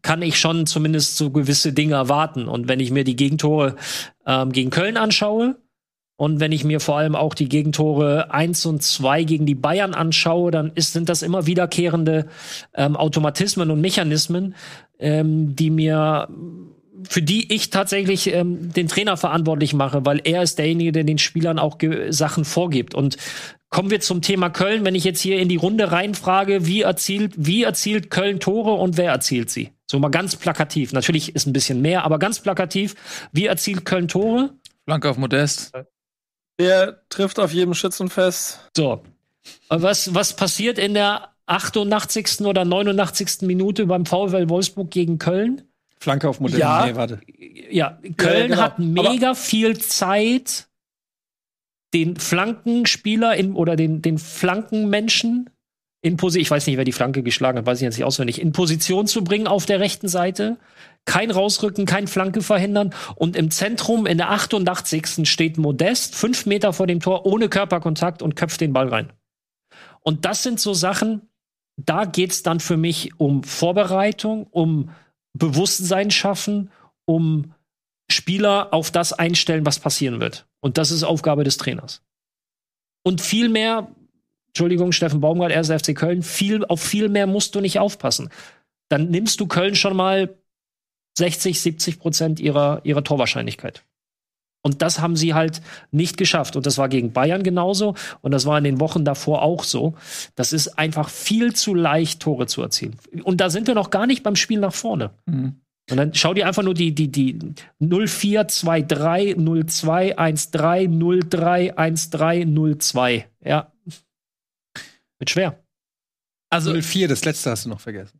kann 0.01 0.21
ich 0.21 0.39
schon 0.39 0.65
zumindest 0.65 1.17
so 1.17 1.29
gewisse 1.29 1.73
Dinge 1.73 1.95
erwarten. 1.95 2.47
Und 2.47 2.67
wenn 2.67 2.79
ich 2.79 2.91
mir 2.91 3.03
die 3.03 3.15
Gegentore 3.15 3.75
ähm, 4.25 4.51
gegen 4.51 4.71
Köln 4.71 4.97
anschaue 4.97 5.57
und 6.22 6.39
wenn 6.39 6.51
ich 6.51 6.63
mir 6.63 6.80
vor 6.80 6.99
allem 6.99 7.15
auch 7.15 7.34
die 7.34 7.49
Gegentore 7.49 8.32
eins 8.32 8.63
und 8.67 8.84
zwei 8.84 9.24
gegen 9.24 9.47
die 9.47 9.55
Bayern 9.55 9.95
anschaue, 9.95 10.51
dann 10.51 10.72
ist, 10.76 10.93
sind 10.93 11.09
das 11.09 11.24
immer 11.24 11.47
wiederkehrende 11.47 12.28
ähm, 12.76 12.95
Automatismen 12.95 13.72
und 13.72 13.82
Mechanismen, 13.82 14.53
ähm, 14.99 15.55
die 15.55 15.72
mir 15.72 16.28
für 17.09 17.24
die 17.24 17.51
ich 17.51 17.72
tatsächlich 17.72 18.32
ähm, 18.32 18.72
den 18.72 18.88
Trainer 18.88 19.17
verantwortlich 19.17 19.74
mache, 19.74 20.05
weil 20.05 20.22
er 20.24 20.43
ist 20.43 20.59
derjenige, 20.59 20.91
der 20.91 21.05
den 21.05 21.17
Spielern 21.17 21.57
auch 21.57 21.80
Sachen 22.09 22.45
vorgibt. 22.45 22.93
Und 22.93 23.17
kommen 23.69 23.89
wir 23.89 23.99
zum 23.99 24.22
Thema 24.22 24.51
Köln. 24.51 24.86
Wenn 24.86 24.93
ich 24.93 25.03
jetzt 25.03 25.22
hier 25.22 25.39
in 25.39 25.49
die 25.49 25.55
Runde 25.55 25.91
reinfrage, 25.91 26.67
wie 26.67 26.84
erzielt, 26.84 27.34
wie 27.36 27.63
erzielt 27.63 28.11
Köln 28.11 28.39
Tore 28.39 28.74
und 28.74 28.95
wer 28.95 29.11
erzielt 29.11 29.49
sie? 29.49 29.72
So 29.89 29.97
mal 29.97 30.09
ganz 30.09 30.36
plakativ. 30.36 30.93
Natürlich 30.93 31.34
ist 31.34 31.47
ein 31.47 31.53
bisschen 31.53 31.82
mehr, 31.82 32.03
aber 32.05 32.19
ganz 32.19 32.41
plakativ. 32.41 32.93
Wie 33.32 33.47
erzielt 33.47 33.86
Köln 33.86 34.07
Tore? 34.07 34.51
Flanke 34.86 35.09
auf 35.09 35.17
Modest. 35.17 35.74
Der 36.62 37.01
trifft 37.09 37.39
auf 37.39 37.53
jedem 37.53 37.74
Schützenfest. 37.74 38.59
So. 38.78 39.03
Was, 39.70 40.14
was 40.14 40.36
passiert 40.36 40.78
in 40.78 40.93
der 40.93 41.30
88. 41.47 42.41
oder 42.41 42.66
89. 42.66 43.41
Minute 43.41 43.88
beim 43.88 44.05
VfL 44.05 44.47
Wolfsburg 44.47 44.91
gegen 44.91 45.18
Köln? 45.18 45.64
Flanke 45.97 46.30
auf 46.30 46.39
Modell. 46.39 46.59
Ja, 46.59 46.86
nee, 46.86 46.95
warte. 46.95 47.20
Ja, 47.70 47.99
Köln 48.18 48.41
ja, 48.41 48.47
genau. 48.47 48.62
hat 48.62 48.80
mega 48.80 49.30
Aber 49.30 49.36
viel 49.36 49.80
Zeit, 49.80 50.68
den 51.93 52.18
Flankenspieler 52.18 53.36
in, 53.36 53.53
oder 53.53 53.76
den, 53.76 54.01
den 54.03 54.20
Flankenmenschen 54.20 55.49
in 56.01 56.17
Position, 56.17 56.41
ich 56.41 56.51
weiß 56.51 56.65
nicht, 56.65 56.77
wer 56.77 56.83
die 56.83 56.91
Flanke 56.91 57.21
geschlagen 57.21 57.59
hat, 57.59 57.65
weiß 57.65 57.77
ich 57.79 57.83
jetzt 57.83 57.97
nicht 57.97 58.05
auswendig, 58.05 58.41
in 58.41 58.51
Position 58.51 59.05
zu 59.05 59.23
bringen 59.23 59.47
auf 59.47 59.65
der 59.65 59.79
rechten 59.79 60.07
Seite. 60.07 60.57
Kein 61.05 61.29
Rausrücken, 61.31 61.85
kein 61.85 62.07
Flanke 62.07 62.41
verhindern. 62.41 62.93
Und 63.15 63.35
im 63.35 63.51
Zentrum, 63.51 64.05
in 64.07 64.17
der 64.17 64.31
88. 64.31 65.29
steht 65.29 65.57
Modest, 65.57 66.15
fünf 66.15 66.45
Meter 66.45 66.73
vor 66.73 66.87
dem 66.87 66.99
Tor, 66.99 67.25
ohne 67.25 67.49
Körperkontakt 67.49 68.21
und 68.21 68.35
köpft 68.35 68.61
den 68.61 68.73
Ball 68.73 68.87
rein. 68.87 69.13
Und 70.01 70.25
das 70.25 70.41
sind 70.41 70.59
so 70.59 70.73
Sachen, 70.73 71.29
da 71.77 72.05
geht's 72.05 72.43
dann 72.43 72.59
für 72.59 72.77
mich 72.77 73.19
um 73.19 73.43
Vorbereitung, 73.43 74.47
um 74.47 74.89
Bewusstsein 75.33 76.11
schaffen, 76.11 76.71
um 77.05 77.53
Spieler 78.11 78.73
auf 78.73 78.91
das 78.91 79.13
einstellen, 79.13 79.65
was 79.65 79.79
passieren 79.79 80.19
wird. 80.19 80.47
Und 80.59 80.77
das 80.77 80.91
ist 80.91 81.03
Aufgabe 81.03 81.43
des 81.43 81.57
Trainers. 81.57 82.03
Und 83.03 83.21
viel 83.21 83.49
mehr, 83.49 83.91
Entschuldigung, 84.53 84.91
Steffen 84.91 85.21
Baumgart, 85.21 85.51
1. 85.51 85.69
FC 85.69 85.95
Köln, 85.95 86.23
viel, 86.23 86.65
auf 86.65 86.81
viel 86.81 87.09
mehr 87.09 87.27
musst 87.27 87.55
du 87.55 87.61
nicht 87.61 87.79
aufpassen. 87.79 88.29
Dann 88.89 89.09
nimmst 89.09 89.39
du 89.39 89.47
Köln 89.47 89.75
schon 89.75 89.95
mal 89.95 90.35
60, 91.17 91.59
70 91.59 91.99
Prozent 91.99 92.39
ihrer, 92.39 92.81
ihrer 92.83 93.03
Torwahrscheinlichkeit. 93.03 93.83
Und 94.63 94.81
das 94.81 94.99
haben 94.99 95.15
sie 95.15 95.33
halt 95.33 95.61
nicht 95.91 96.17
geschafft. 96.17 96.55
Und 96.55 96.65
das 96.65 96.77
war 96.77 96.87
gegen 96.87 97.13
Bayern 97.13 97.43
genauso. 97.43 97.95
Und 98.21 98.31
das 98.31 98.45
war 98.45 98.57
in 98.57 98.63
den 98.63 98.79
Wochen 98.79 99.03
davor 99.03 99.41
auch 99.41 99.63
so. 99.63 99.95
Das 100.35 100.53
ist 100.53 100.77
einfach 100.77 101.09
viel 101.09 101.53
zu 101.53 101.73
leicht, 101.73 102.19
Tore 102.19 102.45
zu 102.45 102.61
erzielen. 102.61 102.95
Und 103.23 103.41
da 103.41 103.49
sind 103.49 103.67
wir 103.67 103.73
noch 103.73 103.89
gar 103.89 104.05
nicht 104.05 104.21
beim 104.21 104.35
Spiel 104.35 104.59
nach 104.59 104.73
vorne. 104.73 105.11
Mhm. 105.25 105.61
Und 105.89 105.97
dann 105.97 106.13
schau 106.13 106.33
dir 106.33 106.47
einfach 106.47 106.63
nur 106.63 106.75
die, 106.75 106.93
die, 106.93 107.11
die 107.11 107.39
0423 107.79 109.35
02 109.35 110.13
13 110.51 111.19
03 111.29 111.73
13 111.75 112.77
02. 112.79 113.27
Ja. 113.43 113.70
Wird 115.22 115.30
schwer. 115.30 115.63
Also 116.49 116.74
04, 116.74 117.07
das 117.07 117.24
letzte 117.24 117.51
hast 117.51 117.65
du 117.65 117.69
noch 117.69 117.80
vergessen. 117.80 118.19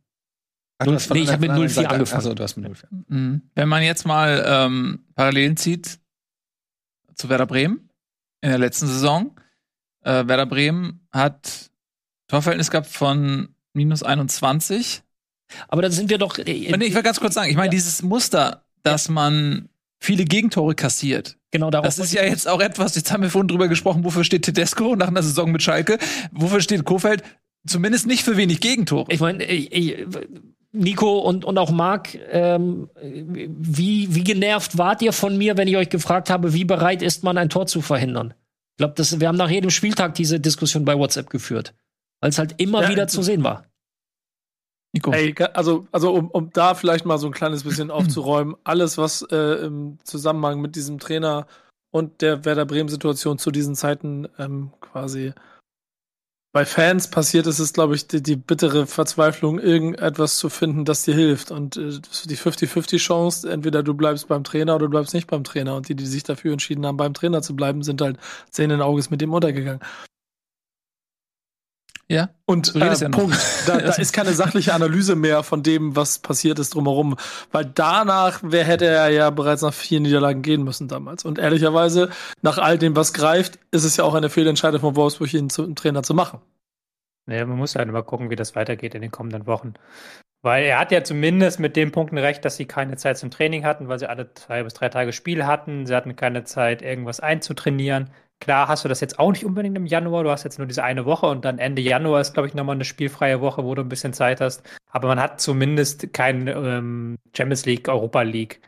Ach, 0.78 0.86
nee, 0.86 1.22
ich 1.22 1.32
habe 1.32 1.48
mit 1.48 1.70
04 1.70 1.90
angefangen. 1.90 2.16
Also, 2.16 2.32
du 2.32 2.42
hast 2.44 2.56
mit 2.56 2.78
04. 2.78 2.88
Mhm. 3.08 3.42
Wenn 3.56 3.68
man 3.68 3.82
jetzt 3.82 4.06
mal 4.06 4.44
ähm, 4.46 5.04
Parallelen 5.16 5.56
zieht 5.56 5.98
zu 7.16 7.28
Werder 7.28 7.46
Bremen 7.46 7.90
in 8.40 8.50
der 8.50 8.60
letzten 8.60 8.86
Saison. 8.86 9.36
Äh, 10.02 10.28
Werder 10.28 10.46
Bremen 10.46 11.04
hat 11.10 11.72
Torverhältnis 12.28 12.70
gehabt 12.70 12.86
von 12.86 13.48
minus 13.72 14.04
21. 14.04 15.02
Aber 15.66 15.82
dann 15.82 15.90
sind 15.90 16.08
wir 16.08 16.18
doch. 16.18 16.38
Äh, 16.38 16.52
ich 16.52 16.94
will 16.94 17.02
ganz 17.02 17.18
kurz 17.18 17.34
sagen, 17.34 17.50
ich 17.50 17.56
meine, 17.56 17.66
ja. 17.66 17.72
dieses 17.72 18.00
Muster, 18.02 18.64
dass 18.84 19.08
ja. 19.08 19.12
man 19.12 19.68
viele 20.02 20.24
Gegentore 20.24 20.74
kassiert. 20.74 21.38
Genau 21.50 21.70
darauf. 21.70 21.86
Das 21.86 21.98
ist 21.98 22.12
ja 22.12 22.24
jetzt 22.24 22.48
auch 22.48 22.60
etwas, 22.60 22.96
jetzt 22.96 23.12
haben 23.12 23.22
wir 23.22 23.30
vorhin 23.30 23.48
drüber 23.48 23.68
gesprochen, 23.68 24.04
wofür 24.04 24.24
steht 24.24 24.44
Tedesco 24.44 24.96
nach 24.96 25.08
einer 25.08 25.22
Saison 25.22 25.50
mit 25.52 25.62
Schalke, 25.62 25.98
wofür 26.32 26.60
steht 26.60 26.84
Kofeld? 26.84 27.22
Zumindest 27.66 28.06
nicht 28.06 28.24
für 28.24 28.36
wenig 28.36 28.60
Gegentore. 28.60 29.06
Ich 29.12 29.20
meine, 29.20 29.44
Nico 30.72 31.18
und, 31.18 31.44
und 31.44 31.58
auch 31.58 31.70
Marc, 31.70 32.18
ähm, 32.30 32.88
wie, 33.00 34.12
wie 34.14 34.24
genervt 34.24 34.78
wart 34.78 35.02
ihr 35.02 35.12
von 35.12 35.36
mir, 35.38 35.56
wenn 35.56 35.68
ich 35.68 35.76
euch 35.76 35.90
gefragt 35.90 36.30
habe, 36.30 36.54
wie 36.54 36.64
bereit 36.64 37.02
ist 37.02 37.22
man, 37.22 37.38
ein 37.38 37.50
Tor 37.50 37.66
zu 37.66 37.82
verhindern? 37.82 38.34
Ich 38.72 38.78
glaube, 38.78 38.94
wir 38.96 39.28
haben 39.28 39.36
nach 39.36 39.50
jedem 39.50 39.70
Spieltag 39.70 40.14
diese 40.14 40.40
Diskussion 40.40 40.84
bei 40.84 40.98
WhatsApp 40.98 41.30
geführt, 41.30 41.74
weil 42.20 42.30
es 42.30 42.38
halt 42.38 42.54
immer 42.56 42.82
ja, 42.82 42.88
wieder 42.88 43.06
zu 43.06 43.22
sehen 43.22 43.44
war. 43.44 43.66
Nico. 44.92 45.10
Ey, 45.12 45.34
also, 45.54 45.86
also 45.90 46.12
um, 46.12 46.30
um 46.30 46.50
da 46.52 46.74
vielleicht 46.74 47.04
mal 47.06 47.18
so 47.18 47.26
ein 47.26 47.32
kleines 47.32 47.64
bisschen 47.64 47.90
aufzuräumen, 47.90 48.56
alles, 48.64 48.98
was 48.98 49.22
äh, 49.30 49.64
im 49.64 49.98
Zusammenhang 50.04 50.60
mit 50.60 50.76
diesem 50.76 50.98
Trainer 50.98 51.46
und 51.90 52.20
der 52.22 52.44
Werder 52.44 52.66
Bremen-Situation 52.66 53.38
zu 53.38 53.50
diesen 53.50 53.74
Zeiten 53.74 54.28
ähm, 54.38 54.72
quasi 54.80 55.32
bei 56.52 56.66
Fans 56.66 57.08
passiert 57.08 57.46
ist 57.46 57.58
es, 57.58 57.72
glaube 57.72 57.94
ich, 57.94 58.06
die, 58.08 58.22
die, 58.22 58.36
bittere 58.36 58.86
Verzweiflung, 58.86 59.58
irgendetwas 59.58 60.36
zu 60.36 60.50
finden, 60.50 60.84
das 60.84 61.02
dir 61.02 61.14
hilft. 61.14 61.50
Und 61.50 61.78
äh, 61.78 61.98
die 62.26 62.36
50-50-Chance, 62.36 63.50
entweder 63.50 63.82
du 63.82 63.94
bleibst 63.94 64.28
beim 64.28 64.44
Trainer 64.44 64.74
oder 64.74 64.84
du 64.84 64.90
bleibst 64.90 65.14
nicht 65.14 65.28
beim 65.28 65.44
Trainer. 65.44 65.76
Und 65.76 65.88
die, 65.88 65.94
die 65.94 66.04
sich 66.04 66.24
dafür 66.24 66.52
entschieden 66.52 66.84
haben, 66.84 66.98
beim 66.98 67.14
Trainer 67.14 67.40
zu 67.40 67.56
bleiben, 67.56 67.82
sind 67.82 68.02
halt 68.02 68.18
sehenden 68.50 68.82
Auges 68.82 69.08
mit 69.08 69.22
dem 69.22 69.32
untergegangen. 69.32 69.80
Ja. 72.12 72.28
Und 72.44 72.74
äh, 72.76 72.78
ja 72.80 73.08
Punkt. 73.08 73.38
Da, 73.66 73.78
da 73.78 73.94
ist 73.94 74.12
keine 74.12 74.34
sachliche 74.34 74.74
Analyse 74.74 75.16
mehr 75.16 75.42
von 75.42 75.62
dem, 75.62 75.96
was 75.96 76.18
passiert 76.18 76.58
ist 76.58 76.74
drumherum. 76.74 77.16
Weil 77.50 77.64
danach, 77.64 78.40
wer 78.42 78.64
hätte 78.64 78.84
er 78.84 79.08
ja 79.08 79.30
bereits 79.30 79.62
nach 79.62 79.72
vier 79.72 80.00
Niederlagen 80.00 80.42
gehen 80.42 80.62
müssen 80.62 80.88
damals. 80.88 81.24
Und 81.24 81.38
ehrlicherweise, 81.38 82.10
nach 82.42 82.58
all 82.58 82.76
dem, 82.76 82.94
was 82.96 83.14
greift, 83.14 83.58
ist 83.70 83.84
es 83.84 83.96
ja 83.96 84.04
auch 84.04 84.14
eine 84.14 84.28
Fehlentscheidung 84.28 84.80
von 84.82 84.94
Wolfsburg, 84.94 85.32
ihn 85.32 85.48
zum 85.48 85.74
Trainer 85.74 86.02
zu 86.02 86.12
machen. 86.12 86.40
Naja, 87.24 87.46
man 87.46 87.56
muss 87.56 87.76
halt 87.76 87.88
immer 87.88 88.02
gucken, 88.02 88.28
wie 88.28 88.36
das 88.36 88.54
weitergeht 88.54 88.94
in 88.94 89.00
den 89.00 89.10
kommenden 89.10 89.46
Wochen. 89.46 89.72
Weil 90.42 90.64
er 90.64 90.80
hat 90.80 90.92
ja 90.92 91.02
zumindest 91.04 91.60
mit 91.60 91.76
den 91.76 91.92
Punkten 91.92 92.18
recht, 92.18 92.44
dass 92.44 92.56
sie 92.56 92.66
keine 92.66 92.96
Zeit 92.96 93.16
zum 93.16 93.30
Training 93.30 93.64
hatten, 93.64 93.88
weil 93.88 94.00
sie 94.00 94.08
alle 94.08 94.34
zwei 94.34 94.64
bis 94.64 94.74
drei 94.74 94.90
Tage 94.90 95.12
Spiel 95.12 95.46
hatten. 95.46 95.86
Sie 95.86 95.94
hatten 95.94 96.14
keine 96.16 96.44
Zeit, 96.44 96.82
irgendwas 96.82 97.20
einzutrainieren. 97.20 98.10
Klar 98.42 98.66
hast 98.66 98.84
du 98.84 98.88
das 98.88 99.00
jetzt 99.00 99.20
auch 99.20 99.30
nicht 99.30 99.44
unbedingt 99.44 99.76
im 99.76 99.86
Januar, 99.86 100.24
du 100.24 100.30
hast 100.30 100.42
jetzt 100.42 100.58
nur 100.58 100.66
diese 100.66 100.82
eine 100.82 101.04
Woche 101.04 101.26
und 101.26 101.44
dann 101.44 101.60
Ende 101.60 101.80
Januar 101.80 102.20
ist, 102.20 102.34
glaube 102.34 102.48
ich, 102.48 102.54
nochmal 102.54 102.74
eine 102.74 102.84
spielfreie 102.84 103.40
Woche, 103.40 103.62
wo 103.62 103.76
du 103.76 103.82
ein 103.82 103.88
bisschen 103.88 104.12
Zeit 104.12 104.40
hast. 104.40 104.68
Aber 104.90 105.06
man 105.06 105.20
hat 105.20 105.40
zumindest 105.40 106.12
keinen 106.12 106.48
ähm, 106.48 107.18
Champions 107.36 107.66
League, 107.66 107.88
Europa 107.88 108.22
League 108.22 108.60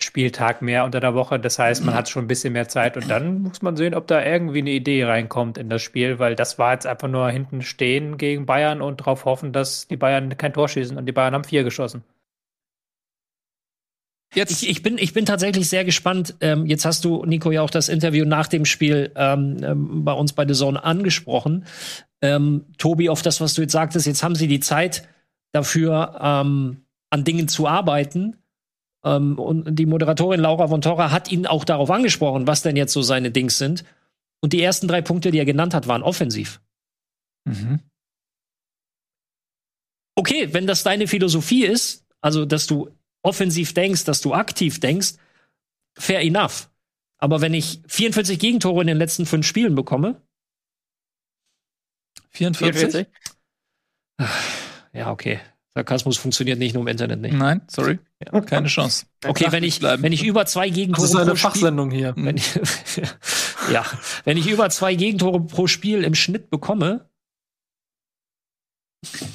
Spieltag 0.00 0.62
mehr 0.62 0.84
unter 0.84 1.00
der 1.00 1.16
Woche. 1.16 1.40
Das 1.40 1.58
heißt, 1.58 1.84
man 1.84 1.96
hat 1.96 2.08
schon 2.08 2.26
ein 2.26 2.28
bisschen 2.28 2.52
mehr 2.52 2.68
Zeit 2.68 2.96
und 2.96 3.10
dann 3.10 3.42
muss 3.42 3.62
man 3.62 3.76
sehen, 3.76 3.94
ob 3.94 4.06
da 4.06 4.24
irgendwie 4.24 4.60
eine 4.60 4.70
Idee 4.70 5.04
reinkommt 5.04 5.58
in 5.58 5.70
das 5.70 5.82
Spiel, 5.82 6.20
weil 6.20 6.36
das 6.36 6.60
war 6.60 6.74
jetzt 6.74 6.86
einfach 6.86 7.08
nur 7.08 7.28
hinten 7.28 7.62
stehen 7.62 8.18
gegen 8.18 8.46
Bayern 8.46 8.80
und 8.80 9.00
darauf 9.00 9.24
hoffen, 9.24 9.52
dass 9.52 9.88
die 9.88 9.96
Bayern 9.96 10.36
kein 10.36 10.52
Tor 10.52 10.68
schießen 10.68 10.96
und 10.96 11.06
die 11.06 11.12
Bayern 11.12 11.34
haben 11.34 11.42
vier 11.42 11.64
geschossen. 11.64 12.04
Jetzt. 14.36 14.62
Ich, 14.62 14.68
ich, 14.68 14.82
bin, 14.82 14.98
ich 14.98 15.14
bin 15.14 15.24
tatsächlich 15.24 15.66
sehr 15.68 15.84
gespannt. 15.84 16.34
Ähm, 16.40 16.66
jetzt 16.66 16.84
hast 16.84 17.04
du, 17.06 17.24
Nico, 17.24 17.50
ja 17.50 17.62
auch 17.62 17.70
das 17.70 17.88
Interview 17.88 18.26
nach 18.26 18.48
dem 18.48 18.66
Spiel 18.66 19.10
ähm, 19.16 19.56
ähm, 19.62 20.04
bei 20.04 20.12
uns 20.12 20.34
bei 20.34 20.46
The 20.46 20.52
Zone 20.52 20.84
angesprochen. 20.84 21.64
Ähm, 22.20 22.66
Tobi, 22.76 23.08
auf 23.08 23.22
das, 23.22 23.40
was 23.40 23.54
du 23.54 23.62
jetzt 23.62 23.72
sagtest, 23.72 24.06
jetzt 24.06 24.22
haben 24.22 24.34
sie 24.34 24.46
die 24.46 24.60
Zeit 24.60 25.08
dafür, 25.52 26.18
ähm, 26.20 26.82
an 27.08 27.24
Dingen 27.24 27.48
zu 27.48 27.66
arbeiten. 27.66 28.36
Ähm, 29.04 29.38
und 29.38 29.74
die 29.74 29.86
Moderatorin 29.86 30.40
Laura 30.40 30.68
von 30.68 30.82
Torra 30.82 31.10
hat 31.10 31.32
ihn 31.32 31.46
auch 31.46 31.64
darauf 31.64 31.90
angesprochen, 31.90 32.46
was 32.46 32.60
denn 32.60 32.76
jetzt 32.76 32.92
so 32.92 33.00
seine 33.00 33.30
Dings 33.30 33.56
sind. 33.56 33.84
Und 34.40 34.52
die 34.52 34.60
ersten 34.60 34.86
drei 34.86 35.00
Punkte, 35.00 35.30
die 35.30 35.38
er 35.38 35.46
genannt 35.46 35.72
hat, 35.72 35.88
waren 35.88 36.02
offensiv. 36.02 36.60
Mhm. 37.46 37.80
Okay, 40.14 40.52
wenn 40.52 40.66
das 40.66 40.82
deine 40.82 41.06
Philosophie 41.06 41.64
ist, 41.64 42.04
also 42.20 42.44
dass 42.44 42.66
du 42.66 42.90
offensiv 43.26 43.74
denkst, 43.74 44.04
dass 44.04 44.20
du 44.20 44.32
aktiv 44.34 44.80
denkst, 44.80 45.14
fair 45.98 46.20
enough. 46.22 46.70
Aber 47.18 47.40
wenn 47.40 47.54
ich 47.54 47.80
44 47.88 48.38
Gegentore 48.38 48.80
in 48.80 48.86
den 48.86 48.98
letzten 48.98 49.26
fünf 49.26 49.46
Spielen 49.46 49.74
bekomme. 49.74 50.20
44? 52.30 53.06
Ja, 54.92 55.10
okay. 55.10 55.40
Sarkasmus 55.74 56.16
funktioniert 56.16 56.58
nicht 56.58 56.72
nur 56.74 56.82
im 56.82 56.88
Internet 56.88 57.20
nicht. 57.20 57.34
Nein, 57.34 57.60
sorry. 57.68 57.98
Ja. 58.24 58.40
Keine 58.40 58.68
Chance. 58.68 59.06
Okay, 59.26 59.46
wenn 59.50 59.64
ich, 59.64 59.82
wenn 59.82 60.12
ich 60.12 60.24
über 60.24 60.46
zwei 60.46 60.68
Gegentore. 60.68 61.02
Das 61.02 61.10
ist 61.10 61.16
eine 61.20 61.34
Fachsendung 61.34 61.90
hier. 61.90 62.14
Wenn 62.16 62.36
ich, 62.36 62.54
Ja, 63.72 63.84
wenn 64.24 64.36
ich 64.36 64.48
über 64.48 64.70
zwei 64.70 64.94
Gegentore 64.94 65.40
pro 65.40 65.66
Spiel 65.66 66.04
im 66.04 66.14
Schnitt 66.14 66.50
bekomme, 66.50 67.08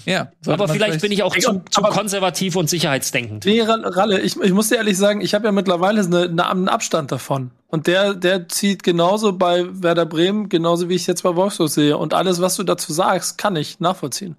ja, 0.05 0.31
aber 0.45 0.67
vielleicht, 0.67 0.83
vielleicht, 0.83 1.01
bin 1.01 1.11
ich 1.11 1.23
auch 1.23 1.35
zu, 1.35 1.61
zu 1.69 1.81
konservativ 1.81 2.55
und 2.55 2.69
sicherheitsdenkend. 2.69 3.45
Nee, 3.45 3.61
Ralle, 3.61 4.19
ich, 4.19 4.35
ich 4.37 4.51
muss 4.51 4.69
dir 4.69 4.75
ehrlich 4.75 4.97
sagen, 4.97 5.21
ich 5.21 5.33
habe 5.33 5.45
ja 5.45 5.51
mittlerweile 5.51 6.01
eine, 6.01 6.23
eine, 6.23 6.49
einen 6.49 6.67
Abstand 6.67 7.11
davon. 7.11 7.51
Und 7.71 7.87
der, 7.87 8.13
der 8.13 8.49
zieht 8.49 8.83
genauso 8.83 9.31
bei 9.31 9.65
Werder 9.71 10.05
Bremen, 10.05 10.49
genauso 10.49 10.89
wie 10.89 10.95
ich 10.95 11.03
es 11.03 11.07
jetzt 11.07 11.23
bei 11.23 11.37
Wolfsburg 11.37 11.69
sehe. 11.69 11.97
Und 11.97 12.13
alles, 12.13 12.41
was 12.41 12.57
du 12.57 12.63
dazu 12.63 12.91
sagst, 12.91 13.37
kann 13.37 13.55
ich 13.55 13.79
nachvollziehen. 13.79 14.35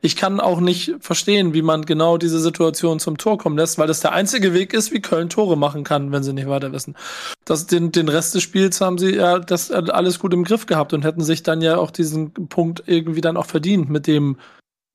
Ich 0.00 0.16
kann 0.16 0.40
auch 0.40 0.60
nicht 0.60 0.94
verstehen, 1.00 1.52
wie 1.52 1.60
man 1.60 1.84
genau 1.84 2.16
diese 2.16 2.40
Situation 2.40 2.98
zum 2.98 3.18
Tor 3.18 3.36
kommen 3.36 3.58
lässt, 3.58 3.78
weil 3.78 3.86
das 3.86 4.00
der 4.00 4.12
einzige 4.12 4.54
Weg 4.54 4.72
ist, 4.72 4.92
wie 4.92 5.00
Köln 5.02 5.28
Tore 5.28 5.58
machen 5.58 5.84
kann, 5.84 6.10
wenn 6.10 6.22
sie 6.22 6.32
nicht 6.32 6.48
weiter 6.48 6.72
wissen. 6.72 6.96
Das, 7.44 7.66
den, 7.66 7.92
den 7.92 8.08
Rest 8.08 8.34
des 8.34 8.42
Spiels 8.42 8.80
haben 8.80 8.96
sie 8.96 9.14
ja 9.14 9.38
das 9.38 9.70
alles 9.70 10.18
gut 10.18 10.32
im 10.32 10.44
Griff 10.44 10.64
gehabt 10.64 10.94
und 10.94 11.04
hätten 11.04 11.22
sich 11.22 11.42
dann 11.42 11.60
ja 11.60 11.76
auch 11.76 11.90
diesen 11.90 12.32
Punkt 12.32 12.84
irgendwie 12.86 13.20
dann 13.20 13.36
auch 13.36 13.46
verdient 13.46 13.90
mit 13.90 14.06
dem 14.06 14.38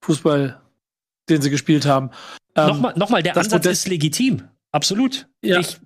Fußball, 0.03 0.59
den 1.29 1.41
sie 1.43 1.51
gespielt 1.51 1.85
haben. 1.85 2.09
Ähm, 2.55 2.67
nochmal, 2.67 2.93
nochmal, 2.95 3.21
der 3.21 3.37
Ansatz 3.37 3.67
ist 3.67 3.87
legitim. 3.87 4.41
Absolut. 4.71 5.27
Ja. 5.43 5.59
Ich 5.59 5.77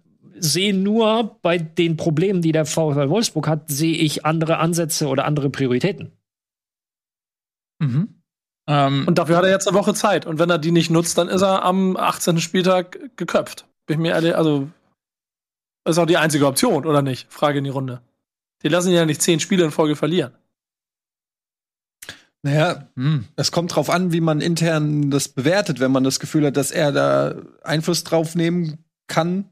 sehe 0.41 0.73
nur 0.73 1.39
bei 1.41 1.57
den 1.57 1.97
Problemen, 1.97 2.41
die 2.41 2.51
der 2.51 2.65
VfL 2.65 3.09
Wolfsburg 3.09 3.47
hat, 3.47 3.69
sehe 3.69 3.95
ich 3.95 4.25
andere 4.25 4.57
Ansätze 4.57 5.07
oder 5.07 5.25
andere 5.25 5.49
Prioritäten. 5.49 6.11
Mhm. 7.79 8.21
Ähm, 8.67 9.05
und 9.07 9.17
dafür 9.17 9.37
hat 9.37 9.45
er 9.45 9.51
jetzt 9.51 9.67
eine 9.67 9.77
Woche 9.77 9.93
Zeit. 9.93 10.25
Und 10.25 10.39
wenn 10.39 10.49
er 10.49 10.59
die 10.59 10.71
nicht 10.71 10.91
nutzt, 10.91 11.17
dann 11.17 11.27
ist 11.27 11.41
er 11.41 11.63
am 11.63 11.97
18. 11.97 12.39
Spieltag 12.39 13.17
geköpft. 13.17 13.67
Bin 13.85 13.95
ich 13.95 14.01
mir 14.01 14.11
ehrlich, 14.13 14.35
also 14.35 14.69
ist 15.85 15.97
auch 15.97 16.05
die 16.05 16.17
einzige 16.17 16.45
Option, 16.45 16.85
oder 16.85 17.01
nicht? 17.01 17.31
Frage 17.31 17.59
in 17.59 17.63
die 17.63 17.69
Runde. 17.69 18.01
Die 18.61 18.67
lassen 18.67 18.91
ja 18.91 19.05
nicht 19.05 19.21
zehn 19.21 19.39
Spiele 19.39 19.63
in 19.63 19.71
Folge 19.71 19.95
verlieren. 19.95 20.33
Naja, 22.41 22.87
hm. 22.95 23.25
es 23.35 23.51
kommt 23.51 23.75
drauf 23.75 23.89
an, 23.89 24.13
wie 24.13 24.21
man 24.21 24.39
intern 24.39 25.11
das 25.11 25.27
bewertet, 25.27 25.79
wenn 25.79 25.91
man 25.91 26.03
das 26.03 26.19
Gefühl 26.19 26.45
hat, 26.45 26.55
dass 26.55 26.71
er 26.71 26.91
da 26.91 27.35
Einfluss 27.63 28.03
drauf 28.03 28.35
nehmen 28.35 28.85
kann. 29.07 29.49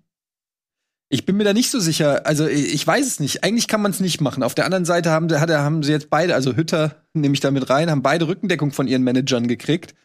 Ich 1.10 1.26
bin 1.26 1.38
mir 1.38 1.46
da 1.46 1.54
nicht 1.54 1.72
so 1.72 1.80
sicher. 1.80 2.26
Also 2.26 2.48
ich 2.48 2.86
weiß 2.86 3.06
es 3.08 3.20
nicht. 3.20 3.44
Eigentlich 3.44 3.68
kann 3.68 3.82
man 3.82 3.92
es 3.92 4.00
nicht 4.00 4.20
machen. 4.20 4.44
Auf 4.44 4.56
der 4.56 4.66
anderen 4.66 4.86
Seite 4.86 5.10
haben, 5.10 5.32
hat, 5.40 5.50
haben 5.50 5.84
sie 5.84 5.94
jetzt 5.94 6.10
beide, 6.10 6.36
also 6.36 6.56
Hütter 6.56 6.96
nehme 7.14 7.34
ich 7.34 7.40
da 7.40 7.50
mit 7.52 7.70
rein, 7.70 7.90
haben 7.90 8.02
beide 8.02 8.28
Rückendeckung 8.28 8.72
von 8.72 8.88
ihren 8.88 9.04
Managern 9.04 9.48
gekriegt, 9.48 9.96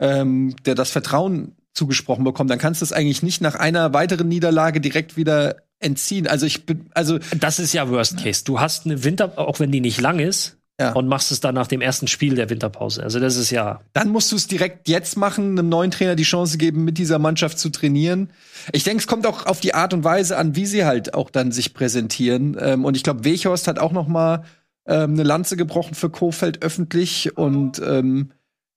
ähm, 0.00 0.56
der 0.64 0.74
das 0.74 0.90
Vertrauen 0.90 1.56
zugesprochen 1.74 2.24
bekommt. 2.24 2.50
Dann 2.50 2.58
kannst 2.58 2.80
du 2.80 2.84
es 2.84 2.92
eigentlich 2.92 3.22
nicht 3.22 3.40
nach 3.40 3.54
einer 3.54 3.94
weiteren 3.94 4.28
Niederlage 4.28 4.80
direkt 4.80 5.16
wieder 5.16 5.56
entziehen. 5.78 6.26
Also 6.26 6.46
ich 6.46 6.66
bin, 6.66 6.90
also 6.92 7.18
das 7.36 7.58
ist 7.58 7.72
ja 7.72 7.88
Worst 7.88 8.18
Case. 8.18 8.44
Du 8.44 8.60
hast 8.60 8.84
eine 8.84 9.04
Winter, 9.04 9.38
auch 9.38 9.60
wenn 9.60 9.70
die 9.70 9.80
nicht 9.80 10.00
lang 10.00 10.18
ist, 10.18 10.58
ja. 10.82 10.92
und 10.92 11.08
machst 11.08 11.32
es 11.32 11.40
dann 11.40 11.54
nach 11.54 11.66
dem 11.66 11.80
ersten 11.80 12.06
Spiel 12.06 12.34
der 12.34 12.50
Winterpause. 12.50 13.02
Also 13.02 13.20
das 13.20 13.36
ist 13.36 13.50
ja. 13.50 13.80
Dann 13.92 14.10
musst 14.10 14.32
du 14.32 14.36
es 14.36 14.46
direkt 14.46 14.88
jetzt 14.88 15.16
machen, 15.16 15.58
einem 15.58 15.68
neuen 15.68 15.90
Trainer 15.90 16.14
die 16.14 16.22
Chance 16.22 16.58
geben, 16.58 16.84
mit 16.84 16.98
dieser 16.98 17.18
Mannschaft 17.18 17.58
zu 17.58 17.70
trainieren. 17.70 18.30
Ich 18.72 18.84
denke, 18.84 19.00
es 19.00 19.06
kommt 19.06 19.26
auch 19.26 19.46
auf 19.46 19.60
die 19.60 19.74
Art 19.74 19.94
und 19.94 20.04
Weise 20.04 20.36
an, 20.36 20.56
wie 20.56 20.66
sie 20.66 20.84
halt 20.84 21.14
auch 21.14 21.30
dann 21.30 21.52
sich 21.52 21.74
präsentieren. 21.74 22.56
Ähm, 22.60 22.84
und 22.84 22.96
ich 22.96 23.02
glaube, 23.02 23.24
Wechhorst 23.24 23.68
hat 23.68 23.78
auch 23.78 23.92
noch 23.92 24.08
mal 24.08 24.44
ähm, 24.86 25.12
eine 25.14 25.22
Lanze 25.22 25.56
gebrochen 25.56 25.94
für 25.94 26.10
Kofeld 26.10 26.62
öffentlich 26.62 27.36
und 27.36 27.80
ähm, 27.84 28.32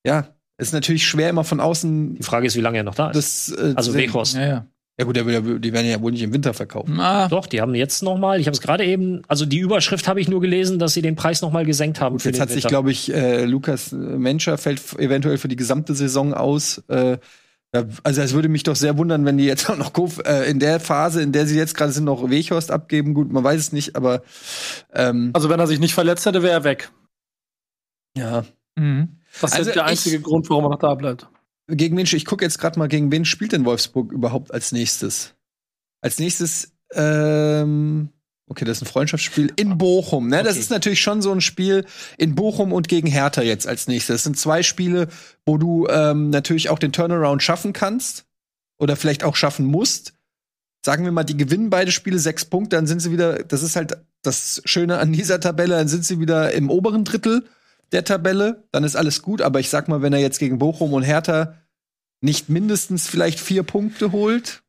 ja, 0.05 0.27
ist 0.57 0.73
natürlich 0.73 1.05
schwer 1.05 1.29
immer 1.29 1.43
von 1.43 1.59
außen. 1.59 2.15
Die 2.15 2.23
Frage 2.23 2.47
ist, 2.47 2.55
wie 2.55 2.61
lange 2.61 2.77
er 2.77 2.83
noch 2.83 2.95
da 2.95 3.09
ist. 3.09 3.17
Das, 3.17 3.57
äh, 3.57 3.73
also 3.75 3.93
Wechhorst. 3.93 4.35
Ja, 4.35 4.47
ja. 4.47 4.65
Ja 4.97 5.03
gut, 5.03 5.17
die 5.17 5.25
werden 5.73 5.89
ja 5.89 6.01
wohl 6.01 6.13
nicht 6.13 6.21
im 6.21 6.33
Winter 6.33 6.53
verkaufen. 6.53 6.99
Ah. 7.01 7.27
Doch, 7.27 7.47
die 7.47 7.59
haben 7.59 7.75
jetzt 7.75 8.01
noch 8.01 8.17
mal, 8.17 8.39
ich 8.39 8.47
habe 8.47 8.55
es 8.55 8.61
gerade 8.61 8.85
eben, 8.85 9.23
also 9.27 9.45
die 9.45 9.59
Überschrift 9.59 10.07
habe 10.07 10.21
ich 10.21 10.29
nur 10.29 10.39
gelesen, 10.39 10.79
dass 10.79 10.93
sie 10.93 11.01
den 11.01 11.15
Preis 11.15 11.41
noch 11.41 11.51
mal 11.51 11.65
gesenkt 11.65 11.99
haben. 11.99 12.19
Für 12.19 12.29
jetzt 12.29 12.39
hat 12.39 12.47
Winter. 12.47 12.61
sich, 12.61 12.69
glaube 12.69 12.91
ich, 12.91 13.13
äh, 13.13 13.43
Lukas 13.43 13.91
Menscher 13.91 14.57
fällt 14.57 14.97
eventuell 14.97 15.37
für 15.37 15.49
die 15.49 15.57
gesamte 15.57 15.95
Saison 15.95 16.33
aus. 16.33 16.81
Äh, 16.87 17.17
also 18.03 18.21
es 18.21 18.33
würde 18.33 18.47
mich 18.47 18.63
doch 18.63 18.77
sehr 18.77 18.97
wundern, 18.97 19.25
wenn 19.25 19.37
die 19.37 19.45
jetzt 19.45 19.69
auch 19.69 19.77
noch 19.77 19.91
äh, 20.25 20.49
in 20.49 20.59
der 20.59 20.79
Phase, 20.79 21.21
in 21.21 21.33
der 21.33 21.45
sie 21.45 21.57
jetzt 21.57 21.75
gerade 21.75 21.91
sind, 21.91 22.05
noch 22.05 22.29
Wechhorst 22.29 22.71
abgeben. 22.71 23.13
Gut, 23.13 23.33
man 23.33 23.43
weiß 23.43 23.59
es 23.59 23.71
nicht, 23.73 23.97
aber 23.97 24.21
ähm, 24.93 25.31
also 25.33 25.49
wenn 25.49 25.59
er 25.59 25.67
sich 25.67 25.79
nicht 25.79 25.93
verletzt 25.93 26.25
hätte, 26.25 26.41
wäre 26.41 26.53
er 26.53 26.63
weg. 26.63 26.89
Ja. 28.17 28.45
Mhm. 28.75 29.17
Das 29.41 29.51
ist 29.51 29.57
also 29.57 29.71
der 29.71 29.85
einzige 29.85 30.15
ich, 30.17 30.23
Grund, 30.23 30.49
warum 30.49 30.65
er 30.65 30.69
noch 30.69 30.79
da 30.79 30.95
bleibt. 30.95 31.27
Gegen 31.67 31.97
wen, 31.97 32.05
ich 32.05 32.25
gucke 32.25 32.45
jetzt 32.45 32.59
gerade 32.59 32.77
mal, 32.77 32.87
gegen 32.87 33.11
wen 33.11 33.25
spielt 33.25 33.51
denn 33.51 33.65
Wolfsburg 33.65 34.11
überhaupt 34.11 34.53
als 34.53 34.71
nächstes? 34.71 35.33
Als 36.01 36.19
nächstes, 36.19 36.73
ähm, 36.93 38.09
okay, 38.47 38.65
das 38.65 38.77
ist 38.77 38.83
ein 38.83 38.91
Freundschaftsspiel 38.91 39.51
in 39.55 39.77
Bochum. 39.77 40.27
Ne? 40.27 40.37
Okay. 40.37 40.45
Das 40.45 40.57
ist 40.57 40.69
natürlich 40.69 41.01
schon 41.01 41.23
so 41.23 41.31
ein 41.31 41.41
Spiel 41.41 41.85
in 42.17 42.35
Bochum 42.35 42.71
und 42.71 42.87
gegen 42.87 43.07
Hertha 43.07 43.41
jetzt 43.41 43.67
als 43.67 43.87
nächstes. 43.87 44.17
Das 44.17 44.23
sind 44.23 44.37
zwei 44.37 44.61
Spiele, 44.61 45.07
wo 45.45 45.57
du 45.57 45.87
ähm, 45.87 46.29
natürlich 46.29 46.69
auch 46.69 46.77
den 46.77 46.91
Turnaround 46.91 47.41
schaffen 47.41 47.73
kannst 47.73 48.25
oder 48.77 48.95
vielleicht 48.95 49.23
auch 49.23 49.35
schaffen 49.35 49.65
musst. 49.65 50.13
Sagen 50.85 51.03
wir 51.03 51.11
mal, 51.11 51.23
die 51.23 51.37
gewinnen 51.37 51.71
beide 51.71 51.91
Spiele 51.91 52.19
sechs 52.19 52.45
Punkte, 52.45 52.75
dann 52.75 52.85
sind 52.85 52.99
sie 52.99 53.11
wieder, 53.11 53.43
das 53.43 53.63
ist 53.63 53.75
halt 53.75 53.97
das 54.21 54.61
Schöne 54.65 54.99
an 54.99 55.13
dieser 55.13 55.39
Tabelle, 55.39 55.77
dann 55.77 55.87
sind 55.87 56.05
sie 56.05 56.19
wieder 56.19 56.51
im 56.51 56.69
oberen 56.69 57.03
Drittel 57.03 57.43
der 57.95 58.03
Tabelle, 58.03 58.67
dann 58.71 58.83
ist 58.83 58.95
alles 58.95 59.21
gut. 59.21 59.41
Aber 59.41 59.59
ich 59.59 59.69
sag 59.69 59.87
mal, 59.87 60.01
wenn 60.01 60.13
er 60.13 60.19
jetzt 60.19 60.39
gegen 60.39 60.59
Bochum 60.59 60.93
und 60.93 61.03
Hertha 61.03 61.55
nicht 62.21 62.49
mindestens 62.49 63.07
vielleicht 63.07 63.39
vier 63.39 63.63
Punkte 63.63 64.11
holt, 64.11 64.63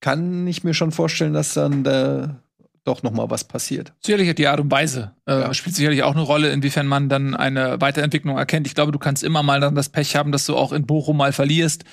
kann 0.00 0.46
ich 0.46 0.64
mir 0.64 0.74
schon 0.74 0.92
vorstellen, 0.92 1.34
dass 1.34 1.54
dann 1.54 1.84
da 1.84 2.40
doch 2.84 3.02
noch 3.02 3.10
mal 3.10 3.28
was 3.30 3.44
passiert. 3.44 3.92
Sicherlich 4.00 4.28
hat 4.28 4.38
die 4.38 4.46
Art 4.46 4.60
und 4.60 4.70
Weise 4.70 5.12
äh, 5.26 5.40
ja. 5.40 5.54
spielt 5.54 5.74
sicherlich 5.74 6.04
auch 6.04 6.12
eine 6.12 6.22
Rolle, 6.22 6.50
inwiefern 6.52 6.86
man 6.86 7.08
dann 7.08 7.34
eine 7.34 7.80
Weiterentwicklung 7.80 8.38
erkennt. 8.38 8.66
Ich 8.66 8.74
glaube, 8.74 8.92
du 8.92 8.98
kannst 8.98 9.24
immer 9.24 9.42
mal 9.42 9.60
dann 9.60 9.74
das 9.74 9.88
Pech 9.88 10.14
haben, 10.14 10.30
dass 10.30 10.46
du 10.46 10.56
auch 10.56 10.72
in 10.72 10.86
Bochum 10.86 11.16
mal 11.16 11.32
verlierst. 11.32 11.84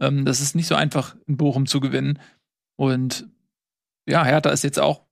Ähm, 0.00 0.24
das 0.24 0.40
ist 0.40 0.56
nicht 0.56 0.66
so 0.66 0.74
einfach, 0.74 1.14
in 1.26 1.36
Bochum 1.36 1.66
zu 1.66 1.78
gewinnen. 1.78 2.18
Und 2.76 3.28
ja, 4.08 4.24
Hertha 4.24 4.50
ist 4.50 4.64
jetzt 4.64 4.80
auch 4.80 5.02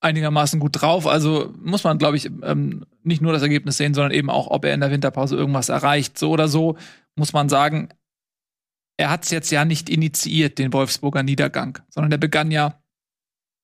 einigermaßen 0.00 0.60
gut 0.60 0.80
drauf. 0.80 1.06
Also 1.06 1.52
muss 1.60 1.84
man, 1.84 1.98
glaube 1.98 2.16
ich, 2.16 2.26
ähm, 2.42 2.86
nicht 3.02 3.20
nur 3.20 3.32
das 3.32 3.42
Ergebnis 3.42 3.76
sehen, 3.76 3.94
sondern 3.94 4.12
eben 4.12 4.30
auch, 4.30 4.48
ob 4.48 4.64
er 4.64 4.74
in 4.74 4.80
der 4.80 4.90
Winterpause 4.90 5.36
irgendwas 5.36 5.68
erreicht. 5.68 6.18
So 6.18 6.30
oder 6.30 6.48
so 6.48 6.76
muss 7.16 7.32
man 7.32 7.48
sagen, 7.48 7.88
er 8.96 9.10
hat 9.10 9.24
es 9.24 9.30
jetzt 9.30 9.50
ja 9.50 9.64
nicht 9.64 9.88
initiiert, 9.88 10.58
den 10.58 10.72
Wolfsburger 10.72 11.22
Niedergang, 11.22 11.78
sondern 11.88 12.10
der 12.10 12.18
begann 12.18 12.50
ja 12.50 12.82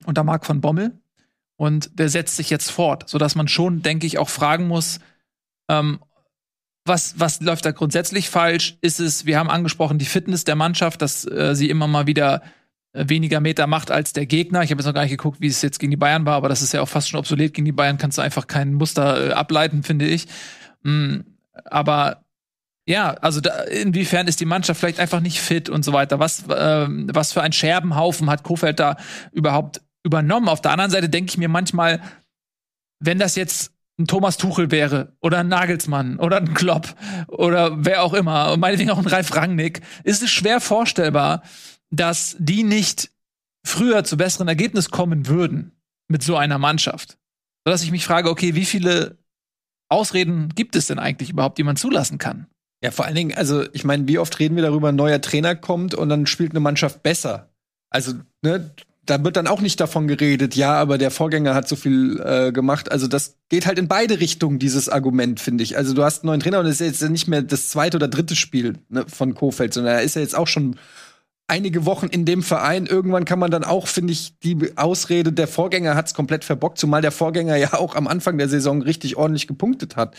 unter 0.05 0.25
Marc 0.25 0.47
von 0.47 0.61
Bommel 0.61 1.01
und 1.57 1.99
der 1.99 2.09
setzt 2.09 2.37
sich 2.37 2.51
jetzt 2.51 2.71
fort, 2.71 3.09
sodass 3.09 3.35
man 3.35 3.49
schon, 3.49 3.83
denke 3.83 4.07
ich, 4.07 4.19
auch 4.19 4.29
fragen 4.29 4.69
muss, 4.69 5.01
ähm, 5.69 6.01
was, 6.87 7.19
was 7.19 7.41
läuft 7.41 7.65
da 7.65 7.71
grundsätzlich 7.71 8.29
falsch? 8.29 8.77
Ist 8.83 9.01
es, 9.01 9.25
wir 9.25 9.39
haben 9.39 9.51
angesprochen, 9.51 9.99
die 9.99 10.05
Fitness 10.05 10.45
der 10.45 10.57
Mannschaft, 10.57 11.01
dass 11.01 11.25
äh, 11.25 11.55
sie 11.55 11.71
immer 11.71 11.87
mal 11.87 12.07
wieder 12.07 12.43
weniger 12.95 13.41
Meter 13.41 13.67
macht 13.67 13.91
als 13.91 14.13
der 14.13 14.25
Gegner. 14.25 14.63
Ich 14.63 14.71
habe 14.71 14.81
jetzt 14.81 14.87
noch 14.87 14.95
gar 14.95 15.03
nicht 15.03 15.11
geguckt, 15.11 15.41
wie 15.41 15.49
es 15.49 15.63
jetzt 15.63 15.79
gegen 15.79 15.91
die 15.91 15.97
Bayern 15.97 16.25
war, 16.25 16.35
aber 16.35 16.49
das 16.49 16.63
ist 16.63 16.73
ja 16.73 16.81
auch 16.81 16.89
fast 16.89 17.09
schon 17.09 17.19
obsolet. 17.19 17.53
Gegen 17.53 17.65
die 17.65 17.73
Bayern 17.73 17.99
kannst 17.99 18.19
du 18.19 18.23
einfach 18.23 18.47
kein 18.47 18.75
Muster 18.75 19.31
äh, 19.31 19.33
ableiten, 19.33 19.83
finde 19.83 20.07
ich. 20.07 20.27
Mm, 20.83 21.21
aber 21.65 22.25
ja, 22.87 23.15
also 23.15 23.41
da, 23.41 23.63
inwiefern 23.65 24.29
ist 24.29 24.41
die 24.41 24.45
Mannschaft 24.45 24.79
vielleicht 24.79 25.01
einfach 25.01 25.21
nicht 25.21 25.41
fit 25.41 25.69
und 25.69 25.85
so 25.85 25.93
weiter? 25.93 26.21
Was, 26.21 26.47
äh, 26.49 26.87
was 26.89 27.33
für 27.33 27.43
ein 27.43 27.53
Scherbenhaufen 27.53 28.31
hat 28.31 28.45
Kofeld 28.45 28.79
da 28.79 28.97
überhaupt 29.33 29.81
übernommen? 30.05 30.49
Auf 30.49 30.61
der 30.61 30.73
anderen 30.73 30.91
Seite 30.91 31.09
denke 31.09 31.31
ich 31.31 31.39
mir 31.39 31.49
manchmal, 31.49 32.01
wenn 33.01 33.19
das 33.19 33.35
jetzt 33.35 33.73
ein 33.99 34.07
Thomas 34.07 34.37
Tuchel 34.37 34.71
wäre 34.71 35.17
oder 35.21 35.39
ein 35.39 35.49
Nagelsmann 35.49 36.19
oder 36.19 36.37
ein 36.37 36.53
Klopp 36.55 36.95
oder 37.29 37.85
wer 37.85 38.03
auch 38.03 38.13
immer, 38.13 38.57
meinetwegen 38.57 38.91
auch 38.91 38.99
ein 38.99 39.07
Ralf 39.07 39.35
Rangnick, 39.35 39.81
ist 40.03 40.23
es 40.23 40.31
schwer 40.31 40.61
vorstellbar, 40.61 41.43
dass 41.91 42.37
die 42.39 42.63
nicht 42.63 43.11
früher 43.65 44.05
zu 44.05 44.17
besseren 44.17 44.49
Ergebnissen 44.49 44.91
kommen 44.91 45.27
würden 45.27 45.73
mit 46.09 46.23
so 46.23 46.37
einer 46.37 46.59
Mannschaft. 46.59 47.19
Sodass 47.65 47.83
ich 47.83 47.91
mich 47.91 48.05
frage, 48.05 48.29
okay, 48.29 48.55
wie 48.55 48.67
viele 48.67 49.17
Ausreden 49.89 50.51
gibt 50.55 50.77
es 50.77 50.87
denn 50.87 50.99
eigentlich 50.99 51.31
überhaupt, 51.31 51.59
die 51.59 51.63
man 51.63 51.77
zulassen 51.77 52.19
kann? 52.19 52.47
Ja, 52.83 52.91
vor 52.91 53.07
allen 53.07 53.15
Dingen, 53.15 53.35
also 53.35 53.65
ich 53.73 53.85
meine, 53.85 54.07
wie 54.07 54.19
oft 54.19 54.39
reden 54.39 54.57
wir 54.57 54.63
darüber, 54.63 54.91
ein 54.91 54.97
neuer 54.97 55.21
Trainer 55.21 55.57
kommt 55.57 55.95
und 55.95 56.11
dann 56.11 56.27
spielt 56.27 56.51
eine 56.51 56.61
Mannschaft 56.61 57.03
besser. 57.03 57.49
Also, 57.89 58.13
ne, 58.43 58.71
da 59.07 59.23
wird 59.23 59.37
dann 59.37 59.47
auch 59.47 59.61
nicht 59.61 59.81
davon 59.81 60.09
geredet, 60.09 60.55
ja, 60.55 60.75
aber 60.75 60.99
der 60.99 61.11
Vorgänger 61.11 61.55
hat 61.55 61.69
so 61.69 61.77
viel 61.77 62.21
äh, 62.21 62.53
gemacht. 62.53 62.91
Also 62.91 63.07
das 63.07 63.37
geht 63.49 63.67
halt 63.67 63.79
in 63.79 63.89
beide 63.89 64.21
Richtungen, 64.21 64.59
dieses 64.59 64.89
Argument, 64.89 65.41
finde 65.41 65.63
ich. 65.63 65.77
Also 65.77 65.95
du 65.95 66.03
hast 66.03 66.23
einen 66.23 66.29
neuen 66.29 66.41
Trainer 66.41 66.61
und 66.61 66.67
es 66.67 66.81
ist 66.81 67.01
jetzt 67.01 67.11
nicht 67.11 67.29
mehr 67.29 67.43
das 67.43 67.69
zweite 67.69 67.99
oder 67.99 68.09
dritte 68.09 68.37
Spiel 68.37 68.79
ne, 68.89 69.05
von 69.07 69.35
Kofeld, 69.35 69.75
sondern 69.75 69.95
er 69.95 70.03
ist 70.03 70.17
ja 70.17 70.23
jetzt 70.23 70.37
auch 70.37 70.47
schon 70.47 70.77
einige 71.55 71.87
Wochen 71.87 72.07
in 72.07 72.25
dem 72.25 72.43
Verein. 72.43 72.87
Irgendwann 72.87 73.25
kann 73.25 73.39
man 73.39 73.53
dann 73.53 73.63
auch, 73.63 73.87
finde 73.87 74.13
ich, 74.13 74.39
die 74.41 74.73
Ausrede, 74.77 75.33
der 75.33 75.47
Vorgänger 75.47 75.95
hat 75.95 76.09
es 76.09 76.15
komplett 76.15 76.45
verbockt, 76.45 76.79
zumal 76.79 77.01
der 77.01 77.13
Vorgänger 77.13 77.57
ja 77.57 77.75
auch 77.75 77.95
am 77.95 78.09
Anfang 78.09 78.39
der 78.39 78.49
Saison 78.49 78.83
richtig 78.83 79.17
ordentlich 79.17 79.47
gepunktet 79.47 79.95
hat. 79.95 80.17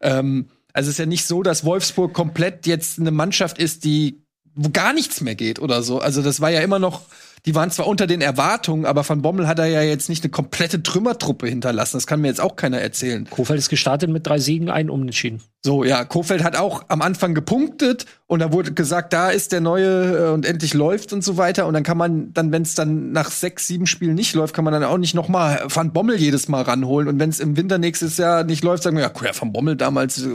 Ähm, 0.00 0.48
also 0.72 0.88
es 0.88 0.94
ist 0.94 0.98
ja 0.98 1.06
nicht 1.06 1.26
so, 1.26 1.42
dass 1.42 1.64
Wolfsburg 1.64 2.12
komplett 2.12 2.66
jetzt 2.66 2.98
eine 2.98 3.12
Mannschaft 3.12 3.58
ist, 3.58 3.84
die 3.84 4.18
wo 4.54 4.68
gar 4.68 4.92
nichts 4.92 5.22
mehr 5.22 5.34
geht 5.34 5.60
oder 5.60 5.82
so. 5.82 5.98
Also 5.98 6.20
das 6.20 6.42
war 6.42 6.50
ja 6.50 6.60
immer 6.60 6.78
noch 6.78 7.02
die 7.46 7.54
waren 7.56 7.70
zwar 7.70 7.88
unter 7.88 8.06
den 8.06 8.20
Erwartungen, 8.20 8.86
aber 8.86 9.08
Van 9.08 9.22
Bommel 9.22 9.48
hat 9.48 9.58
er 9.58 9.66
ja 9.66 9.82
jetzt 9.82 10.08
nicht 10.08 10.22
eine 10.22 10.30
komplette 10.30 10.82
Trümmertruppe 10.82 11.48
hinterlassen. 11.48 11.96
Das 11.96 12.06
kann 12.06 12.20
mir 12.20 12.28
jetzt 12.28 12.40
auch 12.40 12.54
keiner 12.54 12.78
erzählen. 12.78 13.28
Kofeld 13.28 13.58
ist 13.58 13.68
gestartet 13.68 14.10
mit 14.10 14.26
drei 14.26 14.38
Siegen, 14.38 14.70
einen 14.70 14.90
Unentschieden. 14.90 15.42
So, 15.64 15.84
ja, 15.84 16.04
Kofeld 16.04 16.42
hat 16.42 16.56
auch 16.56 16.82
am 16.88 17.02
Anfang 17.02 17.34
gepunktet 17.34 18.06
und 18.26 18.40
da 18.40 18.52
wurde 18.52 18.72
gesagt, 18.72 19.12
da 19.12 19.30
ist 19.30 19.52
der 19.52 19.60
neue 19.60 20.16
äh, 20.16 20.30
und 20.30 20.44
endlich 20.44 20.74
läuft 20.74 21.12
und 21.12 21.22
so 21.22 21.36
weiter. 21.36 21.68
Und 21.68 21.74
dann 21.74 21.84
kann 21.84 21.96
man 21.96 22.32
dann, 22.32 22.50
wenn 22.50 22.62
es 22.62 22.74
dann 22.74 23.12
nach 23.12 23.30
sechs, 23.30 23.68
sieben 23.68 23.86
Spielen 23.86 24.14
nicht 24.14 24.34
läuft, 24.34 24.54
kann 24.54 24.64
man 24.64 24.72
dann 24.72 24.82
auch 24.82 24.98
nicht 24.98 25.14
noch 25.14 25.28
mal 25.28 25.62
Van 25.68 25.92
Bommel 25.92 26.16
jedes 26.16 26.48
Mal 26.48 26.62
ranholen. 26.62 27.06
Und 27.06 27.20
wenn 27.20 27.30
es 27.30 27.38
im 27.38 27.56
Winter 27.56 27.78
nächstes 27.78 28.16
Jahr 28.16 28.42
nicht 28.42 28.64
läuft, 28.64 28.82
sagen 28.82 28.96
wir, 28.96 29.04
ja, 29.04 29.40
Van 29.40 29.52
Bommel 29.52 29.76
damals. 29.76 30.20
Äh, 30.20 30.30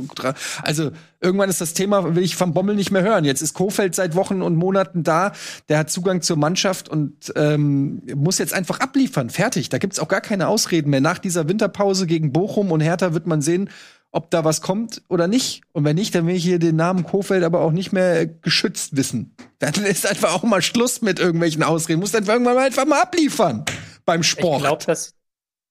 also 0.61 0.91
irgendwann 1.19 1.49
ist 1.49 1.59
das 1.59 1.73
Thema, 1.73 2.15
will 2.15 2.23
ich 2.23 2.39
Van 2.39 2.53
Bommel 2.53 2.75
nicht 2.75 2.91
mehr 2.91 3.01
hören. 3.01 3.25
Jetzt 3.25 3.41
ist 3.41 3.53
Kofeld 3.53 3.95
seit 3.95 4.15
Wochen 4.15 4.41
und 4.41 4.55
Monaten 4.55 5.03
da, 5.03 5.33
der 5.67 5.79
hat 5.79 5.89
Zugang 5.89 6.21
zur 6.21 6.37
Mannschaft 6.37 6.87
und 6.87 7.33
ähm, 7.35 8.01
muss 8.15 8.37
jetzt 8.37 8.53
einfach 8.53 8.79
abliefern. 8.79 9.29
Fertig. 9.29 9.67
Da 9.67 9.77
gibt's 9.77 9.99
auch 9.99 10.07
gar 10.07 10.21
keine 10.21 10.47
Ausreden 10.47 10.91
mehr. 10.91 11.01
Nach 11.01 11.17
dieser 11.17 11.49
Winterpause 11.49 12.07
gegen 12.07 12.31
Bochum 12.31 12.71
und 12.71 12.79
Hertha 12.79 13.13
wird 13.13 13.27
man 13.27 13.41
sehen, 13.41 13.69
ob 14.11 14.31
da 14.31 14.43
was 14.43 14.61
kommt 14.61 15.01
oder 15.09 15.27
nicht. 15.27 15.61
Und 15.73 15.83
wenn 15.83 15.95
nicht, 15.95 16.15
dann 16.15 16.27
will 16.27 16.35
ich 16.35 16.43
hier 16.43 16.59
den 16.59 16.75
Namen 16.75 17.03
Kofeld 17.03 17.43
aber 17.43 17.61
auch 17.61 17.71
nicht 17.71 17.91
mehr 17.91 18.25
geschützt 18.25 18.95
wissen. 18.95 19.35
Dann 19.59 19.73
ist 19.85 20.07
einfach 20.07 20.33
auch 20.33 20.43
mal 20.43 20.61
Schluss 20.61 21.01
mit 21.01 21.19
irgendwelchen 21.19 21.63
Ausreden. 21.63 21.99
Muss 21.99 22.11
dann 22.11 22.25
irgendwann 22.25 22.55
mal 22.55 22.65
einfach 22.65 22.85
mal 22.85 23.01
abliefern 23.01 23.65
beim 24.05 24.23
Sport. 24.23 24.57
Ich 24.57 24.63
glaube, 24.63 24.85
dass, 24.85 25.13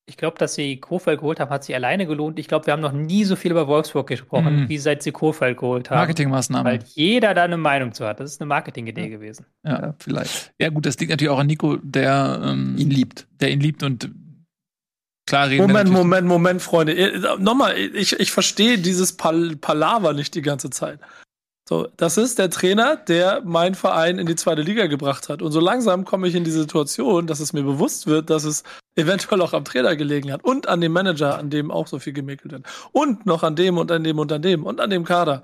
ich 0.06 0.16
glaube, 0.16 0.38
dass 0.38 0.54
sie 0.54 0.76
Kofeld 0.78 1.20
geholt 1.20 1.40
haben, 1.40 1.50
hat 1.50 1.64
sich 1.64 1.74
alleine 1.74 2.06
gelohnt. 2.06 2.38
Ich 2.38 2.46
glaube, 2.46 2.66
wir 2.66 2.72
haben 2.72 2.82
noch 2.82 2.92
nie 2.92 3.24
so 3.24 3.36
viel 3.36 3.50
über 3.50 3.66
Wolfsburg 3.66 4.06
gesprochen, 4.06 4.64
mhm. 4.64 4.68
wie 4.68 4.78
seit 4.78 5.02
sie 5.02 5.12
Kofeld 5.12 5.58
geholt 5.58 5.90
haben. 5.90 5.98
Marketingmaßnahmen. 5.98 6.72
Weil 6.72 6.84
jeder 6.94 7.34
da 7.34 7.44
eine 7.44 7.56
Meinung 7.56 7.92
zu 7.92 8.06
hat. 8.06 8.20
Das 8.20 8.30
ist 8.32 8.40
eine 8.40 8.48
Marketingidee 8.48 9.04
ja. 9.04 9.08
gewesen. 9.08 9.46
Ja, 9.64 9.80
ja, 9.80 9.94
vielleicht. 9.98 10.52
Ja, 10.60 10.68
gut, 10.68 10.86
das 10.86 10.98
liegt 10.98 11.10
natürlich 11.10 11.30
auch 11.30 11.38
an 11.38 11.46
Nico, 11.46 11.76
der 11.82 12.40
ähm, 12.44 12.76
ihn 12.78 12.90
liebt. 12.90 13.26
Der 13.40 13.50
ihn 13.50 13.60
liebt 13.60 13.82
und 13.82 14.10
Klar 15.26 15.48
reden 15.48 15.62
Moment, 15.62 15.90
Moment, 15.90 16.26
Moment, 16.26 16.62
Freunde. 16.62 17.36
Nochmal, 17.38 17.76
ich, 17.76 18.18
ich 18.18 18.30
verstehe 18.30 18.78
dieses 18.78 19.16
Pal 19.16 19.56
Palaver 19.56 20.12
nicht 20.12 20.34
die 20.34 20.42
ganze 20.42 20.70
Zeit. 20.70 21.00
So, 21.68 21.88
das 21.96 22.16
ist 22.16 22.38
der 22.38 22.48
Trainer, 22.48 22.94
der 22.96 23.42
meinen 23.44 23.74
Verein 23.74 24.20
in 24.20 24.26
die 24.26 24.36
zweite 24.36 24.62
Liga 24.62 24.86
gebracht 24.86 25.28
hat. 25.28 25.42
Und 25.42 25.50
so 25.50 25.58
langsam 25.58 26.04
komme 26.04 26.28
ich 26.28 26.36
in 26.36 26.44
die 26.44 26.52
Situation, 26.52 27.26
dass 27.26 27.40
es 27.40 27.52
mir 27.52 27.64
bewusst 27.64 28.06
wird, 28.06 28.30
dass 28.30 28.44
es 28.44 28.62
eventuell 28.94 29.40
auch 29.40 29.52
am 29.52 29.64
Trainer 29.64 29.96
gelegen 29.96 30.30
hat 30.32 30.44
und 30.44 30.68
an 30.68 30.80
dem 30.80 30.92
Manager, 30.92 31.36
an 31.36 31.50
dem 31.50 31.72
auch 31.72 31.88
so 31.88 31.98
viel 31.98 32.12
gemäkelt 32.12 32.52
wird. 32.52 32.62
Und 32.92 33.26
noch 33.26 33.42
an 33.42 33.56
dem 33.56 33.78
und 33.78 33.90
an 33.90 34.04
dem 34.04 34.20
und 34.20 34.30
an 34.30 34.42
dem 34.42 34.62
und 34.62 34.80
an 34.80 34.90
dem 34.90 35.04
Kader. 35.04 35.42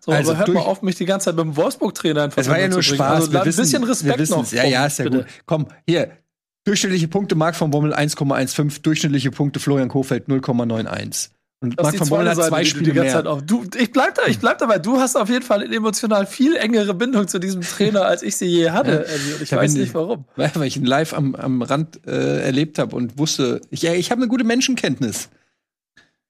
So, 0.00 0.12
also 0.12 0.30
aber 0.30 0.38
hört 0.40 0.48
mal 0.50 0.60
auf, 0.60 0.82
mich 0.82 0.94
die 0.94 1.06
ganze 1.06 1.24
Zeit 1.24 1.36
mit 1.36 1.44
dem 1.44 1.56
Wolfsburg-Trainer 1.56 2.22
einfach 2.22 2.40
Es 2.40 2.48
war 2.48 2.60
ja 2.60 2.68
nur 2.68 2.82
Spaß. 2.82 3.24
Also, 3.34 3.38
ein 3.38 3.44
bisschen 3.44 3.82
Respekt 3.82 4.30
noch. 4.30 4.52
Ja, 4.52 4.64
ja, 4.64 4.86
ist 4.86 4.98
ja 4.98 5.04
bitte. 5.04 5.18
gut. 5.18 5.26
Komm, 5.46 5.66
hier, 5.88 6.18
Durchschnittliche 6.64 7.08
Punkte 7.08 7.34
Marc 7.34 7.56
von 7.56 7.70
Bommel 7.70 7.94
1,15, 7.94 8.82
durchschnittliche 8.82 9.30
Punkte 9.30 9.60
Florian 9.60 9.88
Kofeld 9.88 10.28
0,91. 10.28 11.30
Und 11.60 11.80
Marc 11.80 11.96
von 11.96 12.08
Bommel 12.08 12.28
hat 12.28 12.36
zwei 12.36 12.64
Spiele 12.64 12.94
mehr. 12.94 13.22
Du, 13.22 13.64
ich 13.76 13.92
bleib 13.92 14.14
da, 14.14 14.26
ich 14.26 14.38
bleib 14.38 14.58
dabei. 14.58 14.78
Du 14.78 14.98
hast 14.98 15.16
auf 15.16 15.28
jeden 15.28 15.44
Fall 15.44 15.62
eine 15.62 15.74
emotional 15.74 16.26
viel 16.26 16.56
engere 16.56 16.94
Bindung 16.94 17.28
zu 17.28 17.38
diesem 17.38 17.60
Trainer, 17.62 18.06
als 18.06 18.22
ich 18.22 18.36
sie 18.36 18.46
je 18.46 18.70
hatte. 18.70 19.06
Ja. 19.08 19.42
Ich, 19.42 19.52
weiß 19.52 19.74
nicht 19.74 19.94
warum. 19.94 20.24
Weil 20.36 20.50
ich 20.64 20.76
ihn 20.76 20.84
live 20.84 21.12
am, 21.12 21.34
am 21.34 21.62
Rand 21.62 22.06
äh, 22.06 22.42
erlebt 22.42 22.78
habe 22.78 22.96
und 22.96 23.18
wusste, 23.18 23.60
ich, 23.70 23.84
ich 23.84 24.10
habe 24.10 24.22
eine 24.22 24.28
gute 24.28 24.44
Menschenkenntnis. 24.44 25.30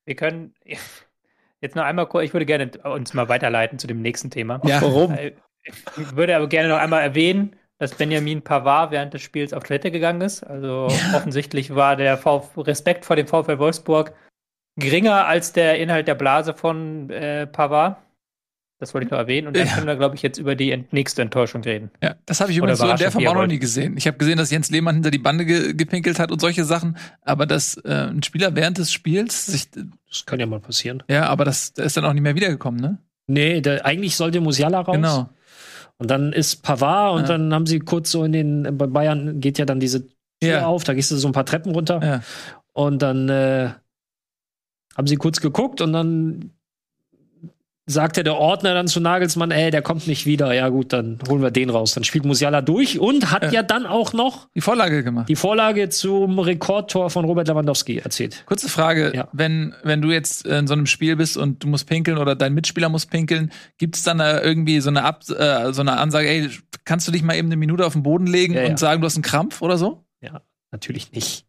Wir 0.05 0.17
können 0.17 0.55
jetzt 1.61 1.77
noch 1.77 1.85
einmal 1.85 2.07
kurz, 2.07 2.25
ich 2.25 2.33
würde 2.33 2.47
gerne 2.47 2.71
uns 2.83 3.15
mal 3.15 3.29
weiterleiten 3.29 3.79
zu 3.79 3.87
dem 3.87 4.03
nächsten 4.03 4.31
Thema. 4.31 4.61
Ja. 4.65 4.83
Warum? 4.83 5.13
Äh, 5.13 5.33
ich 5.65 6.17
würde 6.17 6.37
aber 6.37 6.49
gerne 6.49 6.69
noch 6.69 6.79
einmal 6.79 7.03
erwähnen, 7.03 7.57
dass 7.79 7.95
Benjamin 7.95 8.43
Pavard 8.43 8.91
während 8.91 9.15
des 9.15 9.23
Spiels 9.23 9.53
auf 9.53 9.65
Toilette 9.65 9.91
gegangen 9.91 10.21
ist. 10.21 10.43
Also 10.43 10.89
ja. 10.91 11.17
offensichtlich 11.17 11.75
war 11.75 11.97
der 11.97 12.17
Vf 12.17 12.57
Respekt 12.57 13.05
vor 13.05 13.17
dem 13.17 13.27
VfL 13.27 13.59
Wolfsburg 13.59 14.15
geringer 14.77 15.27
als 15.27 15.53
der 15.53 15.79
Inhalt 15.79 16.09
der 16.09 16.15
Blase 16.15 16.55
von 16.55 17.11
äh, 17.11 17.47
Pavard. 17.47 17.99
Das 18.81 18.93
wollte 18.93 19.07
ich 19.07 19.11
noch 19.13 19.19
erwähnen. 19.19 19.47
Und 19.47 19.57
dann 19.57 19.67
ja. 19.67 19.75
können 19.75 19.87
wir, 19.87 19.97
glaube 19.97 20.17
ich, 20.17 20.23
jetzt 20.23 20.37
über 20.37 20.57
die 20.57 20.85
nächste 20.91 21.23
Enttäuschung 21.23 21.63
reden. 21.63 21.91
Ja, 22.03 22.17
das 22.27 22.41
habe 22.41 22.51
ich 22.51 22.59
übrigens 22.59 22.81
so 22.81 22.89
in 22.89 22.97
der 22.97 23.13
Form 23.13 23.27
auch 23.27 23.35
noch 23.35 23.47
nie 23.47 23.61
gesehen. 23.61 23.97
Ich 23.97 24.07
habe 24.07 24.19
gesehen, 24.19 24.37
dass 24.37 24.51
Jens 24.51 24.69
Lehmann 24.71 24.97
hinter 24.97 25.11
die 25.11 25.19
Bande 25.19 25.47
ge 25.47 25.75
gepinkelt 25.75 26.19
hat 26.19 26.33
und 26.33 26.41
solche 26.41 26.65
Sachen. 26.65 26.97
Aber 27.23 27.47
dass 27.47 27.77
äh, 27.79 28.09
ein 28.11 28.23
Spieler 28.23 28.57
während 28.57 28.79
des 28.79 28.93
Spiels 28.93 29.47
sich. 29.47 29.71
Das 29.71 30.27
kann 30.27 30.41
ja 30.41 30.47
mal 30.47 30.61
passieren. 30.61 31.03
Ja, 31.09 31.29
aber 31.29 31.45
das, 31.45 31.73
das 31.73 31.87
ist 31.87 31.97
dann 31.97 32.05
auch 32.05 32.13
nicht 32.13 32.23
mehr 32.23 32.35
wiedergekommen, 32.35 32.81
ne? 32.81 32.99
Nee, 33.27 33.61
der, 33.61 33.87
eigentlich 33.87 34.17
sollte 34.17 34.41
Musiala 34.41 34.81
raus. 34.81 34.97
Genau. 34.97 35.31
Und 35.99 36.11
dann 36.11 36.33
ist 36.33 36.63
Pavard 36.63 37.15
und 37.15 37.23
ja. 37.23 37.29
dann 37.29 37.55
haben 37.55 37.67
sie 37.67 37.79
kurz 37.79 38.11
so 38.11 38.25
in 38.25 38.33
den, 38.33 38.77
bei 38.77 38.87
Bayern 38.87 39.41
geht 39.41 39.59
ja 39.59 39.65
dann 39.65 39.81
diese 39.81 40.07
Tür 40.41 40.51
ja. 40.51 40.67
auf, 40.67 40.85
da 40.85 40.95
gehst 40.95 41.11
du 41.11 41.17
so 41.17 41.29
ein 41.29 41.33
paar 41.33 41.47
Treppen 41.47 41.73
runter. 41.73 42.01
Ja. 42.03 42.23
Und 42.73 43.01
dann 43.03 43.29
äh, 43.29 43.71
haben 44.97 45.07
sie 45.07 45.17
kurz 45.17 45.41
geguckt 45.41 45.81
und 45.81 45.93
dann 45.93 46.51
sagte 47.87 48.25
der 48.25 48.37
Ordner 48.37 48.73
dann 48.73 48.89
zu 48.89 49.01
Nagelsmann, 49.01 49.51
ey, 49.51 49.71
der 49.71 49.83
kommt 49.83 50.07
nicht 50.07 50.25
wieder. 50.25 50.53
Ja 50.55 50.69
gut, 50.69 50.93
dann 50.93 51.19
holen 51.29 51.43
wir 51.43 51.51
den 51.51 51.71
raus. 51.71 51.93
Dann 51.95 52.05
spielt 52.05 52.25
Musiala 52.25 52.63
durch 52.63 52.99
und 52.99 53.31
hat 53.31 53.45
ja, 53.45 53.51
ja 53.51 53.63
dann 53.63 53.87
auch 53.87 54.13
noch 54.13 54.49
die 54.55 54.61
Vorlage 54.61 55.05
gemacht. 55.05 55.29
Die 55.29 55.37
Vorlage 55.37 55.91
zum 55.91 56.39
Rekordtor 56.39 57.11
von 57.11 57.25
Robert 57.25 57.49
Lewandowski 57.49 57.99
erzählt. 57.99 58.45
Kurze 58.47 58.69
Frage, 58.69 59.13
ja. 59.15 59.29
wenn 59.33 59.75
wenn 59.83 60.01
du 60.01 60.11
jetzt 60.11 60.47
in 60.47 60.67
so 60.67 60.73
einem 60.73 60.87
Spiel 60.87 61.17
bist 61.17 61.37
und 61.37 61.63
du 61.63 61.69
musst 61.69 61.87
pinkeln 61.87 62.19
oder 62.19 62.35
dein 62.35 62.55
Mitspieler 62.55 62.89
muss 62.89 63.07
pinkeln, 63.07 63.53
gibt 63.77 63.97
es 63.97 64.03
dann 64.03 64.19
da 64.19 64.41
irgendwie 64.41 64.81
so 64.81 64.89
eine 64.89 65.05
Ab 65.05 65.23
äh, 65.29 65.73
so 65.73 65.83
eine 65.83 65.99
Ansage, 65.99 66.29
ey, 66.29 66.51
kannst 66.85 67.07
du 67.07 67.13
dich 67.13 67.23
mal 67.23 67.37
eben 67.37 67.49
eine 67.49 67.57
Minute 67.57 67.85
auf 67.85 67.93
den 67.93 68.03
Boden 68.03 68.27
legen 68.27 68.55
ja, 68.55 68.67
und 68.67 68.79
sagen, 68.79 69.03
du 69.03 69.07
hast 69.07 69.17
einen 69.17 69.23
Krampf 69.23 69.61
oder 69.61 69.77
so? 69.77 70.05
Ja, 70.21 70.41
natürlich 70.71 71.13
nicht. 71.13 71.47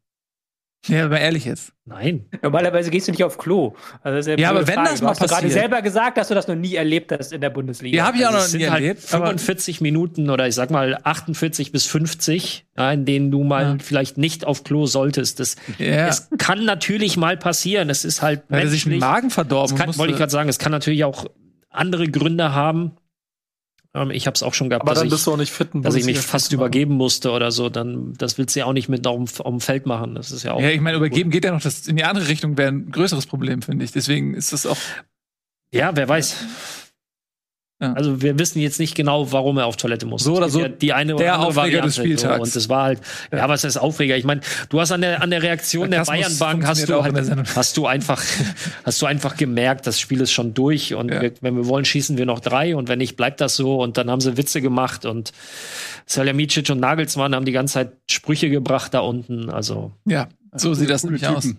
Ja, 0.88 1.06
aber 1.06 1.20
ehrlich 1.20 1.46
jetzt. 1.46 1.74
Nein. 1.86 2.26
Normalerweise 2.42 2.90
gehst 2.90 3.08
du 3.08 3.12
nicht 3.12 3.24
auf 3.24 3.38
Klo. 3.38 3.76
Also 4.02 4.32
ja, 4.32 4.38
ja 4.38 4.50
aber 4.50 4.68
wenn 4.68 4.76
Frage. 4.76 4.90
das 4.90 5.02
mal 5.02 5.10
passiert. 5.10 5.30
Du 5.30 5.36
hast 5.36 5.42
gerade 5.42 5.54
selber 5.54 5.82
gesagt, 5.82 6.18
dass 6.18 6.28
du 6.30 6.34
das 6.34 6.48
noch 6.48 6.56
nie 6.56 6.76
erlebt 6.76 7.12
hast 7.12 7.32
in 7.32 7.42
der 7.42 7.50
Bundesliga. 7.50 7.98
Ja, 7.98 8.08
habe 8.08 8.18
ich 8.18 8.26
auch 8.26 8.34
also 8.34 8.58
noch 8.58 8.64
nie 8.64 8.70
halt 8.70 8.84
erlebt. 8.84 9.02
45 9.02 9.82
Minuten 9.82 10.30
oder 10.30 10.48
ich 10.48 10.56
sag 10.56 10.72
mal 10.72 10.98
48 11.04 11.72
bis 11.72 11.86
50, 11.86 12.66
ja, 12.78 12.92
in 12.92 13.06
denen 13.06 13.32
du 13.32 13.44
mal 13.44 13.64
ja. 13.64 13.78
vielleicht 13.80 14.18
nicht 14.18 14.46
auf 14.46 14.64
Klo 14.64 14.86
solltest. 14.86 15.40
Das, 15.40 15.56
ja. 15.78 16.08
Es 16.08 16.30
kann 16.38 16.66
natürlich 16.66 17.18
mal 17.18 17.38
passieren. 17.38 17.90
Es 17.90 18.06
ist 18.06 18.22
halt 18.22 18.44
Weil 18.50 18.62
menschlich. 18.62 18.84
sich 18.84 18.92
den 18.92 19.00
Magen 19.00 19.30
verdorben. 19.30 19.78
Das 19.78 19.86
kann, 19.86 19.98
wollte 19.98 20.14
ich 20.14 20.20
gerade 20.20 20.32
sagen. 20.32 20.50
Es 20.50 20.60
kann 20.60 20.72
natürlich 20.72 21.04
auch 21.04 21.26
andere 21.70 22.08
Gründe 22.08 22.54
haben. 22.54 22.98
Ähm, 23.96 24.12
ich 24.12 24.28
habe 24.28 24.36
es 24.36 24.44
auch 24.44 24.54
schon 24.54 24.70
gehabt, 24.70 24.84
Aber 24.84 24.92
dass, 24.92 25.00
dann 25.00 25.10
bist 25.10 25.22
ich, 25.22 25.26
du 25.26 25.32
auch 25.32 25.38
nicht 25.38 25.52
fit, 25.52 25.70
dass 25.74 25.96
ich 25.96 26.06
mich 26.06 26.20
fast 26.20 26.52
übergeben 26.52 26.96
musste 26.96 27.32
oder 27.32 27.52
so. 27.52 27.70
Dann, 27.70 28.14
das 28.18 28.38
willst 28.38 28.56
du 28.56 28.60
ja 28.60 28.66
auch 28.66 28.74
nicht 28.74 28.90
mit 28.90 29.08
auf, 29.08 29.40
auf 29.40 29.50
dem 29.50 29.62
Feld 29.62 29.86
machen. 29.86 30.16
Das 30.16 30.32
ist 30.32 30.44
ja 30.44 30.54
auch. 30.54 30.62
Ja, 30.62 30.70
ich 30.70 30.82
meine, 30.82 30.98
übergeben 30.98 31.32
geht 31.32 31.46
ja 31.46 31.52
noch. 31.52 31.62
Das 31.62 31.88
in 31.88 31.96
die 31.96 32.04
andere 32.04 32.28
Richtung 32.28 32.58
wäre 32.58 32.72
ein 32.72 32.92
größeres 32.92 33.26
Problem, 33.26 33.62
finde 33.62 33.86
ich. 33.86 33.92
Deswegen 33.92 34.34
ist 34.34 34.52
das 34.52 34.66
auch. 34.66 34.78
Ja, 35.72 35.96
wer 35.96 36.08
weiß. 36.08 36.36
Ja. 37.82 37.92
Also 37.92 38.22
wir 38.22 38.40
wissen 38.40 38.60
jetzt 38.62 38.80
nicht 38.80 38.96
genau, 38.96 39.34
warum 39.34 39.58
er 39.58 39.66
auf 39.66 39.76
Toilette 39.76 40.06
muss. 40.06 40.24
So 40.24 40.38
oder 40.38 40.48
so. 40.48 40.62
Ja 40.62 40.70
die 40.70 40.94
eine 40.94 41.16
oder 41.16 41.24
der 41.26 41.34
andere 41.34 41.48
Aufreger 41.50 41.62
Variante. 41.62 41.88
des 41.88 41.96
Spieltags. 41.98 42.36
So. 42.36 42.44
Und 42.44 42.56
das 42.56 42.70
war 42.70 42.84
halt, 42.84 43.02
ja, 43.34 43.40
ja 43.40 43.50
was 43.50 43.66
ist 43.66 43.76
Aufreger? 43.76 44.16
Ich 44.16 44.24
meine, 44.24 44.40
du 44.70 44.80
hast 44.80 44.94
an 44.94 45.02
der 45.02 45.22
an 45.22 45.30
der 45.30 45.44
Reaktion 45.44 45.92
der 45.92 46.06
Bayern 46.06 46.38
Bank 46.40 46.66
hast 46.66 46.88
du 46.88 47.04
halt, 47.04 47.16
hast 47.54 47.76
du 47.76 47.86
einfach 47.86 48.24
hast 48.86 49.02
du 49.02 49.06
einfach 49.06 49.36
gemerkt, 49.36 49.88
das 49.88 50.00
Spiel 50.00 50.22
ist 50.22 50.32
schon 50.32 50.54
durch 50.54 50.94
und 50.94 51.12
wir, 51.12 51.34
wenn 51.42 51.58
wir 51.58 51.68
wollen 51.68 51.84
schießen 51.84 52.18
wir 52.18 52.26
noch 52.26 52.40
drei 52.40 52.78
und 52.78 52.88
wenn 52.88 53.00
nicht 53.00 53.18
bleibt 53.18 53.42
das 53.42 53.58
so 53.58 53.82
und 53.82 53.98
dann 53.98 54.10
haben 54.10 54.22
sie 54.22 54.38
Witze 54.38 54.62
gemacht 54.62 55.06
und 55.06 55.34
Salihamidzic 56.06 56.70
und 56.70 56.80
Nagelsmann 56.80 57.36
haben 57.36 57.46
die 57.46 57.52
ganze 57.52 57.74
Zeit 57.74 57.92
Sprüche 58.10 58.50
gebracht 58.50 58.94
da 58.94 59.00
unten. 59.00 59.50
Also 59.50 59.92
ja, 60.06 60.30
so 60.54 60.74
sieht 60.74 60.90
das 60.90 61.04
nämlich 61.04 61.28
aus. 61.28 61.50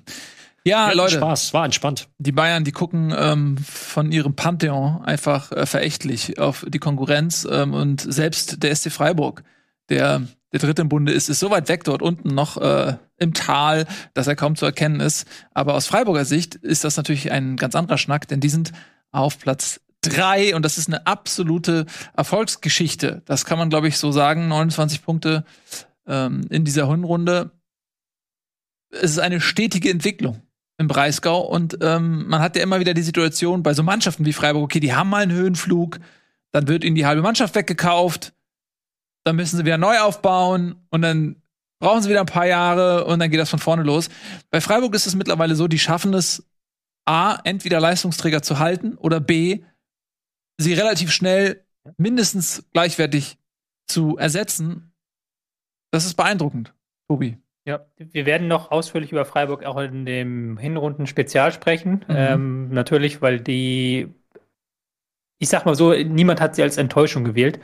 Ja, 0.66 0.90
Leute. 0.90 1.18
Spaß, 1.18 1.54
war 1.54 1.64
entspannt. 1.64 2.08
Die 2.18 2.32
Bayern, 2.32 2.64
die 2.64 2.72
gucken 2.72 3.14
ähm, 3.16 3.56
von 3.56 4.10
ihrem 4.10 4.34
Pantheon 4.34 5.00
einfach 5.04 5.52
äh, 5.52 5.64
verächtlich 5.64 6.40
auf 6.40 6.66
die 6.68 6.80
Konkurrenz 6.80 7.46
ähm, 7.48 7.72
und 7.72 8.00
selbst 8.00 8.64
der 8.64 8.74
SC 8.74 8.90
Freiburg, 8.90 9.44
der 9.90 10.26
der 10.52 10.58
dritte 10.58 10.82
im 10.82 10.88
Bunde 10.88 11.12
ist, 11.12 11.28
ist 11.28 11.38
so 11.38 11.50
weit 11.50 11.68
weg 11.68 11.84
dort 11.84 12.02
unten 12.02 12.34
noch 12.34 12.56
äh, 12.56 12.96
im 13.18 13.32
Tal, 13.32 13.86
dass 14.14 14.26
er 14.26 14.34
kaum 14.34 14.56
zu 14.56 14.64
erkennen 14.64 14.98
ist. 15.00 15.26
Aber 15.54 15.74
aus 15.74 15.86
Freiburger 15.86 16.24
Sicht 16.24 16.56
ist 16.56 16.82
das 16.82 16.96
natürlich 16.96 17.30
ein 17.30 17.56
ganz 17.56 17.76
anderer 17.76 17.98
Schnack, 17.98 18.26
denn 18.26 18.40
die 18.40 18.48
sind 18.48 18.72
auf 19.12 19.38
Platz 19.38 19.80
drei 20.00 20.56
und 20.56 20.64
das 20.64 20.78
ist 20.78 20.88
eine 20.88 21.06
absolute 21.06 21.86
Erfolgsgeschichte. 22.16 23.22
Das 23.26 23.44
kann 23.44 23.58
man, 23.58 23.70
glaube 23.70 23.86
ich, 23.86 23.98
so 23.98 24.10
sagen. 24.10 24.48
29 24.48 25.04
Punkte 25.04 25.44
ähm, 26.08 26.46
in 26.50 26.64
dieser 26.64 26.88
Hinrunde. 26.88 27.52
Es 28.90 29.12
ist 29.12 29.18
eine 29.18 29.40
stetige 29.40 29.90
Entwicklung 29.90 30.42
im 30.78 30.88
Breisgau. 30.88 31.40
Und 31.40 31.78
ähm, 31.80 32.28
man 32.28 32.40
hat 32.40 32.56
ja 32.56 32.62
immer 32.62 32.80
wieder 32.80 32.94
die 32.94 33.02
Situation 33.02 33.62
bei 33.62 33.74
so 33.74 33.82
Mannschaften 33.82 34.26
wie 34.26 34.32
Freiburg, 34.32 34.64
okay, 34.64 34.80
die 34.80 34.94
haben 34.94 35.10
mal 35.10 35.22
einen 35.22 35.32
Höhenflug, 35.32 35.98
dann 36.52 36.68
wird 36.68 36.84
ihnen 36.84 36.96
die 36.96 37.06
halbe 37.06 37.22
Mannschaft 37.22 37.54
weggekauft, 37.54 38.34
dann 39.24 39.36
müssen 39.36 39.56
sie 39.56 39.64
wieder 39.64 39.78
neu 39.78 39.98
aufbauen 39.98 40.86
und 40.90 41.02
dann 41.02 41.42
brauchen 41.80 42.02
sie 42.02 42.08
wieder 42.08 42.20
ein 42.20 42.26
paar 42.26 42.46
Jahre 42.46 43.04
und 43.06 43.18
dann 43.18 43.30
geht 43.30 43.40
das 43.40 43.50
von 43.50 43.58
vorne 43.58 43.82
los. 43.82 44.08
Bei 44.50 44.60
Freiburg 44.60 44.94
ist 44.94 45.06
es 45.06 45.14
mittlerweile 45.14 45.56
so, 45.56 45.68
die 45.68 45.78
schaffen 45.78 46.14
es, 46.14 46.46
A, 47.04 47.38
entweder 47.44 47.80
Leistungsträger 47.80 48.42
zu 48.42 48.58
halten 48.58 48.96
oder 48.96 49.20
B, 49.20 49.62
sie 50.58 50.74
relativ 50.74 51.12
schnell 51.12 51.64
mindestens 51.98 52.64
gleichwertig 52.72 53.38
zu 53.86 54.16
ersetzen 54.16 54.92
das 55.96 56.04
ist 56.04 56.14
beeindruckend, 56.14 56.74
Tobi. 57.08 57.38
Ja, 57.66 57.84
wir 57.98 58.26
werden 58.26 58.46
noch 58.46 58.70
ausführlich 58.70 59.10
über 59.10 59.24
Freiburg 59.24 59.64
auch 59.64 59.76
in 59.78 60.06
dem 60.06 60.56
Hinrunden-Spezial 60.56 61.50
sprechen. 61.50 62.04
Mhm. 62.06 62.14
Ähm, 62.16 62.68
natürlich, 62.70 63.20
weil 63.22 63.40
die, 63.40 64.14
ich 65.40 65.48
sag 65.48 65.66
mal 65.66 65.74
so, 65.74 65.92
niemand 65.92 66.40
hat 66.40 66.54
sie 66.54 66.62
als 66.62 66.76
Enttäuschung 66.76 67.24
gewählt. 67.24 67.58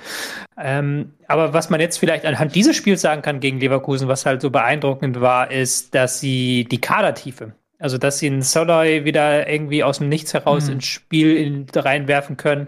Ähm, 0.59 1.15
aber 1.29 1.55
was 1.55 1.70
man 1.70 1.81
jetzt 1.81 1.99
vielleicht 1.99 2.24
anhand 2.27 2.57
dieses 2.57 2.74
Spiels 2.74 3.01
sagen 3.01 3.23
kann 3.23 3.39
gegen 3.39 3.61
Leverkusen, 3.61 4.09
was 4.09 4.27
halt 4.27 4.43
so 4.43 4.51
beeindruckend 4.51 5.20
war, 5.20 5.53
ist, 5.53 5.95
dass 5.95 6.19
sie 6.19 6.65
die 6.65 6.81
Kadertiefe, 6.81 7.55
also 7.79 7.97
dass 7.97 8.19
sie 8.19 8.27
einen 8.27 8.43
Soloy 8.43 9.05
wieder 9.05 9.49
irgendwie 9.49 9.85
aus 9.85 9.99
dem 9.99 10.09
Nichts 10.09 10.35
heraus 10.35 10.66
mhm. 10.66 10.73
ins 10.73 10.87
Spiel 10.87 11.37
in, 11.37 11.66
reinwerfen 11.73 12.37
können 12.37 12.66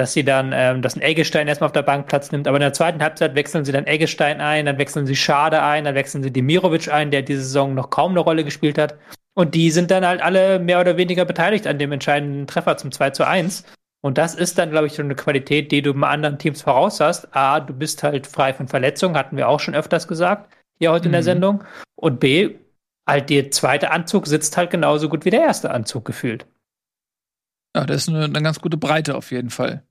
dass 0.00 0.14
sie 0.14 0.24
dann, 0.24 0.52
ähm, 0.54 0.80
dass 0.80 0.96
ein 0.96 1.02
Eggestein 1.02 1.46
erstmal 1.46 1.66
auf 1.66 1.72
der 1.72 1.82
Bank 1.82 2.06
Platz 2.06 2.32
nimmt, 2.32 2.48
aber 2.48 2.56
in 2.56 2.62
der 2.62 2.72
zweiten 2.72 3.02
Halbzeit 3.02 3.34
wechseln 3.34 3.66
sie 3.66 3.72
dann 3.72 3.86
Eggestein 3.86 4.40
ein, 4.40 4.64
dann 4.64 4.78
wechseln 4.78 5.06
sie 5.06 5.14
Schade 5.14 5.62
ein, 5.62 5.84
dann 5.84 5.94
wechseln 5.94 6.22
sie 6.22 6.32
Demirovic 6.32 6.90
ein, 6.90 7.10
der 7.10 7.20
diese 7.20 7.42
Saison 7.42 7.74
noch 7.74 7.90
kaum 7.90 8.12
eine 8.12 8.20
Rolle 8.20 8.42
gespielt 8.42 8.78
hat. 8.78 8.96
Und 9.34 9.54
die 9.54 9.70
sind 9.70 9.90
dann 9.90 10.06
halt 10.06 10.22
alle 10.22 10.58
mehr 10.58 10.80
oder 10.80 10.96
weniger 10.96 11.26
beteiligt 11.26 11.66
an 11.66 11.78
dem 11.78 11.92
entscheidenden 11.92 12.46
Treffer 12.46 12.78
zum 12.78 12.92
2 12.92 13.10
zu 13.10 13.26
1. 13.26 13.64
Und 14.00 14.16
das 14.16 14.34
ist 14.34 14.56
dann, 14.56 14.70
glaube 14.70 14.86
ich, 14.86 14.94
so 14.94 15.02
eine 15.02 15.14
Qualität, 15.14 15.70
die 15.70 15.82
du 15.82 15.92
bei 15.92 16.08
anderen 16.08 16.38
Teams 16.38 16.62
voraus 16.62 16.98
hast. 17.00 17.28
A, 17.36 17.60
du 17.60 17.74
bist 17.74 18.02
halt 18.02 18.26
frei 18.26 18.54
von 18.54 18.66
Verletzungen, 18.66 19.16
hatten 19.16 19.36
wir 19.36 19.48
auch 19.48 19.60
schon 19.60 19.74
öfters 19.74 20.08
gesagt, 20.08 20.50
hier 20.78 20.92
heute 20.92 21.08
mhm. 21.08 21.08
in 21.08 21.12
der 21.12 21.20
mhm. 21.20 21.24
Sendung. 21.24 21.64
Und 21.96 22.20
B, 22.20 22.54
halt 23.06 23.28
der 23.28 23.50
zweite 23.50 23.90
Anzug 23.90 24.26
sitzt 24.26 24.56
halt 24.56 24.70
genauso 24.70 25.10
gut 25.10 25.26
wie 25.26 25.30
der 25.30 25.42
erste 25.42 25.70
Anzug 25.70 26.06
gefühlt. 26.06 26.46
Ja, 27.76 27.84
das 27.84 28.02
ist 28.02 28.08
eine, 28.08 28.24
eine 28.24 28.42
ganz 28.42 28.60
gute 28.60 28.78
Breite 28.78 29.14
auf 29.14 29.30
jeden 29.30 29.50
Fall 29.50 29.84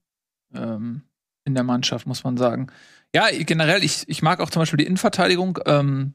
ähm, 0.54 1.04
in 1.46 1.56
der 1.56 1.64
Mannschaft, 1.64 2.08
muss 2.08 2.24
man 2.24 2.38
sagen. 2.38 2.68
Ja, 3.14 3.28
generell, 3.32 3.84
ich, 3.84 4.08
ich 4.08 4.22
mag 4.22 4.40
auch 4.40 4.50
zum 4.50 4.62
Beispiel 4.62 4.78
die 4.78 4.86
Innenverteidigung 4.86 5.60
ähm, 5.66 6.14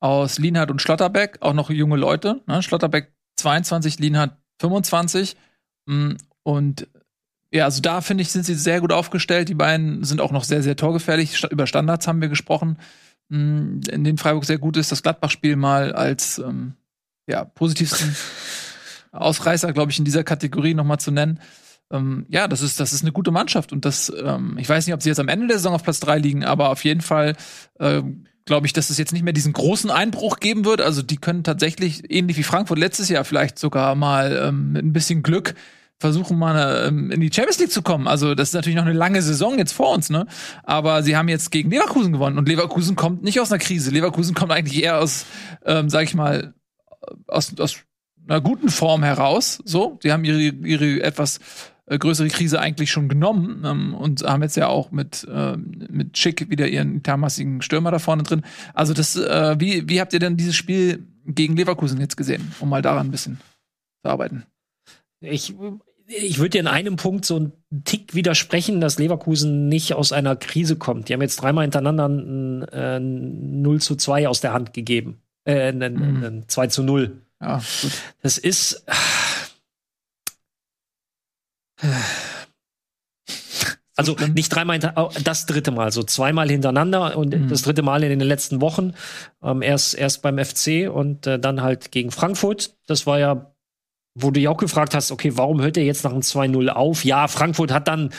aus 0.00 0.38
Lienhardt 0.38 0.70
und 0.70 0.80
Schlotterbeck, 0.80 1.38
auch 1.40 1.54
noch 1.54 1.70
junge 1.70 1.96
Leute. 1.96 2.40
Ne? 2.46 2.62
Schlotterbeck 2.62 3.12
22, 3.36 3.98
Lienhardt 3.98 4.36
25. 4.60 5.36
Mm, 5.86 6.12
und 6.44 6.86
ja, 7.52 7.64
also 7.64 7.80
da 7.80 8.00
finde 8.00 8.22
ich, 8.22 8.30
sind 8.30 8.44
sie 8.44 8.54
sehr 8.54 8.80
gut 8.80 8.92
aufgestellt. 8.92 9.48
Die 9.48 9.54
beiden 9.54 10.04
sind 10.04 10.20
auch 10.20 10.30
noch 10.30 10.44
sehr, 10.44 10.62
sehr 10.62 10.76
torgefährlich. 10.76 11.44
Über 11.50 11.66
Standards 11.66 12.06
haben 12.06 12.20
wir 12.20 12.28
gesprochen, 12.28 12.78
mm, 13.30 13.80
in 13.90 14.04
denen 14.04 14.18
Freiburg 14.18 14.44
sehr 14.44 14.58
gut 14.58 14.76
ist. 14.76 14.92
Das 14.92 15.02
Gladbach-Spiel 15.02 15.56
mal 15.56 15.92
als 15.92 16.38
ähm, 16.38 16.74
ja, 17.28 17.44
positivsten 17.44 18.14
Ausreißer, 19.10 19.72
glaube 19.72 19.90
ich, 19.90 19.98
in 19.98 20.04
dieser 20.04 20.22
Kategorie 20.22 20.74
nochmal 20.74 21.00
zu 21.00 21.10
nennen 21.10 21.40
ähm, 21.90 22.26
ja, 22.28 22.48
das 22.48 22.60
ist, 22.60 22.80
das 22.80 22.92
ist 22.92 23.02
eine 23.02 23.12
gute 23.12 23.30
Mannschaft. 23.30 23.72
Und 23.72 23.84
das, 23.84 24.12
ähm, 24.22 24.56
ich 24.58 24.68
weiß 24.68 24.86
nicht, 24.86 24.94
ob 24.94 25.02
sie 25.02 25.08
jetzt 25.08 25.20
am 25.20 25.28
Ende 25.28 25.46
der 25.46 25.58
Saison 25.58 25.74
auf 25.74 25.82
Platz 25.82 26.00
drei 26.00 26.18
liegen, 26.18 26.44
aber 26.44 26.70
auf 26.70 26.84
jeden 26.84 27.00
Fall 27.00 27.36
äh, 27.78 28.02
glaube 28.44 28.66
ich, 28.66 28.72
dass 28.72 28.90
es 28.90 28.98
jetzt 28.98 29.12
nicht 29.12 29.22
mehr 29.22 29.32
diesen 29.32 29.52
großen 29.52 29.90
Einbruch 29.90 30.40
geben 30.40 30.64
wird. 30.64 30.80
Also 30.80 31.02
die 31.02 31.18
können 31.18 31.44
tatsächlich, 31.44 32.10
ähnlich 32.10 32.36
wie 32.36 32.42
Frankfurt 32.42 32.78
letztes 32.78 33.08
Jahr, 33.08 33.24
vielleicht 33.24 33.58
sogar 33.58 33.94
mal 33.94 34.48
ähm, 34.48 34.72
mit 34.72 34.84
ein 34.84 34.92
bisschen 34.92 35.22
Glück 35.22 35.54
versuchen 36.00 36.38
mal 36.38 36.86
ähm, 36.86 37.10
in 37.10 37.20
die 37.20 37.30
Champions 37.32 37.58
League 37.58 37.72
zu 37.72 37.82
kommen. 37.82 38.06
Also 38.06 38.34
das 38.34 38.50
ist 38.50 38.54
natürlich 38.54 38.76
noch 38.76 38.84
eine 38.84 38.92
lange 38.92 39.20
Saison 39.20 39.58
jetzt 39.58 39.72
vor 39.72 39.92
uns, 39.92 40.10
ne? 40.10 40.26
Aber 40.62 41.02
sie 41.02 41.16
haben 41.16 41.28
jetzt 41.28 41.50
gegen 41.50 41.70
Leverkusen 41.70 42.12
gewonnen 42.12 42.38
und 42.38 42.48
Leverkusen 42.48 42.94
kommt 42.94 43.22
nicht 43.24 43.40
aus 43.40 43.50
einer 43.50 43.58
Krise. 43.58 43.90
Leverkusen 43.90 44.34
kommt 44.34 44.52
eigentlich 44.52 44.82
eher 44.82 45.00
aus, 45.00 45.26
ähm, 45.64 45.90
sag 45.90 46.04
ich 46.04 46.14
mal, 46.14 46.54
aus, 47.26 47.52
aus 47.58 47.78
einer 48.28 48.40
guten 48.40 48.68
Form 48.68 49.02
heraus. 49.02 49.60
So, 49.64 49.98
sie 50.02 50.12
haben 50.12 50.24
ihre 50.24 50.40
ihre 50.40 51.02
etwas 51.02 51.40
äh, 51.88 51.98
größere 51.98 52.28
Krise 52.28 52.60
eigentlich 52.60 52.90
schon 52.90 53.08
genommen 53.08 53.62
ähm, 53.64 53.94
und 53.94 54.22
haben 54.22 54.42
jetzt 54.42 54.56
ja 54.56 54.68
auch 54.68 54.90
mit, 54.90 55.26
äh, 55.30 55.56
mit 55.56 56.18
Schick 56.18 56.50
wieder 56.50 56.68
ihren 56.68 57.02
thermassigen 57.02 57.62
Stürmer 57.62 57.90
da 57.90 57.98
vorne 57.98 58.22
drin. 58.22 58.42
Also 58.74 58.94
das, 58.94 59.16
äh, 59.16 59.56
wie, 59.58 59.88
wie 59.88 60.00
habt 60.00 60.12
ihr 60.12 60.18
denn 60.18 60.36
dieses 60.36 60.56
Spiel 60.56 61.06
gegen 61.24 61.56
Leverkusen 61.56 62.00
jetzt 62.00 62.16
gesehen, 62.16 62.52
um 62.60 62.68
mal 62.68 62.82
daran 62.82 63.08
ein 63.08 63.10
bisschen 63.10 63.40
zu 64.02 64.10
arbeiten? 64.10 64.44
Ich, 65.20 65.54
ich 66.06 66.38
würde 66.38 66.50
dir 66.50 66.60
in 66.60 66.66
einem 66.66 66.96
Punkt 66.96 67.24
so 67.24 67.36
einen 67.36 67.52
Tick 67.84 68.14
widersprechen, 68.14 68.80
dass 68.80 68.98
Leverkusen 68.98 69.68
nicht 69.68 69.94
aus 69.94 70.12
einer 70.12 70.36
Krise 70.36 70.76
kommt. 70.76 71.08
Die 71.08 71.12
haben 71.12 71.22
jetzt 71.22 71.36
dreimal 71.36 71.64
hintereinander 71.64 72.08
ein, 72.08 72.62
äh, 72.68 73.00
0 73.00 73.80
zu 73.80 73.96
2 73.96 74.28
aus 74.28 74.40
der 74.40 74.52
Hand 74.52 74.72
gegeben. 74.72 75.20
Äh, 75.44 75.72
ein, 75.72 75.94
mhm. 75.94 76.24
ein 76.24 76.44
2 76.48 76.66
zu 76.68 76.82
0. 76.82 77.22
Ja, 77.40 77.62
gut. 77.82 77.92
Das 78.22 78.38
ist 78.38 78.84
also 83.96 84.16
nicht 84.34 84.48
dreimal, 84.48 84.78
das 84.78 85.46
dritte 85.46 85.70
Mal, 85.70 85.92
so 85.92 86.02
zweimal 86.02 86.48
hintereinander 86.48 87.16
und 87.16 87.34
mhm. 87.34 87.48
das 87.48 87.62
dritte 87.62 87.82
Mal 87.82 88.02
in 88.02 88.18
den 88.18 88.28
letzten 88.28 88.60
Wochen. 88.60 88.92
Ähm, 89.42 89.62
erst, 89.62 89.94
erst 89.94 90.22
beim 90.22 90.38
FC 90.38 90.90
und 90.92 91.26
äh, 91.26 91.38
dann 91.38 91.62
halt 91.62 91.90
gegen 91.90 92.10
Frankfurt. 92.10 92.76
Das 92.86 93.06
war 93.06 93.18
ja, 93.18 93.54
wo 94.14 94.30
du 94.30 94.40
ja 94.40 94.50
auch 94.50 94.56
gefragt 94.56 94.94
hast, 94.94 95.10
okay, 95.10 95.36
warum 95.36 95.60
hört 95.60 95.76
er 95.76 95.84
jetzt 95.84 96.04
nach 96.04 96.12
einem 96.12 96.20
2-0 96.20 96.68
auf? 96.68 97.04
Ja, 97.04 97.28
Frankfurt 97.28 97.72
hat 97.72 97.88
dann 97.88 98.10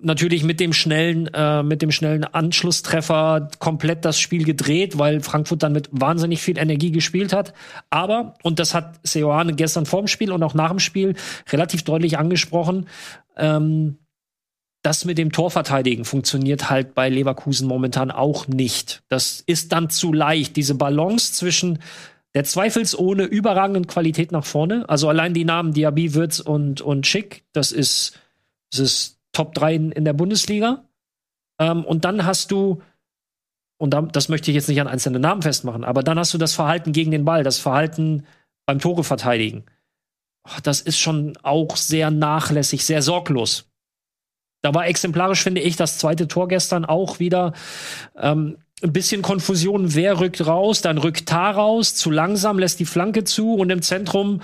natürlich 0.00 0.44
mit 0.44 0.60
dem 0.60 0.72
schnellen, 0.72 1.28
äh, 1.34 1.62
mit 1.62 1.82
dem 1.82 1.90
schnellen 1.90 2.24
Anschlusstreffer 2.24 3.48
komplett 3.58 4.04
das 4.04 4.18
Spiel 4.18 4.44
gedreht, 4.44 4.98
weil 4.98 5.20
Frankfurt 5.20 5.62
dann 5.62 5.72
mit 5.72 5.88
wahnsinnig 5.90 6.40
viel 6.40 6.56
Energie 6.56 6.92
gespielt 6.92 7.32
hat. 7.32 7.52
Aber, 7.90 8.34
und 8.42 8.58
das 8.60 8.74
hat 8.74 9.00
Seoane 9.02 9.54
gestern 9.54 9.86
vorm 9.86 10.06
Spiel 10.06 10.30
und 10.30 10.42
auch 10.42 10.54
nach 10.54 10.70
dem 10.70 10.78
Spiel 10.78 11.16
relativ 11.50 11.82
deutlich 11.82 12.16
angesprochen, 12.16 12.86
ähm, 13.36 13.98
das 14.82 15.04
mit 15.04 15.18
dem 15.18 15.30
Torverteidigen 15.30 16.04
funktioniert 16.04 16.70
halt 16.70 16.94
bei 16.94 17.08
Leverkusen 17.08 17.68
momentan 17.68 18.10
auch 18.10 18.48
nicht. 18.48 19.02
Das 19.08 19.42
ist 19.46 19.72
dann 19.72 19.90
zu 19.90 20.12
leicht. 20.12 20.56
Diese 20.56 20.74
Balance 20.74 21.34
zwischen 21.34 21.78
der 22.34 22.44
zweifelsohne 22.44 23.24
überragenden 23.24 23.86
Qualität 23.86 24.32
nach 24.32 24.44
vorne, 24.44 24.88
also 24.88 25.08
allein 25.08 25.34
die 25.34 25.44
Namen 25.44 25.72
Diaby, 25.72 26.14
Wirtz 26.14 26.40
und, 26.40 26.80
und 26.80 27.06
Schick, 27.06 27.44
das 27.52 27.70
ist, 27.72 28.18
das 28.70 28.80
ist 28.80 29.21
Top 29.32 29.54
3 29.54 29.74
in, 29.74 30.04
der 30.04 30.12
Bundesliga. 30.12 30.84
Ähm, 31.58 31.84
und 31.84 32.04
dann 32.04 32.24
hast 32.24 32.50
du, 32.50 32.82
und 33.78 33.90
da, 33.90 34.02
das 34.02 34.28
möchte 34.28 34.50
ich 34.50 34.54
jetzt 34.54 34.68
nicht 34.68 34.80
an 34.80 34.88
einzelnen 34.88 35.22
Namen 35.22 35.42
festmachen, 35.42 35.84
aber 35.84 36.02
dann 36.02 36.18
hast 36.18 36.34
du 36.34 36.38
das 36.38 36.54
Verhalten 36.54 36.92
gegen 36.92 37.10
den 37.10 37.24
Ball, 37.24 37.42
das 37.42 37.58
Verhalten 37.58 38.26
beim 38.66 38.78
Tore 38.78 39.04
verteidigen. 39.04 39.64
Das 40.62 40.80
ist 40.80 40.98
schon 40.98 41.36
auch 41.42 41.76
sehr 41.76 42.10
nachlässig, 42.10 42.84
sehr 42.84 43.02
sorglos. 43.02 43.70
Da 44.62 44.74
war 44.74 44.86
exemplarisch, 44.86 45.42
finde 45.42 45.60
ich, 45.60 45.76
das 45.76 45.98
zweite 45.98 46.28
Tor 46.28 46.48
gestern 46.48 46.84
auch 46.84 47.18
wieder. 47.18 47.52
Ähm, 48.16 48.58
ein 48.82 48.92
bisschen 48.92 49.22
Konfusion, 49.22 49.94
wer 49.94 50.20
rückt 50.20 50.46
raus, 50.46 50.80
dann 50.80 50.98
rückt 50.98 51.26
Tar 51.28 51.54
raus, 51.54 51.94
zu 51.94 52.10
langsam, 52.10 52.58
lässt 52.58 52.80
die 52.80 52.84
Flanke 52.84 53.24
zu 53.24 53.54
und 53.54 53.70
im 53.70 53.82
Zentrum 53.82 54.40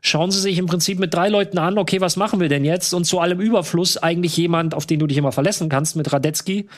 schauen 0.00 0.30
sie 0.30 0.40
sich 0.40 0.58
im 0.58 0.66
Prinzip 0.66 0.98
mit 0.98 1.12
drei 1.12 1.28
Leuten 1.28 1.58
an, 1.58 1.78
okay, 1.78 2.00
was 2.00 2.16
machen 2.16 2.40
wir 2.40 2.48
denn 2.48 2.64
jetzt? 2.64 2.94
Und 2.94 3.04
zu 3.04 3.20
allem 3.20 3.40
Überfluss 3.40 3.96
eigentlich 3.96 4.36
jemand, 4.36 4.74
auf 4.74 4.86
den 4.86 4.98
du 4.98 5.06
dich 5.06 5.18
immer 5.18 5.32
verlassen 5.32 5.68
kannst, 5.68 5.96
mit 5.96 6.12
Radetzky, 6.12 6.68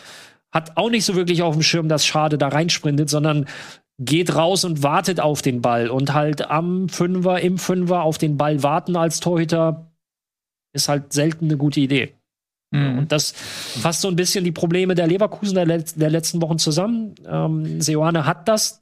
hat 0.53 0.77
auch 0.77 0.91
nicht 0.91 1.05
so 1.05 1.15
wirklich 1.15 1.43
auf 1.43 1.55
dem 1.55 1.62
Schirm, 1.62 1.89
dass 1.89 2.07
Schade 2.07 2.39
da 2.39 2.49
reinsprintet, 2.49 3.11
sondern 3.11 3.47
geht 3.99 4.35
raus 4.35 4.65
und 4.65 4.82
wartet 4.82 5.20
auf 5.20 5.43
den 5.43 5.62
Ball 5.62 5.89
und 5.89 6.15
halt 6.15 6.51
am 6.51 6.89
Fünfer, 6.89 7.41
im 7.41 7.59
Fünfer 7.59 8.03
auf 8.03 8.19
den 8.19 8.36
Ball 8.36 8.62
warten 8.62 8.97
als 8.97 9.20
Torhüter 9.20 9.91
ist 10.74 10.89
halt 10.89 11.12
selten 11.12 11.47
eine 11.47 11.57
gute 11.57 11.81
Idee. 11.81 12.15
Mhm. 12.75 12.99
Und 12.99 13.13
das 13.13 13.33
fasst 13.33 14.01
so 14.01 14.09
ein 14.09 14.17
bisschen 14.17 14.45
die 14.45 14.53
Probleme 14.53 14.95
der 14.95 15.07
Leverkusen 15.07 15.55
der, 15.55 15.65
Let 15.65 16.01
der 16.01 16.11
letzten 16.11 16.43
Wochen 16.43 16.59
zusammen. 16.59 17.15
Ähm, 17.27 17.81
Seoane 17.81 18.27
hat 18.27 18.49
das 18.49 18.81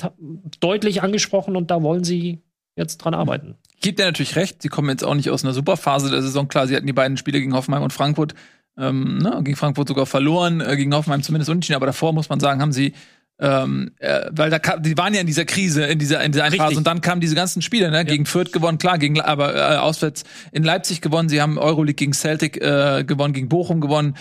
deutlich 0.61 1.03
angesprochen 1.03 1.57
und 1.57 1.71
da 1.71 1.83
wollen 1.83 2.03
sie 2.03 2.41
jetzt 2.75 2.99
dran 2.99 3.13
arbeiten. 3.13 3.57
Gibt 3.83 3.99
ja 3.99 4.07
natürlich 4.07 4.37
recht, 4.37 4.63
sie 4.63 4.69
kommen 4.69 4.89
jetzt 4.89 5.05
auch 5.05 5.15
nicht 5.15 5.29
aus 5.29 5.45
einer 5.45 5.53
Superphase 5.53 6.11
der 6.11 6.23
Saison. 6.23 6.49
Klar, 6.49 6.67
sie 6.67 6.75
hatten 6.75 6.87
die 6.87 6.95
beiden 6.95 7.19
Spiele 7.19 7.39
gegen 7.39 7.55
Hoffenheim 7.55 7.83
und 7.83 7.93
Frankfurt, 7.93 8.35
ähm, 8.79 9.19
ne, 9.19 9.41
gegen 9.45 9.57
Frankfurt 9.57 9.89
sogar 9.89 10.07
verloren, 10.07 10.63
äh, 10.63 10.77
gegen 10.77 10.95
Hoffenheim 10.95 11.23
zumindest 11.23 11.51
unentschieden, 11.51 11.77
aber 11.77 11.87
davor 11.87 12.15
muss 12.15 12.31
man 12.31 12.41
sagen, 12.41 12.63
haben 12.63 12.73
sie 12.73 12.95
ähm, 13.43 13.91
äh, 13.99 14.31
weil 14.31 14.51
da 14.51 14.61
kam, 14.61 14.83
die 14.85 14.97
waren 14.97 15.13
ja 15.13 15.21
in 15.21 15.27
dieser 15.27 15.45
Krise, 15.45 15.85
in 15.85 15.99
dieser, 15.99 16.23
in 16.23 16.31
dieser 16.31 16.49
Phase 16.53 16.77
und 16.77 16.87
dann 16.87 17.01
kamen 17.01 17.21
diese 17.21 17.35
ganzen 17.35 17.61
Spiele, 17.61 17.91
ne? 17.91 17.99
Ja. 17.99 18.03
Gegen 18.05 18.25
Fürth 18.25 18.53
gewonnen, 18.53 18.79
klar, 18.79 18.99
gegen, 18.99 19.21
aber 19.21 19.57
äh, 19.57 19.77
auswärts 19.79 20.23
in 20.53 20.63
Leipzig 20.63 21.01
gewonnen, 21.01 21.29
sie 21.29 21.43
haben 21.43 21.59
Euroleague 21.59 21.95
gegen 21.95 22.13
Celtic 22.13 22.63
äh, 22.63 23.03
gewonnen, 23.05 23.35
gegen 23.35 23.49
Bochum 23.49 23.81
gewonnen. 23.81 24.17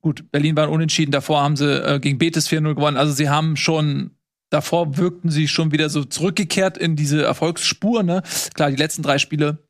Gut, 0.00 0.30
Berlin 0.30 0.56
waren 0.56 0.70
unentschieden, 0.70 1.10
davor 1.10 1.42
haben 1.42 1.56
sie 1.56 1.84
äh, 1.84 1.98
gegen 1.98 2.18
Betis 2.18 2.48
4-0 2.48 2.76
gewonnen. 2.76 2.96
Also 2.96 3.12
sie 3.12 3.28
haben 3.28 3.56
schon 3.56 4.12
davor 4.48 4.96
wirkten 4.96 5.30
sie 5.30 5.48
schon 5.48 5.72
wieder 5.72 5.88
so 5.88 6.04
zurückgekehrt 6.04 6.78
in 6.78 6.94
diese 6.94 7.22
Erfolgsspur, 7.22 8.02
ne? 8.02 8.22
Klar, 8.54 8.70
die 8.70 8.76
letzten 8.76 9.02
drei 9.02 9.18
Spiele 9.18 9.66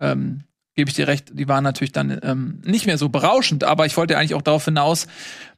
ähm, 0.00 0.44
gebe 0.76 0.90
ich 0.90 0.94
dir 0.94 1.08
recht, 1.08 1.30
die 1.32 1.48
waren 1.48 1.64
natürlich 1.64 1.92
dann 1.92 2.20
ähm, 2.22 2.60
nicht 2.64 2.86
mehr 2.86 2.98
so 2.98 3.08
berauschend, 3.08 3.64
aber 3.64 3.86
ich 3.86 3.96
wollte 3.96 4.16
eigentlich 4.16 4.34
auch 4.34 4.42
darauf 4.42 4.66
hinaus, 4.66 5.06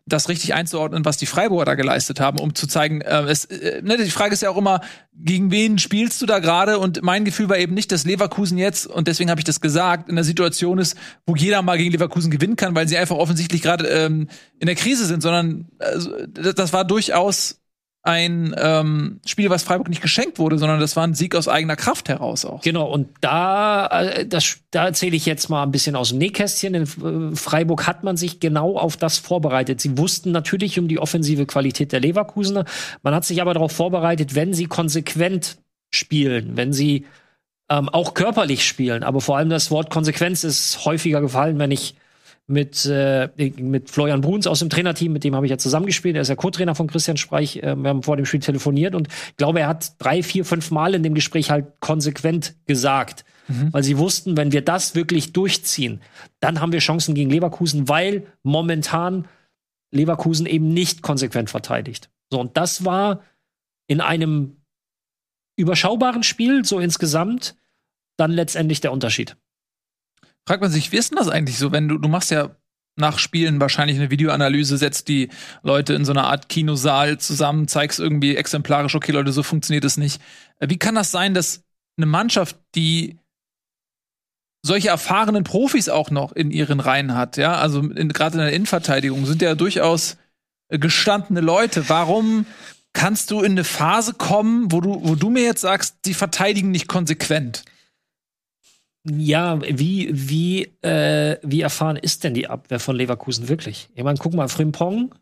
das 0.07 0.29
richtig 0.29 0.55
einzuordnen, 0.55 1.05
was 1.05 1.19
die 1.19 1.27
Freiburger 1.27 1.67
da 1.67 1.75
geleistet 1.75 2.19
haben, 2.21 2.39
um 2.39 2.55
zu 2.55 2.67
zeigen, 2.67 3.01
äh, 3.03 3.23
es, 3.25 3.45
äh, 3.47 3.83
ne, 3.83 3.97
die 3.99 4.11
Frage 4.11 4.33
ist 4.33 4.43
ja 4.43 4.49
auch 4.49 4.57
immer, 4.57 4.81
gegen 5.15 5.51
wen 5.51 5.79
spielst 5.79 6.23
du 6.23 6.27
da 6.27 6.39
gerade? 6.39 6.79
Und 6.79 7.03
mein 7.03 7.25
Gefühl 7.25 7.49
war 7.49 7.59
eben 7.59 7.75
nicht, 7.75 7.93
dass 7.93 8.05
Leverkusen 8.05 8.59
jetzt, 8.59 8.87
und 8.87 9.09
deswegen 9.09 9.29
habe 9.29 9.41
ich 9.41 9.45
das 9.45 9.61
gesagt, 9.61 10.09
in 10.09 10.15
der 10.15 10.25
Situation 10.25 10.79
ist, 10.79 10.97
wo 11.27 11.37
jeder 11.37 11.63
mal 11.63 11.77
gegen 11.77 11.91
Leverkusen 11.91 12.31
gewinnen 12.31 12.57
kann, 12.57 12.75
weil 12.75 12.89
sie 12.89 12.97
einfach 12.97 13.17
offensichtlich 13.17 13.61
gerade 13.61 13.87
ähm, 13.87 14.29
in 14.61 14.67
der 14.67 14.77
Krise 14.77 15.05
sind, 15.05 15.23
sondern 15.23 15.67
also, 15.79 16.11
das 16.27 16.73
war 16.73 16.85
durchaus 16.85 17.61
ein 18.03 18.55
ähm, 18.57 19.21
Spiel, 19.27 19.51
was 19.51 19.63
Freiburg 19.63 19.89
nicht 19.89 20.01
geschenkt 20.01 20.39
wurde, 20.39 20.59
sondern 20.59 20.81
das 20.81 20.97
war 20.97 21.05
ein 21.05 21.15
Sieg 21.15 21.35
aus 21.35 21.49
eigener 21.49 21.77
Kraft 21.77 22.09
heraus 22.09 22.45
auch. 22.45 22.63
Genau, 22.63 22.91
und 22.91 23.09
da, 23.21 23.87
äh, 23.87 24.27
das, 24.27 24.59
da 24.71 24.87
erzähle 24.87 25.17
ich 25.17 25.27
jetzt 25.27 25.49
mal 25.51 25.63
ein 25.63 25.73
bisschen 25.73 25.97
aus 25.97 26.11
dem 26.11 26.19
Nähkästchen. 26.19 26.75
In 26.75 26.83
äh, 27.33 27.37
Freiburg 27.37 27.87
hat 27.87 28.05
man 28.05 28.17
sich 28.17 28.41
genau 28.41 28.79
auf 28.79 28.97
das 28.97 29.19
vorbereitet. 29.19 29.81
Sie 29.81 29.99
wussten 29.99 30.31
natürlich 30.31 30.79
um 30.79 30.89
die 30.89 30.99
offensive 30.99 31.45
Qualität 31.45 31.93
der 31.93 32.01
Leverkusener. 32.01 32.65
Man 33.03 33.15
hat 33.15 33.25
sich 33.25 33.43
aber 33.43 33.53
darauf 33.53 33.73
vorbereitet, 33.73 34.35
wenn 34.35 34.55
sie 34.55 34.67
konsequent 34.67 35.59
spielen, 35.91 36.57
wenn 36.57 36.73
sie 36.73 37.05
ähm, 37.69 37.89
auch 37.89 38.15
körperlich 38.15 38.67
spielen, 38.67 39.03
aber 39.03 39.21
vor 39.21 39.37
allem 39.37 39.51
das 39.51 39.71
Wort 39.71 39.91
Konsequenz 39.91 40.45
ist 40.45 40.85
häufiger 40.85 41.21
gefallen, 41.21 41.59
wenn 41.59 41.71
ich 41.71 41.97
mit, 42.49 42.87
äh, 42.87 43.29
mit 43.59 43.91
Florian 43.91 44.23
Bruns 44.23 44.47
aus 44.47 44.61
dem 44.61 44.71
Trainerteam, 44.71 45.13
mit 45.13 45.23
dem 45.23 45.37
habe 45.37 45.45
ich 45.45 45.51
ja 45.51 45.59
zusammengespielt. 45.59 46.17
Er 46.17 46.23
ist 46.23 46.29
ja 46.29 46.35
Co-Trainer 46.35 46.75
von 46.75 46.87
Christian 46.87 47.19
Streich. 47.19 47.59
Äh, 47.59 47.77
wir 47.77 47.91
haben 47.91 48.03
vor 48.03 48.17
dem 48.17 48.25
Spiel 48.25 48.41
telefoniert 48.41 48.95
und 48.95 49.09
ich 49.09 49.37
glaube, 49.37 49.61
er 49.61 49.69
hat 49.69 49.93
drei, 49.99 50.23
vier, 50.23 50.47
fünf 50.47 50.71
Mal 50.71 50.95
in 50.95 51.03
dem 51.03 51.15
Gespräch 51.15 51.51
halt 51.51 51.67
konsequent 51.81 52.55
gesagt. 52.67 53.27
Mhm. 53.49 53.73
Weil 53.73 53.83
sie 53.83 53.99
wussten, 53.99 54.39
wenn 54.39 54.51
wir 54.51 54.63
das 54.63 54.95
wirklich 54.95 55.35
durchziehen, 55.35 56.01
dann 56.41 56.61
haben 56.61 56.73
wir 56.73 56.81
Chancen 56.81 57.15
gegen 57.15 57.29
Leverkusen, 57.29 57.87
weil 57.89 58.27
momentan 58.43 59.29
Leverkusen 59.91 60.47
eben 60.47 60.69
nicht 60.69 61.03
konsequent 61.03 61.51
verteidigt. 61.51 62.09
So, 62.31 62.41
und 62.41 62.57
das 62.57 62.85
war 62.85 63.23
in 63.89 64.01
einem 64.01 64.57
überschaubaren 65.57 66.23
Spiel, 66.23 66.65
so 66.65 66.79
insgesamt, 66.79 67.57
dann 68.17 68.31
letztendlich 68.31 68.81
der 68.81 68.93
Unterschied 68.93 69.37
fragt 70.49 70.63
man 70.63 70.71
sich, 70.71 70.91
wie 70.93 70.97
ist 70.97 71.11
denn 71.11 71.19
das 71.19 71.29
eigentlich 71.29 71.59
so, 71.59 71.73
wenn 71.73 71.89
du, 71.89 71.99
du 71.99 72.09
machst 72.09 72.31
ja 72.31 72.57
nach 72.97 73.19
Spielen 73.19 73.61
wahrscheinlich 73.61 73.99
eine 73.99 74.11
Videoanalyse, 74.11 74.79
setzt 74.79 75.09
die 75.09 75.29
Leute 75.63 75.93
in 75.93 76.07
so 76.07 76.13
einer 76.13 76.25
Art 76.25 76.49
Kinosaal 76.49 77.19
zusammen, 77.19 77.69
zeigst 77.69 78.01
irgendwie 78.01 78.35
exemplarisch, 78.35 78.95
okay, 78.95 79.13
Leute, 79.13 79.31
so 79.31 79.43
funktioniert 79.43 79.85
es 79.85 79.99
nicht. 79.99 80.23
Wie 80.59 80.79
kann 80.79 80.95
das 80.95 81.11
sein, 81.11 81.35
dass 81.35 81.65
eine 81.99 82.07
Mannschaft, 82.07 82.57
die 82.75 83.19
solche 84.65 84.89
erfahrenen 84.89 85.45
Profis 85.45 85.91
auch 85.91 86.11
noch 86.11 86.33
in 86.33 86.51
ihren 86.51 86.81
Reihen 86.81 87.15
hat, 87.15 87.37
ja, 87.37 87.55
also 87.57 87.83
gerade 87.83 88.39
in 88.39 88.45
der 88.45 88.53
Innenverteidigung 88.55 89.27
sind 89.27 89.43
ja 89.43 89.55
durchaus 89.55 90.17
äh, 90.69 90.79
gestandene 90.79 91.43
Leute. 91.43 91.91
Warum 91.91 92.47
kannst 92.95 93.31
du 93.31 93.43
in 93.43 93.53
eine 93.53 93.65
Phase 93.65 94.15
kommen, 94.15 94.73
wo 94.73 94.81
du, 94.81 94.99
wo 95.05 95.15
du 95.15 95.29
mir 95.29 95.43
jetzt 95.43 95.61
sagst, 95.61 95.99
die 96.07 96.15
verteidigen 96.15 96.71
nicht 96.71 96.89
konsequent? 96.89 97.65
Ja, 99.17 99.61
wie, 99.63 100.11
wie, 100.13 100.65
äh, 100.83 101.39
wie 101.43 101.61
erfahren 101.61 101.97
ist 101.97 102.25
denn 102.25 102.35
die 102.35 102.49
Abwehr 102.49 102.81
von 102.81 102.97
Leverkusen 102.97 103.49
wirklich? 103.49 103.89
Ich 103.95 104.05
meine, 104.05 104.19
guck 104.19 104.35
mal, 104.35 104.49
Frimpong. 104.49 105.15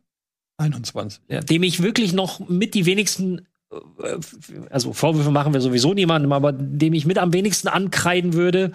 21. 0.59 1.21
Ja, 1.29 1.41
dem 1.41 1.63
ich 1.63 1.83
wirklich 1.83 2.13
noch 2.13 2.49
mit 2.49 2.75
die 2.75 2.87
wenigsten, 2.87 3.47
äh, 3.71 4.17
also 4.71 4.93
Vorwürfe 4.93 5.31
machen 5.31 5.53
wir 5.53 5.61
sowieso 5.61 5.95
niemandem, 5.95 6.33
aber 6.33 6.53
dem 6.53 6.95
ich 6.95 7.07
mit 7.07 7.19
am 7.19 7.33
wenigsten 7.33 7.69
ankreiden 7.69 8.33
würde. 8.33 8.73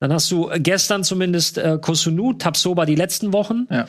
Dann 0.00 0.12
hast 0.12 0.30
du 0.30 0.50
gestern 0.56 1.04
zumindest 1.04 1.58
äh, 1.58 1.78
Kosunu, 1.80 2.32
Tapsoba 2.32 2.86
die 2.86 2.94
letzten 2.94 3.34
Wochen. 3.34 3.66
Ja. 3.70 3.86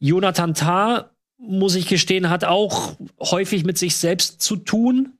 Jonathan 0.00 0.54
Tah, 0.54 1.10
muss 1.38 1.76
ich 1.76 1.86
gestehen, 1.86 2.28
hat 2.28 2.44
auch 2.44 2.96
häufig 3.20 3.64
mit 3.64 3.78
sich 3.78 3.96
selbst 3.96 4.40
zu 4.40 4.56
tun. 4.56 5.12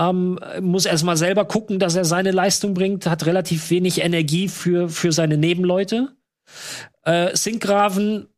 Ähm, 0.00 0.40
muss 0.62 0.86
erstmal 0.86 1.18
selber 1.18 1.44
gucken, 1.44 1.78
dass 1.78 1.94
er 1.94 2.06
seine 2.06 2.30
Leistung 2.30 2.72
bringt, 2.72 3.04
hat 3.04 3.26
relativ 3.26 3.68
wenig 3.68 4.00
Energie 4.00 4.48
für, 4.48 4.88
für 4.88 5.12
seine 5.12 5.36
Nebenleute. 5.36 6.16
Äh, 7.02 7.36
Sinkgraven, 7.36 8.28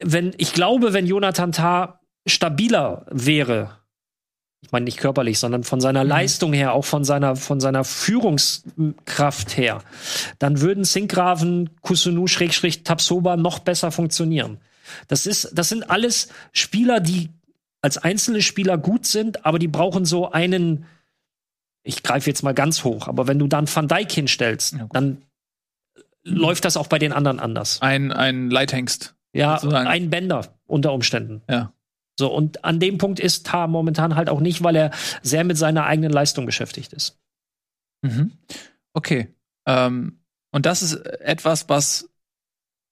wenn, 0.00 0.34
ich 0.36 0.52
glaube, 0.52 0.92
wenn 0.94 1.06
Jonathan 1.06 1.52
Tah 1.52 2.00
stabiler 2.26 3.06
wäre, 3.08 3.78
ich 4.62 4.72
meine 4.72 4.84
nicht 4.84 4.98
körperlich, 4.98 5.38
sondern 5.38 5.62
von 5.62 5.80
seiner 5.80 6.02
mhm. 6.02 6.10
Leistung 6.10 6.52
her, 6.52 6.72
auch 6.72 6.84
von 6.84 7.04
seiner, 7.04 7.36
von 7.36 7.60
seiner 7.60 7.84
Führungskraft 7.84 9.56
her, 9.56 9.78
dann 10.40 10.60
würden 10.60 10.82
Sinkgraven, 10.82 11.70
Kusunu, 11.82 12.26
Schrägstrich, 12.26 12.82
Tapsoba 12.82 13.36
noch 13.36 13.60
besser 13.60 13.92
funktionieren. 13.92 14.58
Das 15.06 15.26
ist, 15.26 15.50
das 15.54 15.68
sind 15.68 15.88
alles 15.88 16.30
Spieler, 16.52 16.98
die 16.98 17.30
als 17.80 17.98
einzelne 17.98 18.42
Spieler 18.42 18.78
gut 18.78 19.06
sind, 19.06 19.46
aber 19.46 19.58
die 19.58 19.68
brauchen 19.68 20.04
so 20.04 20.30
einen, 20.30 20.86
ich 21.82 22.02
greife 22.02 22.28
jetzt 22.28 22.42
mal 22.42 22.54
ganz 22.54 22.84
hoch, 22.84 23.08
aber 23.08 23.26
wenn 23.26 23.38
du 23.38 23.46
dann 23.46 23.72
Van 23.72 23.88
Dijk 23.88 24.10
hinstellst, 24.12 24.74
ja, 24.74 24.88
dann 24.92 25.22
läuft 26.24 26.64
das 26.64 26.76
auch 26.76 26.88
bei 26.88 26.98
den 26.98 27.12
anderen 27.12 27.40
anders. 27.40 27.80
Ein, 27.80 28.12
ein 28.12 28.50
Leithengst. 28.50 29.14
Ja, 29.32 29.58
sozusagen. 29.58 29.86
ein 29.86 30.10
Bänder 30.10 30.58
unter 30.66 30.92
Umständen. 30.92 31.42
Ja. 31.48 31.72
So, 32.18 32.32
und 32.32 32.64
an 32.64 32.80
dem 32.80 32.98
Punkt 32.98 33.20
ist 33.20 33.46
Tar 33.46 33.68
momentan 33.68 34.16
halt 34.16 34.28
auch 34.28 34.40
nicht, 34.40 34.64
weil 34.64 34.74
er 34.74 34.90
sehr 35.22 35.44
mit 35.44 35.56
seiner 35.56 35.86
eigenen 35.86 36.10
Leistung 36.10 36.46
beschäftigt 36.46 36.92
ist. 36.92 37.16
Mhm. 38.02 38.32
Okay. 38.92 39.28
Ähm, 39.66 40.20
und 40.50 40.66
das 40.66 40.82
ist 40.82 40.94
etwas, 40.94 41.68
was 41.68 42.10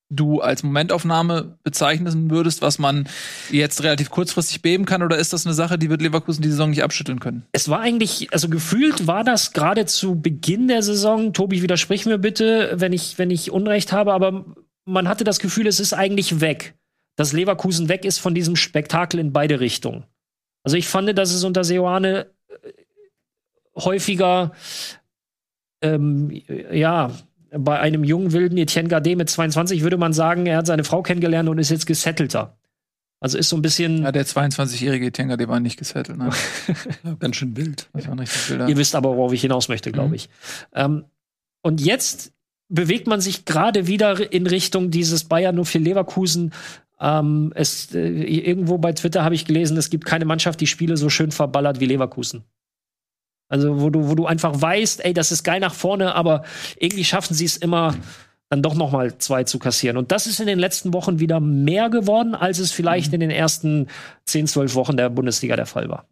du 0.08 0.40
als 0.40 0.62
Momentaufnahme 0.62 1.58
bezeichnen 1.62 2.30
würdest, 2.30 2.62
was 2.62 2.78
man 2.78 3.08
jetzt 3.50 3.82
relativ 3.82 4.10
kurzfristig 4.10 4.62
beben 4.62 4.84
kann, 4.84 5.02
oder 5.02 5.18
ist 5.18 5.32
das 5.32 5.46
eine 5.46 5.54
Sache, 5.54 5.78
die 5.78 5.90
wird 5.90 6.02
Leverkusen 6.02 6.42
die 6.42 6.50
Saison 6.50 6.70
nicht 6.70 6.82
abschütteln 6.82 7.18
können? 7.18 7.44
Es 7.52 7.68
war 7.68 7.80
eigentlich, 7.80 8.32
also 8.32 8.48
gefühlt 8.48 9.06
war 9.06 9.24
das 9.24 9.52
gerade 9.52 9.86
zu 9.86 10.20
Beginn 10.20 10.68
der 10.68 10.82
Saison, 10.82 11.32
Tobi, 11.32 11.62
widersprich 11.62 12.06
mir 12.06 12.18
bitte, 12.18 12.72
wenn 12.76 12.92
ich, 12.92 13.18
wenn 13.18 13.30
ich 13.30 13.50
Unrecht 13.50 13.92
habe, 13.92 14.12
aber 14.12 14.44
man 14.84 15.08
hatte 15.08 15.24
das 15.24 15.40
Gefühl, 15.40 15.66
es 15.66 15.80
ist 15.80 15.92
eigentlich 15.92 16.40
weg. 16.40 16.74
Dass 17.16 17.32
Leverkusen 17.32 17.88
weg 17.88 18.04
ist 18.04 18.18
von 18.18 18.34
diesem 18.34 18.56
Spektakel 18.56 19.18
in 19.18 19.32
beide 19.32 19.58
Richtungen. 19.58 20.04
Also 20.62 20.76
ich 20.76 20.86
fand, 20.86 21.16
dass 21.18 21.32
es 21.32 21.44
unter 21.44 21.64
Seoane 21.64 22.26
äh, 22.48 22.72
häufiger 23.74 24.52
ähm, 25.80 26.30
ja, 26.72 27.10
bei 27.58 27.78
einem 27.78 28.04
jungen 28.04 28.32
wilden 28.32 28.58
Etienne 28.58 28.88
Gardet 28.88 29.16
mit 29.16 29.30
22 29.30 29.82
würde 29.82 29.96
man 29.96 30.12
sagen, 30.12 30.46
er 30.46 30.58
hat 30.58 30.66
seine 30.66 30.84
Frau 30.84 31.02
kennengelernt 31.02 31.48
und 31.48 31.58
ist 31.58 31.70
jetzt 31.70 31.86
gesettelter. 31.86 32.56
Also 33.20 33.38
ist 33.38 33.48
so 33.48 33.56
ein 33.56 33.62
bisschen. 33.62 34.02
Ja, 34.02 34.12
der 34.12 34.26
22-jährige 34.26 35.06
Etienne 35.06 35.30
Gardet 35.30 35.48
war 35.48 35.60
nicht 35.60 35.78
gesettelt. 35.78 36.18
Ne? 36.18 36.30
Ganz 37.18 37.36
schön 37.36 37.56
wild. 37.56 37.88
Das 37.92 38.06
war 38.06 38.18
richtig 38.18 38.50
wild. 38.50 38.68
Ihr 38.68 38.76
wisst 38.76 38.94
aber, 38.94 39.16
worauf 39.16 39.32
ich 39.32 39.40
hinaus 39.40 39.68
möchte, 39.68 39.92
glaube 39.92 40.08
mhm. 40.08 40.14
ich. 40.14 40.28
Ähm, 40.74 41.04
und 41.62 41.80
jetzt 41.80 42.32
bewegt 42.68 43.06
man 43.06 43.20
sich 43.20 43.44
gerade 43.44 43.86
wieder 43.86 44.32
in 44.32 44.46
Richtung 44.46 44.90
dieses 44.90 45.24
Bayern 45.24 45.54
nur 45.54 45.66
für 45.66 45.78
Leverkusen. 45.78 46.52
Ähm, 46.98 47.52
es, 47.54 47.94
äh, 47.94 48.08
irgendwo 48.08 48.78
bei 48.78 48.92
Twitter 48.92 49.24
habe 49.24 49.34
ich 49.34 49.44
gelesen, 49.44 49.76
es 49.76 49.90
gibt 49.90 50.04
keine 50.04 50.24
Mannschaft, 50.24 50.60
die 50.60 50.66
Spiele 50.66 50.96
so 50.96 51.08
schön 51.08 51.30
verballert 51.30 51.80
wie 51.80 51.86
Leverkusen. 51.86 52.44
Also, 53.48 53.80
wo 53.80 53.90
du, 53.90 54.08
wo 54.08 54.14
du 54.14 54.26
einfach 54.26 54.60
weißt, 54.60 55.04
ey, 55.04 55.14
das 55.14 55.32
ist 55.32 55.44
geil 55.44 55.60
nach 55.60 55.74
vorne, 55.74 56.14
aber 56.14 56.42
irgendwie 56.78 57.04
schaffen 57.04 57.34
sie 57.34 57.44
es 57.44 57.56
immer, 57.56 57.94
dann 58.48 58.62
doch 58.62 58.74
noch 58.74 58.92
mal 58.92 59.18
zwei 59.18 59.44
zu 59.44 59.58
kassieren. 59.58 59.96
Und 59.96 60.12
das 60.12 60.26
ist 60.26 60.40
in 60.40 60.46
den 60.46 60.58
letzten 60.58 60.92
Wochen 60.92 61.18
wieder 61.20 61.40
mehr 61.40 61.90
geworden, 61.90 62.34
als 62.34 62.58
es 62.58 62.72
vielleicht 62.72 63.08
mhm. 63.08 63.14
in 63.14 63.20
den 63.20 63.30
ersten 63.30 63.88
10, 64.24 64.46
12 64.46 64.74
Wochen 64.74 64.96
der 64.96 65.10
Bundesliga 65.10 65.56
der 65.56 65.66
Fall 65.66 65.88
war. 65.88 66.06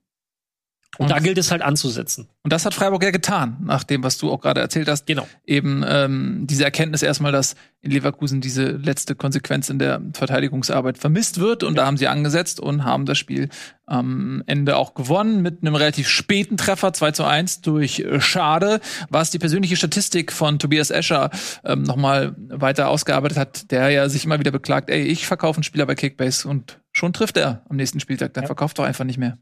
Und, 0.99 1.05
und, 1.07 1.11
da 1.11 1.19
gilt 1.19 1.39
es 1.39 1.51
halt 1.51 1.63
anzusetzen. 1.63 2.29
Und 2.43 2.53
das 2.53 2.65
hat 2.65 2.75
Freiburg 2.75 3.03
ja 3.03 3.11
getan, 3.11 3.57
nach 3.63 3.85
dem, 3.85 4.03
was 4.03 4.19
du 4.19 4.31
auch 4.31 4.41
gerade 4.41 4.61
erzählt 4.61 4.89
hast. 4.89 5.07
Genau. 5.07 5.27
Eben 5.45 5.85
ähm, 5.87 6.47
diese 6.47 6.65
Erkenntnis 6.65 7.03
erstmal, 7.03 7.33
dass 7.33 7.57
in 7.81 7.91
Leverkusen 7.91 8.41
diese 8.41 8.65
letzte 8.69 9.15
Konsequenz 9.15 9.69
in 9.69 9.79
der 9.79 10.01
Verteidigungsarbeit 10.13 10.99
vermisst 10.99 11.39
wird. 11.39 11.63
Und 11.63 11.75
ja. 11.75 11.83
da 11.83 11.87
haben 11.87 11.97
sie 11.97 12.09
angesetzt 12.09 12.61
und 12.61 12.85
haben 12.85 13.07
das 13.07 13.19
Spiel 13.19 13.49
am 13.87 14.43
Ende 14.47 14.77
auch 14.77 14.95
gewonnen 14.95 15.43
mit 15.43 15.63
einem 15.63 15.75
relativ 15.75 16.09
späten 16.09 16.57
Treffer, 16.57 16.93
2 16.93 17.11
zu 17.13 17.25
1 17.25 17.61
durch 17.61 18.01
äh, 18.01 18.21
Schade, 18.21 18.81
was 19.11 19.31
die 19.31 19.39
persönliche 19.39 19.77
Statistik 19.77 20.33
von 20.33 20.59
Tobias 20.59 20.91
Escher 20.91 21.31
ähm, 21.65 21.83
nochmal 21.83 22.35
weiter 22.49 22.89
ausgearbeitet 22.89 23.37
hat, 23.39 23.71
der 23.71 23.91
ja 23.91 24.09
sich 24.09 24.25
immer 24.25 24.39
wieder 24.39 24.51
beklagt, 24.51 24.89
ey, 24.91 25.03
ich 25.03 25.27
verkaufe 25.27 25.59
einen 25.59 25.65
Spieler 25.65 25.87
bei 25.87 25.95
Kickbase 25.95 26.49
und 26.49 26.81
schon 26.93 27.13
trifft 27.13 27.37
er 27.37 27.63
am 27.69 27.77
nächsten 27.77 28.01
Spieltag. 28.01 28.33
Der 28.35 28.45
ja. 28.45 28.47
verkauft 28.47 28.79
doch 28.79 28.85
einfach 28.85 29.05
nicht 29.05 29.19
mehr. 29.19 29.39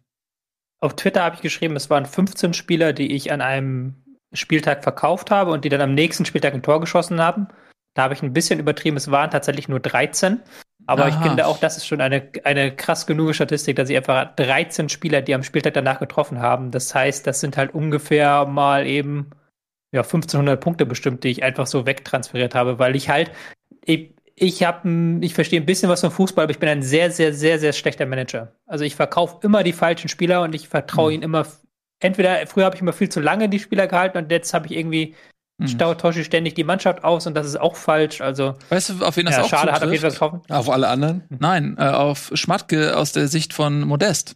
Auf 0.82 0.96
Twitter 0.96 1.22
habe 1.22 1.36
ich 1.36 1.42
geschrieben, 1.42 1.76
es 1.76 1.90
waren 1.90 2.06
15 2.06 2.54
Spieler, 2.54 2.92
die 2.92 3.14
ich 3.14 3.30
an 3.30 3.40
einem 3.40 3.94
Spieltag 4.32 4.82
verkauft 4.82 5.30
habe 5.30 5.52
und 5.52 5.64
die 5.64 5.68
dann 5.68 5.80
am 5.80 5.94
nächsten 5.94 6.24
Spieltag 6.24 6.54
ein 6.54 6.62
Tor 6.62 6.80
geschossen 6.80 7.20
haben. 7.20 7.46
Da 7.94 8.02
habe 8.02 8.14
ich 8.14 8.22
ein 8.22 8.32
bisschen 8.32 8.58
übertrieben, 8.58 8.96
es 8.96 9.08
waren 9.08 9.30
tatsächlich 9.30 9.68
nur 9.68 9.78
13. 9.78 10.40
Aber 10.86 11.04
Aha. 11.04 11.08
ich 11.10 11.14
finde 11.24 11.46
auch, 11.46 11.58
das 11.58 11.76
ist 11.76 11.86
schon 11.86 12.00
eine, 12.00 12.28
eine 12.42 12.74
krass 12.74 13.06
genug 13.06 13.32
Statistik, 13.32 13.76
dass 13.76 13.90
ich 13.90 13.96
einfach 13.96 14.34
13 14.34 14.88
Spieler, 14.88 15.22
die 15.22 15.36
am 15.36 15.44
Spieltag 15.44 15.74
danach 15.74 16.00
getroffen 16.00 16.40
haben. 16.40 16.72
Das 16.72 16.92
heißt, 16.92 17.28
das 17.28 17.38
sind 17.38 17.56
halt 17.56 17.74
ungefähr 17.74 18.44
mal 18.46 18.84
eben 18.84 19.30
ja, 19.92 20.00
1500 20.00 20.60
Punkte 20.60 20.84
bestimmt, 20.84 21.22
die 21.22 21.28
ich 21.28 21.44
einfach 21.44 21.68
so 21.68 21.86
wegtransferiert 21.86 22.56
habe, 22.56 22.80
weil 22.80 22.96
ich 22.96 23.08
halt, 23.08 23.30
ich, 23.84 24.14
ich 24.42 24.64
habe, 24.64 25.18
ich 25.20 25.34
verstehe 25.34 25.60
ein 25.60 25.66
bisschen 25.66 25.88
was 25.88 26.00
vom 26.00 26.10
Fußball, 26.10 26.44
aber 26.44 26.50
ich 26.50 26.58
bin 26.58 26.68
ein 26.68 26.82
sehr, 26.82 27.12
sehr, 27.12 27.32
sehr, 27.32 27.60
sehr 27.60 27.72
schlechter 27.72 28.06
Manager. 28.06 28.52
Also 28.66 28.84
ich 28.84 28.96
verkaufe 28.96 29.38
immer 29.42 29.62
die 29.62 29.72
falschen 29.72 30.08
Spieler 30.08 30.42
und 30.42 30.52
ich 30.52 30.68
vertraue 30.68 31.10
mhm. 31.10 31.14
ihnen 31.14 31.22
immer. 31.22 31.46
Entweder 32.00 32.44
früher 32.48 32.64
habe 32.64 32.74
ich 32.74 32.82
immer 32.82 32.92
viel 32.92 33.08
zu 33.08 33.20
lange 33.20 33.48
die 33.48 33.60
Spieler 33.60 33.86
gehalten 33.86 34.18
und 34.18 34.32
jetzt 34.32 34.52
habe 34.52 34.66
ich 34.66 34.72
irgendwie 34.72 35.14
mhm. 35.58 35.78
Toschi 35.78 36.24
ständig 36.24 36.54
die 36.54 36.64
Mannschaft 36.64 37.04
aus 37.04 37.28
und 37.28 37.34
das 37.34 37.46
ist 37.46 37.60
auch 37.60 37.76
falsch. 37.76 38.20
Also 38.20 38.56
weißt 38.70 38.90
du, 38.90 39.04
auf 39.06 39.16
wen 39.16 39.26
das 39.26 39.36
ja, 39.36 39.42
auch 39.42 39.48
Schade 39.48 39.72
zutrifft? 39.72 39.76
hat 39.76 39.84
auf 39.84 39.92
jeden 39.92 40.02
Fall 40.02 40.10
getroffen. 40.10 40.40
Auf 40.48 40.68
alle 40.68 40.88
anderen? 40.88 41.22
Nein, 41.38 41.76
äh, 41.78 41.84
auf 41.84 42.32
Schmatke 42.34 42.96
aus 42.96 43.12
der 43.12 43.28
Sicht 43.28 43.54
von 43.54 43.82
Modest. 43.82 44.34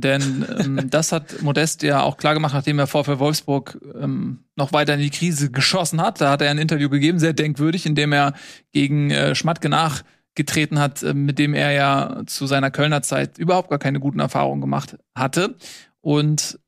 Denn 0.00 0.44
ähm, 0.58 0.80
das 0.90 1.12
hat 1.12 1.42
Modest 1.42 1.82
ja 1.82 2.02
auch 2.02 2.16
klar 2.16 2.34
gemacht, 2.34 2.54
nachdem 2.54 2.78
er 2.78 2.86
VfL 2.86 3.18
Wolfsburg 3.18 3.78
ähm, 4.00 4.44
noch 4.56 4.72
weiter 4.72 4.94
in 4.94 5.00
die 5.00 5.10
Krise 5.10 5.50
geschossen 5.50 6.00
hat. 6.00 6.20
Da 6.20 6.30
hat 6.30 6.42
er 6.42 6.50
ein 6.50 6.58
Interview 6.58 6.88
gegeben, 6.88 7.18
sehr 7.18 7.32
denkwürdig, 7.32 7.86
in 7.86 7.94
dem 7.94 8.12
er 8.12 8.34
gegen 8.72 9.10
äh, 9.10 9.34
Schmatke 9.34 9.68
nachgetreten 9.68 10.78
hat, 10.78 11.02
äh, 11.02 11.14
mit 11.14 11.38
dem 11.38 11.54
er 11.54 11.72
ja 11.72 12.22
zu 12.26 12.46
seiner 12.46 12.70
Kölner 12.70 13.02
Zeit 13.02 13.38
überhaupt 13.38 13.70
gar 13.70 13.78
keine 13.78 14.00
guten 14.00 14.20
Erfahrungen 14.20 14.60
gemacht 14.60 14.96
hatte. 15.14 15.56
Und 16.00 16.58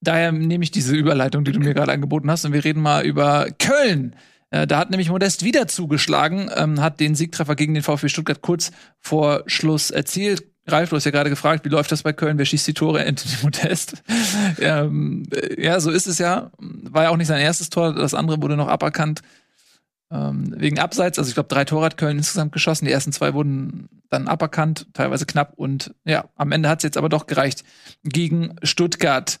daher 0.00 0.32
nehme 0.32 0.64
ich 0.64 0.70
diese 0.70 0.94
Überleitung, 0.94 1.44
die 1.44 1.52
du 1.52 1.60
mir 1.60 1.74
gerade 1.74 1.92
angeboten 1.92 2.30
hast, 2.30 2.44
und 2.44 2.52
wir 2.52 2.64
reden 2.64 2.82
mal 2.82 3.04
über 3.04 3.48
Köln. 3.58 4.16
Äh, 4.50 4.66
da 4.66 4.78
hat 4.78 4.90
nämlich 4.90 5.10
Modest 5.10 5.44
wieder 5.44 5.68
zugeschlagen, 5.68 6.50
ähm, 6.54 6.80
hat 6.80 7.00
den 7.00 7.14
Siegtreffer 7.14 7.54
gegen 7.54 7.74
den 7.74 7.82
VfB 7.82 8.08
Stuttgart 8.08 8.42
kurz 8.42 8.72
vor 8.98 9.44
Schluss 9.46 9.90
erzielt. 9.90 10.49
Ralf, 10.72 10.90
du 10.90 10.96
hast 10.96 11.04
ja 11.04 11.10
gerade 11.10 11.30
gefragt, 11.30 11.64
wie 11.64 11.68
läuft 11.68 11.92
das 11.92 12.02
bei 12.02 12.12
Köln? 12.12 12.38
Wer 12.38 12.44
schießt 12.44 12.66
die 12.66 12.74
Tore? 12.74 13.00
Anthony 13.06 13.34
Modest. 13.42 14.02
ähm, 14.60 15.26
äh, 15.32 15.62
ja, 15.62 15.80
so 15.80 15.90
ist 15.90 16.06
es 16.06 16.18
ja. 16.18 16.50
War 16.58 17.04
ja 17.04 17.10
auch 17.10 17.16
nicht 17.16 17.28
sein 17.28 17.40
erstes 17.40 17.70
Tor. 17.70 17.94
Das 17.94 18.14
andere 18.14 18.42
wurde 18.42 18.56
noch 18.56 18.68
aberkannt. 18.68 19.22
Ähm, 20.12 20.54
wegen 20.56 20.78
Abseits. 20.78 21.18
Also 21.18 21.28
ich 21.28 21.34
glaube, 21.34 21.48
drei 21.48 21.64
Tore 21.64 21.84
hat 21.84 21.96
Köln 21.96 22.18
insgesamt 22.18 22.52
geschossen. 22.52 22.84
Die 22.84 22.90
ersten 22.90 23.12
zwei 23.12 23.34
wurden 23.34 23.88
dann 24.08 24.26
aberkannt, 24.26 24.88
teilweise 24.92 25.24
knapp. 25.24 25.52
Und 25.56 25.94
ja, 26.04 26.24
am 26.36 26.52
Ende 26.52 26.68
hat 26.68 26.80
es 26.80 26.84
jetzt 26.84 26.96
aber 26.96 27.08
doch 27.08 27.26
gereicht 27.26 27.64
gegen 28.02 28.56
Stuttgart. 28.62 29.38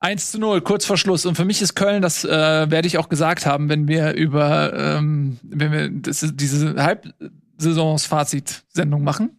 1 0.00 0.32
zu 0.32 0.38
0, 0.38 0.62
kurz 0.62 0.86
vor 0.86 0.96
Schluss. 0.96 1.26
Und 1.26 1.36
für 1.36 1.44
mich 1.44 1.62
ist 1.62 1.76
Köln, 1.76 2.02
das 2.02 2.24
äh, 2.24 2.70
werde 2.70 2.88
ich 2.88 2.98
auch 2.98 3.08
gesagt 3.08 3.46
haben, 3.46 3.68
wenn 3.68 3.86
wir 3.86 4.14
über, 4.14 4.72
ähm, 4.74 5.38
wenn 5.42 5.72
wir 5.72 5.90
das, 5.90 6.26
diese 6.34 6.82
Halbsaisons-Fazit-Sendung 6.82 9.04
machen. 9.04 9.38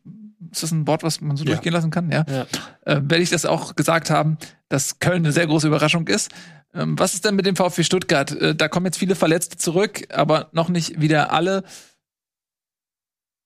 Ist 0.52 0.64
das 0.64 0.72
ein 0.72 0.86
Wort, 0.88 1.04
was 1.04 1.22
man 1.22 1.38
so 1.38 1.44
ja. 1.46 1.52
durchgehen 1.52 1.74
lassen 1.74 1.92
kann? 1.92 2.12
Ja. 2.12 2.26
ja. 2.30 2.46
Äh, 2.86 3.02
werde 3.04 3.20
ich 3.20 3.30
das 3.30 3.46
auch 3.46 3.76
gesagt 3.76 4.10
haben, 4.10 4.38
dass 4.70 5.00
Köln 5.00 5.24
eine 5.24 5.32
sehr 5.32 5.48
große 5.48 5.68
Überraschung 5.68 6.08
ist. 6.08 6.32
Ähm, 6.74 6.98
was 7.00 7.14
ist 7.14 7.26
denn 7.26 7.36
mit 7.36 7.46
dem 7.46 7.56
VfB 7.56 7.84
Stuttgart? 7.84 8.32
Äh, 8.32 8.56
da 8.56 8.68
kommen 8.68 8.86
jetzt 8.86 8.98
viele 8.98 9.16
Verletzte 9.16 9.58
zurück, 9.58 10.04
aber 10.14 10.50
noch 10.52 10.70
nicht 10.70 11.00
wieder 11.00 11.32
alle. 11.32 11.64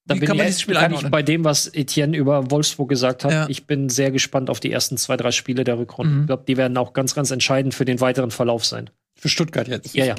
Dann 0.08 0.20
bin 0.20 0.28
kann 0.28 0.38
man 0.38 0.46
dieses 0.46 0.62
Spiel 0.62 0.76
kann 0.76 0.94
ich 0.94 1.10
bei 1.10 1.24
dem, 1.24 1.44
was 1.44 1.68
Etienne 1.74 2.16
über 2.16 2.52
Wolfsburg 2.52 2.90
gesagt 2.90 3.24
hat. 3.24 3.32
Ja. 3.32 3.48
Ich 3.50 3.66
bin 3.66 3.90
sehr 3.90 4.12
gespannt 4.12 4.52
auf 4.52 4.60
die 4.60 4.72
ersten 4.72 4.98
zwei, 4.98 5.18
drei 5.18 5.32
Spiele 5.32 5.64
der 5.64 5.80
Rückrunde. 5.80 6.14
Mhm. 6.14 6.22
Ich 6.22 6.28
glaube, 6.28 6.44
die 6.48 6.58
werden 6.58 6.78
auch 6.78 6.94
ganz, 6.94 7.16
ganz 7.16 7.32
entscheidend 7.32 7.74
für 7.74 7.86
den 7.86 8.00
weiteren 8.02 8.30
Verlauf 8.30 8.66
sein. 8.66 8.92
Für 9.16 9.30
Stuttgart 9.30 9.68
jetzt. 9.68 9.96
Ja, 9.96 10.06
ja. 10.06 10.16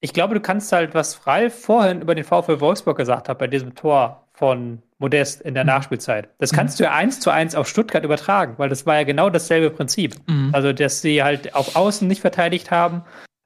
Ich 0.00 0.14
glaube, 0.14 0.34
du 0.34 0.40
kannst 0.40 0.72
halt, 0.72 0.94
was 0.94 1.26
Ralf 1.26 1.54
vorhin 1.60 2.00
über 2.00 2.14
den 2.14 2.24
VfL 2.24 2.60
Wolfsburg 2.60 2.96
gesagt 2.96 3.28
hat, 3.28 3.38
bei 3.38 3.46
diesem 3.46 3.74
Tor 3.74 4.25
von 4.36 4.82
Modest 4.98 5.40
in 5.40 5.54
der 5.54 5.64
mhm. 5.64 5.68
Nachspielzeit. 5.68 6.28
Das 6.38 6.52
mhm. 6.52 6.56
kannst 6.56 6.78
du 6.78 6.84
ja 6.84 6.92
eins 6.92 7.20
zu 7.20 7.30
eins 7.30 7.54
auf 7.54 7.68
Stuttgart 7.68 8.04
übertragen, 8.04 8.54
weil 8.58 8.68
das 8.68 8.86
war 8.86 8.96
ja 8.96 9.04
genau 9.04 9.30
dasselbe 9.30 9.70
Prinzip. 9.70 10.14
Mhm. 10.28 10.50
Also, 10.52 10.72
dass 10.72 11.00
sie 11.00 11.22
halt 11.22 11.54
auf 11.54 11.74
Außen 11.74 12.06
nicht 12.06 12.20
verteidigt 12.20 12.70
haben. 12.70 13.02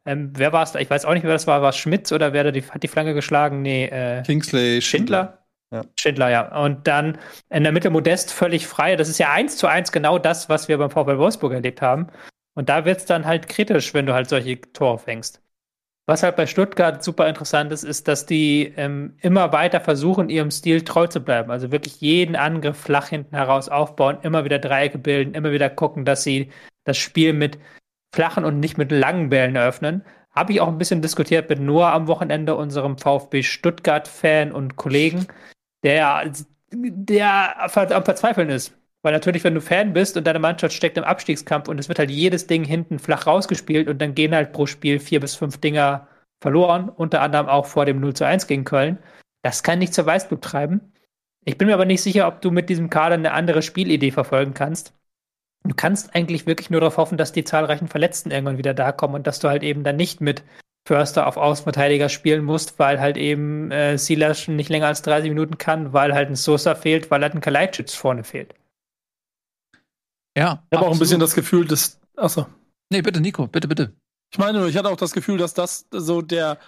Ähm, 0.07 0.33
wer 0.35 0.53
war 0.53 0.63
es 0.63 0.73
da? 0.73 0.81
Ich 0.81 0.91
weiß 0.91 1.05
auch 1.05 1.15
nicht, 1.15 1.23
wer 1.23 1.33
das 1.33 1.47
war. 1.47 1.63
War 1.63 1.71
es 1.71 1.77
Schmitz 1.77 2.11
oder 2.13 2.33
wer 2.33 2.45
da 2.45 2.51
die, 2.51 2.63
hat 2.63 2.83
die 2.83 2.89
Flanke 2.89 3.15
geschlagen? 3.15 3.63
Nee, 3.63 3.87
äh, 3.87 4.23
Kingsley 4.23 4.83
Schindler. 4.83 5.39
Ja. 5.73 5.83
Schindler, 5.99 6.31
ja. 6.31 6.63
Und 6.63 6.89
dann 6.89 7.19
in 7.49 7.63
der 7.63 7.73
Mitte 7.73 7.91
Modest 7.91 8.33
völlig 8.33 8.67
frei. 8.67 8.97
Das 8.97 9.09
ist 9.09 9.19
ja 9.19 9.31
eins 9.31 9.57
zu 9.57 9.69
eins 9.69 9.93
genau 9.93 10.19
das, 10.19 10.49
was 10.49 10.67
wir 10.67 10.79
beim 10.79 10.91
VfL 10.91 11.19
Wolfsburg 11.19 11.53
erlebt 11.53 11.81
haben. 11.81 12.09
Und 12.55 12.69
da 12.69 12.85
wird 12.85 12.99
es 12.99 13.05
dann 13.05 13.25
halt 13.25 13.49
kritisch, 13.49 13.95
wenn 13.95 14.07
du 14.07 14.15
halt 14.15 14.29
solche 14.29 14.61
Tore 14.61 14.99
fängst. 14.99 15.41
Was 16.11 16.25
halt 16.25 16.35
bei 16.35 16.49
Stuttgart 16.49 17.05
super 17.05 17.29
interessant 17.29 17.71
ist, 17.71 17.85
ist, 17.85 18.09
dass 18.09 18.27
die 18.27 18.75
ähm, 18.77 19.15
immer 19.21 19.53
weiter 19.53 19.79
versuchen, 19.79 20.29
ihrem 20.29 20.51
Stil 20.51 20.83
treu 20.83 21.07
zu 21.07 21.21
bleiben. 21.21 21.53
Also 21.53 21.71
wirklich 21.71 22.01
jeden 22.01 22.35
Angriff 22.35 22.79
flach 22.79 23.07
hinten 23.07 23.37
heraus 23.37 23.69
aufbauen, 23.69 24.19
immer 24.23 24.45
wieder 24.45 24.59
Dreiecke 24.59 24.99
bilden, 24.99 25.35
immer 25.35 25.53
wieder 25.53 25.71
gucken, 25.71 26.05
dass 26.05 26.25
sie 26.25 26.51
das 26.83 26.99
Spiel 26.99 27.33
mit 27.33 27.61
flachen 28.13 28.45
und 28.45 28.59
nicht 28.59 28.77
mit 28.77 28.91
langen 28.91 29.29
Bällen 29.29 29.55
eröffnen. 29.55 30.03
Habe 30.33 30.53
ich 30.53 30.61
auch 30.61 30.67
ein 30.67 30.79
bisschen 30.79 31.01
diskutiert 31.01 31.49
mit 31.49 31.61
Noah 31.61 31.93
am 31.93 32.09
Wochenende, 32.09 32.57
unserem 32.57 32.99
VfB 32.99 33.45
Stuttgart-Fan 33.45 34.51
und 34.51 34.75
Kollegen, 34.75 35.29
der, 35.85 36.33
der 36.73 37.63
am 37.63 37.71
Verzweifeln 38.05 38.49
ist. 38.49 38.77
Weil 39.03 39.13
natürlich, 39.13 39.45
wenn 39.45 39.55
du 39.55 39.61
Fan 39.61 39.93
bist 39.93 40.17
und 40.17 40.27
deine 40.27 40.39
Mannschaft 40.39 40.75
steckt 40.75 40.99
im 40.99 41.05
Abstiegskampf 41.05 41.69
und 41.69 41.79
es 41.79 41.89
wird 41.89 41.99
halt 41.99 42.11
jedes 42.11 42.47
Ding 42.47 42.65
hinten 42.65 42.99
flach 42.99 43.27
rausgespielt 43.27 43.89
und 43.89 44.01
dann 44.01 44.15
gehen 44.15 44.35
halt 44.35 44.53
pro 44.53 44.67
Spiel 44.67 44.99
vier 44.99 45.21
bis 45.21 45.35
fünf 45.35 45.59
Dinger 45.59 46.07
verloren, 46.43 46.89
unter 46.89 47.23
anderem 47.23 47.49
auch 47.49 47.67
vor 47.67 47.87
dem 47.87 48.01
0 48.01 48.15
zu 48.15 48.27
1 48.27 48.47
gegen 48.47 48.65
Köln. 48.65 48.99
Das 49.43 49.63
kann 49.63 49.79
nicht 49.79 49.95
zur 49.95 50.07
Weißblut 50.07 50.43
treiben. 50.43 50.93
Ich 51.45 51.57
bin 51.57 51.69
mir 51.69 51.75
aber 51.75 51.87
nicht 51.87 52.03
sicher, 52.03 52.29
ob 52.29 52.43
du 52.43 52.51
mit 52.51 52.69
diesem 52.69 52.91
Kader 52.91 53.15
eine 53.15 53.33
andere 53.33 53.63
Spielidee 53.63 54.11
verfolgen 54.11 54.53
kannst. 54.53 54.95
Du 55.65 55.75
kannst 55.75 56.15
eigentlich 56.15 56.47
wirklich 56.47 56.71
nur 56.71 56.81
darauf 56.81 56.97
hoffen, 56.97 57.19
dass 57.19 57.33
die 57.33 57.45
zahlreichen 57.45 57.89
Verletzten 57.89 58.31
irgendwann 58.31 58.59
wieder 58.59 58.75
da 58.75 58.93
kommen 58.93 59.15
und 59.15 59.27
dass 59.27 59.41
du 59.41 59.49
halt 59.49 59.63
eben 59.63 59.85
dann 59.85 59.97
nicht 59.97 60.21
mit 60.21 60.43
Förster 60.87 61.27
auf 61.27 61.37
Außenverteidiger 61.37 62.09
spielen 62.09 62.45
musst, 62.45 62.79
weil 62.79 63.01
halt 63.01 63.17
eben 63.17 63.71
äh, 63.71 63.99
Silas 63.99 64.49
nicht 64.49 64.71
länger 64.71 64.87
als 64.87 65.03
30 65.03 65.31
Minuten 65.31 65.59
kann, 65.59 65.93
weil 65.93 66.15
halt 66.15 66.31
ein 66.31 66.37
Sosa 66.37 66.75
fehlt, 66.75 67.11
weil 67.11 67.23
halt 67.23 67.35
ein 67.35 67.41
Kalajdzic 67.41 67.91
vorne 67.91 68.25
fehlt. 68.25 68.55
Ja. 70.37 70.63
Ich 70.71 70.77
habe 70.77 70.87
auch 70.87 70.93
ein 70.93 70.99
bisschen 70.99 71.21
das 71.21 71.35
Gefühl, 71.35 71.67
dass. 71.67 71.99
Achso. 72.17 72.47
Nee, 72.91 73.03
bitte, 73.03 73.21
Nico, 73.21 73.47
bitte, 73.47 73.69
bitte. 73.69 73.93
Ich 74.33 74.39
meine 74.39 74.59
nur, 74.59 74.69
ich 74.69 74.77
hatte 74.77 74.89
auch 74.89 74.97
das 74.97 75.13
Gefühl, 75.13 75.39
dass 75.39 75.55
das 75.55 75.87
so 75.91 76.23
der. 76.23 76.59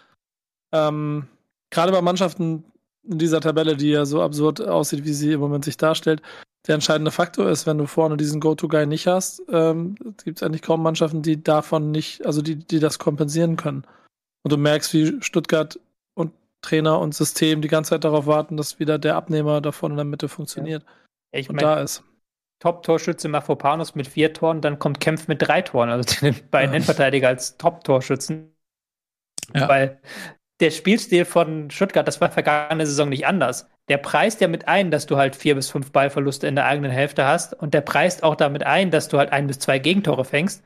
Ähm, 0.73 1.29
Gerade 1.71 1.93
bei 1.93 2.03
Mannschaften 2.03 2.65
in 3.03 3.19
dieser 3.19 3.41
Tabelle, 3.41 3.77
die 3.77 3.91
ja 3.91 4.05
so 4.05 4.23
absurd 4.23 4.61
aussieht, 4.61 5.05
wie 5.05 5.13
sie 5.13 5.33
im 5.33 5.41
Moment 5.41 5.65
sich 5.65 5.77
darstellt, 5.77 6.23
der 6.67 6.75
entscheidende 6.75 7.11
Faktor 7.11 7.49
ist, 7.51 7.67
wenn 7.67 7.79
du 7.79 7.87
vorne 7.87 8.17
diesen 8.17 8.41
Go-To-Guy 8.41 8.87
nicht 8.87 9.07
hast, 9.07 9.43
ähm, 9.49 9.97
gibt 10.23 10.39
es 10.39 10.43
eigentlich 10.43 10.63
kaum 10.63 10.83
Mannschaften, 10.83 11.23
die 11.23 11.43
davon 11.43 11.91
nicht, 11.91 12.25
also 12.25 12.41
die, 12.43 12.57
die 12.57 12.79
das 12.79 12.99
kompensieren 12.99 13.57
können. 13.57 13.85
Und 14.45 14.53
du 14.53 14.57
merkst, 14.57 14.93
wie 14.95 15.21
Stuttgart 15.23 15.81
und 16.15 16.33
Trainer 16.63 17.01
und 17.01 17.15
System 17.15 17.63
die 17.63 17.69
ganze 17.69 17.91
Zeit 17.91 18.05
darauf 18.05 18.27
warten, 18.27 18.57
dass 18.57 18.79
wieder 18.79 18.99
der 18.99 19.17
Abnehmer 19.17 19.61
davon 19.61 19.93
in 19.93 19.97
der 19.97 20.05
Mitte 20.05 20.29
funktioniert. 20.29 20.85
Ja. 20.85 21.41
Ich 21.41 21.49
und 21.49 21.57
mein, 21.57 21.65
da 21.65 21.81
ist. 21.81 22.05
Top-Torschütze 22.63 23.27
Mafropanos 23.29 23.97
mit 23.97 24.07
vier 24.07 24.33
Toren, 24.33 24.61
dann 24.61 24.79
kommt 24.79 25.01
Kempf 25.01 25.27
mit 25.27 25.43
drei 25.43 25.63
Toren, 25.63 25.91
also 25.91 26.09
die 26.31 26.31
beiden 26.31 26.71
ja. 26.71 26.77
Endverteidiger 26.77 27.27
als 27.27 27.57
Top-Torschützen. 27.57 28.55
Ja. 29.53 29.69
Weil 29.69 30.01
der 30.61 30.71
Spielstil 30.71 31.25
von 31.25 31.73
Stuttgart, 31.73 32.07
das 32.07 32.21
war 32.21 32.31
vergangene 32.31 32.87
Saison 32.87 33.09
nicht 33.09 33.27
anders. 33.27 33.69
Der 33.89 33.99
preist 33.99 34.41
ja 34.41 34.47
mit 34.47 34.69
ein, 34.69 34.93
dass 34.93 35.07
du 35.07 35.17
halt 35.17 35.35
vier 35.35 35.57
bis 35.57 35.71
fünf 35.71 35.91
Ballverluste 35.91 36.47
in 36.47 36.55
der 36.55 36.67
eigenen 36.67 36.93
Hälfte 36.93 37.27
hast 37.27 37.53
und 37.53 37.75
der 37.75 37.81
preist 37.81 38.23
auch 38.23 38.37
damit 38.37 38.63
ein, 38.63 38.93
dass 38.93 39.09
du 39.09 39.19
halt 39.19 39.33
ein 39.33 39.49
bis 39.49 39.59
zwei 39.59 39.81
Gegentore 39.81 40.25
fängst. 40.25 40.63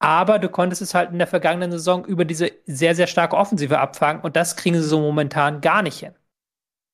Aber 0.00 0.40
du 0.40 0.48
konntest 0.48 0.82
es 0.82 0.92
halt 0.92 1.12
in 1.12 1.18
der 1.18 1.28
vergangenen 1.28 1.70
Saison 1.70 2.04
über 2.04 2.24
diese 2.24 2.50
sehr, 2.66 2.96
sehr 2.96 3.06
starke 3.06 3.36
Offensive 3.36 3.78
abfangen 3.78 4.22
und 4.22 4.34
das 4.34 4.56
kriegen 4.56 4.74
sie 4.74 4.82
so 4.82 4.98
momentan 4.98 5.60
gar 5.60 5.82
nicht 5.82 6.00
hin. 6.00 6.14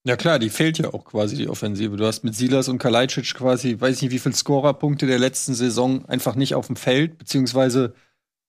Ja 0.04 0.16
klar, 0.16 0.40
die 0.40 0.50
fehlt 0.50 0.78
ja 0.78 0.92
auch 0.92 1.04
quasi 1.04 1.36
die 1.36 1.48
Offensive. 1.48 1.96
Du 1.96 2.04
hast 2.04 2.24
mit 2.24 2.34
Silas 2.34 2.68
und 2.68 2.78
Kalajdzic 2.78 3.34
quasi, 3.34 3.80
weiß 3.80 3.96
ich 3.96 4.02
nicht, 4.02 4.10
wie 4.10 4.18
viele 4.18 4.34
Scorerpunkte 4.34 5.06
der 5.06 5.20
letzten 5.20 5.54
Saison 5.54 6.04
einfach 6.06 6.34
nicht 6.34 6.56
auf 6.56 6.66
dem 6.66 6.74
Feld, 6.74 7.18
beziehungsweise 7.18 7.94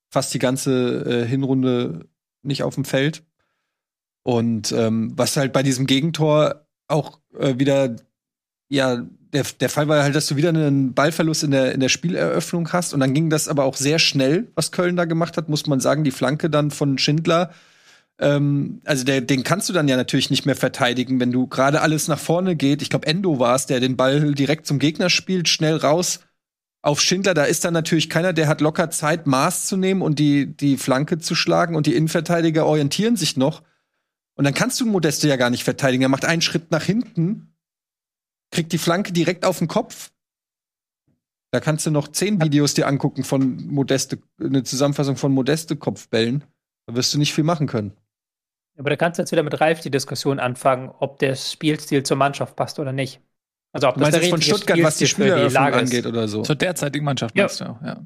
fast 0.10 0.34
die 0.34 0.40
ganze 0.40 1.04
äh, 1.06 1.28
Hinrunde 1.28 2.08
nicht 2.42 2.64
auf 2.64 2.74
dem 2.74 2.86
Feld. 2.86 3.24
Und 4.24 4.72
ähm, 4.72 5.14
was 5.16 5.38
halt 5.38 5.54
bei 5.54 5.62
diesem 5.64 5.86
Gegentor 5.86 6.66
auch 6.88 7.20
äh, 7.38 7.60
wieder, 7.60 7.98
ja, 8.70 9.06
der, 9.34 9.44
der 9.60 9.70
Fall 9.70 9.88
war 9.88 10.04
halt, 10.04 10.16
dass 10.16 10.28
du 10.28 10.36
wieder 10.36 10.50
einen 10.50 10.94
Ballverlust 10.94 11.44
in 11.44 11.52
der, 11.52 11.74
in 11.74 11.80
der 11.80 11.90
Spieleröffnung 11.90 12.72
hast. 12.72 12.94
Und 12.94 13.00
dann 13.00 13.14
ging 13.14 13.30
das 13.30 13.48
aber 13.48 13.66
auch 13.66 13.76
sehr 13.76 14.00
schnell, 14.00 14.52
was 14.56 14.72
Köln 14.72 14.96
da 14.96 15.06
gemacht 15.06 15.38
hat, 15.38 15.50
muss 15.50 15.68
man 15.68 15.80
sagen. 15.80 16.04
Die 16.04 16.12
Flanke 16.12 16.50
dann 16.50 16.72
von 16.72 16.98
Schindler 16.98 17.52
ähm, 18.20 18.82
also 18.86 19.04
der, 19.04 19.22
den 19.22 19.44
kannst 19.44 19.70
du 19.70 19.74
dann 19.74 19.88
ja 19.88 19.98
natürlich 19.98 20.30
nicht 20.30 20.46
mehr 20.46 20.56
verteidigen, 20.56 21.20
wenn 21.20 21.32
du 21.32 21.48
gerade 21.48 21.82
alles 21.82 22.08
nach 22.08 22.20
vorne 22.20 22.56
geht. 22.56 22.82
Ich 22.82 22.90
glaube, 22.90 23.08
Endo 23.08 23.40
war 23.40 23.56
es, 23.56 23.66
der 23.66 23.80
den 23.80 23.98
Ball 23.98 24.34
direkt 24.34 24.68
zum 24.68 24.80
Gegner 24.80 25.10
spielt, 25.10 25.50
schnell 25.50 25.78
raus 25.78 26.20
auf 26.82 27.02
Schindler. 27.02 27.34
Da 27.34 27.46
ist 27.46 27.66
dann 27.66 27.74
natürlich 27.74 28.10
keiner, 28.10 28.34
der 28.34 28.48
hat 28.48 28.62
locker 28.62 28.92
Zeit, 28.92 29.26
Maß 29.26 29.66
zu 29.66 29.78
nehmen 29.78 30.02
und 30.02 30.20
die, 30.20 30.46
die 30.46 30.78
Flanke 30.78 31.18
zu 31.18 31.34
schlagen 31.34 31.76
und 31.76 31.88
die 31.88 31.96
Innenverteidiger 31.96 32.66
orientieren 32.66 33.16
sich 33.16 33.38
noch. 33.38 33.64
Und 34.36 34.46
dann 34.46 34.54
kannst 34.54 34.80
du 34.80 34.86
Modeste 34.86 35.28
ja 35.28 35.36
gar 35.36 35.50
nicht 35.50 35.64
verteidigen. 35.64 36.04
Er 36.04 36.10
macht 36.10 36.26
einen 36.26 36.42
Schritt 36.42 36.72
nach 36.72 36.84
hinten, 36.84 37.56
kriegt 38.52 38.72
die 38.72 38.78
Flanke 38.78 39.14
direkt 39.14 39.46
auf 39.46 39.60
den 39.60 39.68
Kopf. 39.68 40.12
Da 41.52 41.60
kannst 41.60 41.86
du 41.86 41.92
noch 41.92 42.08
zehn 42.08 42.42
Videos 42.42 42.74
dir 42.74 42.88
angucken 42.88 43.24
von 43.24 43.68
Modeste, 43.68 44.20
eine 44.40 44.64
Zusammenfassung 44.64 45.18
von 45.18 45.32
Modeste 45.32 45.76
Kopfbällen. 45.76 46.44
Da 46.88 46.96
wirst 46.96 47.14
du 47.14 47.20
nicht 47.20 47.34
viel 47.34 47.44
machen 47.44 47.68
können. 47.68 47.94
Aber 48.78 48.90
da 48.90 48.96
kannst 48.96 49.20
du 49.20 49.22
jetzt 49.22 49.32
wieder 49.32 49.44
mit 49.44 49.60
Ralf 49.62 49.82
die 49.82 49.92
Diskussion 49.92 50.40
anfangen, 50.40 50.92
ob 51.00 51.20
der 51.20 51.36
Spielstil 51.36 52.04
zur 52.04 52.18
Mannschaft 52.18 52.56
passt 52.56 52.80
oder 52.80 52.92
nicht. 52.92 53.22
Also 53.72 53.88
ob 53.88 53.96
du 53.96 54.02
das 54.02 54.12
meinst 54.12 54.24
der 54.24 54.30
von 54.30 54.42
Stuttgart, 54.42 54.84
was 54.84 54.98
die 54.98 55.08
Spieleröffnung 55.08 55.74
angeht 55.74 56.06
oder 56.06 56.28
so. 56.28 56.44
Zur 56.44 56.56
derzeitigen 56.56 57.06
Mannschaft 57.06 57.36
ja. 57.36 57.44
meinst 57.44 57.60
du, 57.60 57.64
ja. 57.64 58.06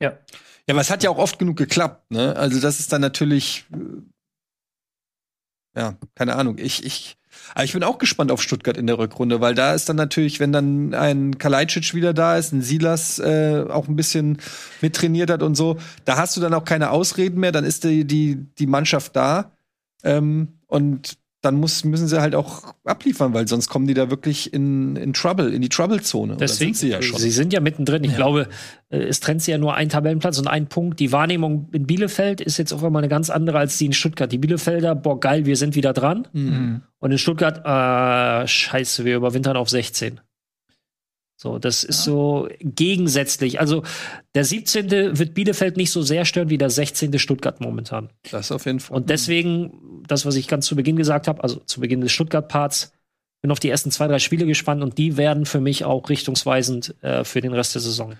Ja. 0.00 0.18
Ja, 0.66 0.74
aber 0.74 0.80
es 0.80 0.90
hat 0.90 1.02
ja 1.02 1.10
auch 1.10 1.18
oft 1.18 1.38
genug 1.38 1.56
geklappt, 1.56 2.10
ne? 2.10 2.34
Also 2.36 2.58
das 2.58 2.80
ist 2.80 2.92
dann 2.92 3.02
natürlich, 3.02 3.66
äh, 3.72 5.78
ja, 5.78 5.96
keine 6.14 6.36
Ahnung. 6.36 6.56
Ich, 6.58 6.86
ich, 6.86 7.18
aber 7.54 7.64
ich 7.64 7.74
bin 7.74 7.84
auch 7.84 7.98
gespannt 7.98 8.32
auf 8.32 8.42
Stuttgart 8.42 8.76
in 8.76 8.86
der 8.86 8.98
Rückrunde, 8.98 9.42
weil 9.42 9.54
da 9.54 9.74
ist 9.74 9.88
dann 9.88 9.96
natürlich, 9.96 10.40
wenn 10.40 10.52
dann 10.52 10.94
ein 10.94 11.36
Kalajdzic 11.36 11.94
wieder 11.94 12.14
da 12.14 12.38
ist, 12.38 12.52
ein 12.52 12.62
Silas 12.62 13.18
äh, 13.18 13.66
auch 13.68 13.88
ein 13.88 13.96
bisschen 13.96 14.38
mittrainiert 14.80 15.30
hat 15.30 15.42
und 15.42 15.54
so, 15.54 15.76
da 16.06 16.16
hast 16.16 16.36
du 16.36 16.40
dann 16.40 16.54
auch 16.54 16.64
keine 16.64 16.90
Ausreden 16.90 17.40
mehr, 17.40 17.52
dann 17.52 17.64
ist 17.64 17.84
die, 17.84 18.06
die, 18.06 18.46
die 18.58 18.66
Mannschaft 18.66 19.14
da. 19.16 19.50
Ähm, 20.04 20.60
und 20.66 21.18
dann 21.44 21.56
muss, 21.56 21.84
müssen 21.84 22.08
sie 22.08 22.20
halt 22.20 22.34
auch 22.34 22.74
abliefern, 22.84 23.34
weil 23.34 23.46
sonst 23.46 23.68
kommen 23.68 23.86
die 23.86 23.94
da 23.94 24.10
wirklich 24.10 24.54
in, 24.54 24.96
in 24.96 25.12
Trouble, 25.12 25.52
in 25.52 25.60
die 25.60 25.68
Trouble-Zone. 25.68 26.36
Deswegen, 26.38 26.72
sind 26.72 26.76
sie 26.76 26.88
ja 26.88 27.02
schon. 27.02 27.18
Sie 27.18 27.30
sind 27.30 27.52
ja 27.52 27.60
mittendrin. 27.60 28.02
Ich 28.04 28.12
ja. 28.12 28.16
glaube, 28.16 28.48
äh, 28.88 28.98
es 28.98 29.20
trennt 29.20 29.42
sie 29.42 29.50
ja 29.50 29.58
nur 29.58 29.74
ein 29.74 29.90
Tabellenplatz 29.90 30.38
und 30.38 30.48
ein 30.48 30.68
Punkt. 30.68 31.00
Die 31.00 31.12
Wahrnehmung 31.12 31.68
in 31.72 31.86
Bielefeld 31.86 32.40
ist 32.40 32.56
jetzt 32.56 32.72
auf 32.72 32.82
einmal 32.82 33.00
eine 33.00 33.10
ganz 33.10 33.28
andere 33.28 33.58
als 33.58 33.76
die 33.76 33.86
in 33.86 33.92
Stuttgart. 33.92 34.32
Die 34.32 34.38
Bielefelder, 34.38 34.94
boah, 34.94 35.20
geil, 35.20 35.44
wir 35.44 35.56
sind 35.56 35.74
wieder 35.74 35.92
dran. 35.92 36.28
Mhm. 36.32 36.82
Und 36.98 37.10
in 37.10 37.18
Stuttgart, 37.18 37.58
äh, 37.58 38.46
scheiße, 38.46 39.04
wir 39.04 39.16
überwintern 39.16 39.56
auf 39.56 39.68
16. 39.68 40.20
So, 41.36 41.58
das 41.58 41.82
ist 41.82 41.98
ja. 41.98 42.12
so 42.12 42.48
gegensätzlich. 42.60 43.60
Also 43.60 43.82
der 44.34 44.44
17. 44.44 45.18
wird 45.18 45.34
Bielefeld 45.34 45.76
nicht 45.76 45.90
so 45.90 46.02
sehr 46.02 46.24
stören 46.24 46.48
wie 46.48 46.58
der 46.58 46.70
16. 46.70 47.18
Stuttgart 47.18 47.60
momentan. 47.60 48.10
Das 48.30 48.52
auf 48.52 48.66
jeden 48.66 48.80
Fall. 48.80 48.96
Und 48.96 49.10
deswegen, 49.10 50.02
das, 50.06 50.24
was 50.24 50.36
ich 50.36 50.48
ganz 50.48 50.66
zu 50.66 50.76
Beginn 50.76 50.96
gesagt 50.96 51.26
habe, 51.26 51.42
also 51.42 51.56
zu 51.66 51.80
Beginn 51.80 52.00
des 52.00 52.12
Stuttgart-Parts, 52.12 52.92
bin 53.42 53.50
auf 53.50 53.60
die 53.60 53.68
ersten 53.68 53.90
zwei, 53.90 54.06
drei 54.06 54.20
Spiele 54.20 54.46
gespannt 54.46 54.82
und 54.82 54.96
die 54.96 55.16
werden 55.16 55.44
für 55.44 55.60
mich 55.60 55.84
auch 55.84 56.08
richtungsweisend 56.08 56.94
äh, 57.02 57.24
für 57.24 57.40
den 57.40 57.52
Rest 57.52 57.74
der 57.74 57.82
Saison. 57.82 58.16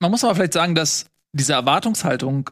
Man 0.00 0.10
muss 0.10 0.24
aber 0.24 0.34
vielleicht 0.34 0.52
sagen, 0.52 0.74
dass 0.74 1.06
diese 1.32 1.54
Erwartungshaltung 1.54 2.50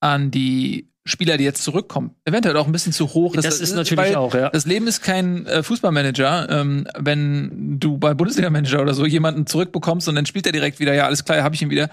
an 0.00 0.30
die 0.30 0.90
Spieler, 1.06 1.36
die 1.36 1.44
jetzt 1.44 1.62
zurückkommen, 1.62 2.14
eventuell 2.24 2.56
auch 2.56 2.66
ein 2.66 2.72
bisschen 2.72 2.92
zu 2.92 3.12
hoch 3.12 3.34
ist. 3.34 3.44
Das 3.44 3.60
ist 3.60 3.74
natürlich 3.74 4.16
auch, 4.16 4.34
ja. 4.34 4.48
Das 4.48 4.64
Leben 4.64 4.86
ist 4.86 5.02
kein 5.02 5.46
äh, 5.46 5.62
Fußballmanager. 5.62 6.48
Ähm, 6.48 6.86
wenn 6.98 7.78
du 7.78 7.98
bei 7.98 8.14
Bundesliga-Manager 8.14 8.80
oder 8.80 8.94
so 8.94 9.04
jemanden 9.04 9.46
zurückbekommst 9.46 10.08
und 10.08 10.14
dann 10.14 10.24
spielt 10.24 10.46
er 10.46 10.52
direkt 10.52 10.80
wieder, 10.80 10.94
ja, 10.94 11.04
alles 11.04 11.24
klar, 11.24 11.42
habe 11.42 11.54
ich 11.54 11.60
ihn 11.62 11.68
wieder. 11.68 11.90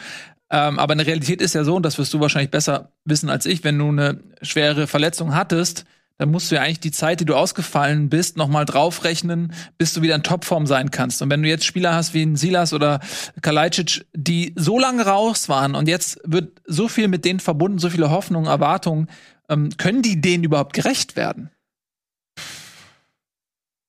Ähm, 0.50 0.80
aber 0.80 0.94
eine 0.94 1.06
Realität 1.06 1.42
ist 1.42 1.56
ja 1.56 1.66
so, 1.66 1.76
und 1.76 1.84
das 1.86 1.98
wirst 1.98 2.14
du 2.14 2.22
wahrscheinlich 2.22 2.52
besser 2.52 2.92
wissen 3.04 3.30
als 3.30 3.46
ich, 3.46 3.66
wenn 3.66 3.78
du 3.78 3.90
eine 3.90 4.20
schwere 4.42 4.88
Verletzung 4.88 5.36
hattest, 5.36 5.86
dann 6.18 6.30
musst 6.30 6.52
du 6.52 6.56
ja 6.56 6.62
eigentlich 6.62 6.80
die 6.80 6.92
Zeit, 6.92 7.20
die 7.20 7.26
du 7.26 7.36
ausgefallen 7.36 8.10
bist, 8.10 8.38
nochmal 8.38 8.66
draufrechnen, 8.66 9.54
bis 9.78 9.94
du 9.94 10.02
wieder 10.02 10.16
in 10.16 10.24
Topform 10.24 10.68
sein 10.68 10.92
kannst. 10.92 11.22
Und 11.22 11.30
wenn 11.32 11.42
du 11.42 11.50
jetzt 11.50 11.66
Spieler 11.66 11.96
hast 11.96 12.14
wie 12.14 12.36
Silas 12.36 12.74
oder 12.74 13.00
Kalajdzic, 13.42 14.06
die 14.14 14.54
so 14.56 14.78
lange 14.78 15.06
raus 15.06 15.50
waren 15.50 15.74
und 15.74 15.88
jetzt 15.88 16.20
wird 16.24 16.62
so 16.66 16.88
viel 16.88 17.08
mit 17.08 17.26
denen 17.26 17.40
verbunden, 17.40 17.80
so 17.80 17.90
viele 17.90 18.12
Hoffnungen, 18.12 18.48
Erwartungen, 18.48 19.08
ähm, 19.50 19.70
können 19.78 20.02
die 20.04 20.22
denen 20.22 20.44
überhaupt 20.44 20.74
gerecht 20.74 21.16
werden? 21.16 21.50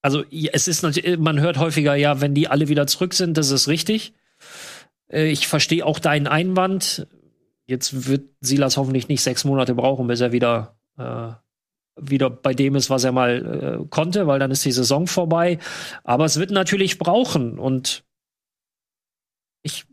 Also 0.01 0.23
es 0.31 0.67
ist 0.67 0.81
natürlich, 0.81 1.17
man 1.17 1.39
hört 1.39 1.57
häufiger, 1.57 1.95
ja, 1.95 2.19
wenn 2.19 2.33
die 2.33 2.49
alle 2.49 2.67
wieder 2.67 2.87
zurück 2.87 3.13
sind, 3.13 3.37
das 3.37 3.51
ist 3.51 3.67
richtig. 3.67 4.13
Äh, 5.09 5.27
ich 5.27 5.47
verstehe 5.47 5.85
auch 5.85 5.99
deinen 5.99 6.27
Einwand. 6.27 7.07
Jetzt 7.65 8.07
wird 8.07 8.29
Silas 8.41 8.75
hoffentlich 8.75 9.07
nicht 9.07 9.21
sechs 9.21 9.45
Monate 9.45 9.75
brauchen, 9.75 10.07
bis 10.07 10.19
er 10.19 10.31
wieder 10.33 10.75
äh, 10.97 11.31
wieder 11.99 12.29
bei 12.29 12.53
dem 12.53 12.75
ist, 12.75 12.89
was 12.89 13.03
er 13.03 13.11
mal 13.11 13.81
äh, 13.81 13.87
konnte, 13.89 14.27
weil 14.27 14.39
dann 14.39 14.51
ist 14.51 14.65
die 14.65 14.71
Saison 14.71 15.07
vorbei. 15.07 15.59
Aber 16.03 16.25
es 16.25 16.39
wird 16.39 16.51
natürlich 16.51 16.97
brauchen 16.97 17.59
und 17.59 18.03
ich 19.61 19.85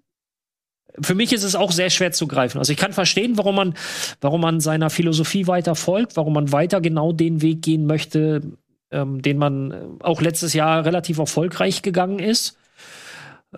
für 1.00 1.14
mich 1.14 1.32
ist 1.32 1.44
es 1.44 1.54
auch 1.54 1.70
sehr 1.70 1.88
schwer 1.88 2.12
zu 2.12 2.26
greifen. 2.26 2.58
Also 2.58 2.72
ich 2.72 2.78
kann 2.78 2.92
verstehen, 2.92 3.38
warum 3.38 3.54
man, 3.54 3.74
warum 4.20 4.40
man 4.40 4.60
seiner 4.60 4.90
Philosophie 4.90 5.46
weiter 5.46 5.74
folgt, 5.74 6.16
warum 6.16 6.34
man 6.34 6.52
weiter 6.52 6.80
genau 6.80 7.12
den 7.12 7.42
Weg 7.42 7.62
gehen 7.62 7.86
möchte, 7.86 8.42
ähm, 8.90 9.22
den 9.22 9.38
man 9.38 10.00
auch 10.00 10.20
letztes 10.20 10.52
Jahr 10.52 10.84
relativ 10.84 11.18
erfolgreich 11.18 11.82
gegangen 11.82 12.18
ist. 12.18 12.58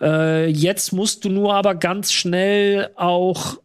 Äh, 0.01 0.49
jetzt 0.49 0.93
musst 0.93 1.25
du 1.25 1.31
nur 1.31 1.55
aber 1.55 1.75
ganz 1.75 2.13
schnell 2.13 2.91
auch, 2.97 3.59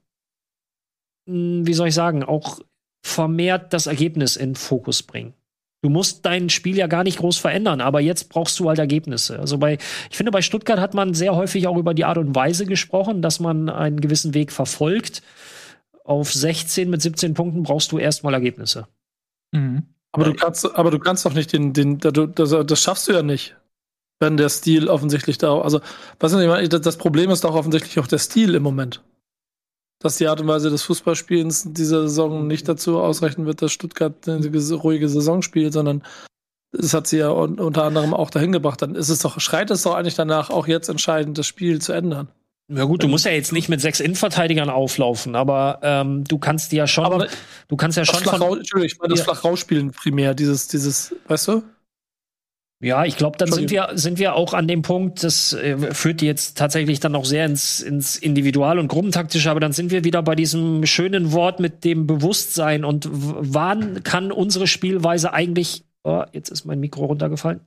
hm, 1.27 1.67
wie 1.67 1.73
soll 1.73 1.89
ich 1.89 1.93
sagen, 1.93 2.23
auch 2.23 2.59
vermehrt 3.07 3.73
das 3.73 3.88
Ergebnis 3.88 4.35
in 4.35 4.55
Fokus 4.55 5.01
bringen. 5.03 5.34
Du 5.81 5.89
musst 5.89 6.25
dein 6.25 6.49
Spiel 6.49 6.75
ja 6.75 6.88
gar 6.88 7.03
nicht 7.03 7.19
groß 7.19 7.38
verändern, 7.38 7.81
aber 7.81 8.01
jetzt 8.01 8.29
brauchst 8.29 8.59
du 8.59 8.67
halt 8.67 8.79
Ergebnisse. 8.79 9.39
Also 9.39 9.57
bei, 9.57 9.77
ich 10.09 10.17
finde, 10.17 10.31
bei 10.31 10.41
Stuttgart 10.41 10.79
hat 10.79 10.93
man 10.93 11.13
sehr 11.13 11.35
häufig 11.35 11.67
auch 11.67 11.77
über 11.77 11.93
die 11.93 12.03
Art 12.03 12.17
und 12.17 12.35
Weise 12.35 12.65
gesprochen, 12.65 13.21
dass 13.21 13.39
man 13.39 13.69
einen 13.69 14.01
gewissen 14.01 14.34
Weg 14.34 14.51
verfolgt. 14.51 15.21
Auf 16.03 16.34
16 16.34 16.89
mit 16.89 17.01
17 17.01 17.34
Punkten 17.34 17.63
brauchst 17.63 17.91
du 17.91 17.99
erstmal 17.99 18.34
Ergebnisse. 18.34 18.88
Mhm. 19.51 19.84
Aber 20.11 20.25
du 20.25 20.34
kannst, 20.34 20.65
aber 20.75 20.89
du 20.89 20.99
kannst 20.99 21.25
doch 21.25 21.34
nicht 21.34 21.53
den, 21.53 21.73
den, 21.73 21.99
das, 21.99 22.13
das 22.65 22.81
schaffst 22.81 23.07
du 23.07 23.13
ja 23.13 23.21
nicht. 23.21 23.55
Wenn 24.19 24.35
der 24.35 24.49
Stil 24.49 24.88
offensichtlich 24.88 25.38
da, 25.38 25.61
also, 25.61 25.79
was 26.19 26.34
ich 26.34 26.69
das 26.69 26.97
Problem 26.97 27.29
ist 27.29 27.43
doch 27.43 27.53
offensichtlich 27.53 27.99
auch 27.99 28.07
der 28.07 28.17
Stil 28.17 28.55
im 28.55 28.63
Moment 28.63 29.03
dass 29.99 30.18
die 30.18 30.28
Art 30.28 30.41
und 30.41 30.48
Weise 30.48 30.69
des 30.69 30.84
Fußballspielens 30.84 31.74
dieser 31.74 32.03
Saison 32.03 32.48
nicht 32.48 32.68
dazu 32.68 32.99
ausreichen 32.99 33.45
wird, 33.45 33.61
dass 33.61 33.72
Stuttgart 33.72 34.28
eine 34.28 34.48
ruhige 34.74 35.10
Saison 35.10 35.41
spielt, 35.41 35.74
sondern 35.74 36.03
es 36.72 36.94
hat 36.94 37.07
sie 37.07 37.18
ja 37.18 37.30
unter 37.30 37.84
anderem 37.84 38.14
auch 38.14 38.30
dahin 38.30 38.52
gebracht. 38.52 38.82
Dann 38.82 38.95
ist 38.95 39.10
es 39.10 39.19
doch, 39.19 39.40
schreit 39.40 39.72
es 39.72 39.84
doch 39.84 39.95
eigentlich 39.95 40.15
danach, 40.15 40.49
auch 40.49 40.68
jetzt 40.68 40.90
entscheidend 40.90 41.38
das 41.38 41.48
Spiel 41.48 41.82
zu 41.82 41.94
ändern. 41.94 42.28
Ja 42.69 42.84
gut, 42.84 43.02
du 43.02 43.07
musst 43.07 43.24
ja 43.24 43.32
jetzt 43.32 43.53
nicht 43.53 43.69
mit 43.69 43.80
sechs 43.80 44.02
Innenverteidigern 44.02 44.69
auflaufen, 44.69 45.36
aber 45.36 45.80
ähm, 45.84 46.26
du 46.26 46.38
kannst 46.38 46.74
ja 46.74 46.86
schon, 46.86 47.06
aber 47.06 47.28
du 47.69 47.78
kannst 47.78 47.98
ja 47.98 48.03
schon 48.03 48.22
von, 48.24 48.41
Entschuldigung, 48.57 48.84
ich 48.84 48.99
meine 48.99 49.14
das 49.14 49.26
ja. 49.26 49.34
Flach 49.34 49.94
primär, 50.03 50.36
dieses, 50.36 50.68
dieses, 50.68 51.15
weißt 51.30 51.48
du? 51.48 51.64
Ja, 52.79 53.05
ich 53.05 53.17
glaube, 53.17 53.37
dann 53.39 53.51
sind 53.51 53.71
wir, 53.71 53.89
sind 53.93 54.19
wir 54.19 54.35
auch 54.35 54.53
an 54.53 54.67
dem 54.67 54.83
Punkt, 54.83 55.23
das 55.23 55.51
äh, 55.53 55.93
führt 55.95 56.21
jetzt 56.21 56.59
tatsächlich 56.59 56.99
dann 56.99 57.15
auch 57.15 57.25
sehr 57.25 57.45
ins, 57.45 57.81
ins 57.81 58.17
Individual- 58.17 58.77
und 58.77 58.87
Gruppentaktische, 58.87 59.49
aber 59.49 59.59
dann 59.59 59.71
sind 59.71 59.89
wir 59.89 60.03
wieder 60.03 60.21
bei 60.21 60.35
diesem 60.35 60.85
schönen 60.85 61.31
Wort 61.31 61.59
mit 61.59 61.83
dem 61.83 62.05
Bewusstsein 62.05 62.85
und 62.85 63.09
wann 63.11 64.03
kann 64.03 64.31
unsere 64.31 64.67
Spielweise 64.67 65.33
eigentlich, 65.33 65.85
oh, 66.03 66.23
jetzt 66.33 66.49
ist 66.49 66.65
mein 66.65 66.79
Mikro 66.79 67.05
runtergefallen, 67.05 67.61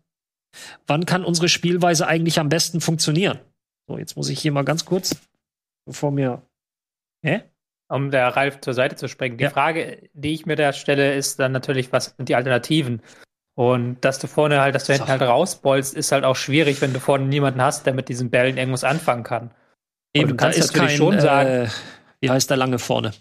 wann 0.86 1.06
kann 1.06 1.24
unsere 1.24 1.48
Spielweise 1.48 2.06
eigentlich 2.06 2.38
am 2.38 2.48
besten 2.48 2.80
funktionieren? 2.80 3.40
So, 3.88 3.98
jetzt 3.98 4.16
muss 4.16 4.28
ich 4.28 4.38
hier 4.38 4.52
mal 4.52 4.64
ganz 4.64 4.84
kurz, 4.84 5.16
bevor 5.86 6.12
mir, 6.12 6.42
hä? 7.24 7.42
Um 7.88 8.12
der 8.12 8.28
Ralf 8.28 8.60
zur 8.60 8.74
Seite 8.74 8.94
zu 8.94 9.08
sprengen. 9.08 9.38
Die 9.38 9.44
ja. 9.44 9.50
Frage, 9.50 10.08
die 10.12 10.34
ich 10.34 10.46
mir 10.46 10.54
da 10.54 10.72
stelle, 10.72 11.16
ist 11.16 11.40
dann 11.40 11.50
natürlich, 11.50 11.92
was 11.92 12.14
sind 12.16 12.28
die 12.28 12.36
Alternativen? 12.36 13.02
Und 13.54 14.00
dass 14.04 14.18
du 14.18 14.26
vorne 14.26 14.60
halt, 14.60 14.74
dass 14.74 14.84
du 14.86 14.92
hinten 14.92 15.08
halt 15.08 15.22
rausbolst, 15.22 15.94
ist 15.94 16.12
halt 16.12 16.24
auch 16.24 16.36
schwierig, 16.36 16.80
wenn 16.80 16.92
du 16.92 17.00
vorne 17.00 17.26
niemanden 17.26 17.60
hast, 17.60 17.84
der 17.84 17.94
mit 17.94 18.08
diesen 18.08 18.30
Bällen 18.30 18.56
irgendwas 18.56 18.84
anfangen 18.84 19.22
kann. 19.22 19.50
Eben, 20.14 20.30
du 20.30 20.36
kannst 20.36 20.58
da 20.58 20.64
ist 20.64 20.72
natürlich 20.72 20.88
kein, 20.90 20.96
schon 20.96 21.20
sagen. 21.20 21.48
Äh, 21.48 21.68
wie 22.20 22.30
heißt 22.30 22.50
der 22.50 22.56
lange 22.56 22.78
vorne? 22.78 23.12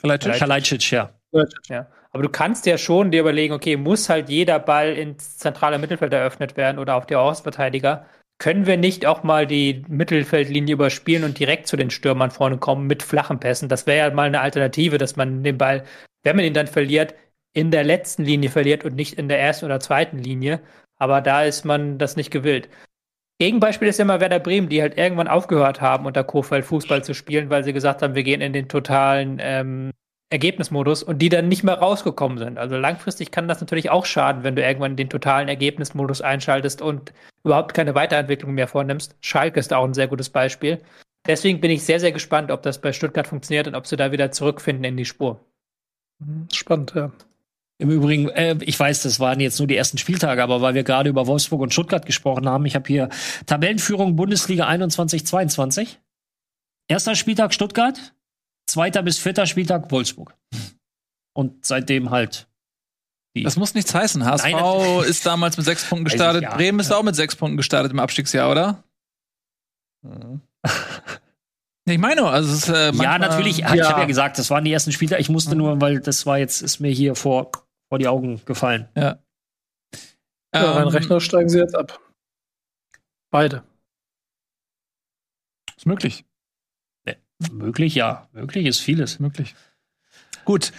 Kalajdzic. 0.00 0.34
Kalajdzic, 0.34 0.90
ja. 0.90 1.10
ja. 1.68 1.86
Aber 2.10 2.22
du 2.22 2.28
kannst 2.28 2.66
ja 2.66 2.78
schon 2.78 3.10
dir 3.10 3.20
überlegen, 3.20 3.54
okay, 3.54 3.76
muss 3.76 4.08
halt 4.08 4.28
jeder 4.28 4.58
Ball 4.58 4.92
ins 4.92 5.38
zentrale 5.38 5.78
Mittelfeld 5.78 6.12
eröffnet 6.12 6.56
werden 6.56 6.78
oder 6.78 6.94
auf 6.94 7.06
die 7.06 7.16
Außenverteidiger? 7.16 8.06
Können 8.38 8.66
wir 8.66 8.76
nicht 8.76 9.06
auch 9.06 9.22
mal 9.22 9.46
die 9.46 9.84
Mittelfeldlinie 9.88 10.74
überspielen 10.74 11.24
und 11.24 11.38
direkt 11.38 11.66
zu 11.66 11.76
den 11.76 11.90
Stürmern 11.90 12.30
vorne 12.30 12.58
kommen 12.58 12.86
mit 12.86 13.02
flachen 13.02 13.40
Pässen? 13.40 13.68
Das 13.68 13.86
wäre 13.86 14.08
ja 14.08 14.14
mal 14.14 14.26
eine 14.26 14.40
Alternative, 14.40 14.98
dass 14.98 15.16
man 15.16 15.42
den 15.42 15.58
Ball, 15.58 15.84
wenn 16.22 16.36
man 16.36 16.44
ihn 16.44 16.54
dann 16.54 16.66
verliert, 16.66 17.14
in 17.54 17.70
der 17.70 17.84
letzten 17.84 18.24
Linie 18.24 18.50
verliert 18.50 18.84
und 18.84 18.94
nicht 18.94 19.14
in 19.14 19.28
der 19.28 19.40
ersten 19.40 19.64
oder 19.64 19.80
zweiten 19.80 20.18
Linie. 20.18 20.60
Aber 20.96 21.20
da 21.20 21.44
ist 21.44 21.64
man 21.64 21.98
das 21.98 22.16
nicht 22.16 22.30
gewillt. 22.30 22.68
Gegenbeispiel 23.38 23.88
ist 23.88 23.98
immer 23.98 24.20
Werder 24.20 24.38
Bremen, 24.38 24.68
die 24.68 24.80
halt 24.80 24.96
irgendwann 24.96 25.28
aufgehört 25.28 25.80
haben, 25.80 26.06
unter 26.06 26.22
Kofeld 26.22 26.64
Fußball 26.64 27.02
zu 27.02 27.14
spielen, 27.14 27.50
weil 27.50 27.64
sie 27.64 27.72
gesagt 27.72 28.02
haben, 28.02 28.14
wir 28.14 28.22
gehen 28.22 28.40
in 28.40 28.52
den 28.52 28.68
totalen 28.68 29.38
ähm, 29.40 29.90
Ergebnismodus 30.30 31.02
und 31.02 31.18
die 31.18 31.28
dann 31.28 31.48
nicht 31.48 31.64
mehr 31.64 31.74
rausgekommen 31.74 32.38
sind. 32.38 32.58
Also 32.58 32.76
langfristig 32.76 33.30
kann 33.30 33.48
das 33.48 33.60
natürlich 33.60 33.90
auch 33.90 34.06
schaden, 34.06 34.44
wenn 34.44 34.56
du 34.56 34.62
irgendwann 34.62 34.96
den 34.96 35.08
totalen 35.08 35.48
Ergebnismodus 35.48 36.20
einschaltest 36.22 36.80
und 36.80 37.12
überhaupt 37.44 37.74
keine 37.74 37.94
Weiterentwicklung 37.94 38.52
mehr 38.54 38.68
vornimmst. 38.68 39.16
Schalke 39.20 39.60
ist 39.60 39.72
auch 39.72 39.84
ein 39.84 39.94
sehr 39.94 40.08
gutes 40.08 40.30
Beispiel. 40.30 40.80
Deswegen 41.26 41.60
bin 41.60 41.70
ich 41.70 41.84
sehr, 41.84 42.00
sehr 42.00 42.12
gespannt, 42.12 42.50
ob 42.50 42.62
das 42.62 42.80
bei 42.80 42.92
Stuttgart 42.92 43.26
funktioniert 43.26 43.66
und 43.66 43.74
ob 43.74 43.86
sie 43.86 43.96
da 43.96 44.12
wieder 44.12 44.30
zurückfinden 44.30 44.84
in 44.84 44.96
die 44.96 45.04
Spur. 45.04 45.40
Spannend, 46.52 46.94
ja. 46.94 47.10
Im 47.78 47.90
Übrigen, 47.90 48.28
äh, 48.28 48.56
ich 48.60 48.78
weiß, 48.78 49.02
das 49.02 49.18
waren 49.18 49.40
jetzt 49.40 49.58
nur 49.58 49.66
die 49.66 49.76
ersten 49.76 49.98
Spieltage, 49.98 50.42
aber 50.42 50.60
weil 50.60 50.74
wir 50.74 50.84
gerade 50.84 51.10
über 51.10 51.26
Wolfsburg 51.26 51.60
und 51.60 51.72
Stuttgart 51.72 52.06
gesprochen 52.06 52.48
haben, 52.48 52.64
ich 52.66 52.76
habe 52.76 52.86
hier 52.86 53.08
Tabellenführung 53.46 54.14
Bundesliga 54.14 54.68
21-22. 54.68 55.96
Erster 56.86 57.16
Spieltag 57.16 57.52
Stuttgart, 57.52 58.14
zweiter 58.66 59.02
bis 59.02 59.18
vierter 59.18 59.46
Spieltag 59.46 59.90
Wolfsburg. 59.90 60.36
Und 61.34 61.66
seitdem 61.66 62.10
halt. 62.10 62.46
Das 63.34 63.56
muss 63.56 63.74
nichts 63.74 63.92
heißen. 63.92 64.24
HSV 64.24 64.44
Nein, 64.44 65.04
ist 65.08 65.26
damals 65.26 65.56
mit 65.56 65.66
sechs 65.66 65.84
Punkten 65.88 66.04
gestartet. 66.04 66.44
Ich, 66.44 66.48
ja. 66.48 66.54
Bremen 66.54 66.78
ist 66.78 66.92
auch 66.92 67.02
mit 67.02 67.16
sechs 67.16 67.34
Punkten 67.34 67.56
gestartet 67.56 67.90
im 67.90 67.98
Abstiegsjahr, 67.98 68.50
oder? 68.50 68.84
Ich 71.86 71.98
meine, 71.98 72.22
also 72.24 72.50
es 72.50 72.62
ist, 72.62 72.68
äh, 72.70 72.92
ja, 72.92 73.18
natürlich. 73.18 73.58
ja. 73.58 73.74
Ich 73.74 73.82
habe 73.82 74.00
ja 74.00 74.06
gesagt, 74.06 74.38
das 74.38 74.48
waren 74.48 74.64
die 74.64 74.72
ersten 74.72 74.90
Spiele. 74.90 75.18
Ich 75.18 75.28
musste 75.28 75.54
nur, 75.54 75.82
weil 75.82 76.00
das 76.00 76.24
war 76.24 76.38
jetzt, 76.38 76.62
ist 76.62 76.80
mir 76.80 76.90
hier 76.90 77.14
vor, 77.14 77.50
vor 77.94 78.00
die 78.00 78.08
Augen 78.08 78.40
gefallen. 78.44 78.88
Ja. 78.96 79.20
Ja, 80.52 80.82
Ähm, 80.82 80.88
Rechner 80.88 81.20
steigen 81.20 81.48
sie 81.48 81.58
jetzt 81.58 81.76
ab. 81.76 82.00
Beide. 83.30 83.62
Ist 85.76 85.86
möglich. 85.86 86.24
Möglich, 87.52 87.94
ja. 87.94 88.28
Möglich 88.32 88.66
ist 88.66 88.80
vieles. 88.80 89.20
möglich. 89.20 89.54
Gut. 90.44 90.72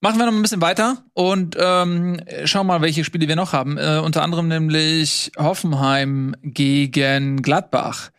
Machen 0.00 0.18
wir 0.18 0.24
noch 0.24 0.32
ein 0.32 0.40
bisschen 0.40 0.62
weiter 0.62 1.04
und 1.12 1.58
ähm, 1.60 2.22
schauen 2.44 2.66
mal, 2.66 2.80
welche 2.80 3.04
Spiele 3.04 3.28
wir 3.28 3.36
noch 3.36 3.52
haben. 3.52 3.76
Äh, 3.76 4.00
unter 4.02 4.22
anderem 4.22 4.48
nämlich 4.48 5.30
Hoffenheim 5.36 6.34
gegen 6.42 7.42
Gladbach. 7.42 8.10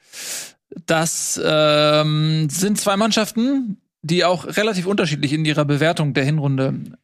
Das 0.86 1.42
ähm, 1.44 2.50
sind 2.52 2.80
zwei 2.80 2.98
Mannschaften, 2.98 3.82
die 4.04 4.26
auch 4.26 4.46
relativ 4.46 4.86
unterschiedlich 4.86 5.34
in 5.34 5.44
ihrer 5.44 5.66
Bewertung 5.66 6.14
der 6.14 6.26
Hinrunde 6.26 6.98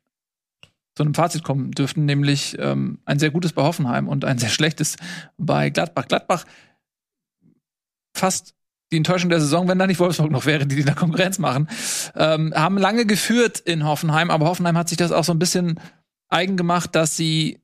zu 0.96 1.04
einem 1.04 1.14
Fazit 1.14 1.44
kommen 1.44 1.72
dürften, 1.72 2.06
nämlich 2.06 2.58
ähm, 2.60 3.00
ein 3.06 3.20
sehr 3.20 3.32
gutes 3.32 3.54
bei 3.54 3.64
Hoffenheim 3.64 4.08
und 4.08 4.26
ein 4.26 4.38
sehr 4.38 4.50
schlechtes 4.50 4.98
bei 5.38 5.70
Gladbach. 5.70 6.08
Gladbach 6.08 6.46
fast 8.16 8.56
die 8.92 8.98
Enttäuschung 8.98 9.30
der 9.30 9.40
Saison, 9.40 9.68
wenn 9.70 9.80
da 9.80 9.88
nicht 9.88 10.00
Wolfsburg 10.00 10.32
noch 10.32 10.46
wäre, 10.46 10.68
die 10.68 10.76
die 10.76 10.84
da 10.84 10.94
Konkurrenz 10.94 11.40
machen, 11.40 11.70
ähm, 12.16 12.54
haben 12.54 12.78
lange 12.78 13.06
geführt 13.06 13.60
in 13.60 13.86
Hoffenheim, 13.86 14.30
aber 14.30 14.48
Hoffenheim 14.48 14.78
hat 14.78 14.90
sich 14.90 14.98
das 14.98 15.14
auch 15.14 15.24
so 15.24 15.32
ein 15.32 15.40
bisschen 15.40 15.80
eigen 16.28 16.58
gemacht, 16.58 16.94
dass 16.94 17.16
sie 17.16 17.62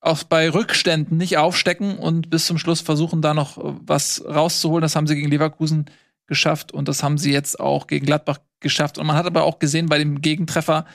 auch 0.00 0.22
bei 0.22 0.48
Rückständen 0.48 1.16
nicht 1.16 1.36
aufstecken 1.36 1.98
und 1.98 2.30
bis 2.30 2.46
zum 2.46 2.58
Schluss 2.58 2.80
versuchen, 2.80 3.22
da 3.22 3.34
noch 3.34 3.58
äh, 3.58 3.74
was 3.84 4.24
rauszuholen. 4.24 4.82
Das 4.82 4.96
haben 4.96 5.06
sie 5.06 5.16
gegen 5.16 5.30
Leverkusen 5.30 5.86
geschafft 6.26 6.72
und 6.72 6.88
das 6.88 7.02
haben 7.02 7.18
sie 7.18 7.32
jetzt 7.32 7.60
auch 7.60 7.86
gegen 7.86 8.06
Gladbach 8.06 8.38
geschafft. 8.60 8.98
Und 8.98 9.06
man 9.06 9.16
hat 9.16 9.26
aber 9.26 9.44
auch 9.44 9.58
gesehen 9.58 9.86
bei 9.86 9.98
dem 9.98 10.20
Gegentreffer, 10.20 10.86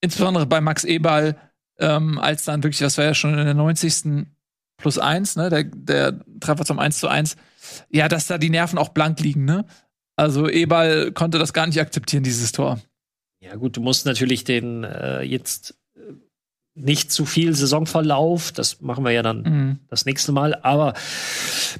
insbesondere 0.00 0.46
bei 0.46 0.60
Max 0.60 0.84
Eberl, 0.84 1.36
ähm, 1.78 2.18
als 2.18 2.44
dann 2.44 2.62
wirklich, 2.62 2.78
das 2.80 2.98
war 2.98 3.04
ja 3.04 3.14
schon 3.14 3.38
in 3.38 3.44
der 3.44 3.54
90. 3.54 4.26
plus 4.76 4.98
eins, 4.98 5.36
ne, 5.36 5.48
der, 5.50 5.64
der 5.64 6.20
Treffer 6.40 6.64
zum 6.64 6.78
1 6.78 6.98
zu 6.98 7.08
1, 7.08 7.36
ja, 7.90 8.08
dass 8.08 8.26
da 8.26 8.38
die 8.38 8.50
Nerven 8.50 8.78
auch 8.78 8.90
blank 8.90 9.20
liegen, 9.20 9.44
ne? 9.44 9.64
Also 10.16 10.48
Eberl 10.48 11.12
konnte 11.12 11.38
das 11.38 11.52
gar 11.52 11.66
nicht 11.66 11.80
akzeptieren, 11.80 12.24
dieses 12.24 12.50
Tor. 12.52 12.80
Ja, 13.40 13.54
gut, 13.54 13.76
du 13.76 13.80
musst 13.80 14.04
natürlich 14.06 14.42
den 14.42 14.82
äh, 14.82 15.22
jetzt 15.22 15.76
äh, 15.94 16.00
nicht 16.74 17.12
zu 17.12 17.24
viel 17.24 17.54
Saisonverlauf, 17.54 18.50
das 18.50 18.80
machen 18.80 19.04
wir 19.04 19.12
ja 19.12 19.22
dann 19.22 19.42
Mhm. 19.42 19.78
das 19.88 20.06
nächste 20.06 20.32
Mal, 20.32 20.56
aber 20.62 20.94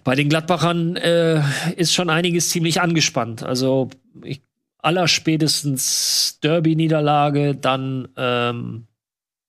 bei 0.04 0.14
den 0.14 0.28
Gladbachern 0.28 0.94
äh, 0.96 1.42
ist 1.76 1.92
schon 1.94 2.10
einiges 2.10 2.50
ziemlich 2.50 2.80
angespannt. 2.80 3.42
Also 3.42 3.90
ich, 4.22 4.40
allerspätestens 4.88 6.38
Derby-Niederlage, 6.42 7.54
dann 7.54 8.08
ähm, 8.16 8.86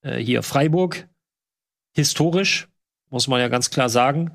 äh, 0.02 0.18
hier 0.18 0.44
Freiburg, 0.44 1.08
historisch, 1.96 2.68
muss 3.10 3.30
man 3.30 3.40
ja 3.40 3.48
ganz 3.48 3.70
klar 3.70 3.88
sagen. 3.88 4.32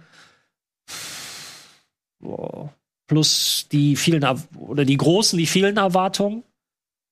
Plus 3.06 3.68
die 3.70 3.96
vielen 3.96 4.24
oder 4.56 4.86
die 4.86 4.96
großen, 4.96 5.38
die 5.38 5.46
vielen 5.46 5.76
Erwartungen, 5.76 6.42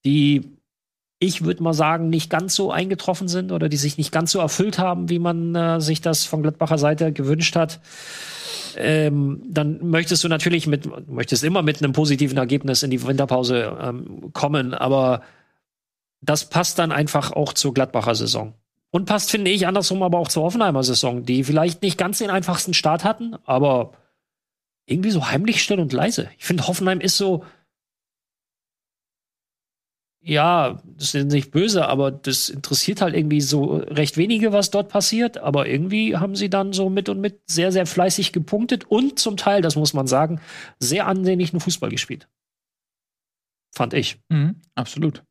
die 0.06 0.56
ich 1.18 1.44
würde 1.44 1.62
mal 1.62 1.74
sagen, 1.74 2.08
nicht 2.08 2.30
ganz 2.30 2.54
so 2.54 2.72
eingetroffen 2.72 3.28
sind 3.28 3.52
oder 3.52 3.68
die 3.68 3.76
sich 3.76 3.98
nicht 3.98 4.10
ganz 4.10 4.32
so 4.32 4.40
erfüllt 4.40 4.78
haben, 4.78 5.10
wie 5.10 5.18
man 5.18 5.54
äh, 5.54 5.80
sich 5.82 6.00
das 6.00 6.24
von 6.24 6.42
Gladbacher 6.42 6.78
Seite 6.78 7.12
gewünscht 7.12 7.56
hat. 7.56 7.78
Ähm, 8.78 9.42
dann 9.48 9.78
möchtest 9.88 10.24
du 10.24 10.28
natürlich 10.28 10.66
mit, 10.66 11.08
möchtest 11.08 11.44
immer 11.44 11.62
mit 11.62 11.82
einem 11.82 11.92
positiven 11.92 12.38
Ergebnis 12.38 12.82
in 12.82 12.90
die 12.90 13.06
Winterpause 13.06 13.76
ähm, 13.80 14.32
kommen, 14.32 14.74
aber 14.74 15.22
das 16.20 16.48
passt 16.48 16.78
dann 16.78 16.92
einfach 16.92 17.32
auch 17.32 17.52
zur 17.52 17.74
Gladbacher 17.74 18.14
Saison. 18.14 18.54
Und 18.90 19.06
passt, 19.06 19.30
finde 19.30 19.50
ich, 19.50 19.66
andersrum 19.66 20.02
aber 20.02 20.18
auch 20.18 20.28
zur 20.28 20.42
Hoffenheimer 20.42 20.84
Saison, 20.84 21.24
die 21.24 21.44
vielleicht 21.44 21.82
nicht 21.82 21.98
ganz 21.98 22.18
den 22.18 22.30
einfachsten 22.30 22.74
Start 22.74 23.04
hatten, 23.04 23.36
aber 23.44 23.92
irgendwie 24.86 25.10
so 25.10 25.28
heimlich 25.28 25.62
still 25.62 25.80
und 25.80 25.92
leise. 25.92 26.28
Ich 26.38 26.44
finde, 26.44 26.66
Hoffenheim 26.66 27.00
ist 27.00 27.16
so, 27.16 27.44
ja, 30.24 30.80
das 30.84 31.14
ist 31.14 31.32
nicht 31.32 31.50
böse, 31.50 31.88
aber 31.88 32.12
das 32.12 32.48
interessiert 32.48 33.00
halt 33.00 33.16
irgendwie 33.16 33.40
so 33.40 33.76
recht 33.76 34.16
wenige, 34.16 34.52
was 34.52 34.70
dort 34.70 34.88
passiert. 34.88 35.38
Aber 35.38 35.66
irgendwie 35.66 36.16
haben 36.16 36.36
sie 36.36 36.48
dann 36.48 36.72
so 36.72 36.88
mit 36.90 37.08
und 37.08 37.20
mit 37.20 37.40
sehr, 37.50 37.72
sehr 37.72 37.86
fleißig 37.86 38.32
gepunktet 38.32 38.84
und 38.84 39.18
zum 39.18 39.36
Teil, 39.36 39.62
das 39.62 39.74
muss 39.74 39.94
man 39.94 40.06
sagen, 40.06 40.40
sehr 40.78 41.08
ansehnlichen 41.08 41.58
Fußball 41.58 41.90
gespielt. 41.90 42.28
Fand 43.74 43.94
ich. 43.94 44.20
Mhm, 44.28 44.60
absolut. 44.76 45.24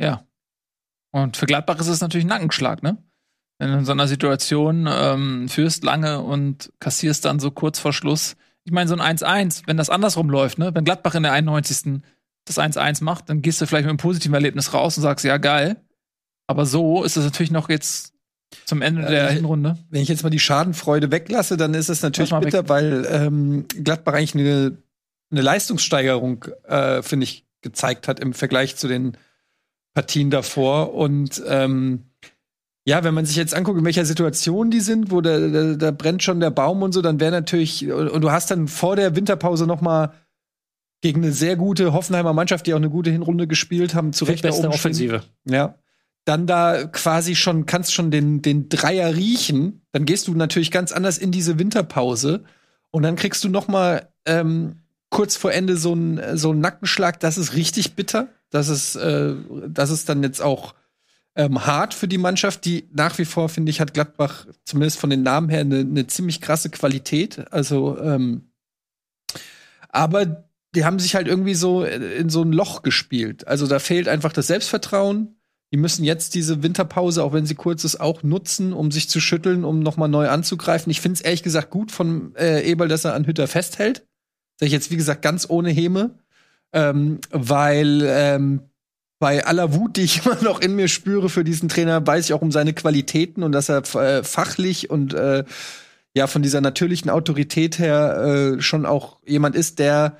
Ja. 0.00 0.26
Und 1.12 1.36
für 1.36 1.46
Gladbach 1.46 1.78
ist 1.80 1.88
es 1.88 2.00
natürlich 2.00 2.24
ein 2.24 2.28
Nackenschlag, 2.28 2.82
ne? 2.82 3.02
Wenn 3.58 3.72
du 3.72 3.78
in 3.78 3.84
so 3.84 3.92
einer 3.92 4.08
Situation 4.08 4.88
ähm, 4.90 5.48
führst 5.48 5.84
lange 5.84 6.22
und 6.22 6.72
kassierst 6.80 7.26
dann 7.26 7.38
so 7.38 7.50
kurz 7.50 7.78
vor 7.78 7.92
Schluss. 7.92 8.36
Ich 8.64 8.72
meine, 8.72 8.88
so 8.88 8.96
ein 8.96 9.18
1-1, 9.18 9.64
wenn 9.66 9.76
das 9.76 9.90
andersrum 9.90 10.30
läuft, 10.30 10.58
ne? 10.58 10.74
Wenn 10.74 10.84
Gladbach 10.84 11.14
in 11.14 11.24
der 11.24 11.32
91. 11.32 12.00
das 12.44 12.58
1-1 12.58 13.04
macht, 13.04 13.28
dann 13.28 13.42
gehst 13.42 13.60
du 13.60 13.66
vielleicht 13.66 13.84
mit 13.84 13.90
einem 13.90 13.98
positiven 13.98 14.34
Erlebnis 14.34 14.72
raus 14.74 14.96
und 14.96 15.02
sagst, 15.02 15.24
ja, 15.24 15.36
geil. 15.36 15.76
Aber 16.46 16.66
so 16.66 17.04
ist 17.04 17.16
es 17.16 17.24
natürlich 17.24 17.52
noch 17.52 17.68
jetzt 17.68 18.14
zum 18.64 18.82
Ende 18.82 19.02
der 19.02 19.30
Äh, 19.30 19.34
Hinrunde. 19.34 19.78
Wenn 19.90 20.02
ich 20.02 20.08
jetzt 20.08 20.22
mal 20.22 20.30
die 20.30 20.40
Schadenfreude 20.40 21.10
weglasse, 21.12 21.56
dann 21.56 21.74
ist 21.74 21.88
es 21.88 22.02
natürlich 22.02 22.34
bitter, 22.34 22.68
weil 22.68 23.06
ähm, 23.08 23.66
Gladbach 23.68 24.14
eigentlich 24.14 24.34
eine, 24.34 24.76
eine 25.30 25.42
Leistungssteigerung, 25.42 26.46
äh, 26.66 27.02
finde 27.02 27.24
ich, 27.24 27.46
gezeigt 27.62 28.08
hat 28.08 28.18
im 28.20 28.32
Vergleich 28.32 28.76
zu 28.76 28.88
den 28.88 29.16
Partien 29.94 30.30
davor. 30.30 30.94
Und 30.94 31.42
ähm, 31.46 32.06
ja, 32.84 33.04
wenn 33.04 33.14
man 33.14 33.26
sich 33.26 33.36
jetzt 33.36 33.54
anguckt, 33.54 33.78
in 33.78 33.84
welcher 33.84 34.04
Situation 34.04 34.70
die 34.70 34.80
sind, 34.80 35.10
wo 35.10 35.20
da, 35.20 35.38
da, 35.38 35.74
da 35.74 35.90
brennt 35.90 36.22
schon 36.22 36.40
der 36.40 36.50
Baum 36.50 36.82
und 36.82 36.92
so, 36.92 37.02
dann 37.02 37.20
wäre 37.20 37.30
natürlich, 37.30 37.88
und, 37.90 38.08
und 38.08 38.22
du 38.22 38.32
hast 38.32 38.50
dann 38.50 38.66
vor 38.66 38.96
der 38.96 39.14
Winterpause 39.14 39.66
noch 39.66 39.80
mal 39.80 40.12
gegen 41.00 41.22
eine 41.22 41.32
sehr 41.32 41.56
gute 41.56 41.92
Hoffenheimer 41.92 42.32
Mannschaft, 42.32 42.66
die 42.66 42.74
auch 42.74 42.78
eine 42.78 42.90
gute 42.90 43.10
Hinrunde 43.10 43.46
gespielt 43.46 43.94
haben, 43.94 44.12
zu 44.12 44.24
Recht 44.24 44.42
Beste. 44.42 44.68
Offensive. 44.68 45.22
Ja. 45.44 45.76
Dann 46.24 46.46
da 46.46 46.84
quasi 46.84 47.34
schon, 47.34 47.64
kannst 47.66 47.94
schon 47.94 48.10
den, 48.10 48.42
den 48.42 48.68
Dreier 48.68 49.14
riechen. 49.14 49.82
Dann 49.92 50.04
gehst 50.04 50.28
du 50.28 50.34
natürlich 50.34 50.70
ganz 50.70 50.92
anders 50.92 51.16
in 51.16 51.32
diese 51.32 51.58
Winterpause. 51.58 52.44
Und 52.90 53.02
dann 53.02 53.16
kriegst 53.16 53.42
du 53.44 53.48
noch 53.48 53.68
mal 53.68 54.08
ähm, 54.26 54.76
kurz 55.08 55.36
vor 55.36 55.52
Ende 55.52 55.76
so 55.76 55.92
einen 55.92 56.36
so 56.36 56.50
einen 56.50 56.60
Nackenschlag. 56.60 57.18
Das 57.20 57.38
ist 57.38 57.54
richtig 57.54 57.96
bitter. 57.96 58.28
Das 58.50 58.68
ist, 58.68 58.96
äh, 58.96 59.34
das 59.68 59.90
ist 59.90 60.08
dann 60.08 60.22
jetzt 60.22 60.42
auch 60.42 60.74
ähm, 61.36 61.64
hart 61.64 61.94
für 61.94 62.08
die 62.08 62.18
Mannschaft, 62.18 62.64
die 62.64 62.88
nach 62.92 63.16
wie 63.18 63.24
vor, 63.24 63.48
finde 63.48 63.70
ich, 63.70 63.80
hat 63.80 63.94
Gladbach 63.94 64.46
zumindest 64.64 64.98
von 64.98 65.10
den 65.10 65.22
Namen 65.22 65.48
her 65.48 65.60
eine, 65.60 65.78
eine 65.78 66.06
ziemlich 66.06 66.40
krasse 66.40 66.68
Qualität. 66.68 67.50
Also, 67.52 67.98
ähm, 67.98 68.50
aber 69.88 70.49
die 70.74 70.84
haben 70.84 70.98
sich 70.98 71.14
halt 71.14 71.26
irgendwie 71.26 71.54
so 71.54 71.84
in 71.84 72.28
so 72.28 72.42
ein 72.42 72.52
Loch 72.52 72.82
gespielt. 72.82 73.46
Also 73.48 73.66
da 73.66 73.78
fehlt 73.78 74.08
einfach 74.08 74.32
das 74.32 74.46
Selbstvertrauen. 74.46 75.36
Die 75.72 75.76
müssen 75.76 76.04
jetzt 76.04 76.34
diese 76.34 76.62
Winterpause, 76.62 77.22
auch 77.22 77.32
wenn 77.32 77.46
sie 77.46 77.54
kurz 77.54 77.84
ist, 77.84 78.00
auch 78.00 78.22
nutzen, 78.22 78.72
um 78.72 78.90
sich 78.90 79.08
zu 79.08 79.20
schütteln, 79.20 79.64
um 79.64 79.80
noch 79.80 79.96
mal 79.96 80.08
neu 80.08 80.28
anzugreifen. 80.28 80.90
Ich 80.90 81.00
finde 81.00 81.14
es 81.14 81.20
ehrlich 81.20 81.42
gesagt 81.42 81.70
gut 81.70 81.92
von 81.92 82.34
äh, 82.36 82.68
Eberl, 82.68 82.88
dass 82.88 83.04
er 83.04 83.14
an 83.14 83.26
Hütter 83.26 83.46
festhält. 83.46 84.06
Sag 84.58 84.66
ich 84.66 84.72
jetzt, 84.72 84.90
wie 84.90 84.96
gesagt, 84.96 85.22
ganz 85.22 85.48
ohne 85.48 85.70
Häme. 85.70 86.18
Ähm, 86.72 87.20
weil 87.30 88.02
ähm, 88.04 88.60
bei 89.18 89.44
aller 89.44 89.74
Wut, 89.74 89.96
die 89.96 90.02
ich 90.02 90.24
immer 90.24 90.42
noch 90.42 90.60
in 90.60 90.74
mir 90.74 90.88
spüre 90.88 91.28
für 91.28 91.44
diesen 91.44 91.68
Trainer, 91.68 92.04
weiß 92.04 92.24
ich 92.24 92.32
auch 92.32 92.42
um 92.42 92.52
seine 92.52 92.72
Qualitäten 92.72 93.42
und 93.42 93.52
dass 93.52 93.68
er 93.68 93.82
äh, 93.94 94.24
fachlich 94.24 94.90
und 94.90 95.14
äh, 95.14 95.44
ja 96.14 96.26
von 96.26 96.42
dieser 96.42 96.60
natürlichen 96.60 97.10
Autorität 97.10 97.78
her 97.78 98.56
äh, 98.56 98.60
schon 98.60 98.86
auch 98.86 99.18
jemand 99.24 99.54
ist, 99.54 99.78
der 99.78 100.16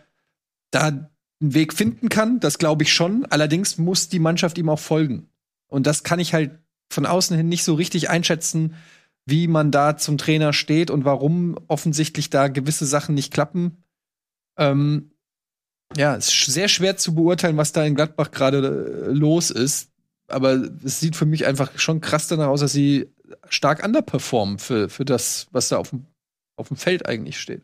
da 0.71 0.87
einen 0.89 1.09
Weg 1.41 1.73
finden 1.73 2.09
kann. 2.09 2.41
Das 2.41 2.59
glaube 2.59 2.83
ich 2.83 2.93
schon. 2.93 3.27
Allerdings 3.27 3.79
muss 3.79 4.09
die 4.09 4.19
Mannschaft 4.19 4.59
ihm 4.59 4.69
auch 4.69 4.79
folgen. 4.79 5.29
Und 5.69 5.87
das 5.87 6.03
kann 6.03 6.21
ich 6.21 6.35
halt 6.35 6.59
von 6.91 7.07
außen 7.07 7.37
hin 7.37 7.49
nicht 7.49 7.65
so 7.65 7.75
richtig 7.75 8.11
einschätzen, 8.11 8.75
wie 9.27 9.47
man 9.47 9.71
da 9.71 9.97
zum 9.97 10.19
Trainer 10.19 10.53
steht 10.53 10.91
und 10.91 11.05
warum 11.05 11.57
offensichtlich 11.69 12.31
da 12.31 12.49
gewisse 12.49 12.87
Sachen 12.87 13.15
nicht 13.15 13.33
klappen. 13.33 13.85
Ähm, 14.59 15.13
ja, 15.97 16.17
es 16.17 16.29
ist 16.29 16.47
sehr 16.47 16.69
schwer 16.69 16.97
zu 16.97 17.15
beurteilen, 17.15 17.57
was 17.57 17.73
da 17.73 17.85
in 17.85 17.95
Gladbach 17.95 18.31
gerade 18.31 19.07
äh, 19.07 19.11
los 19.13 19.51
ist. 19.51 19.91
Aber 20.29 20.53
es 20.85 21.01
sieht 21.01 21.17
für 21.17 21.27
mich 21.27 21.47
einfach 21.47 21.77
schon 21.79 22.01
krass 22.01 22.29
danach 22.29 22.49
aus, 22.49 22.61
dass 22.61 22.73
sie 22.73 23.13
stark 23.49 23.85
underperformen 23.85 24.59
für, 24.59 24.89
für 24.89 25.05
das, 25.05 25.49
was 25.51 25.69
da 25.69 25.79
auf 25.79 25.91
dem, 25.91 26.07
auf 26.57 26.69
dem 26.69 26.77
Feld 26.77 27.07
eigentlich 27.07 27.41
steht. 27.41 27.63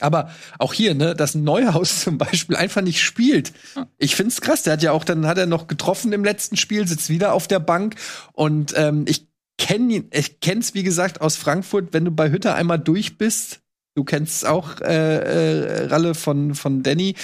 Aber 0.00 0.30
auch 0.58 0.74
hier, 0.74 0.94
ne, 0.94 1.14
dass 1.14 1.34
Neuhaus 1.34 2.00
zum 2.04 2.18
Beispiel 2.18 2.56
einfach 2.56 2.82
nicht 2.82 3.02
spielt. 3.02 3.52
Ich 3.98 4.16
find's 4.16 4.40
krass. 4.40 4.62
Der 4.62 4.74
hat 4.74 4.82
ja 4.82 4.92
auch, 4.92 5.04
dann 5.04 5.26
hat 5.26 5.38
er 5.38 5.46
noch 5.46 5.66
getroffen 5.66 6.12
im 6.12 6.24
letzten 6.24 6.56
Spiel, 6.56 6.86
sitzt 6.86 7.08
wieder 7.08 7.32
auf 7.32 7.48
der 7.48 7.60
Bank. 7.60 7.96
Und 8.32 8.74
ähm, 8.76 9.04
ich 9.08 9.26
kenne 9.58 9.94
ihn, 9.94 10.08
ich 10.12 10.40
kenn's, 10.40 10.74
wie 10.74 10.82
gesagt, 10.82 11.20
aus 11.20 11.36
Frankfurt, 11.36 11.92
wenn 11.92 12.04
du 12.04 12.10
bei 12.10 12.30
Hütter 12.30 12.54
einmal 12.54 12.78
durch 12.78 13.16
bist, 13.18 13.60
Du 13.96 14.04
kennst 14.04 14.44
auch 14.44 14.82
äh, 14.82 14.84
äh, 14.84 15.86
Ralle 15.86 16.14
von, 16.14 16.54
von 16.54 16.82
Danny. 16.82 17.14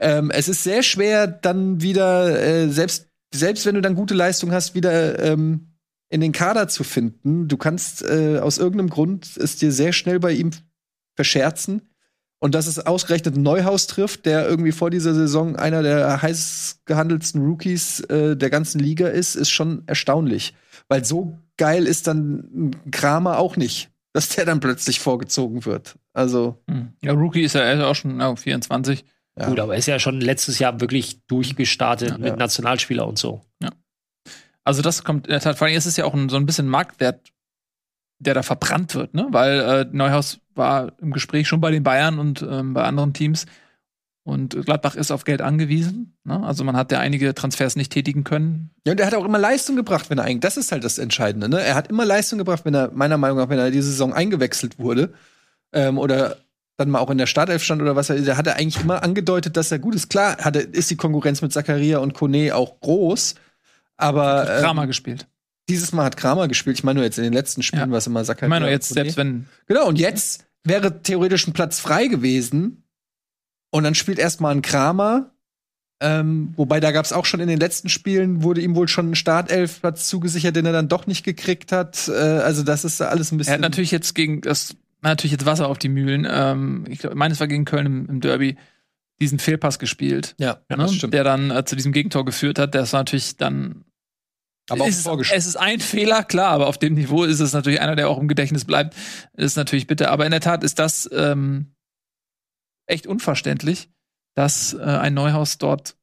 Ähm, 0.00 0.30
es 0.30 0.48
ist 0.48 0.62
sehr 0.62 0.82
schwer, 0.82 1.26
dann 1.26 1.82
wieder, 1.82 2.40
äh, 2.40 2.70
selbst, 2.70 3.08
selbst 3.32 3.66
wenn 3.66 3.74
du 3.74 3.82
dann 3.82 3.94
gute 3.94 4.14
Leistung 4.14 4.50
hast, 4.50 4.74
wieder 4.74 5.18
ähm, 5.22 5.74
in 6.08 6.22
den 6.22 6.32
Kader 6.32 6.66
zu 6.68 6.82
finden. 6.82 7.46
Du 7.46 7.58
kannst 7.58 8.02
äh, 8.02 8.38
aus 8.38 8.56
irgendeinem 8.56 8.88
Grund 8.88 9.36
es 9.36 9.56
dir 9.56 9.70
sehr 9.70 9.92
schnell 9.92 10.18
bei 10.18 10.32
ihm 10.32 10.52
verscherzen. 11.14 11.82
Und 12.40 12.54
dass 12.54 12.66
es 12.66 12.78
ausgerechnet 12.78 13.36
Neuhaus 13.36 13.86
trifft, 13.86 14.26
der 14.26 14.46
irgendwie 14.46 14.72
vor 14.72 14.90
dieser 14.90 15.14
Saison 15.14 15.56
einer 15.56 15.82
der 15.82 16.20
heiß 16.20 16.80
gehandelsten 16.84 17.42
Rookies 17.42 18.00
äh, 18.00 18.36
der 18.36 18.50
ganzen 18.50 18.80
Liga 18.80 19.08
ist, 19.08 19.34
ist 19.34 19.50
schon 19.50 19.82
erstaunlich. 19.86 20.54
Weil 20.88 21.04
so 21.04 21.38
geil 21.56 21.86
ist 21.86 22.06
dann 22.06 22.72
Kramer 22.90 23.38
auch 23.38 23.56
nicht, 23.56 23.90
dass 24.12 24.28
der 24.28 24.44
dann 24.44 24.60
plötzlich 24.60 25.00
vorgezogen 25.00 25.64
wird. 25.64 25.96
Also. 26.12 26.62
Hm. 26.68 26.92
Ja, 27.02 27.12
Rookie 27.12 27.42
ist 27.42 27.54
ja 27.54 27.86
auch 27.86 27.94
schon 27.94 28.20
oh, 28.20 28.36
24. 28.36 29.04
Ja. 29.38 29.48
Gut, 29.48 29.58
aber 29.58 29.72
er 29.72 29.78
ist 29.78 29.86
ja 29.86 29.98
schon 29.98 30.20
letztes 30.20 30.58
Jahr 30.58 30.80
wirklich 30.80 31.24
durchgestartet 31.26 32.10
ja, 32.10 32.18
mit 32.18 32.28
ja. 32.28 32.36
Nationalspieler 32.36 33.06
und 33.06 33.18
so. 33.18 33.40
Ja. 33.62 33.70
Also 34.64 34.80
das 34.80 35.04
kommt 35.04 35.26
in 35.26 35.32
der 35.32 35.40
Tat, 35.40 35.58
vor 35.58 35.66
allem 35.66 35.76
ist 35.76 35.86
es 35.86 35.96
ja 35.96 36.04
auch 36.04 36.14
ein, 36.14 36.28
so 36.28 36.36
ein 36.36 36.46
bisschen 36.46 36.68
Marktwert 36.68 37.32
der 38.18 38.34
da 38.34 38.42
verbrannt 38.42 38.94
wird, 38.94 39.14
ne? 39.14 39.26
Weil 39.30 39.60
äh, 39.60 39.86
Neuhaus 39.90 40.40
war 40.54 40.92
im 41.00 41.12
Gespräch 41.12 41.48
schon 41.48 41.60
bei 41.60 41.70
den 41.70 41.82
Bayern 41.82 42.18
und 42.18 42.42
ähm, 42.48 42.74
bei 42.74 42.84
anderen 42.84 43.12
Teams. 43.12 43.46
Und 44.22 44.56
Gladbach 44.64 44.94
ist 44.94 45.10
auf 45.10 45.24
Geld 45.24 45.42
angewiesen. 45.42 46.16
Ne? 46.24 46.42
Also 46.42 46.64
man 46.64 46.76
hat 46.76 46.90
ja 46.90 46.98
einige 46.98 47.34
Transfers 47.34 47.76
nicht 47.76 47.92
tätigen 47.92 48.24
können. 48.24 48.70
Ja, 48.86 48.92
und 48.92 49.00
er 49.00 49.06
hat 49.06 49.14
auch 49.14 49.24
immer 49.24 49.38
Leistung 49.38 49.76
gebracht, 49.76 50.08
wenn 50.08 50.16
er 50.16 50.24
eigentlich, 50.24 50.40
das 50.40 50.56
ist 50.56 50.72
halt 50.72 50.82
das 50.82 50.96
Entscheidende, 50.96 51.48
ne? 51.48 51.60
Er 51.60 51.74
hat 51.74 51.88
immer 51.88 52.06
Leistung 52.06 52.38
gebracht, 52.38 52.64
wenn 52.64 52.74
er, 52.74 52.90
meiner 52.92 53.18
Meinung 53.18 53.36
nach, 53.36 53.50
wenn 53.50 53.58
er 53.58 53.70
diese 53.70 53.90
Saison 53.90 54.14
eingewechselt 54.14 54.78
wurde. 54.78 55.12
Ähm, 55.72 55.98
oder 55.98 56.38
dann 56.76 56.90
mal 56.90 57.00
auch 57.00 57.10
in 57.10 57.18
der 57.18 57.26
Startelf 57.26 57.62
stand 57.62 57.82
oder 57.82 57.96
was 57.96 58.10
er, 58.10 58.20
der 58.20 58.36
hat 58.36 58.46
er 58.46 58.56
eigentlich 58.56 58.82
immer 58.82 59.02
angedeutet, 59.02 59.56
dass 59.56 59.70
er 59.70 59.78
gut 59.78 59.94
ist. 59.94 60.08
Klar, 60.08 60.38
hatte, 60.38 60.60
ist 60.60 60.90
die 60.90 60.96
Konkurrenz 60.96 61.42
mit 61.42 61.52
Zakaria 61.52 61.98
und 61.98 62.14
Kone 62.14 62.54
auch 62.54 62.80
groß, 62.80 63.34
aber. 63.96 64.50
Ähm, 64.50 64.62
Kramer 64.62 64.86
gespielt. 64.86 65.26
Dieses 65.68 65.92
Mal 65.92 66.04
hat 66.04 66.16
Kramer 66.16 66.48
gespielt. 66.48 66.78
Ich 66.78 66.84
meine 66.84 66.98
nur 66.98 67.04
jetzt 67.04 67.18
in 67.18 67.24
den 67.24 67.32
letzten 67.32 67.62
Spielen, 67.62 67.90
ja. 67.90 67.96
was 67.96 68.06
immer 68.06 68.24
Sacker. 68.24 68.46
Ich 68.46 68.50
meine 68.50 68.66
nur 68.66 68.72
jetzt, 68.72 68.90
selbst 68.90 69.16
wenn. 69.16 69.46
Genau, 69.66 69.86
und 69.86 69.98
jetzt 69.98 70.44
wäre 70.62 71.02
theoretisch 71.02 71.46
ein 71.46 71.52
Platz 71.52 71.80
frei 71.80 72.06
gewesen. 72.06 72.84
Und 73.70 73.84
dann 73.84 73.94
spielt 73.94 74.18
erstmal 74.18 74.54
ein 74.54 74.62
Kramer. 74.62 75.30
Ähm, 76.00 76.52
wobei 76.56 76.80
da 76.80 76.92
gab 76.92 77.04
es 77.04 77.12
auch 77.12 77.24
schon 77.24 77.40
in 77.40 77.48
den 77.48 77.58
letzten 77.58 77.88
Spielen, 77.88 78.42
wurde 78.42 78.60
ihm 78.60 78.74
wohl 78.74 78.88
schon 78.88 79.10
ein 79.10 79.14
Startelfplatz 79.14 80.08
zugesichert, 80.08 80.54
den 80.54 80.66
er 80.66 80.72
dann 80.72 80.88
doch 80.88 81.06
nicht 81.06 81.24
gekriegt 81.24 81.72
hat. 81.72 82.08
Äh, 82.08 82.12
also, 82.12 82.62
das 82.62 82.84
ist 82.84 83.00
alles 83.00 83.32
ein 83.32 83.38
bisschen. 83.38 83.52
Er 83.52 83.54
hat 83.54 83.60
natürlich 83.62 83.90
jetzt 83.90 84.14
gegen 84.14 84.42
das 84.42 84.76
natürlich 85.02 85.32
jetzt 85.32 85.46
Wasser 85.46 85.68
auf 85.68 85.78
die 85.78 85.88
Mühlen. 85.88 86.26
Ähm, 86.28 86.84
ich 86.88 86.98
glaube, 86.98 87.14
meines 87.14 87.40
war 87.40 87.46
gegen 87.46 87.64
Köln 87.64 87.86
im, 87.86 88.06
im 88.08 88.20
Derby 88.20 88.56
diesen 89.20 89.38
Fehlpass 89.38 89.78
gespielt. 89.78 90.34
Ja, 90.38 90.58
ne? 90.68 90.88
Der 91.08 91.24
dann 91.24 91.50
äh, 91.50 91.64
zu 91.64 91.76
diesem 91.76 91.92
Gegentor 91.92 92.24
geführt 92.24 92.58
hat. 92.58 92.74
Das 92.74 92.92
war 92.92 93.00
natürlich 93.00 93.36
dann 93.36 93.83
aber 94.70 94.86
es, 94.86 94.98
ist, 94.98 95.06
es 95.32 95.46
ist 95.46 95.56
ein 95.56 95.80
Fehler, 95.80 96.24
klar, 96.24 96.50
aber 96.50 96.68
auf 96.68 96.78
dem 96.78 96.94
Niveau 96.94 97.24
ist 97.24 97.40
es 97.40 97.52
natürlich 97.52 97.80
einer, 97.80 97.96
der 97.96 98.08
auch 98.08 98.18
im 98.18 98.28
Gedächtnis 98.28 98.64
bleibt. 98.64 98.96
Ist 99.34 99.56
natürlich 99.56 99.86
bitter. 99.86 100.10
Aber 100.10 100.24
in 100.24 100.30
der 100.30 100.40
Tat 100.40 100.64
ist 100.64 100.78
das 100.78 101.08
ähm, 101.12 101.74
echt 102.86 103.06
unverständlich, 103.06 103.90
dass 104.34 104.72
äh, 104.72 104.82
ein 104.82 105.14
Neuhaus 105.14 105.58
dort 105.58 105.96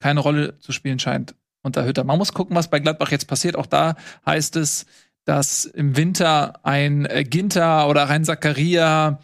keine 0.00 0.20
Rolle 0.20 0.58
zu 0.58 0.72
spielen 0.72 0.98
scheint 0.98 1.36
unter 1.62 1.84
Hütter. 1.84 2.02
Man 2.02 2.18
muss 2.18 2.32
gucken, 2.32 2.56
was 2.56 2.68
bei 2.68 2.80
Gladbach 2.80 3.12
jetzt 3.12 3.28
passiert. 3.28 3.54
Auch 3.54 3.66
da 3.66 3.94
heißt 4.26 4.56
es, 4.56 4.86
dass 5.24 5.64
im 5.64 5.96
Winter 5.96 6.64
ein 6.64 7.06
äh, 7.06 7.22
Ginter 7.22 7.88
oder 7.88 8.08
ein 8.08 8.24
Zakaria 8.24 9.20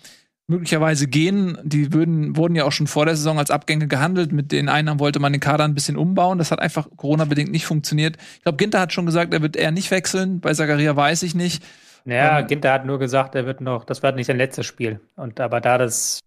möglicherweise 0.49 1.07
gehen. 1.07 1.59
Die 1.63 1.93
würden, 1.93 2.37
wurden 2.37 2.57
ja 2.57 2.65
auch 2.65 2.73
schon 2.73 2.87
vor 2.87 3.07
der 3.07 3.17
Saison 3.17 3.39
als 3.39 3.51
Abgänge 3.51 3.87
gehandelt. 3.87 4.33
Mit 4.33 4.51
den 4.51 4.69
Einnahmen 4.69 4.99
wollte 4.99 5.21
man 5.21 5.33
den 5.33 5.41
Kader 5.41 5.65
ein 5.65 5.75
bisschen 5.75 5.97
umbauen. 5.97 6.39
Das 6.39 6.51
hat 6.51 6.59
einfach 6.59 6.89
Corona-bedingt 6.97 7.53
nicht 7.53 7.67
funktioniert. 7.67 8.17
Ich 8.37 8.43
glaube, 8.43 8.57
Ginter 8.57 8.81
hat 8.81 8.93
schon 8.93 9.07
gesagt, 9.07 9.33
er 9.33 9.43
wird 9.43 9.57
eher 9.57 9.71
nicht 9.71 9.91
wechseln. 9.91 10.41
Bei 10.41 10.53
Zagaria 10.53 10.97
weiß 10.97 11.23
ich 11.23 11.35
nicht. 11.35 11.63
Naja, 12.05 12.41
ähm, 12.41 12.47
Ginter 12.47 12.73
hat 12.73 12.87
nur 12.87 12.99
gesagt, 12.99 13.35
er 13.35 13.47
wird 13.47 13.61
noch, 13.61 13.85
das 13.85 14.03
wird 14.03 14.17
nicht 14.17 14.27
sein 14.27 14.39
letztes 14.39 14.67
Spiel. 14.67 15.01
Und 15.17 15.39
aber 15.39 15.61
da 15.61 15.77
das 15.77 16.21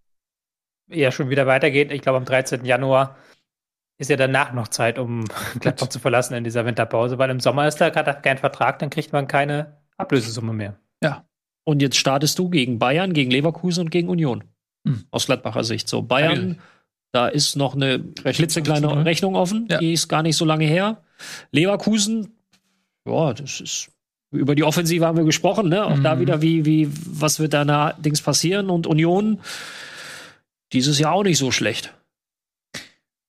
eher 0.88 1.12
schon 1.12 1.30
wieder 1.30 1.48
weitergeht, 1.48 1.92
ich 1.92 2.02
glaube 2.02 2.18
am 2.18 2.26
13. 2.26 2.64
Januar 2.64 3.18
ist 3.98 4.10
ja 4.10 4.18
danach 4.18 4.54
noch 4.54 4.68
Zeit, 4.68 5.00
um 5.00 5.26
Gladbach 5.60 5.88
zu 5.88 6.00
verlassen 6.00 6.36
in 6.36 6.44
dieser 6.44 6.66
Winterpause, 6.66 7.18
weil 7.18 7.32
im 7.32 7.40
Sommer 7.40 7.68
ist 7.68 7.82
da 7.82 7.90
gerade 7.90 8.22
kein 8.22 8.38
Vertrag, 8.38 8.78
dann 8.80 8.92
kriegt 8.92 9.14
man 9.14 9.28
keine 9.28 9.78
Ablösesumme 9.98 10.54
mehr. 10.54 10.78
Ja, 11.04 11.26
und 11.64 11.82
jetzt 11.82 11.98
startest 11.98 12.38
du 12.40 12.50
gegen 12.50 12.80
Bayern, 12.80 13.14
gegen 13.14 13.32
Leverkusen 13.32 13.82
und 13.86 13.90
gegen 13.90 14.10
Union. 14.10 14.44
Hm. 14.88 15.04
Aus 15.12 15.28
Gladbacher 15.28 15.64
Sicht. 15.64 15.88
So, 15.88 16.02
Bayern, 16.02 16.60
da 17.12 17.28
ist 17.28 17.56
noch 17.56 17.76
eine 17.76 18.00
klitzekleine 18.00 18.88
ne? 18.88 19.06
Rechnung 19.06 19.36
offen, 19.36 19.68
ja. 19.70 19.78
die 19.78 19.94
ist 19.94 20.08
gar 20.08 20.24
nicht 20.24 20.38
so 20.38 20.46
lange 20.46 20.66
her. 20.66 21.04
Leverkusen, 21.52 22.34
ja, 23.06 23.34
das 23.34 23.62
ist 23.62 23.92
über 24.32 24.56
die 24.56 24.64
Offensive 24.64 25.06
haben 25.06 25.18
wir 25.18 25.26
gesprochen, 25.26 25.70
ne? 25.70 25.86
Auch 25.86 25.98
mhm. 25.98 26.04
da 26.04 26.20
wieder, 26.20 26.42
wie, 26.42 26.66
wie, 26.66 26.90
was 27.06 27.40
wird 27.40 27.54
da 27.54 27.62
allerdings 27.62 28.22
passieren? 28.22 28.70
Und 28.70 28.88
Union, 28.88 29.42
dieses 30.72 31.00
Jahr 31.00 31.14
auch 31.14 31.24
nicht 31.24 31.38
so 31.38 31.52
schlecht. 31.52 31.94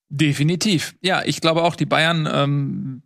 Definitiv. 0.08 0.94
Ja, 1.02 1.22
ich 1.24 1.40
glaube 1.40 1.64
auch, 1.64 1.74
die 1.74 1.86
Bayern, 1.86 2.28
ähm, 2.32 3.02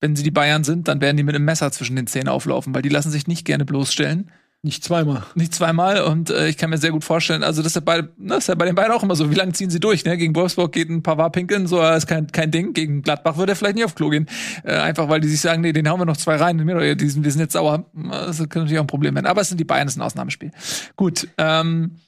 wenn 0.00 0.16
sie 0.16 0.22
die 0.22 0.30
Bayern 0.30 0.64
sind, 0.64 0.88
dann 0.88 1.00
werden 1.00 1.16
die 1.16 1.22
mit 1.22 1.34
einem 1.34 1.44
Messer 1.44 1.70
zwischen 1.72 1.96
den 1.96 2.06
Zähnen 2.06 2.28
auflaufen, 2.28 2.74
weil 2.74 2.82
die 2.82 2.88
lassen 2.88 3.10
sich 3.10 3.26
nicht 3.26 3.44
gerne 3.44 3.64
bloßstellen. 3.64 4.30
Nicht 4.60 4.82
zweimal. 4.82 5.22
Nicht 5.36 5.54
zweimal 5.54 6.02
und 6.02 6.30
äh, 6.30 6.48
ich 6.48 6.56
kann 6.56 6.70
mir 6.70 6.78
sehr 6.78 6.90
gut 6.90 7.04
vorstellen, 7.04 7.44
also 7.44 7.62
das 7.62 7.70
ist, 7.70 7.74
ja 7.76 7.80
bei, 7.80 8.02
das 8.02 8.10
ne, 8.18 8.36
ist 8.36 8.48
ja 8.48 8.56
bei 8.56 8.66
den 8.66 8.74
beiden 8.74 8.90
auch 8.90 9.04
immer 9.04 9.14
so. 9.14 9.30
Wie 9.30 9.36
lange 9.36 9.52
ziehen 9.52 9.70
sie 9.70 9.78
durch? 9.78 10.04
Ne? 10.04 10.18
Gegen 10.18 10.34
Wolfsburg 10.34 10.72
geht 10.72 10.90
ein 10.90 11.00
Pavard 11.04 11.32
pinkeln, 11.32 11.68
so 11.68 11.80
ist 11.80 12.08
kein, 12.08 12.26
kein 12.26 12.50
Ding. 12.50 12.72
Gegen 12.72 13.02
Gladbach 13.02 13.36
würde 13.36 13.52
er 13.52 13.56
vielleicht 13.56 13.76
nicht 13.76 13.84
auf 13.84 13.94
Klo 13.94 14.08
gehen. 14.08 14.26
Äh, 14.64 14.74
einfach 14.74 15.08
weil 15.08 15.20
die 15.20 15.28
sich 15.28 15.40
sagen, 15.40 15.62
nee, 15.62 15.72
den 15.72 15.88
hauen 15.88 16.00
wir 16.00 16.06
noch 16.06 16.16
zwei 16.16 16.34
rein. 16.34 16.58
Wir 16.66 17.10
sind 17.10 17.24
jetzt 17.24 17.52
sauer. 17.52 17.84
Das 17.94 18.38
könnte 18.38 18.58
natürlich 18.58 18.78
auch 18.78 18.84
ein 18.84 18.88
Problem 18.88 19.14
werden. 19.14 19.26
Aber 19.26 19.42
es 19.42 19.48
sind 19.48 19.58
die 19.58 19.64
Bayern, 19.64 19.86
das 19.86 19.94
ist 19.94 20.00
ein 20.00 20.02
Ausnahmespiel. 20.02 20.50
Gut. 20.96 21.28
Ähm, 21.38 22.00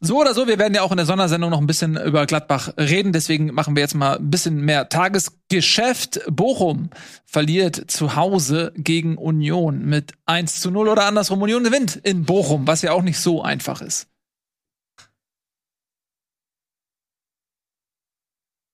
so 0.00 0.20
oder 0.20 0.34
so, 0.34 0.46
wir 0.46 0.58
werden 0.58 0.74
ja 0.74 0.82
auch 0.82 0.90
in 0.90 0.96
der 0.96 1.06
Sondersendung 1.06 1.50
noch 1.50 1.60
ein 1.60 1.66
bisschen 1.66 1.96
über 1.96 2.26
Gladbach 2.26 2.72
reden. 2.78 3.12
Deswegen 3.12 3.52
machen 3.52 3.74
wir 3.74 3.82
jetzt 3.82 3.94
mal 3.94 4.18
ein 4.18 4.30
bisschen 4.30 4.60
mehr 4.60 4.88
Tagesgeschäft. 4.88 6.20
Bochum 6.30 6.90
verliert 7.24 7.90
zu 7.90 8.14
Hause 8.14 8.72
gegen 8.76 9.16
Union 9.16 9.84
mit 9.84 10.12
1 10.26 10.60
zu 10.60 10.70
0 10.70 10.88
oder 10.88 11.04
andersrum. 11.06 11.42
Union 11.42 11.64
gewinnt 11.64 11.96
in 11.96 12.24
Bochum, 12.24 12.66
was 12.66 12.82
ja 12.82 12.92
auch 12.92 13.02
nicht 13.02 13.18
so 13.18 13.42
einfach 13.42 13.80
ist. 13.80 14.08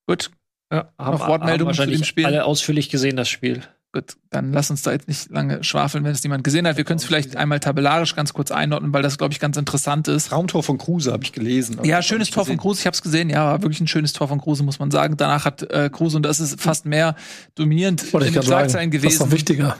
Gut. 0.07 0.31
Ja, 0.71 0.93
haben, 0.99 1.19
noch 1.19 1.29
Wortmeldungen 1.29 1.75
zu 1.75 1.87
dem 1.87 2.05
Spiel. 2.05 2.27
Alle 2.27 2.45
ausführlich 2.45 2.91
gesehen, 2.91 3.17
das 3.17 3.29
Spiel. 3.29 3.63
Gut, 3.95 4.16
dann 4.31 4.53
lass 4.53 4.71
uns 4.71 4.83
da 4.83 4.91
jetzt 4.91 5.07
nicht 5.07 5.31
lange 5.31 5.62
schwafeln, 5.62 6.03
wenn 6.03 6.11
es 6.11 6.25
niemand 6.25 6.43
gesehen 6.43 6.66
hat. 6.66 6.77
Wir 6.77 6.83
können 6.83 6.99
es 6.99 7.05
vielleicht 7.05 7.37
einmal 7.37 7.61
tabellarisch 7.61 8.16
ganz 8.16 8.33
kurz 8.33 8.51
einordnen, 8.51 8.93
weil 8.93 9.03
das, 9.03 9.19
glaube 9.19 9.33
ich, 9.33 9.39
ganz 9.39 9.57
interessant 9.57 10.09
ist. 10.09 10.31
Traumtor 10.31 10.65
von 10.65 10.79
Kruse 10.79 11.12
habe 11.12 11.23
ich 11.23 11.31
gelesen. 11.31 11.79
Ja, 11.85 12.03
schönes 12.03 12.31
Tor 12.31 12.43
gesehen. 12.43 12.57
von 12.57 12.62
Kruse, 12.62 12.81
ich 12.81 12.87
habe 12.87 12.95
es 12.95 13.03
gesehen. 13.03 13.31
Ja, 13.31 13.45
war 13.45 13.62
wirklich 13.62 13.81
ein 13.81 13.87
schönes 13.87 14.12
Tor 14.12 14.27
von 14.27 14.41
Kruse, 14.41 14.65
muss 14.65 14.81
man 14.81 14.91
sagen. 14.91 15.16
Danach 15.16 15.45
hat 15.45 15.62
äh, 15.71 15.91
Kruse, 15.93 16.16
und 16.16 16.25
das 16.25 16.41
ist 16.41 16.61
fast 16.61 16.87
mehr 16.87 17.15
dominierend 17.55 18.03
in 18.12 18.33
den 18.33 18.43
Schlagzeilen 18.43 18.91
gewesen. 18.91 19.16
Das 19.16 19.29
ist 19.29 19.33
wichtiger. 19.33 19.77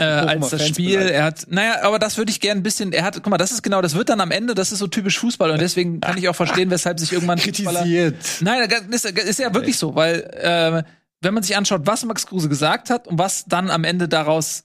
Äh, 0.00 0.02
als 0.02 0.50
das 0.50 0.66
Spiel. 0.66 0.98
Er 0.98 1.22
hat, 1.22 1.46
naja, 1.48 1.82
aber 1.82 2.00
das 2.00 2.18
würde 2.18 2.32
ich 2.32 2.40
gerne 2.40 2.60
ein 2.60 2.64
bisschen, 2.64 2.92
er 2.92 3.04
hat, 3.04 3.14
guck 3.14 3.28
mal, 3.28 3.38
das 3.38 3.52
ist 3.52 3.62
genau, 3.62 3.82
das 3.82 3.94
wird 3.94 4.08
dann 4.08 4.20
am 4.20 4.32
Ende, 4.32 4.56
das 4.56 4.72
ist 4.72 4.80
so 4.80 4.88
typisch 4.88 5.16
Fußball 5.20 5.52
und 5.52 5.60
deswegen 5.60 6.00
kann 6.00 6.18
ich 6.18 6.28
auch 6.28 6.34
verstehen, 6.34 6.70
weshalb 6.70 6.98
sich 6.98 7.12
irgendwann 7.12 7.38
kritisiert. 7.38 8.16
Nein, 8.40 8.68
ist, 8.90 9.04
ist 9.04 9.38
ja 9.38 9.54
wirklich 9.54 9.78
so, 9.78 9.94
weil 9.94 10.22
äh, 10.32 10.82
wenn 11.24 11.34
man 11.34 11.42
sich 11.42 11.56
anschaut, 11.56 11.82
was 11.84 12.04
Max 12.04 12.26
Kruse 12.26 12.48
gesagt 12.48 12.90
hat 12.90 13.08
und 13.08 13.18
was 13.18 13.44
dann 13.46 13.70
am 13.70 13.84
Ende 13.84 14.08
daraus 14.08 14.64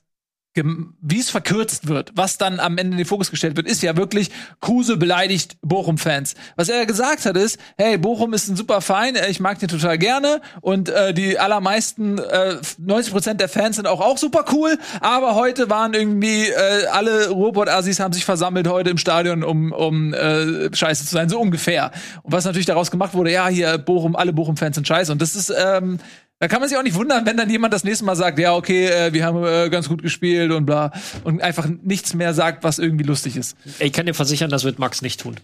wie 0.54 1.20
es 1.20 1.30
verkürzt 1.30 1.86
wird, 1.86 2.10
was 2.16 2.36
dann 2.36 2.58
am 2.58 2.76
Ende 2.76 2.92
in 2.92 2.98
den 2.98 3.06
Fokus 3.06 3.30
gestellt 3.30 3.56
wird, 3.56 3.68
ist 3.68 3.82
ja 3.82 3.96
wirklich, 3.96 4.30
Kruse 4.60 4.96
beleidigt 4.96 5.56
Bochum-Fans. 5.62 6.34
Was 6.56 6.68
er 6.68 6.86
gesagt 6.86 7.24
hat 7.24 7.36
ist, 7.36 7.58
hey, 7.78 7.96
Bochum 7.96 8.34
ist 8.34 8.48
ein 8.48 8.56
super 8.56 8.80
Verein, 8.80 9.14
äh, 9.14 9.30
ich 9.30 9.38
mag 9.38 9.60
den 9.60 9.68
total 9.68 9.96
gerne 9.96 10.40
und 10.60 10.88
äh, 10.88 11.14
die 11.14 11.38
allermeisten, 11.38 12.18
äh, 12.18 12.56
90 12.78 13.12
Prozent 13.12 13.40
der 13.40 13.48
Fans 13.48 13.76
sind 13.76 13.86
auch 13.86 14.00
auch 14.00 14.18
super 14.18 14.44
cool, 14.52 14.76
aber 15.00 15.36
heute 15.36 15.70
waren 15.70 15.94
irgendwie 15.94 16.48
äh, 16.48 16.86
alle 16.90 17.30
Ruhrpott-Assis 17.30 18.00
haben 18.00 18.12
sich 18.12 18.24
versammelt 18.24 18.66
heute 18.66 18.90
im 18.90 18.98
Stadion, 18.98 19.44
um, 19.44 19.70
um 19.70 20.12
äh, 20.12 20.74
scheiße 20.74 21.06
zu 21.06 21.14
sein, 21.14 21.28
so 21.28 21.38
ungefähr. 21.38 21.92
Und 22.22 22.32
was 22.32 22.44
natürlich 22.44 22.66
daraus 22.66 22.90
gemacht 22.90 23.14
wurde, 23.14 23.30
ja, 23.30 23.46
hier 23.46 23.78
Bochum, 23.78 24.16
alle 24.16 24.32
Bochum-Fans 24.32 24.74
sind 24.74 24.88
scheiße 24.88 25.12
und 25.12 25.22
das 25.22 25.36
ist 25.36 25.52
ähm, 25.56 26.00
da 26.40 26.48
kann 26.48 26.60
man 26.60 26.70
sich 26.70 26.78
auch 26.78 26.82
nicht 26.82 26.96
wundern, 26.96 27.26
wenn 27.26 27.36
dann 27.36 27.50
jemand 27.50 27.74
das 27.74 27.84
nächste 27.84 28.06
Mal 28.06 28.16
sagt, 28.16 28.38
ja, 28.38 28.54
okay, 28.54 28.86
äh, 28.86 29.12
wir 29.12 29.26
haben 29.26 29.44
äh, 29.44 29.68
ganz 29.68 29.90
gut 29.90 30.02
gespielt 30.02 30.50
und 30.52 30.64
bla. 30.64 30.90
Und 31.22 31.42
einfach 31.42 31.68
nichts 31.68 32.14
mehr 32.14 32.32
sagt, 32.32 32.64
was 32.64 32.78
irgendwie 32.78 33.04
lustig 33.04 33.36
ist. 33.36 33.58
Ich 33.78 33.92
kann 33.92 34.06
dir 34.06 34.14
versichern, 34.14 34.48
das 34.48 34.64
wird 34.64 34.78
Max 34.78 35.02
nicht 35.02 35.20
tun. 35.20 35.36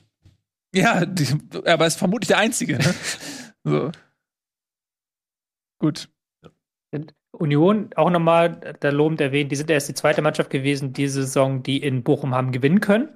Ja, 0.74 1.05
die, 1.05 1.27
aber 1.52 1.85
er 1.85 1.86
ist 1.86 1.98
vermutlich 1.98 2.28
der 2.28 2.39
Einzige. 2.39 2.78
Ne? 2.78 2.94
so. 3.64 3.93
Gut. 5.78 6.09
Union, 7.32 7.90
auch 7.94 8.09
nochmal, 8.09 8.74
der 8.81 8.93
lobend 8.93 9.20
erwähnt, 9.20 9.52
die 9.52 9.56
sind 9.56 9.70
erst 9.70 9.90
die 9.90 9.94
zweite 9.94 10.23
Mannschaft 10.23 10.48
gewesen 10.48 10.94
diese 10.94 11.20
Saison, 11.24 11.62
die 11.62 11.77
in 11.82 12.05
Bochum 12.05 12.35
haben 12.35 12.52
gewinnen 12.52 12.81
können. 12.81 13.10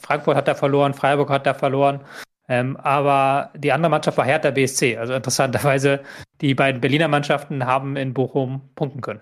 Frankfurt 0.00 0.36
hat 0.36 0.48
da 0.48 0.56
verloren, 0.56 0.94
Freiburg 0.94 1.30
hat 1.30 1.46
da 1.46 1.54
verloren. 1.54 2.00
Ähm, 2.46 2.76
aber 2.76 3.50
die 3.56 3.72
andere 3.72 3.90
Mannschaft 3.90 4.18
war 4.18 4.24
Hertha 4.24 4.50
BSC. 4.50 4.98
Also 4.98 5.14
interessanterweise, 5.14 6.02
die 6.40 6.54
beiden 6.54 6.80
Berliner 6.80 7.08
Mannschaften 7.08 7.64
haben 7.64 7.96
in 7.96 8.12
Bochum 8.14 8.62
punkten 8.74 9.00
können. 9.00 9.20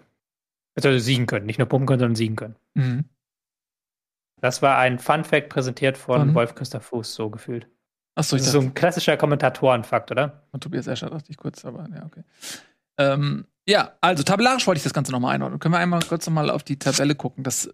Also 0.74 0.98
siegen 0.98 1.26
können. 1.26 1.46
Nicht 1.46 1.58
nur 1.58 1.68
punkten 1.68 1.86
können, 1.86 2.00
sondern 2.00 2.16
siegen 2.16 2.36
können. 2.36 2.56
Mhm. 2.74 3.04
Das 4.40 4.60
war 4.60 4.76
ein 4.78 4.98
Fun 4.98 5.22
Fact 5.22 5.50
präsentiert 5.50 5.96
von 5.96 6.28
mhm. 6.28 6.34
Wolf 6.34 6.54
Christoph 6.54 6.84
Fuß, 6.86 7.14
so 7.14 7.30
gefühlt. 7.30 7.68
Achso, 8.14 8.36
das 8.36 8.46
ist 8.46 8.52
so 8.52 8.60
ein 8.60 8.74
klassischer 8.74 9.16
Kommentatorenfakt, 9.16 10.10
oder? 10.10 10.42
Und 10.50 10.62
Tobias 10.62 10.86
Escher 10.86 11.08
dachte 11.08 11.30
ich 11.30 11.36
kurz, 11.36 11.64
aber 11.64 11.88
ja, 11.94 12.04
okay. 12.04 12.24
Ähm, 12.98 13.46
ja, 13.66 13.92
also 14.00 14.22
tabellarisch 14.22 14.66
wollte 14.66 14.78
ich 14.78 14.82
das 14.82 14.92
Ganze 14.92 15.12
nochmal 15.12 15.34
einordnen. 15.34 15.60
Können 15.60 15.74
wir 15.74 15.78
einmal 15.78 16.02
kurz 16.02 16.26
nochmal 16.26 16.50
auf 16.50 16.64
die 16.64 16.78
Tabelle 16.78 17.14
gucken. 17.14 17.44
Das 17.44 17.72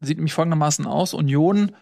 sieht 0.00 0.18
nämlich 0.18 0.34
folgendermaßen 0.34 0.86
aus. 0.86 1.14
Union 1.14 1.74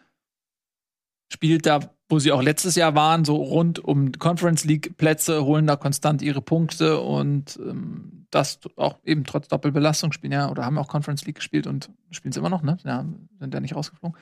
spielt 1.33 1.67
da, 1.67 1.81
wo 2.09 2.19
sie 2.19 2.33
auch 2.33 2.43
letztes 2.43 2.77
Jahr 2.77 2.95
waren, 2.95 3.25
so 3.25 3.37
rund 3.37 3.79
um 3.81 4.13
Conference 4.13 4.65
League 4.65 4.97
Plätze, 4.97 5.45
holen 5.45 5.67
da 5.67 5.77
konstant 5.77 6.23
ihre 6.23 6.41
Punkte 6.41 7.01
und 7.01 7.59
ähm, 7.61 8.27
das 8.31 8.61
auch 8.77 8.99
eben 9.05 9.25
trotz 9.25 9.49
Doppelbelastung 9.49 10.13
spielen 10.13 10.33
ja 10.33 10.51
oder 10.51 10.65
haben 10.65 10.79
auch 10.79 10.89
Conference 10.89 11.25
League 11.27 11.37
gespielt 11.37 11.67
und 11.67 11.91
spielen 12.11 12.31
es 12.31 12.37
immer 12.37 12.51
noch, 12.51 12.63
ne? 12.63 12.77
Ja, 12.85 13.05
sind 13.41 13.55
ja 13.55 13.61
nicht 13.61 13.75
rausgeflogen. 13.75 14.17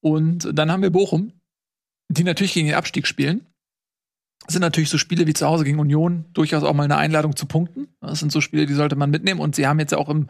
Und 0.00 0.48
dann 0.52 0.70
haben 0.70 0.82
wir 0.82 0.90
Bochum, 0.90 1.32
die 2.08 2.24
natürlich 2.24 2.54
gegen 2.54 2.66
den 2.66 2.76
Abstieg 2.76 3.06
spielen. 3.06 3.46
Das 4.44 4.54
sind 4.54 4.62
natürlich 4.62 4.90
so 4.90 4.98
Spiele 4.98 5.26
wie 5.26 5.34
zu 5.34 5.46
Hause 5.46 5.64
gegen 5.64 5.78
Union 5.78 6.24
durchaus 6.32 6.64
auch 6.64 6.74
mal 6.74 6.84
eine 6.84 6.96
Einladung 6.96 7.36
zu 7.36 7.46
punkten. 7.46 7.88
Das 8.00 8.18
sind 8.18 8.32
so 8.32 8.40
Spiele, 8.40 8.66
die 8.66 8.74
sollte 8.74 8.96
man 8.96 9.10
mitnehmen. 9.10 9.40
Und 9.40 9.54
sie 9.54 9.68
haben 9.68 9.78
jetzt 9.78 9.94
auch 9.94 10.08
im 10.08 10.28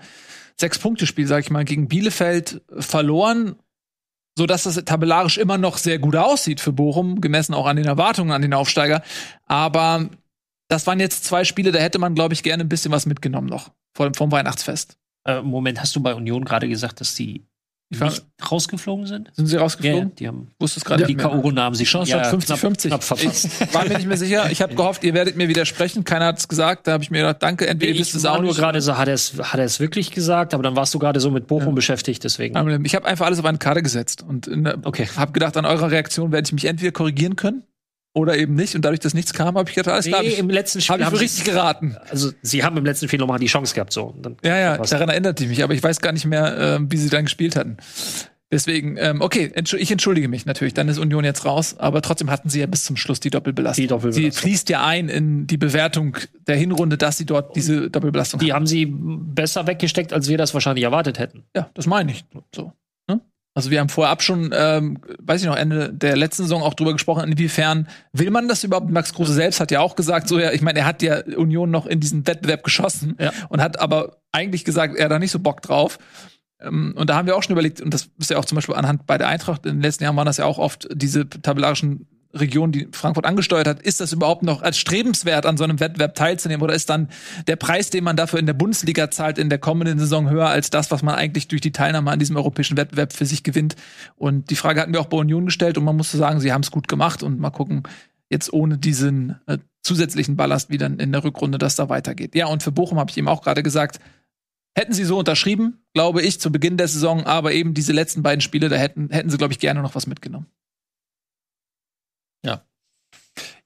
Sechs-Punkte-Spiel, 0.61 1.27
sag 1.27 1.41
ich 1.41 1.51
mal, 1.51 1.65
gegen 1.65 1.89
Bielefeld 1.89 2.61
verloren, 2.79 3.57
so 4.37 4.47
dass 4.47 4.63
das 4.63 4.77
tabellarisch 4.85 5.39
immer 5.39 5.59
noch 5.59 5.77
sehr 5.77 5.99
gut 5.99 6.17
aussieht 6.17 6.61
für 6.61 6.73
Bochum, 6.73 7.21
gemessen 7.21 7.55
auch 7.55 7.67
an 7.67 7.77
den 7.77 7.87
Erwartungen 7.87 8.33
an 8.33 8.43
den 8.43 8.55
Aufsteiger. 8.55 9.03
Aber 9.47 10.09
das 10.69 10.87
waren 10.87 11.01
jetzt 11.01 11.25
zwei 11.25 11.45
Spiele, 11.45 11.73
da 11.73 11.79
hätte 11.79 11.99
man, 11.99 12.15
glaube 12.15 12.35
ich, 12.35 12.43
gerne 12.43 12.65
ein 12.65 12.69
bisschen 12.69 12.93
was 12.93 13.07
mitgenommen 13.07 13.49
noch 13.49 13.71
vor, 13.95 14.11
vom 14.15 14.33
Weihnachtsfest. 14.33 14.97
Äh, 15.27 15.43
Moment, 15.43 15.81
hast 15.81 15.95
du 15.95 16.01
bei 16.01 16.15
Union 16.15 16.45
gerade 16.45 16.69
gesagt, 16.69 17.01
dass 17.01 17.15
die 17.15 17.45
nicht 18.01 18.25
rausgeflogen 18.51 19.07
sind? 19.07 19.31
Sind 19.35 19.47
sie 19.47 19.57
rausgeflogen? 19.57 20.09
Ja, 20.09 20.15
die 20.19 20.29
haben 20.29 20.51
wusste 20.59 20.81
es 20.81 20.85
gerade. 20.85 21.07
Die 21.07 21.15
K.O.-Runde 21.15 21.61
haben 21.61 21.75
sie 21.75 21.85
Chance 21.85 22.13
ja, 22.13 22.25
50 22.25 22.59
50. 22.59 22.91
Knapp, 22.91 23.01
knapp 23.01 23.19
verpasst. 23.19 23.49
Ich 23.61 23.75
war 23.75 23.85
mir 23.85 23.97
nicht 23.97 24.09
mehr 24.09 24.17
sicher. 24.17 24.51
Ich 24.51 24.63
habe 24.63 24.75
gehofft, 24.75 25.05
ihr 25.05 25.15
werdet 25.15 25.37
mir 25.37 25.49
widersprechen. 25.49 26.05
Keiner 26.05 26.27
hat 26.27 26.39
es 26.39 26.49
gesagt. 26.49 26.87
Da 26.87 26.93
habe 26.93 27.05
ich 27.05 27.11
mir 27.11 27.19
gedacht, 27.19 27.43
danke. 27.43 27.67
Entweder 27.67 27.99
wisst 27.99 28.15
es 28.15 28.25
auch 28.25 28.41
nur 28.41 28.55
gerade 28.55 28.81
so, 28.81 28.97
hat 28.97 29.09
er 29.09 29.15
es 29.15 29.35
hat 29.43 29.59
er 29.59 29.65
es 29.65 29.81
wirklich 29.81 30.11
gesagt? 30.11 30.55
Aber 30.55 30.63
dann 30.63 30.77
warst 30.77 30.95
du 30.95 30.99
gerade 30.99 31.21
so 31.21 31.31
mit 31.31 31.47
Bochum 31.47 31.69
ja. 31.69 31.75
beschäftigt, 31.75 32.25
deswegen. 32.25 32.85
Ich 32.85 32.95
habe 32.95 33.07
einfach 33.07 33.27
alles 33.27 33.39
auf 33.39 33.45
eine 33.45 33.59
Karte 33.59 33.83
gesetzt 33.83 34.23
und 34.23 34.49
okay. 34.85 35.09
habe 35.17 35.33
gedacht, 35.33 35.57
an 35.57 35.67
eurer 35.67 35.91
Reaktion 35.91 36.33
werde 36.33 36.47
ich 36.47 36.53
mich 36.53 36.65
entweder 36.65 36.93
korrigieren 36.93 37.37
können 37.37 37.63
oder 38.15 38.37
eben 38.37 38.55
nicht. 38.55 38.75
Und 38.75 38.85
dadurch, 38.85 39.01
dass 39.01 39.15
nichts 39.15 39.33
kam, 39.33 39.57
habe 39.57 39.69
ich 39.69 39.75
gedacht, 39.75 39.95
alles 39.95 40.07
klar. 40.07 40.23
Nee, 40.23 40.35
im 40.35 40.51
letzten 40.51 40.81
Spiel 40.81 41.05
habe 41.05 41.17
ich 41.17 41.23
richtig 41.23 41.45
geraten. 41.45 41.97
Also 42.11 42.33
sie 42.43 42.65
haben 42.65 42.77
im 42.77 42.85
letzten 42.85 43.09
Spiel 43.09 43.19
nochmal 43.19 43.39
die 43.39 43.47
Chance 43.47 43.75
gehabt, 43.75 43.93
so. 43.93 44.15
ja, 44.45 44.59
ja, 44.59 44.79
daran 44.79 45.09
erinnerte 45.09 45.45
ich 45.45 45.51
mich, 45.51 45.65
aber 45.65 45.75
ich 45.75 45.83
weiß 45.83 46.01
gar 46.01 46.13
nicht 46.13 46.27
mehr, 46.27 46.59
äh, 46.59 46.79
wie 46.83 46.97
sie 46.97 47.09
dann 47.09 47.25
gespielt 47.25 47.57
hatten. 47.57 47.79
Deswegen, 48.53 48.99
ähm, 48.99 49.23
okay, 49.23 49.51
ich 49.57 49.91
entschuldige 49.91 50.29
mich 50.29 50.45
natürlich, 50.45 50.75
dann 50.75 50.87
ist 50.89 50.99
Union 50.99 51.25
jetzt 51.25 51.47
raus, 51.47 51.75
aber 51.79 52.03
trotzdem 52.03 52.31
hatten 52.31 52.51
sie 52.51 52.61
ja 52.61 52.67
bis 52.67 52.85
zum 52.85 52.99
Schluss 52.99 53.19
die 53.19 53.31
Doppelbelastung. 53.31 53.83
Die 53.83 53.89
Doppelbelastung. 53.89 54.31
Sie 54.31 54.39
fließt 54.39 54.69
ja 54.69 54.85
ein 54.85 55.09
in 55.09 55.47
die 55.47 55.57
Bewertung 55.57 56.19
der 56.47 56.57
Hinrunde, 56.57 56.99
dass 56.99 57.17
sie 57.17 57.25
dort 57.25 57.57
diese 57.57 57.89
Doppelbelastung 57.89 58.41
Die 58.41 58.53
haben 58.53 58.67
sie 58.67 58.85
besser 58.87 59.67
weggesteckt, 59.67 60.13
als 60.13 60.29
wir 60.29 60.37
das 60.37 60.53
wahrscheinlich 60.53 60.85
erwartet 60.85 61.19
hätten. 61.19 61.45
Ja, 61.57 61.71
das 61.73 61.87
meine 61.87 62.13
ich. 62.13 62.27
So. 62.55 62.75
Also 63.55 63.71
wir 63.71 63.81
haben 63.81 63.91
vorab 63.91 64.23
schon, 64.23 64.51
ähm, 64.55 64.99
weiß 65.21 65.43
ich 65.43 65.47
noch, 65.47 65.57
Ende 65.57 65.93
der 65.93 66.17
letzten 66.17 66.45
Saison 66.45 66.63
auch 66.63 66.73
drüber 66.73 66.95
gesprochen, 66.95 67.31
inwiefern 67.31 67.87
will 68.13 68.31
man 68.31 68.49
das 68.49 68.65
überhaupt? 68.65 68.91
Max 68.91 69.13
Kruse 69.13 69.35
selbst 69.35 69.61
hat 69.61 69.71
ja 69.71 69.81
auch 69.81 69.95
gesagt, 69.95 70.29
so 70.29 70.39
ja, 70.39 70.53
ich 70.53 70.63
meine, 70.63 70.81
er 70.81 70.87
hat 70.87 71.03
ja 71.03 71.21
Union 71.37 71.71
noch 71.71 71.85
in 71.87 72.01
diesen 72.01 72.27
Wettbewerb 72.27 72.65
geschossen 72.65 73.17
ja. 73.21 73.31
und 73.51 73.61
hat 73.61 73.79
aber 73.79 74.17
eigentlich 74.33 74.65
gesagt, 74.65 74.97
er 74.97 75.05
hat 75.05 75.13
da 75.13 75.19
nicht 75.19 75.33
so 75.33 75.39
Bock 75.39 75.61
drauf. 75.61 75.99
Ähm, 76.61 76.95
und 76.97 77.11
da 77.11 77.17
haben 77.17 77.27
wir 77.27 77.37
auch 77.37 77.43
schon 77.43 77.53
überlegt, 77.53 77.83
und 77.83 77.93
das 77.93 78.09
ist 78.19 78.31
ja 78.31 78.39
auch 78.39 78.47
zum 78.47 78.57
Beispiel 78.57 78.75
anhand 78.75 79.07
bei 79.07 79.19
der 79.19 79.29
Eintracht, 79.29 79.67
in 79.67 79.77
den 79.77 79.83
letzten 79.83 80.05
Jahren 80.05 80.17
waren 80.17 80.27
das 80.27 80.39
ja 80.39 80.47
auch 80.47 80.59
oft 80.59 80.89
diese 80.91 81.29
tabellarischen 81.29 82.07
Regionen, 82.35 82.73
die 82.73 82.89
Frankfurt 82.93 83.27
angesteuert 83.27 83.67
hat, 83.67 83.83
ist 83.83 84.01
das 84.01 84.13
überhaupt 84.13 84.43
noch 84.43 84.63
als 84.63 84.79
strebenswert 84.79 85.47
an 85.47 85.57
so 85.57 85.65
einem 85.65 85.81
Wettbewerb 85.81 86.15
teilzunehmen 86.15 86.63
oder 86.63 86.75
ist 86.75 86.91
dann 86.91 87.09
der 87.47 87.57
Preis, 87.57 87.91
den 87.91 88.05
man 88.05 88.17
dafür 88.17 88.39
in 88.39 88.47
der 88.47 88.55
Bundesliga 88.55 89.11
zahlt, 89.11 89.39
in 89.39 89.51
der 89.51 89.59
kommenden 89.59 89.99
Saison 89.99 90.31
höher 90.31 90.49
als 90.49 90.71
das, 90.71 90.91
was 90.91 91.03
man 91.03 91.15
eigentlich 91.15 91.49
durch 91.49 91.61
die 91.61 91.73
Teilnahme 91.73 92.11
an 92.11 92.19
diesem 92.19 92.37
europäischen 92.37 92.77
Wettbewerb 92.77 93.13
für 93.13 93.27
sich 93.27 93.43
gewinnt? 93.43 93.77
Und 94.17 94.51
die 94.51 94.57
Frage 94.57 94.81
hatten 94.81 94.93
wir 94.93 95.01
auch 95.01 95.07
bei 95.07 95.19
Union 95.19 95.47
gestellt 95.47 95.79
und 95.79 95.85
man 95.85 95.97
musste 95.97 96.17
sagen, 96.17 96.41
sie 96.41 96.53
haben 96.53 96.63
es 96.63 96.71
gut 96.71 96.89
gemacht 96.89 97.23
und 97.23 97.39
mal 97.39 97.51
gucken, 97.51 97.83
jetzt 98.31 98.53
ohne 98.53 98.79
diesen 98.79 99.37
äh, 99.47 99.59
zusätzlichen 99.83 100.37
Ballast, 100.37 100.71
wie 100.71 100.79
dann 100.79 100.99
in 100.99 101.13
der 101.13 101.25
Rückrunde 101.25 101.59
das 101.59 101.77
da 101.77 101.89
weitergeht. 101.89 102.35
Ja, 102.35 102.47
und 102.47 102.63
für 102.63 102.73
Bochum 102.73 102.99
habe 102.99 103.11
ich 103.11 103.19
eben 103.19 103.29
auch 103.29 103.43
gerade 103.43 103.63
gesagt, 103.63 103.99
Hätten 104.75 104.95
sie 104.95 105.05
so 105.05 105.19
unterschrieben, 105.19 105.85
glaube 105.93 106.23
ich, 106.23 106.41
zu 106.41 106.51
Beginn 106.51 106.79
der 106.79 106.89
Saison, 106.89 107.25
aber 107.27 107.53
eben 107.53 107.75
diese 107.75 107.93
letzten 107.93 108.23
beiden 108.23 108.41
Spiele, 108.41 108.71
da 108.71 108.77
hätten, 108.77 109.11
hätten 109.11 109.29
sie, 109.29 109.37
glaube 109.37 109.53
ich, 109.53 109.59
gerne 109.59 109.83
noch 109.83 109.95
was 109.95 110.07
mitgenommen. 110.07 110.47
Ja. 112.43 112.65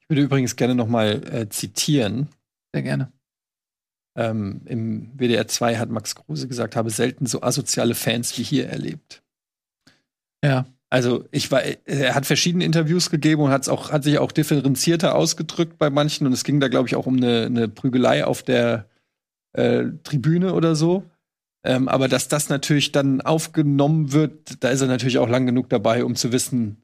Ich 0.07 0.15
würde 0.15 0.23
übrigens 0.23 0.55
gerne 0.55 0.73
noch 0.73 0.87
mal 0.87 1.21
äh, 1.33 1.49
zitieren. 1.49 2.29
Sehr 2.73 2.81
gerne. 2.81 3.11
Ähm, 4.15 4.61
Im 4.65 5.11
WDR 5.17 5.49
2 5.49 5.77
hat 5.77 5.89
Max 5.89 6.15
Kruse 6.15 6.47
gesagt, 6.47 6.77
habe 6.77 6.89
selten 6.89 7.25
so 7.25 7.41
asoziale 7.41 7.93
Fans 7.93 8.37
wie 8.37 8.43
hier 8.43 8.69
erlebt. 8.69 9.21
Ja. 10.43 10.65
Also 10.89 11.25
ich 11.31 11.51
war, 11.51 11.61
er 11.61 12.15
hat 12.15 12.25
verschiedene 12.25 12.63
Interviews 12.63 13.09
gegeben 13.09 13.41
und 13.41 13.51
hat's 13.51 13.67
auch, 13.67 13.91
hat 13.91 14.05
sich 14.05 14.19
auch 14.19 14.31
differenzierter 14.31 15.13
ausgedrückt 15.13 15.77
bei 15.77 15.89
manchen 15.89 16.25
und 16.25 16.31
es 16.31 16.45
ging 16.45 16.61
da, 16.61 16.69
glaube 16.69 16.87
ich, 16.87 16.95
auch 16.95 17.05
um 17.05 17.17
eine, 17.17 17.47
eine 17.47 17.67
Prügelei 17.67 18.23
auf 18.23 18.41
der 18.41 18.87
äh, 19.51 19.87
Tribüne 20.03 20.53
oder 20.53 20.75
so. 20.75 21.03
Ähm, 21.65 21.89
aber 21.89 22.07
dass 22.07 22.29
das 22.29 22.47
natürlich 22.47 22.93
dann 22.93 23.19
aufgenommen 23.19 24.13
wird, 24.13 24.63
da 24.63 24.69
ist 24.69 24.79
er 24.79 24.87
natürlich 24.87 25.17
auch 25.17 25.27
lang 25.27 25.45
genug 25.45 25.67
dabei, 25.67 26.05
um 26.05 26.15
zu 26.15 26.31
wissen, 26.31 26.81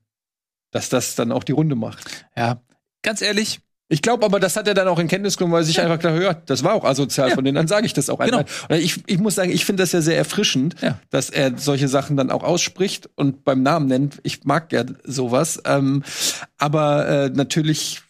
dass 0.71 0.89
das 0.89 1.15
dann 1.15 1.31
auch 1.31 1.45
die 1.45 1.53
Runde 1.53 1.75
macht. 1.75 2.25
Ja, 2.35 2.61
ganz 3.03 3.21
ehrlich. 3.21 3.59
Ich 3.89 4.01
glaube 4.01 4.25
aber, 4.25 4.39
das 4.39 4.55
hat 4.55 4.67
er 4.67 4.73
dann 4.73 4.88
auch 4.88 4.97
in 4.97 5.07
Kenntnis 5.07 5.38
genommen, 5.38 5.53
weil 5.53 5.61
er 5.61 5.65
sich 5.65 5.75
ja. 5.75 5.84
einfach 5.84 5.99
gedacht 5.99 6.21
ja, 6.21 6.34
das 6.34 6.63
war 6.63 6.73
auch 6.73 6.84
asozial 6.84 7.30
ja. 7.30 7.35
von 7.35 7.43
denen, 7.43 7.55
dann 7.55 7.67
sage 7.67 7.85
ich 7.85 7.93
das 7.93 8.09
auch 8.09 8.17
genau. 8.19 8.39
einfach. 8.39 8.69
Ich, 8.71 9.03
ich 9.05 9.19
muss 9.19 9.35
sagen, 9.35 9.51
ich 9.51 9.65
finde 9.65 9.84
das 9.84 9.91
ja 9.91 10.01
sehr 10.01 10.17
erfrischend, 10.17 10.75
ja. 10.81 10.97
dass 11.11 11.30
er 11.30 11.57
solche 11.57 11.88
Sachen 11.88 12.17
dann 12.17 12.31
auch 12.31 12.43
ausspricht 12.43 13.09
und 13.15 13.43
beim 13.43 13.61
Namen 13.61 13.88
nennt. 13.88 14.19
Ich 14.23 14.45
mag 14.45 14.71
ja 14.71 14.85
sowas. 15.03 15.61
Ähm, 15.65 16.01
aber 16.57 17.07
äh, 17.07 17.30
natürlich, 17.30 18.01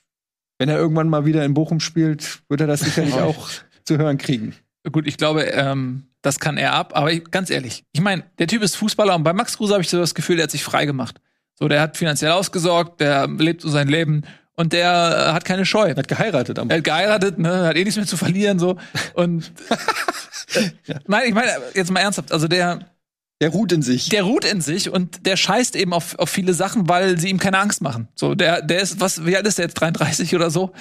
wenn 0.58 0.70
er 0.70 0.78
irgendwann 0.78 1.10
mal 1.10 1.26
wieder 1.26 1.44
in 1.44 1.54
Bochum 1.54 1.82
spielt, 1.82 2.44
wird 2.48 2.62
er 2.62 2.68
das 2.68 2.82
sicherlich 2.82 3.16
auch 3.20 3.50
zu 3.84 3.98
hören 3.98 4.18
kriegen. 4.18 4.56
Gut, 4.90 5.08
ich 5.08 5.18
glaube, 5.18 5.44
ähm, 5.44 6.04
das 6.22 6.40
kann 6.40 6.58
er 6.58 6.74
ab. 6.74 6.96
Aber 6.96 7.12
ich, 7.12 7.30
ganz 7.32 7.50
ehrlich, 7.50 7.84
ich 7.92 8.02
meine, 8.02 8.24
der 8.40 8.48
Typ 8.48 8.62
ist 8.62 8.76
Fußballer 8.76 9.16
und 9.16 9.24
bei 9.24 9.34
Max 9.34 9.58
Kruse 9.58 9.74
habe 9.74 9.82
ich 9.82 9.90
so 9.90 9.98
das 9.98 10.16
Gefühl, 10.16 10.38
der 10.38 10.44
hat 10.44 10.52
sich 10.52 10.64
frei 10.64 10.86
gemacht. 10.86 11.20
So, 11.56 11.68
der 11.68 11.82
hat 11.82 11.98
finanziell 11.98 12.32
ausgesorgt, 12.32 13.02
der 13.02 13.28
lebt 13.28 13.62
so 13.62 13.70
sein 13.70 13.88
Leben 13.88 14.24
und 14.56 14.74
der 14.74 14.92
äh, 15.30 15.34
hat 15.34 15.46
keine 15.46 15.66
Scheu. 15.66 15.90
Er 15.90 15.96
hat 15.96 16.08
geheiratet. 16.08 16.58
Er 16.58 16.78
hat 16.78 16.84
geheiratet, 16.84 17.40
ne, 17.40 17.68
hat 17.68 17.76
eh 17.76 17.84
nichts 17.84 17.98
mehr 17.98 18.06
zu 18.06 18.18
verlieren 18.18 18.60
so 18.60 18.78
und 19.14 19.52
ja. 20.86 20.96
nein, 21.08 21.24
ich 21.28 21.34
meine 21.34 21.52
jetzt 21.74 21.92
mal 21.92 22.02
ernsthaft, 22.02 22.32
also 22.32 22.48
der 22.48 22.94
der 23.44 23.50
ruht 23.50 23.74
in 23.74 23.82
sich. 23.82 24.08
Der 24.08 24.24
ruht 24.24 24.46
in 24.46 24.62
sich 24.62 24.90
und 24.90 25.26
der 25.26 25.36
scheißt 25.36 25.76
eben 25.76 25.92
auf, 25.92 26.18
auf 26.18 26.30
viele 26.30 26.54
Sachen, 26.54 26.88
weil 26.88 27.20
sie 27.20 27.30
ihm 27.30 27.40
keine 27.40 27.60
Angst 27.60 27.82
machen. 27.82 28.08
So, 28.16 28.36
der, 28.36 28.62
der 28.62 28.80
ist, 28.80 29.02
was, 29.02 29.26
wie 29.26 29.36
alt 29.36 29.46
ist 29.46 29.58
der 29.58 29.66
jetzt? 29.66 29.74
33 29.74 30.34
oder 30.34 30.50
so? 30.50 30.72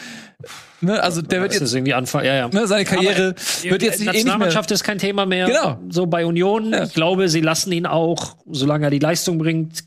Ne, 0.80 1.02
also 1.02 1.22
der 1.22 1.40
wird 1.40 1.54
jetzt 1.54 1.62
ist 1.62 1.74
irgendwie 1.74 1.94
Anfang, 1.94 2.24
ja, 2.24 2.36
ja. 2.36 2.48
Ne, 2.48 2.68
seine 2.68 2.84
Karriere 2.84 3.34
Aber 3.34 3.70
wird 3.70 3.82
jetzt 3.82 3.98
nicht, 3.98 4.06
Nationalmannschaft 4.06 4.70
eh 4.70 4.70
nicht 4.70 4.70
mehr. 4.70 4.74
ist 4.76 4.84
kein 4.84 4.98
Thema 4.98 5.26
mehr. 5.26 5.46
Genau. 5.46 5.80
So 5.88 6.06
bei 6.06 6.24
Union. 6.24 6.72
Ja. 6.72 6.84
Ich 6.84 6.94
glaube, 6.94 7.28
sie 7.28 7.40
lassen 7.40 7.72
ihn 7.72 7.86
auch, 7.86 8.36
solange 8.48 8.86
er 8.86 8.90
die 8.90 9.00
Leistung 9.00 9.38
bringt, 9.38 9.82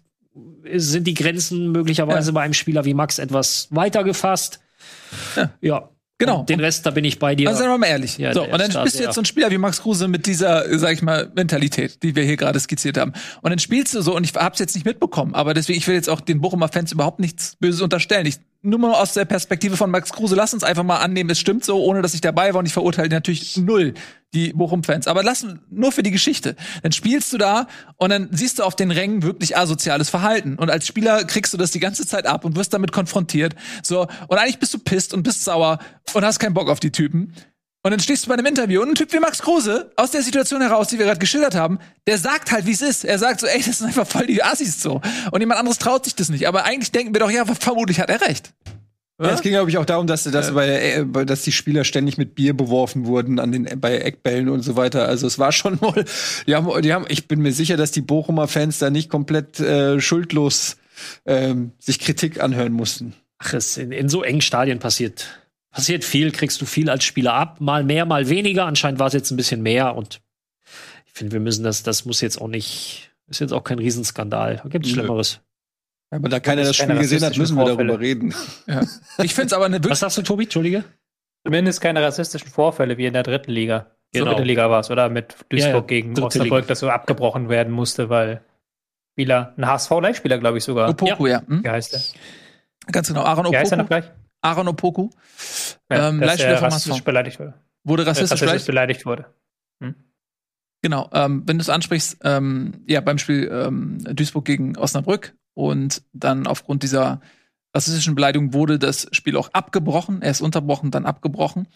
sind 0.73 1.05
die 1.05 1.13
Grenzen 1.13 1.71
möglicherweise 1.71 2.31
ja. 2.31 2.33
bei 2.33 2.41
einem 2.41 2.53
Spieler 2.53 2.85
wie 2.85 2.93
Max 2.93 3.19
etwas 3.19 3.67
weiter 3.71 4.03
gefasst. 4.03 4.59
Ja. 5.35 5.51
ja. 5.61 5.89
Genau. 6.17 6.39
Und 6.39 6.49
den 6.49 6.61
Rest, 6.61 6.85
da 6.85 6.91
bin 6.91 7.03
ich 7.03 7.19
bei 7.19 7.35
dir. 7.35 7.49
Also 7.49 7.59
seien 7.59 7.69
wir 7.69 7.77
mal 7.77 7.87
ehrlich. 7.87 8.17
Ja, 8.17 8.33
so, 8.33 8.43
und 8.43 8.57
dann 8.57 8.83
bist 8.83 8.97
du 8.97 9.03
jetzt 9.03 9.15
so 9.15 9.21
ein 9.21 9.25
Spieler 9.25 9.51
wie 9.51 9.57
Max 9.57 9.81
Kruse 9.81 10.07
mit 10.07 10.25
dieser, 10.27 10.63
sag 10.79 10.93
ich 10.93 11.01
mal, 11.01 11.29
Mentalität, 11.35 12.01
die 12.03 12.15
wir 12.15 12.23
hier 12.23 12.37
gerade 12.37 12.57
skizziert 12.57 12.97
haben. 12.97 13.11
Und 13.41 13.49
dann 13.49 13.59
spielst 13.59 13.93
du 13.93 14.01
so, 14.01 14.15
und 14.15 14.23
ich 14.23 14.33
hab's 14.33 14.59
jetzt 14.59 14.75
nicht 14.75 14.85
mitbekommen, 14.85 15.35
aber 15.35 15.53
deswegen, 15.53 15.77
ich 15.77 15.87
will 15.87 15.95
jetzt 15.95 16.09
auch 16.09 16.21
den 16.21 16.39
Bochumer 16.39 16.69
Fans 16.69 16.93
überhaupt 16.93 17.19
nichts 17.19 17.57
Böses 17.57 17.81
unterstellen. 17.81 18.25
Ich 18.25 18.37
nur 18.65 18.79
mal 18.79 18.93
aus 18.93 19.13
der 19.13 19.25
Perspektive 19.25 19.77
von 19.77 19.91
Max 19.91 20.11
Kruse, 20.11 20.35
lass 20.35 20.53
uns 20.53 20.63
einfach 20.63 20.83
mal 20.83 20.97
annehmen, 20.97 21.29
es 21.29 21.39
stimmt 21.39 21.63
so, 21.63 21.83
ohne 21.83 22.01
dass 22.01 22.13
ich 22.13 22.21
dabei 22.21 22.53
war 22.53 22.59
und 22.59 22.65
ich 22.65 22.73
verurteile 22.73 23.09
natürlich 23.09 23.57
null 23.57 23.93
die 24.33 24.53
Bochum-Fans. 24.53 25.07
Aber 25.07 25.23
lass 25.23 25.45
nur 25.69 25.91
für 25.91 26.03
die 26.03 26.11
Geschichte. 26.11 26.55
Dann 26.83 26.91
spielst 26.91 27.31
du 27.33 27.37
da 27.37 27.67
und 27.97 28.09
dann 28.09 28.29
siehst 28.31 28.59
du 28.59 28.63
auf 28.63 28.75
den 28.75 28.91
Rängen 28.91 29.23
wirklich 29.23 29.57
asoziales 29.57 30.09
Verhalten. 30.09 30.55
Und 30.57 30.69
als 30.69 30.85
Spieler 30.85 31.23
kriegst 31.23 31.53
du 31.53 31.57
das 31.57 31.71
die 31.71 31.79
ganze 31.79 32.05
Zeit 32.05 32.25
ab 32.25 32.45
und 32.45 32.55
wirst 32.55 32.73
damit 32.73 32.91
konfrontiert. 32.91 33.55
So, 33.81 34.07
und 34.27 34.37
eigentlich 34.37 34.59
bist 34.59 34.73
du 34.73 34.79
pisst 34.79 35.13
und 35.13 35.23
bist 35.23 35.43
sauer 35.43 35.79
und 36.13 36.25
hast 36.25 36.39
keinen 36.39 36.53
Bock 36.53 36.69
auf 36.69 36.79
die 36.79 36.91
Typen. 36.91 37.33
Und 37.85 37.91
dann 37.91 37.99
stehst 37.99 38.25
du 38.25 38.29
bei 38.29 38.33
einem 38.33 38.47
Interview 38.47 38.81
und 38.81 38.89
ein 38.89 38.95
Typ 38.95 39.13
wie 39.13 39.19
Max 39.19 39.43
Kruse, 39.43 39.91
aus 39.95 40.09
der 40.09 40.23
Situation 40.23 40.59
heraus, 40.59 40.87
die 40.87 40.97
wir 40.97 41.05
gerade 41.05 41.19
geschildert 41.19 41.53
haben, 41.53 41.77
der 42.07 42.17
sagt 42.17 42.51
halt, 42.51 42.65
wie 42.65 42.71
es 42.71 42.81
ist. 42.81 43.05
Er 43.05 43.19
sagt 43.19 43.41
so, 43.41 43.45
ey, 43.45 43.61
das 43.63 43.77
sind 43.77 43.85
einfach 43.85 44.07
voll 44.07 44.25
die 44.25 44.41
Assis 44.41 44.81
so. 44.81 45.01
Und 45.29 45.39
jemand 45.39 45.59
anderes 45.59 45.77
traut 45.77 46.03
sich 46.03 46.15
das 46.15 46.29
nicht. 46.29 46.47
Aber 46.47 46.65
eigentlich 46.65 46.91
denken 46.91 47.13
wir 47.13 47.19
doch, 47.19 47.29
ja, 47.29 47.45
vermutlich 47.45 47.99
hat 47.99 48.09
er 48.09 48.21
recht. 48.21 48.53
Ja, 49.21 49.29
es 49.29 49.43
ging, 49.43 49.51
glaube 49.51 49.69
ich, 49.69 49.77
auch 49.77 49.85
darum, 49.85 50.07
dass, 50.07 50.23
dass, 50.23 50.49
äh, 50.49 51.05
bei, 51.05 51.25
dass 51.25 51.43
die 51.43 51.51
Spieler 51.51 51.83
ständig 51.83 52.17
mit 52.17 52.33
Bier 52.33 52.57
beworfen 52.57 53.05
wurden 53.05 53.37
an 53.37 53.51
den, 53.51 53.79
bei 53.79 53.99
Eckbällen 53.99 54.49
und 54.49 54.63
so 54.63 54.75
weiter. 54.75 55.07
Also 55.07 55.27
es 55.27 55.37
war 55.37 55.51
schon 55.51 55.79
wohl, 55.79 56.05
die 56.47 56.55
haben, 56.55 56.81
die 56.81 56.91
haben, 56.91 57.05
ich 57.07 57.27
bin 57.27 57.39
mir 57.39 57.53
sicher, 57.53 57.77
dass 57.77 57.91
die 57.91 58.01
Bochumer 58.01 58.47
Fans 58.47 58.79
da 58.79 58.89
nicht 58.89 59.11
komplett 59.11 59.59
äh, 59.59 60.01
schuldlos 60.01 60.77
ähm, 61.27 61.71
sich 61.77 61.99
Kritik 61.99 62.41
anhören 62.41 62.73
mussten. 62.73 63.13
Ach, 63.37 63.53
es 63.53 63.77
in, 63.77 63.91
in 63.91 64.09
so 64.09 64.23
engen 64.23 64.41
Stadien 64.41 64.79
passiert 64.79 65.27
passiert 65.75 66.05
viel, 66.05 66.31
kriegst 66.31 66.61
du 66.61 66.65
viel 66.65 66.89
als 66.89 67.03
Spieler 67.03 67.33
ab, 67.33 67.59
mal 67.59 67.83
mehr, 67.83 68.05
mal 68.05 68.29
weniger. 68.29 68.65
Anscheinend 68.65 68.97
war 68.97 69.07
es 69.07 69.13
jetzt 69.13 69.29
ein 69.31 69.35
bisschen 69.35 69.61
mehr 69.61 69.95
und 69.95 70.21
ich 71.05 71.11
finde, 71.11 71.33
wir 71.33 71.41
müssen 71.41 71.63
das, 71.63 71.83
das 71.83 72.05
muss 72.05 72.21
jetzt 72.21 72.41
auch 72.41 72.47
nicht, 72.47 73.11
ist 73.27 73.41
jetzt 73.41 73.51
auch 73.51 73.63
kein 73.63 73.79
Riesenskandal. 73.79 74.61
Da 74.63 74.69
gibt 74.69 74.85
es 74.85 74.91
Schlimmeres. 74.93 75.41
Aber 76.11 76.29
da 76.29 76.39
keiner 76.39 76.63
das 76.63 76.77
Spiel 76.77 76.97
gesehen 76.97 77.23
hat, 77.23 77.37
müssen 77.37 77.57
wir 77.57 77.65
Vorfälle. 77.65 77.87
darüber 77.89 77.99
reden. 77.99 78.33
Ja. 78.67 78.83
Ich 79.21 79.35
finde 79.35 79.47
es 79.47 79.53
aber 79.53 79.65
eine 79.65 79.83
Was 79.89 79.99
sagst 79.99 80.17
du, 80.17 80.21
Tobi? 80.21 80.43
Entschuldige? 80.43 80.85
Zumindest 81.43 81.81
keine 81.81 82.01
rassistischen 82.01 82.49
Vorfälle 82.49 82.97
wie 82.97 83.05
in 83.05 83.13
der 83.13 83.23
dritten 83.23 83.51
Liga. 83.51 83.91
Genau. 84.13 84.25
So 84.25 84.31
dritte 84.31 84.43
Liga 84.43 84.69
war 84.69 84.79
es, 84.79 84.89
oder? 84.89 85.09
Mit 85.09 85.35
Duisburg 85.49 85.91
ja, 85.91 85.97
ja. 85.97 86.01
gegen 86.01 86.23
Osnabrück, 86.23 86.67
das 86.67 86.79
so 86.79 86.89
abgebrochen 86.89 87.49
werden 87.49 87.73
musste, 87.73 88.09
weil 88.09 88.41
Spieler, 89.11 89.53
ein 89.57 89.67
HSV-Leihspieler, 89.67 90.37
glaube 90.37 90.57
ich 90.57 90.63
sogar. 90.63 90.89
Opoku, 90.89 91.27
ja. 91.27 91.41
Hm? 91.45 91.63
Wie 91.65 91.69
heißt 91.69 91.93
der? 91.93 92.01
Ganz 92.91 93.09
genau, 93.09 93.23
Aaron 93.23 93.47
Opoku. 93.47 93.53
Wie 93.53 93.57
heißt 93.57 93.71
er 93.73 93.77
noch 93.77 93.87
gleich? 93.87 94.05
Aaron 94.45 94.67
Opoku. 94.67 95.09
Ja, 95.89 96.09
ähm, 96.09 96.21
dass 96.21 96.39
er 96.39 96.61
rassistisch 96.61 97.03
beleidigt 97.03 97.39
wurde. 97.39 97.55
Wurde 97.83 98.05
rassistisch, 98.05 98.41
rassistisch 98.41 98.67
beleidigt? 98.67 99.05
wurde. 99.05 99.25
Hm? 99.81 99.95
Genau, 100.81 101.09
ähm, 101.13 101.43
wenn 101.45 101.57
du 101.57 101.61
es 101.63 101.69
ansprichst, 101.69 102.19
ähm, 102.23 102.83
ja, 102.87 103.01
beim 103.01 103.17
Spiel 103.17 103.49
ähm, 103.51 103.97
Duisburg 104.15 104.45
gegen 104.45 104.77
Osnabrück 104.77 105.35
und 105.55 106.03
dann 106.13 106.45
aufgrund 106.45 106.83
dieser 106.83 107.21
rassistischen 107.75 108.15
Beleidigung 108.15 108.53
wurde 108.53 108.77
das 108.77 109.07
Spiel 109.11 109.35
auch 109.35 109.49
abgebrochen. 109.51 110.21
Er 110.21 110.31
ist 110.31 110.41
unterbrochen, 110.41 110.91
dann 110.91 111.05
abgebrochen. 111.05 111.67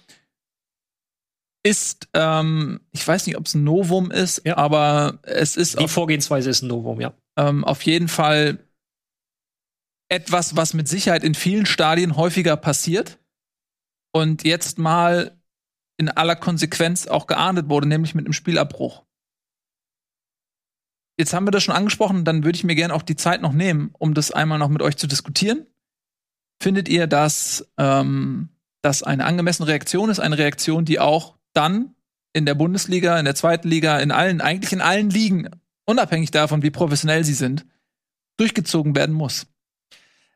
Ist, 1.63 2.07
ähm, 2.13 2.81
ich 2.91 3.05
weiß 3.05 3.27
nicht, 3.27 3.37
ob 3.37 3.47
es 3.47 3.55
ein 3.55 3.63
Novum 3.63 4.11
ist, 4.11 4.43
ja. 4.45 4.57
aber 4.57 5.19
es 5.23 5.57
ist. 5.57 5.79
Die 5.79 5.87
Vorgehensweise 5.87 6.49
ist 6.49 6.61
ein 6.61 6.67
Novum, 6.67 7.01
ja. 7.01 7.13
Ähm, 7.35 7.65
auf 7.65 7.81
jeden 7.81 8.07
Fall 8.07 8.59
etwas, 10.09 10.55
was 10.55 10.73
mit 10.73 10.87
Sicherheit 10.87 11.23
in 11.23 11.35
vielen 11.35 11.65
Stadien 11.65 12.17
häufiger 12.17 12.57
passiert 12.57 13.19
und 14.11 14.43
jetzt 14.43 14.79
mal 14.79 15.39
in 15.97 16.09
aller 16.09 16.35
Konsequenz 16.35 17.07
auch 17.07 17.27
geahndet 17.27 17.69
wurde, 17.69 17.87
nämlich 17.87 18.15
mit 18.15 18.25
einem 18.25 18.33
Spielabbruch. 18.33 19.03
Jetzt 21.17 21.33
haben 21.33 21.45
wir 21.45 21.51
das 21.51 21.63
schon 21.63 21.75
angesprochen, 21.75 22.23
dann 22.23 22.43
würde 22.43 22.55
ich 22.55 22.63
mir 22.63 22.75
gerne 22.75 22.93
auch 22.93 23.01
die 23.01 23.17
Zeit 23.17 23.41
noch 23.41 23.51
nehmen, 23.51 23.93
um 23.99 24.13
das 24.13 24.31
einmal 24.31 24.57
noch 24.57 24.69
mit 24.69 24.81
euch 24.81 24.97
zu 24.97 25.05
diskutieren. 25.05 25.67
Findet 26.61 26.87
ihr, 26.87 27.07
dass 27.07 27.69
ähm, 27.77 28.49
das 28.81 29.03
eine 29.03 29.25
angemessene 29.25 29.67
Reaktion 29.67 30.09
ist, 30.09 30.19
eine 30.19 30.37
Reaktion, 30.37 30.85
die 30.85 30.99
auch 30.99 31.37
dann 31.53 31.95
in 32.33 32.45
der 32.45 32.55
Bundesliga, 32.55 33.19
in 33.19 33.25
der 33.25 33.35
zweiten 33.35 33.67
Liga, 33.67 33.99
in 33.99 34.11
allen, 34.11 34.39
eigentlich 34.39 34.71
in 34.71 34.81
allen 34.81 35.09
Ligen, 35.09 35.49
unabhängig 35.85 36.31
davon, 36.31 36.63
wie 36.63 36.71
professionell 36.71 37.25
sie 37.25 37.33
sind, 37.33 37.65
durchgezogen 38.37 38.95
werden 38.95 39.15
muss? 39.15 39.47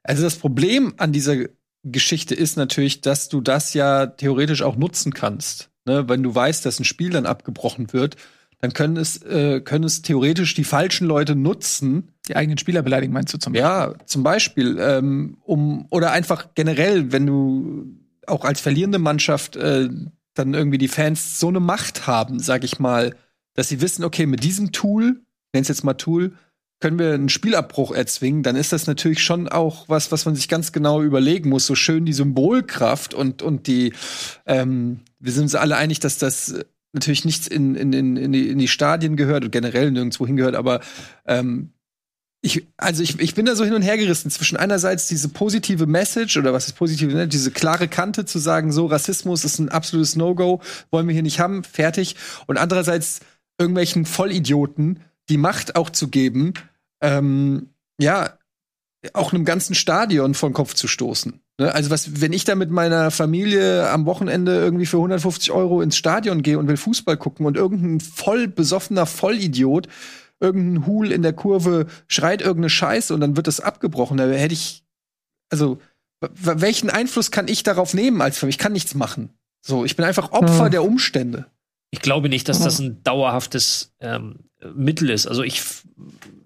Also 0.03 0.23
das 0.23 0.35
Problem 0.35 0.93
an 0.97 1.11
dieser 1.11 1.35
Geschichte 1.83 2.35
ist 2.35 2.55
natürlich, 2.55 3.01
dass 3.01 3.29
du 3.29 3.41
das 3.41 3.73
ja 3.73 4.07
theoretisch 4.07 4.61
auch 4.61 4.75
nutzen 4.75 5.13
kannst. 5.13 5.69
Ne? 5.85 6.07
Wenn 6.07 6.23
du 6.23 6.33
weißt, 6.33 6.65
dass 6.65 6.79
ein 6.79 6.85
Spiel 6.85 7.09
dann 7.09 7.25
abgebrochen 7.25 7.91
wird, 7.93 8.15
dann 8.63 8.71
können 8.71 8.95
es, 8.95 9.21
äh, 9.23 9.59
können 9.59 9.83
es 9.83 10.01
theoretisch 10.01 10.53
die 10.53 10.63
falschen 10.63 11.05
Leute 11.05 11.35
nutzen. 11.35 12.13
Die 12.29 12.37
eigenen 12.37 12.57
Spieler 12.57 12.81
beleidigen, 12.81 13.11
meinst 13.11 13.33
du 13.33 13.37
zum 13.37 13.51
Beispiel? 13.51 13.67
Ja, 13.67 13.93
zum 14.05 14.23
Beispiel. 14.23 14.77
Ähm, 14.79 15.37
um, 15.43 15.85
oder 15.89 16.11
einfach 16.11 16.47
generell, 16.55 17.11
wenn 17.11 17.25
du 17.25 17.85
auch 18.25 18.45
als 18.45 18.61
verlierende 18.61 18.99
Mannschaft 18.99 19.57
äh, 19.57 19.89
dann 20.33 20.53
irgendwie 20.53 20.77
die 20.77 20.87
Fans 20.87 21.41
so 21.41 21.49
eine 21.49 21.59
Macht 21.59 22.07
haben, 22.07 22.39
sag 22.39 22.63
ich 22.63 22.79
mal, 22.79 23.15
dass 23.53 23.67
sie 23.67 23.81
wissen, 23.81 24.05
okay, 24.05 24.25
mit 24.25 24.43
diesem 24.45 24.71
Tool, 24.71 25.21
nenn's 25.51 25.67
jetzt 25.67 25.83
mal 25.83 25.93
Tool, 25.93 26.33
können 26.83 26.99
wir 26.99 27.13
einen 27.13 27.29
Spielabbruch 27.29 27.93
erzwingen, 27.95 28.43
dann 28.43 28.57
ist 28.57 28.73
das 28.73 28.87
natürlich 28.87 29.23
schon 29.23 29.47
auch 29.47 29.87
was, 29.87 30.11
was 30.11 30.25
man 30.25 30.35
sich 30.35 30.49
ganz 30.49 30.73
genau 30.73 31.01
überlegen 31.01 31.47
muss. 31.47 31.65
So 31.65 31.75
schön 31.75 32.03
die 32.05 32.11
Symbolkraft 32.11 33.13
und, 33.13 33.41
und 33.41 33.67
die, 33.67 33.93
ähm, 34.45 34.99
wir 35.17 35.31
sind 35.31 35.43
uns 35.43 35.55
alle 35.55 35.77
einig, 35.77 36.01
dass 36.01 36.17
das 36.17 36.55
natürlich 36.91 37.23
nichts 37.23 37.47
in, 37.47 37.75
in, 37.75 37.93
in, 37.93 38.17
in, 38.17 38.33
die, 38.33 38.49
in 38.49 38.57
die 38.57 38.67
Stadien 38.67 39.15
gehört 39.15 39.45
und 39.45 39.51
generell 39.51 39.91
nirgendwo 39.91 40.27
hingehört, 40.27 40.55
aber 40.55 40.81
ähm, 41.25 41.71
ich, 42.41 42.67
also 42.75 43.01
ich, 43.01 43.17
ich 43.17 43.33
bin 43.33 43.45
da 43.45 43.55
so 43.55 43.63
hin 43.63 43.75
und 43.75 43.81
her 43.83 43.97
gerissen 43.97 44.29
zwischen 44.29 44.57
einerseits 44.57 45.07
diese 45.07 45.29
positive 45.29 45.85
Message 45.85 46.35
oder 46.35 46.51
was 46.51 46.67
ist 46.67 46.73
positive, 46.73 47.13
ne? 47.13 47.29
diese 47.29 47.51
klare 47.51 47.87
Kante 47.87 48.25
zu 48.25 48.39
sagen, 48.39 48.73
so 48.73 48.87
Rassismus 48.87 49.45
ist 49.45 49.57
ein 49.57 49.69
absolutes 49.69 50.17
No-Go, 50.17 50.59
wollen 50.91 51.07
wir 51.07 51.13
hier 51.13 51.23
nicht 51.23 51.39
haben, 51.39 51.63
fertig. 51.63 52.17
Und 52.45 52.57
andererseits 52.57 53.21
irgendwelchen 53.57 54.05
Vollidioten 54.05 54.99
die 55.29 55.37
Macht 55.37 55.77
auch 55.77 55.89
zu 55.89 56.09
geben, 56.09 56.53
ähm, 57.03 57.69
ja, 57.99 58.37
auch 59.11 59.33
einem 59.33 59.45
ganzen 59.45 59.75
Stadion 59.75 60.33
vor 60.33 60.49
den 60.49 60.55
Kopf 60.55 60.73
zu 60.73 60.87
stoßen. 60.87 61.41
Ne? 61.59 61.73
Also 61.73 61.89
was, 61.89 62.21
wenn 62.21 62.33
ich 62.33 62.45
da 62.45 62.55
mit 62.55 62.71
meiner 62.71 63.11
Familie 63.11 63.89
am 63.89 64.05
Wochenende 64.05 64.55
irgendwie 64.55 64.85
für 64.85 64.97
150 64.97 65.51
Euro 65.51 65.81
ins 65.81 65.97
Stadion 65.97 66.41
gehe 66.41 66.57
und 66.57 66.67
will 66.67 66.77
Fußball 66.77 67.17
gucken 67.17 67.45
und 67.45 67.57
irgendein 67.57 67.99
voll 67.99 68.47
besoffener 68.47 69.05
Vollidiot, 69.05 69.87
irgendein 70.39 70.87
Hul 70.87 71.11
in 71.11 71.21
der 71.21 71.33
Kurve 71.33 71.87
schreit 72.07 72.41
irgendeine 72.41 72.69
Scheiße 72.69 73.13
und 73.13 73.19
dann 73.19 73.35
wird 73.35 73.47
das 73.47 73.59
abgebrochen, 73.59 74.17
da 74.17 74.25
hätte 74.25 74.53
ich, 74.53 74.83
also 75.49 75.79
welchen 76.21 76.89
Einfluss 76.89 77.31
kann 77.31 77.49
ich 77.49 77.63
darauf 77.63 77.93
nehmen 77.93 78.21
als 78.21 78.37
für 78.37 78.45
mich? 78.45 78.55
Ich 78.55 78.59
kann 78.59 78.71
nichts 78.71 78.95
machen. 78.95 79.29
So, 79.61 79.83
ich 79.83 79.97
bin 79.97 80.05
einfach 80.05 80.31
Opfer 80.31 80.65
hm. 80.65 80.71
der 80.71 80.83
Umstände. 80.83 81.47
Ich 81.91 81.99
glaube 81.99 82.29
nicht, 82.29 82.47
dass 82.47 82.61
das 82.61 82.79
ein 82.79 83.03
dauerhaftes 83.03 83.93
ähm, 83.99 84.49
Mittel 84.73 85.09
ist. 85.09 85.27
Also 85.27 85.43
ich, 85.43 85.61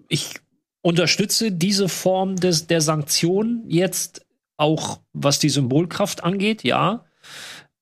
ich 0.08 0.34
unterstütze 0.88 1.52
diese 1.52 1.90
Form 1.90 2.36
des, 2.36 2.66
der 2.66 2.80
Sanktion 2.80 3.62
jetzt 3.68 4.24
auch, 4.56 5.00
was 5.12 5.38
die 5.38 5.50
Symbolkraft 5.50 6.24
angeht, 6.24 6.64
ja. 6.64 7.04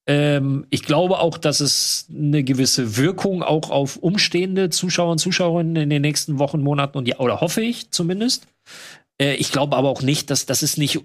Ähm, 0.09 0.67
ich 0.71 0.83
glaube 0.83 1.21
auch, 1.21 1.39
dass 1.39 1.61
es 1.61 2.09
eine 2.11 2.43
gewisse 2.43 2.97
Wirkung 2.97 3.45
auch 3.45 3.71
auf 3.71 3.97
umstehende 3.97 4.71
Zuschauer 4.71 5.13
und 5.13 5.19
Zuschauerinnen 5.19 5.77
in 5.77 5.91
den 5.91 6.03
nächsten 6.03 6.41
Wochen, 6.41 6.61
Monaten 6.61 6.99
und 6.99 7.07
ja, 7.07 7.21
oder 7.21 7.41
hoffe 7.41 7.61
ich 7.61 7.93
zumindest. 7.93 8.49
Äh, 9.21 9.35
ich 9.35 9.53
glaube 9.53 9.77
aber 9.77 9.89
auch 9.89 10.03
nicht, 10.03 10.31
dass 10.31 10.45
das 10.47 10.65
ist 10.65 10.77
nicht 10.77 10.97
äh, 10.97 11.01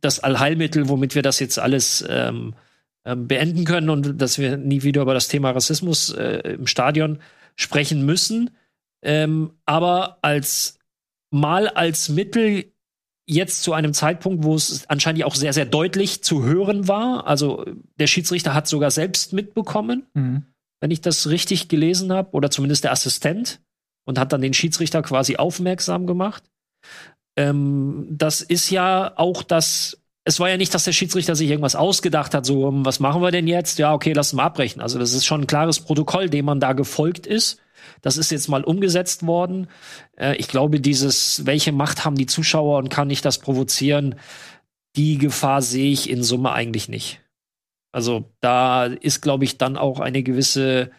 das 0.00 0.20
Allheilmittel, 0.20 0.88
womit 0.88 1.14
wir 1.14 1.22
das 1.22 1.38
jetzt 1.38 1.58
alles 1.58 2.02
ähm, 2.08 2.54
ähm, 3.04 3.28
beenden 3.28 3.66
können 3.66 3.90
und 3.90 4.22
dass 4.22 4.38
wir 4.38 4.56
nie 4.56 4.82
wieder 4.82 5.02
über 5.02 5.14
das 5.14 5.28
Thema 5.28 5.50
Rassismus 5.50 6.14
äh, 6.14 6.54
im 6.54 6.66
Stadion 6.66 7.18
sprechen 7.56 8.06
müssen. 8.06 8.50
Ähm, 9.02 9.52
aber 9.66 10.18
als 10.22 10.78
mal 11.30 11.68
als 11.68 12.08
Mittel 12.08 12.72
jetzt 13.26 13.62
zu 13.62 13.72
einem 13.72 13.92
Zeitpunkt, 13.92 14.44
wo 14.44 14.54
es 14.54 14.88
anscheinend 14.88 15.24
auch 15.24 15.34
sehr, 15.34 15.52
sehr 15.52 15.64
deutlich 15.64 16.22
zu 16.22 16.44
hören 16.44 16.86
war. 16.86 17.26
Also 17.26 17.64
der 17.98 18.06
Schiedsrichter 18.06 18.54
hat 18.54 18.68
sogar 18.68 18.90
selbst 18.90 19.32
mitbekommen, 19.32 20.06
mhm. 20.14 20.44
wenn 20.80 20.90
ich 20.90 21.00
das 21.00 21.28
richtig 21.28 21.68
gelesen 21.68 22.12
habe, 22.12 22.30
oder 22.32 22.50
zumindest 22.50 22.84
der 22.84 22.92
Assistent 22.92 23.60
und 24.04 24.18
hat 24.18 24.32
dann 24.32 24.40
den 24.40 24.54
Schiedsrichter 24.54 25.02
quasi 25.02 25.36
aufmerksam 25.36 26.06
gemacht. 26.06 26.44
Ähm, 27.36 28.06
das 28.10 28.40
ist 28.40 28.70
ja 28.70 29.12
auch 29.16 29.42
das. 29.42 30.00
Es 30.24 30.40
war 30.40 30.48
ja 30.48 30.56
nicht, 30.56 30.74
dass 30.74 30.84
der 30.84 30.92
Schiedsrichter 30.92 31.36
sich 31.36 31.48
irgendwas 31.50 31.76
ausgedacht 31.76 32.34
hat, 32.34 32.46
so, 32.46 32.68
hm, 32.68 32.84
was 32.84 32.98
machen 32.98 33.22
wir 33.22 33.30
denn 33.30 33.46
jetzt? 33.46 33.78
Ja, 33.78 33.92
okay, 33.92 34.12
lass 34.12 34.32
mal 34.32 34.44
abbrechen. 34.44 34.80
Also, 34.80 34.98
das 34.98 35.12
ist 35.12 35.24
schon 35.24 35.42
ein 35.42 35.46
klares 35.46 35.80
Protokoll, 35.80 36.30
dem 36.30 36.46
man 36.46 36.60
da 36.60 36.72
gefolgt 36.72 37.26
ist. 37.26 37.60
Das 38.02 38.16
ist 38.16 38.30
jetzt 38.30 38.48
mal 38.48 38.64
umgesetzt 38.64 39.26
worden. 39.26 39.68
Äh, 40.16 40.36
ich 40.36 40.48
glaube, 40.48 40.80
dieses, 40.80 41.46
welche 41.46 41.72
Macht 41.72 42.04
haben 42.04 42.16
die 42.16 42.26
Zuschauer 42.26 42.78
und 42.78 42.88
kann 42.88 43.10
ich 43.10 43.20
das 43.20 43.38
provozieren, 43.38 44.16
die 44.96 45.18
Gefahr 45.18 45.62
sehe 45.62 45.92
ich 45.92 46.08
in 46.08 46.22
Summe 46.22 46.52
eigentlich 46.52 46.88
nicht. 46.88 47.20
Also 47.92 48.30
da 48.40 48.86
ist, 48.86 49.20
glaube 49.20 49.44
ich, 49.44 49.58
dann 49.58 49.76
auch 49.76 50.00
eine 50.00 50.22
gewisse 50.22 50.90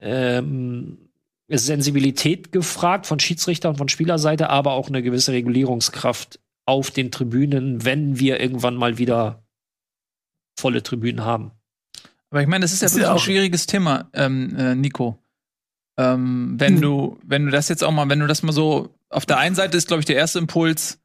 ähm, 0.00 1.10
Sensibilität 1.48 2.52
gefragt 2.52 3.06
von 3.06 3.18
Schiedsrichter 3.18 3.68
und 3.68 3.76
von 3.76 3.88
Spielerseite, 3.88 4.50
aber 4.50 4.72
auch 4.72 4.88
eine 4.88 5.02
gewisse 5.02 5.32
Regulierungskraft 5.32 6.38
auf 6.66 6.90
den 6.90 7.10
Tribünen, 7.10 7.84
wenn 7.84 8.18
wir 8.18 8.40
irgendwann 8.40 8.76
mal 8.76 8.98
wieder 8.98 9.42
volle 10.58 10.82
Tribünen 10.82 11.24
haben. 11.24 11.52
Aber 12.30 12.42
ich 12.42 12.46
meine, 12.46 12.62
das 12.62 12.72
ist 12.72 12.82
ja 12.82 12.86
das 12.86 12.96
ist 12.96 13.04
ein 13.04 13.18
schwieriges 13.18 13.66
Thema, 13.66 14.08
ähm, 14.12 14.54
äh, 14.56 14.74
Nico. 14.76 15.18
Ähm, 16.00 16.54
wenn 16.56 16.74
hm. 16.76 16.80
du, 16.80 17.18
wenn 17.22 17.44
du 17.44 17.50
das 17.50 17.68
jetzt 17.68 17.84
auch 17.84 17.90
mal, 17.90 18.08
wenn 18.08 18.20
du 18.20 18.26
das 18.26 18.42
mal 18.42 18.52
so, 18.52 18.94
auf 19.10 19.26
der 19.26 19.38
einen 19.38 19.54
Seite 19.54 19.76
ist, 19.76 19.88
glaube 19.88 20.00
ich, 20.00 20.06
der 20.06 20.16
erste 20.16 20.38
Impuls 20.38 20.98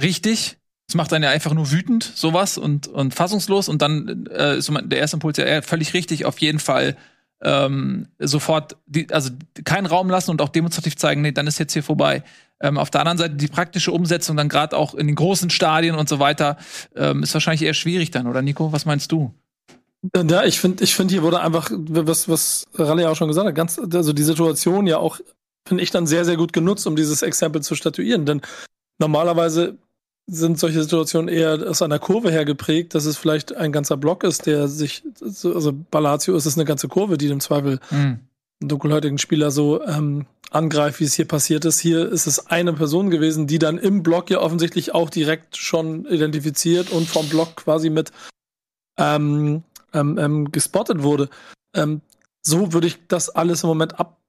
richtig, 0.00 0.58
es 0.88 0.94
macht 0.94 1.12
einen 1.12 1.24
ja 1.24 1.30
einfach 1.30 1.54
nur 1.54 1.70
wütend, 1.70 2.02
sowas 2.02 2.58
und, 2.58 2.88
und 2.88 3.14
fassungslos. 3.14 3.68
Und 3.68 3.82
dann 3.82 4.26
äh, 4.26 4.56
ist 4.58 4.70
der 4.70 4.98
erste 4.98 5.16
Impuls 5.16 5.36
ja 5.36 5.62
völlig 5.62 5.94
richtig, 5.94 6.24
auf 6.24 6.38
jeden 6.38 6.58
Fall 6.58 6.96
ähm, 7.42 8.08
sofort, 8.18 8.76
die, 8.86 9.10
also 9.12 9.30
keinen 9.64 9.86
Raum 9.86 10.10
lassen 10.10 10.30
und 10.30 10.42
auch 10.42 10.48
demonstrativ 10.48 10.96
zeigen, 10.96 11.22
nee, 11.22 11.32
dann 11.32 11.46
ist 11.46 11.58
jetzt 11.58 11.72
hier 11.72 11.82
vorbei. 11.82 12.24
Ähm, 12.60 12.78
auf 12.78 12.90
der 12.90 13.02
anderen 13.02 13.18
Seite 13.18 13.34
die 13.34 13.48
praktische 13.48 13.92
Umsetzung 13.92 14.36
dann 14.36 14.48
gerade 14.48 14.76
auch 14.76 14.94
in 14.94 15.06
den 15.06 15.16
großen 15.16 15.50
Stadien 15.50 15.94
und 15.94 16.08
so 16.08 16.18
weiter 16.18 16.56
ähm, 16.96 17.22
ist 17.22 17.34
wahrscheinlich 17.34 17.62
eher 17.62 17.74
schwierig 17.74 18.10
dann, 18.10 18.26
oder 18.26 18.42
Nico? 18.42 18.72
Was 18.72 18.86
meinst 18.86 19.12
du? 19.12 19.34
Ja, 20.12 20.44
ich 20.44 20.60
finde, 20.60 20.84
ich 20.84 20.94
finde, 20.94 21.12
hier 21.12 21.22
wurde 21.22 21.40
einfach, 21.40 21.70
was, 21.72 22.28
was 22.28 22.66
Raleigh 22.74 23.06
auch 23.08 23.16
schon 23.16 23.28
gesagt 23.28 23.46
hat, 23.46 23.54
ganz, 23.54 23.78
also 23.78 24.12
die 24.12 24.22
Situation 24.22 24.86
ja 24.86 24.98
auch, 24.98 25.18
finde 25.66 25.82
ich 25.82 25.90
dann 25.90 26.06
sehr, 26.06 26.24
sehr 26.24 26.36
gut 26.36 26.52
genutzt, 26.52 26.86
um 26.86 26.94
dieses 26.94 27.22
Exempel 27.22 27.62
zu 27.62 27.74
statuieren. 27.74 28.26
Denn 28.26 28.42
normalerweise 28.98 29.78
sind 30.26 30.58
solche 30.58 30.82
Situationen 30.82 31.28
eher 31.28 31.68
aus 31.68 31.82
einer 31.82 31.98
Kurve 31.98 32.30
her 32.30 32.44
geprägt, 32.44 32.94
dass 32.94 33.04
es 33.04 33.16
vielleicht 33.16 33.54
ein 33.54 33.72
ganzer 33.72 33.96
Block 33.96 34.24
ist, 34.24 34.46
der 34.46 34.68
sich, 34.68 35.02
also 35.22 35.72
Ballatio 35.72 36.34
ist 36.34 36.46
es 36.46 36.56
eine 36.56 36.64
ganze 36.64 36.88
Kurve, 36.88 37.18
die 37.18 37.28
im 37.28 37.40
Zweifel 37.40 37.80
mhm. 37.90 38.20
einen 38.60 38.68
dunkelhäutigen 38.68 39.18
Spieler 39.18 39.50
so 39.50 39.82
ähm, 39.84 40.26
angreift, 40.50 41.00
wie 41.00 41.04
es 41.04 41.14
hier 41.14 41.28
passiert 41.28 41.64
ist. 41.64 41.80
Hier 41.80 42.10
ist 42.10 42.26
es 42.26 42.46
eine 42.46 42.72
Person 42.72 43.10
gewesen, 43.10 43.46
die 43.46 43.58
dann 43.58 43.78
im 43.78 44.02
Block 44.02 44.30
ja 44.30 44.40
offensichtlich 44.40 44.94
auch 44.94 45.10
direkt 45.10 45.56
schon 45.56 46.06
identifiziert 46.06 46.90
und 46.90 47.06
vom 47.06 47.28
Block 47.28 47.56
quasi 47.56 47.90
mit 47.90 48.10
ähm, 48.98 49.62
ähm, 49.94 50.18
ähm, 50.18 50.52
gespottet 50.52 51.02
wurde. 51.02 51.28
Ähm, 51.74 52.02
so 52.42 52.72
würde 52.72 52.86
ich 52.86 53.06
das 53.08 53.30
alles 53.30 53.62
im 53.62 53.68
Moment 53.68 53.98
ab, 53.98 54.20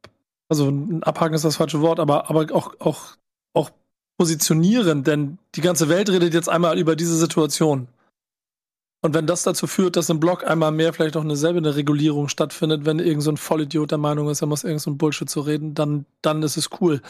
also 0.48 0.72
abhaken 1.02 1.36
ist 1.36 1.46
das 1.46 1.58
falsche 1.58 1.82
Wort, 1.82 2.00
aber, 2.00 2.30
aber 2.30 2.54
auch, 2.54 2.80
auch, 2.80 3.18
auch 3.54 3.72
positionieren, 4.18 5.04
denn 5.04 5.38
die 5.56 5.62
ganze 5.62 5.90
Welt 5.90 6.10
redet 6.10 6.34
jetzt 6.34 6.50
einmal 6.50 6.80
über 6.80 6.96
diese 6.96 7.18
Situation. 7.18 7.88
Und 9.02 9.14
wenn 9.14 9.28
das 9.28 9.44
dazu 9.44 9.68
führt, 9.68 9.98
dass 9.98 10.10
im 10.10 10.20
Blog 10.20 10.48
einmal 10.48 10.72
mehr 10.72 10.92
vielleicht 10.92 11.16
auch 11.16 11.22
eine 11.22 11.36
selbe 11.36 11.76
Regulierung 11.76 12.28
stattfindet, 12.28 12.86
wenn 12.86 12.98
irgend 12.98 13.22
so 13.22 13.36
Vollidiot 13.36 13.92
der 13.92 14.00
Meinung 14.00 14.30
ist, 14.30 14.42
er 14.42 14.48
muss 14.48 14.64
irgend 14.64 14.82
so 14.82 14.90
ein 14.90 14.98
Bullshit 14.98 15.30
zu 15.30 15.42
reden, 15.42 15.76
dann, 15.76 16.06
dann 16.24 16.42
ist 16.42 16.58
es 16.58 16.70
cool. 16.82 17.02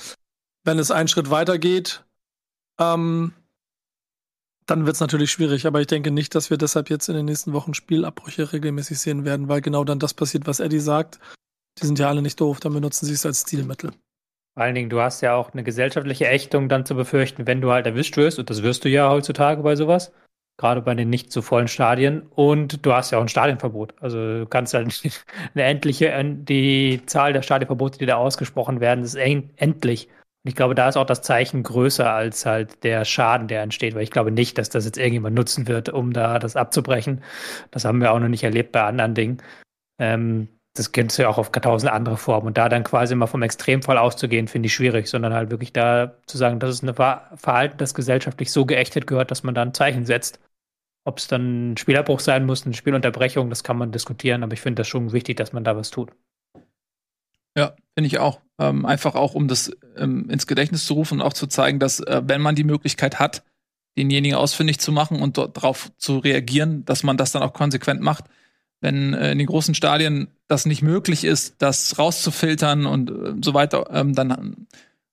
Wenn 0.65 0.77
es 0.77 0.91
einen 0.91 1.07
Schritt 1.07 1.29
weiter 1.29 1.57
geht, 1.57 2.03
ähm, 2.79 3.31
dann 4.65 4.85
wird 4.85 4.95
es 4.95 5.01
natürlich 5.01 5.31
schwierig. 5.31 5.67
Aber 5.67 5.81
ich 5.81 5.87
denke 5.87 6.11
nicht, 6.11 6.35
dass 6.35 6.49
wir 6.49 6.57
deshalb 6.57 6.89
jetzt 6.89 7.09
in 7.09 7.15
den 7.15 7.25
nächsten 7.25 7.53
Wochen 7.53 7.73
Spielabbrüche 7.73 8.51
regelmäßig 8.51 8.99
sehen 8.99 9.25
werden, 9.25 9.47
weil 9.47 9.61
genau 9.61 9.83
dann 9.83 9.99
das 9.99 10.13
passiert, 10.13 10.47
was 10.47 10.59
Eddie 10.59 10.79
sagt. 10.79 11.19
Die 11.81 11.85
sind 11.85 11.99
ja 11.99 12.07
alle 12.07 12.21
nicht 12.21 12.39
doof, 12.39 12.59
dann 12.59 12.73
benutzen 12.73 13.05
sie 13.05 13.13
es 13.13 13.25
als 13.25 13.41
Stilmittel. 13.41 13.91
Vor 14.55 14.63
allen 14.63 14.75
Dingen, 14.75 14.89
du 14.89 15.01
hast 15.01 15.21
ja 15.21 15.35
auch 15.35 15.51
eine 15.51 15.63
gesellschaftliche 15.63 16.27
Ächtung 16.27 16.69
dann 16.69 16.85
zu 16.85 16.95
befürchten, 16.95 17.45
wenn 17.45 17.59
du 17.59 17.71
halt 17.71 17.85
erwischt 17.85 18.15
wirst, 18.15 18.39
und 18.39 18.49
das 18.49 18.63
wirst 18.63 18.85
du 18.85 18.89
ja 18.89 19.09
heutzutage 19.09 19.61
bei 19.61 19.75
sowas, 19.75 20.13
gerade 20.57 20.81
bei 20.81 20.95
den 20.95 21.09
nicht 21.09 21.33
so 21.33 21.41
vollen 21.41 21.67
Stadien, 21.67 22.21
und 22.21 22.85
du 22.85 22.93
hast 22.93 23.11
ja 23.11 23.17
auch 23.17 23.21
ein 23.21 23.27
Stadionverbot. 23.27 23.95
Also 23.99 24.17
du 24.17 24.45
kannst 24.45 24.73
halt 24.73 25.01
eine 25.53 25.63
endliche, 25.63 26.13
die 26.23 27.01
Zahl 27.05 27.33
der 27.33 27.41
Stadionverbote, 27.41 27.99
die 27.99 28.05
da 28.05 28.15
ausgesprochen 28.15 28.79
werden, 28.79 29.03
ist 29.03 29.15
endlich. 29.15 30.07
Ich 30.47 30.55
glaube, 30.55 30.75
da 30.75 30.87
ist 30.87 30.95
auch 30.95 31.05
das 31.05 31.23
Zeichen 31.23 31.63
größer 31.63 32.11
als 32.11 32.45
halt 32.45 32.83
der 32.83 33.03
Schaden, 33.03 33.47
der 33.47 33.63
entsteht, 33.63 33.95
weil 33.95 34.03
ich 34.03 34.11
glaube 34.11 34.31
nicht, 34.31 34.59
dass 34.59 34.69
das 34.69 34.85
jetzt 34.85 34.97
irgendjemand 34.97 35.35
nutzen 35.35 35.67
wird, 35.67 35.89
um 35.89 36.13
da 36.13 36.37
das 36.37 36.55
abzubrechen. 36.55 37.23
Das 37.71 37.83
haben 37.83 37.99
wir 37.99 38.11
auch 38.11 38.19
noch 38.19 38.27
nicht 38.27 38.43
erlebt 38.43 38.71
bei 38.71 38.83
anderen 38.83 39.15
Dingen. 39.15 39.41
Ähm, 39.99 40.47
das 40.75 40.91
du 40.91 41.21
ja 41.23 41.29
auch 41.29 41.37
auf 41.37 41.51
tausend 41.51 41.91
andere 41.91 42.17
Formen. 42.17 42.47
Und 42.47 42.57
da 42.57 42.69
dann 42.69 42.83
quasi 42.83 43.15
mal 43.15 43.27
vom 43.27 43.41
Extremfall 43.41 43.97
auszugehen, 43.97 44.47
finde 44.47 44.67
ich 44.67 44.73
schwierig, 44.75 45.07
sondern 45.07 45.33
halt 45.33 45.49
wirklich 45.49 45.73
da 45.73 46.15
zu 46.27 46.37
sagen, 46.37 46.59
das 46.59 46.69
ist 46.69 46.83
ein 46.83 46.93
Verhalten, 46.93 47.77
das 47.77 47.93
gesellschaftlich 47.93 48.51
so 48.51 48.65
geächtet 48.65 49.07
gehört, 49.07 49.31
dass 49.31 49.43
man 49.43 49.55
da 49.55 49.61
ein 49.61 49.73
Zeichen 49.73 50.05
setzt. 50.05 50.39
Ob 51.05 51.17
es 51.17 51.27
dann 51.27 51.71
ein 51.71 51.77
Spielabbruch 51.77 52.19
sein 52.19 52.45
muss, 52.45 52.65
eine 52.65 52.75
Spielunterbrechung, 52.75 53.49
das 53.49 53.63
kann 53.63 53.77
man 53.77 53.91
diskutieren, 53.91 54.43
aber 54.43 54.53
ich 54.53 54.61
finde 54.61 54.81
das 54.81 54.87
schon 54.87 55.11
wichtig, 55.13 55.37
dass 55.37 55.53
man 55.53 55.63
da 55.63 55.75
was 55.77 55.91
tut. 55.91 56.11
Ja, 57.57 57.75
finde 57.93 58.07
ich 58.07 58.19
auch. 58.19 58.41
Ähm, 58.59 58.85
einfach 58.85 59.15
auch, 59.15 59.35
um 59.35 59.47
das 59.47 59.71
ähm, 59.97 60.29
ins 60.29 60.47
Gedächtnis 60.47 60.85
zu 60.85 60.93
rufen 60.93 61.19
und 61.19 61.25
auch 61.25 61.33
zu 61.33 61.47
zeigen, 61.47 61.79
dass, 61.79 61.99
äh, 61.99 62.21
wenn 62.25 62.41
man 62.41 62.55
die 62.55 62.63
Möglichkeit 62.63 63.19
hat, 63.19 63.43
denjenigen 63.97 64.37
ausfindig 64.37 64.79
zu 64.79 64.91
machen 64.91 65.21
und 65.21 65.37
darauf 65.37 65.91
zu 65.97 66.17
reagieren, 66.17 66.83
dass 66.85 67.03
man 67.03 67.17
das 67.17 67.31
dann 67.31 67.43
auch 67.43 67.53
konsequent 67.53 68.01
macht 68.01 68.25
wenn 68.85 69.13
äh, 69.13 69.31
in 69.31 69.39
den 69.39 69.47
großen 69.47 69.75
Stadien 69.75 70.27
das 70.47 70.65
nicht 70.65 70.81
möglich 70.81 71.23
ist, 71.23 71.55
das 71.57 71.97
rauszufiltern 71.97 72.85
und 72.85 73.09
äh, 73.09 73.33
so 73.43 73.53
weiter, 73.53 73.87
ähm, 73.91 74.13
dann 74.13 74.67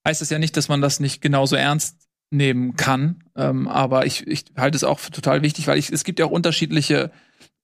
heißt 0.07 0.21
es 0.21 0.31
ja 0.31 0.39
nicht, 0.39 0.57
dass 0.57 0.69
man 0.69 0.81
das 0.81 1.01
nicht 1.01 1.23
genauso 1.23 1.57
ernst 1.57 2.09
nehmen 2.31 2.77
kann. 2.77 3.25
Ähm, 3.35 3.69
aber 3.69 4.05
ich, 4.07 4.27
ich 4.27 4.45
halte 4.57 4.77
es 4.77 4.85
auch 4.85 4.99
für 4.99 5.11
total 5.11 5.43
wichtig, 5.43 5.67
weil 5.67 5.79
ich, 5.79 5.91
es 5.91 6.05
gibt 6.05 6.19
ja 6.19 6.27
auch 6.27 6.31
unterschiedliche 6.31 7.11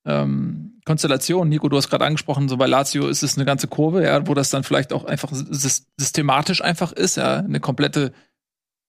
ähm, 0.04 0.80
Konstellationen. 0.84 1.50
Nico, 1.50 1.68
du 1.68 1.76
hast 1.76 1.90
gerade 1.90 2.04
angesprochen, 2.04 2.48
so 2.48 2.56
bei 2.56 2.66
Lazio 2.66 3.08
ist 3.08 3.22
es 3.22 3.36
eine 3.36 3.44
ganze 3.44 3.68
Kurve, 3.68 4.04
ja, 4.04 4.26
wo 4.26 4.34
das 4.34 4.50
dann 4.50 4.64
vielleicht 4.64 4.92
auch 4.92 5.04
einfach 5.04 5.30
systematisch 5.32 6.62
einfach 6.62 6.92
ist, 6.92 7.16
ja, 7.16 7.38
eine 7.38 7.60
komplette 7.60 8.12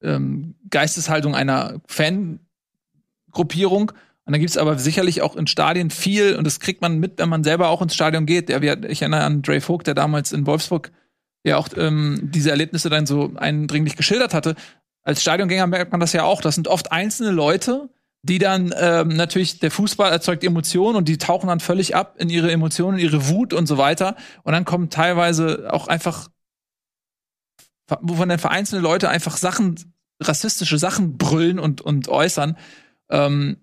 ähm, 0.02 0.56
Geisteshaltung 0.70 1.36
einer 1.36 1.82
Fangruppierung. 1.88 3.92
Und 4.26 4.34
dann 4.34 4.40
gibt 4.40 4.52
es 4.52 4.58
aber 4.58 4.78
sicherlich 4.78 5.22
auch 5.22 5.36
in 5.36 5.48
Stadien 5.48 5.90
viel, 5.90 6.36
und 6.36 6.46
das 6.46 6.60
kriegt 6.60 6.82
man 6.82 7.00
mit, 7.00 7.18
wenn 7.18 7.30
man 7.30 7.44
selber 7.44 7.70
auch 7.70 7.82
ins 7.82 7.96
Stadion 7.96 8.26
geht. 8.26 8.50
Der, 8.50 8.62
ich 8.84 9.02
erinnere 9.02 9.24
an 9.24 9.42
Dre 9.42 9.60
Vogt, 9.60 9.88
der 9.88 9.96
damals 9.96 10.32
in 10.32 10.46
Wolfsburg 10.46 10.92
ja 11.44 11.58
auch 11.58 11.70
ähm, 11.76 12.20
diese 12.24 12.52
Erlebnisse 12.52 12.90
dann 12.90 13.06
so 13.06 13.32
eindringlich 13.36 13.96
geschildert 13.96 14.34
hatte. 14.34 14.56
Als 15.04 15.22
Stadiongänger 15.22 15.68
merkt 15.68 15.92
man 15.92 16.00
das 16.00 16.14
ja 16.14 16.24
auch. 16.24 16.42
Das 16.42 16.56
sind 16.56 16.68
oft 16.68 16.92
einzelne 16.92 17.32
Leute, 17.32 17.90
die 18.22 18.38
dann 18.38 18.74
ähm, 18.78 19.10
natürlich, 19.10 19.60
der 19.60 19.72
Fußball 19.72 20.12
erzeugt 20.12 20.44
Emotionen 20.44 20.98
und 20.98 21.08
die 21.08 21.18
tauchen 21.18 21.48
dann 21.48 21.60
völlig 21.60 21.96
ab 21.96 22.16
in 22.18 22.30
ihre 22.30 22.52
Emotionen, 22.52 23.00
ihre 23.00 23.30
Wut 23.30 23.54
und 23.54 23.66
so 23.66 23.78
weiter. 23.78 24.16
Und 24.44 24.54
dann 24.54 24.66
kommen 24.66 24.90
teilweise 24.90 25.72
auch 25.72 25.88
einfach, 25.88 26.30
wovon 28.02 28.30
dann 28.30 28.40
vereinzelte 28.40 28.84
Leute 28.84 29.10
einfach 29.10 29.38
Sachen, 29.38 29.94
rassistische 30.22 30.78
Sachen 30.78 31.18
brüllen 31.18 31.60
und, 31.60 31.82
und 31.82 32.10
äußern. 32.10 32.58
Ähm, 33.10 33.58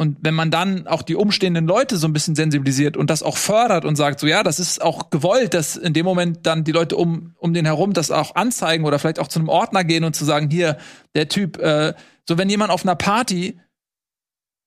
und 0.00 0.18
wenn 0.20 0.34
man 0.34 0.52
dann 0.52 0.86
auch 0.86 1.02
die 1.02 1.16
umstehenden 1.16 1.66
Leute 1.66 1.96
so 1.96 2.06
ein 2.06 2.12
bisschen 2.12 2.36
sensibilisiert 2.36 2.96
und 2.96 3.10
das 3.10 3.24
auch 3.24 3.36
fördert 3.36 3.84
und 3.84 3.96
sagt, 3.96 4.20
so 4.20 4.28
ja, 4.28 4.44
das 4.44 4.60
ist 4.60 4.80
auch 4.80 5.10
gewollt, 5.10 5.54
dass 5.54 5.76
in 5.76 5.92
dem 5.92 6.04
Moment 6.04 6.46
dann 6.46 6.62
die 6.62 6.70
Leute 6.70 6.96
um, 6.96 7.34
um 7.36 7.52
den 7.52 7.64
herum 7.64 7.92
das 7.94 8.12
auch 8.12 8.36
anzeigen 8.36 8.84
oder 8.84 9.00
vielleicht 9.00 9.18
auch 9.18 9.26
zu 9.26 9.40
einem 9.40 9.48
Ordner 9.48 9.82
gehen 9.82 10.04
und 10.04 10.14
zu 10.14 10.24
sagen, 10.24 10.50
hier, 10.50 10.78
der 11.16 11.28
Typ, 11.28 11.58
äh, 11.58 11.94
so 12.28 12.38
wenn 12.38 12.48
jemand 12.48 12.70
auf 12.70 12.84
einer 12.84 12.94
Party 12.94 13.58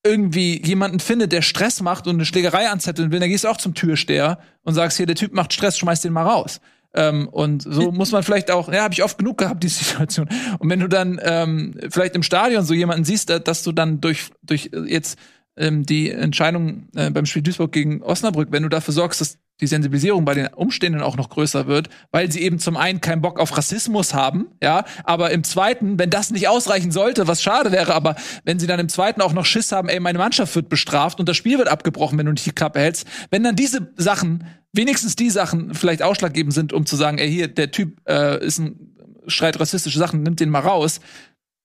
irgendwie 0.04 0.62
jemanden 0.66 1.00
findet, 1.00 1.32
der 1.32 1.42
Stress 1.42 1.82
macht 1.82 2.08
und 2.08 2.16
eine 2.16 2.26
Schlägerei 2.26 2.70
anzetteln 2.70 3.12
will, 3.12 3.20
dann 3.20 3.30
gehst 3.30 3.44
du 3.44 3.50
auch 3.50 3.58
zum 3.58 3.74
Türsteher 3.74 4.40
und 4.64 4.74
sagst, 4.74 4.98
hier, 4.98 5.06
der 5.06 5.16
Typ 5.16 5.34
macht 5.34 5.54
Stress, 5.54 5.78
schmeiß 5.78 6.02
den 6.02 6.14
mal 6.14 6.24
raus. 6.24 6.60
Ähm, 6.94 7.30
und 7.30 7.64
so 7.64 7.92
muss 7.92 8.12
man 8.12 8.24
vielleicht 8.24 8.52
auch, 8.52 8.72
ja, 8.72 8.84
habe 8.84 8.94
ich 8.94 9.04
oft 9.04 9.18
genug 9.18 9.38
gehabt, 9.38 9.64
die 9.64 9.68
Situation. 9.70 10.28
Und 10.60 10.70
wenn 10.70 10.80
du 10.80 10.88
dann 10.88 11.20
ähm, 11.24 11.76
vielleicht 11.90 12.16
im 12.16 12.24
Stadion 12.24 12.66
so 12.66 12.74
jemanden 12.74 13.06
siehst, 13.06 13.30
dass 13.30 13.64
du 13.64 13.72
dann 13.72 14.02
durch, 14.02 14.30
durch 14.44 14.72
jetzt 14.86 15.18
ähm, 15.58 15.86
die 15.86 16.12
Entscheidung 16.12 16.88
äh, 16.96 17.10
beim 17.10 17.26
Spiel 17.26 17.42
Duisburg 17.42 17.72
gegen 17.72 18.02
Osnabrück, 18.02 18.50
wenn 18.52 18.64
du 18.64 18.70
dafür 18.70 18.94
sorgst, 18.94 19.22
dass 19.22 19.38
die 19.60 19.68
Sensibilisierung 19.68 20.26
bei 20.26 20.34
den 20.34 20.48
Umstehenden 20.48 21.02
auch 21.02 21.16
noch 21.16 21.30
größer 21.30 21.68
wird, 21.68 21.90
weil 22.12 22.32
sie 22.32 22.42
eben 22.42 22.58
zum 22.58 22.78
einen 22.78 23.00
keinen 23.00 23.22
Bock 23.22 23.40
auf 23.40 23.56
Rassismus 23.56 24.14
haben, 24.14 24.48
ja, 24.62 24.86
aber 25.04 25.30
im 25.32 25.44
zweiten, 25.44 26.00
wenn 26.00 26.10
das 26.10 26.32
nicht 26.32 26.48
ausreichen 26.48 26.92
sollte, 26.92 27.28
was 27.28 27.44
schade 27.44 27.72
wäre, 27.72 27.94
aber 27.94 28.16
wenn 28.44 28.60
sie 28.60 28.66
dann 28.66 28.80
im 28.80 28.90
zweiten 28.90 29.22
auch 29.22 29.34
noch 29.34 29.46
Schiss 29.46 29.72
haben, 29.72 29.88
ey, 29.88 30.00
meine 30.00 30.18
Mannschaft 30.18 30.56
wird 30.56 30.68
bestraft 30.68 31.20
und 31.20 31.30
das 31.30 31.38
Spiel 31.38 31.60
wird 31.60 31.68
abgebrochen, 31.68 32.18
wenn 32.18 32.26
du 32.26 32.32
nicht 32.32 32.46
die 32.46 32.52
Klappe 32.52 32.80
hältst, 32.80 33.08
wenn 33.30 33.44
dann 33.44 33.56
diese 33.56 33.94
Sachen, 33.98 34.46
wenigstens 34.74 35.16
die 35.16 35.30
Sachen 35.30 35.76
vielleicht 35.76 36.02
ausschlaggebend 36.02 36.54
sind, 36.54 36.74
um 36.74 36.88
zu 36.88 36.96
sagen, 36.96 37.20
ey, 37.20 37.30
hier, 37.30 37.48
der 37.48 37.70
Typ 37.70 38.02
äh, 38.10 38.44
ist 38.44 38.58
ein, 38.58 38.88
schreit 39.28 39.60
rassistische 39.60 40.00
Sachen, 40.00 40.24
nimmt 40.24 40.40
den 40.40 40.50
mal 40.50 40.60
raus, 40.60 41.00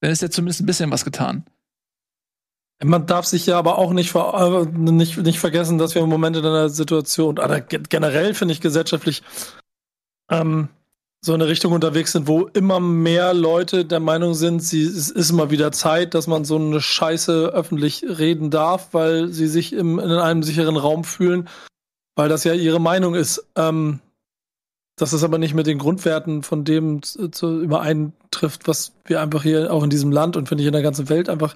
dann 0.01 0.11
ist 0.11 0.21
ja 0.21 0.31
zumindest 0.31 0.61
ein 0.61 0.67
bisschen 0.67 0.91
was 0.91 1.05
getan. 1.05 1.45
Man 2.85 3.07
darf 3.07 3.25
sich 3.25 3.47
ja 3.47 3.59
aber 3.59 3.79
auch 3.79 3.93
nicht, 3.93 4.11
ver 4.11 4.67
äh, 4.67 4.79
nicht, 4.79 5.17
nicht 5.19 5.39
vergessen, 5.39 5.79
dass 5.79 5.95
wir 5.95 6.03
im 6.03 6.11
Moment 6.11 6.37
in 6.37 6.45
einer 6.45 6.69
Situation, 6.69 7.39
oder 7.39 7.61
generell 7.61 8.35
finde 8.35 8.53
ich 8.53 8.61
gesellschaftlich, 8.61 9.23
ähm, 10.31 10.69
so 11.25 11.35
in 11.35 11.41
eine 11.41 11.51
Richtung 11.51 11.73
unterwegs 11.73 12.13
sind, 12.13 12.29
wo 12.29 12.43
immer 12.49 12.79
mehr 12.79 13.33
Leute 13.33 13.85
der 13.85 14.01
Meinung 14.01 14.35
sind, 14.35 14.63
sie, 14.63 14.85
es 14.85 15.11
ist 15.11 15.31
immer 15.31 15.51
wieder 15.51 15.73
Zeit, 15.73 16.15
dass 16.15 16.27
man 16.27 16.45
so 16.45 16.57
eine 16.57 16.81
Scheiße 16.81 17.49
öffentlich 17.49 18.05
reden 18.05 18.51
darf, 18.51 18.93
weil 18.93 19.29
sie 19.29 19.49
sich 19.49 19.73
im, 19.73 19.99
in 19.99 20.11
einem 20.11 20.43
sicheren 20.43 20.77
Raum 20.77 21.05
fühlen, 21.05 21.49
weil 22.15 22.29
das 22.29 22.45
ja 22.45 22.53
ihre 22.53 22.81
Meinung 22.81 23.15
ist. 23.15 23.47
Ähm, 23.57 24.01
dass 24.99 25.13
es 25.13 25.25
aber 25.25 25.37
nicht 25.39 25.55
mit 25.55 25.67
den 25.67 25.79
Grundwerten 25.79 26.43
von 26.43 26.65
dem 26.65 27.03
zu, 27.03 27.29
zu 27.29 27.61
übereintrifft, 27.61 28.67
was 28.67 28.93
wir 29.05 29.21
einfach 29.21 29.43
hier 29.43 29.71
auch 29.73 29.83
in 29.83 29.91
diesem 29.91 30.11
Land 30.11 30.37
und 30.37 30.49
finde 30.49 30.63
ich 30.63 30.67
in 30.67 30.73
der 30.73 30.83
ganzen 30.83 31.09
Welt 31.11 31.29
einfach 31.29 31.55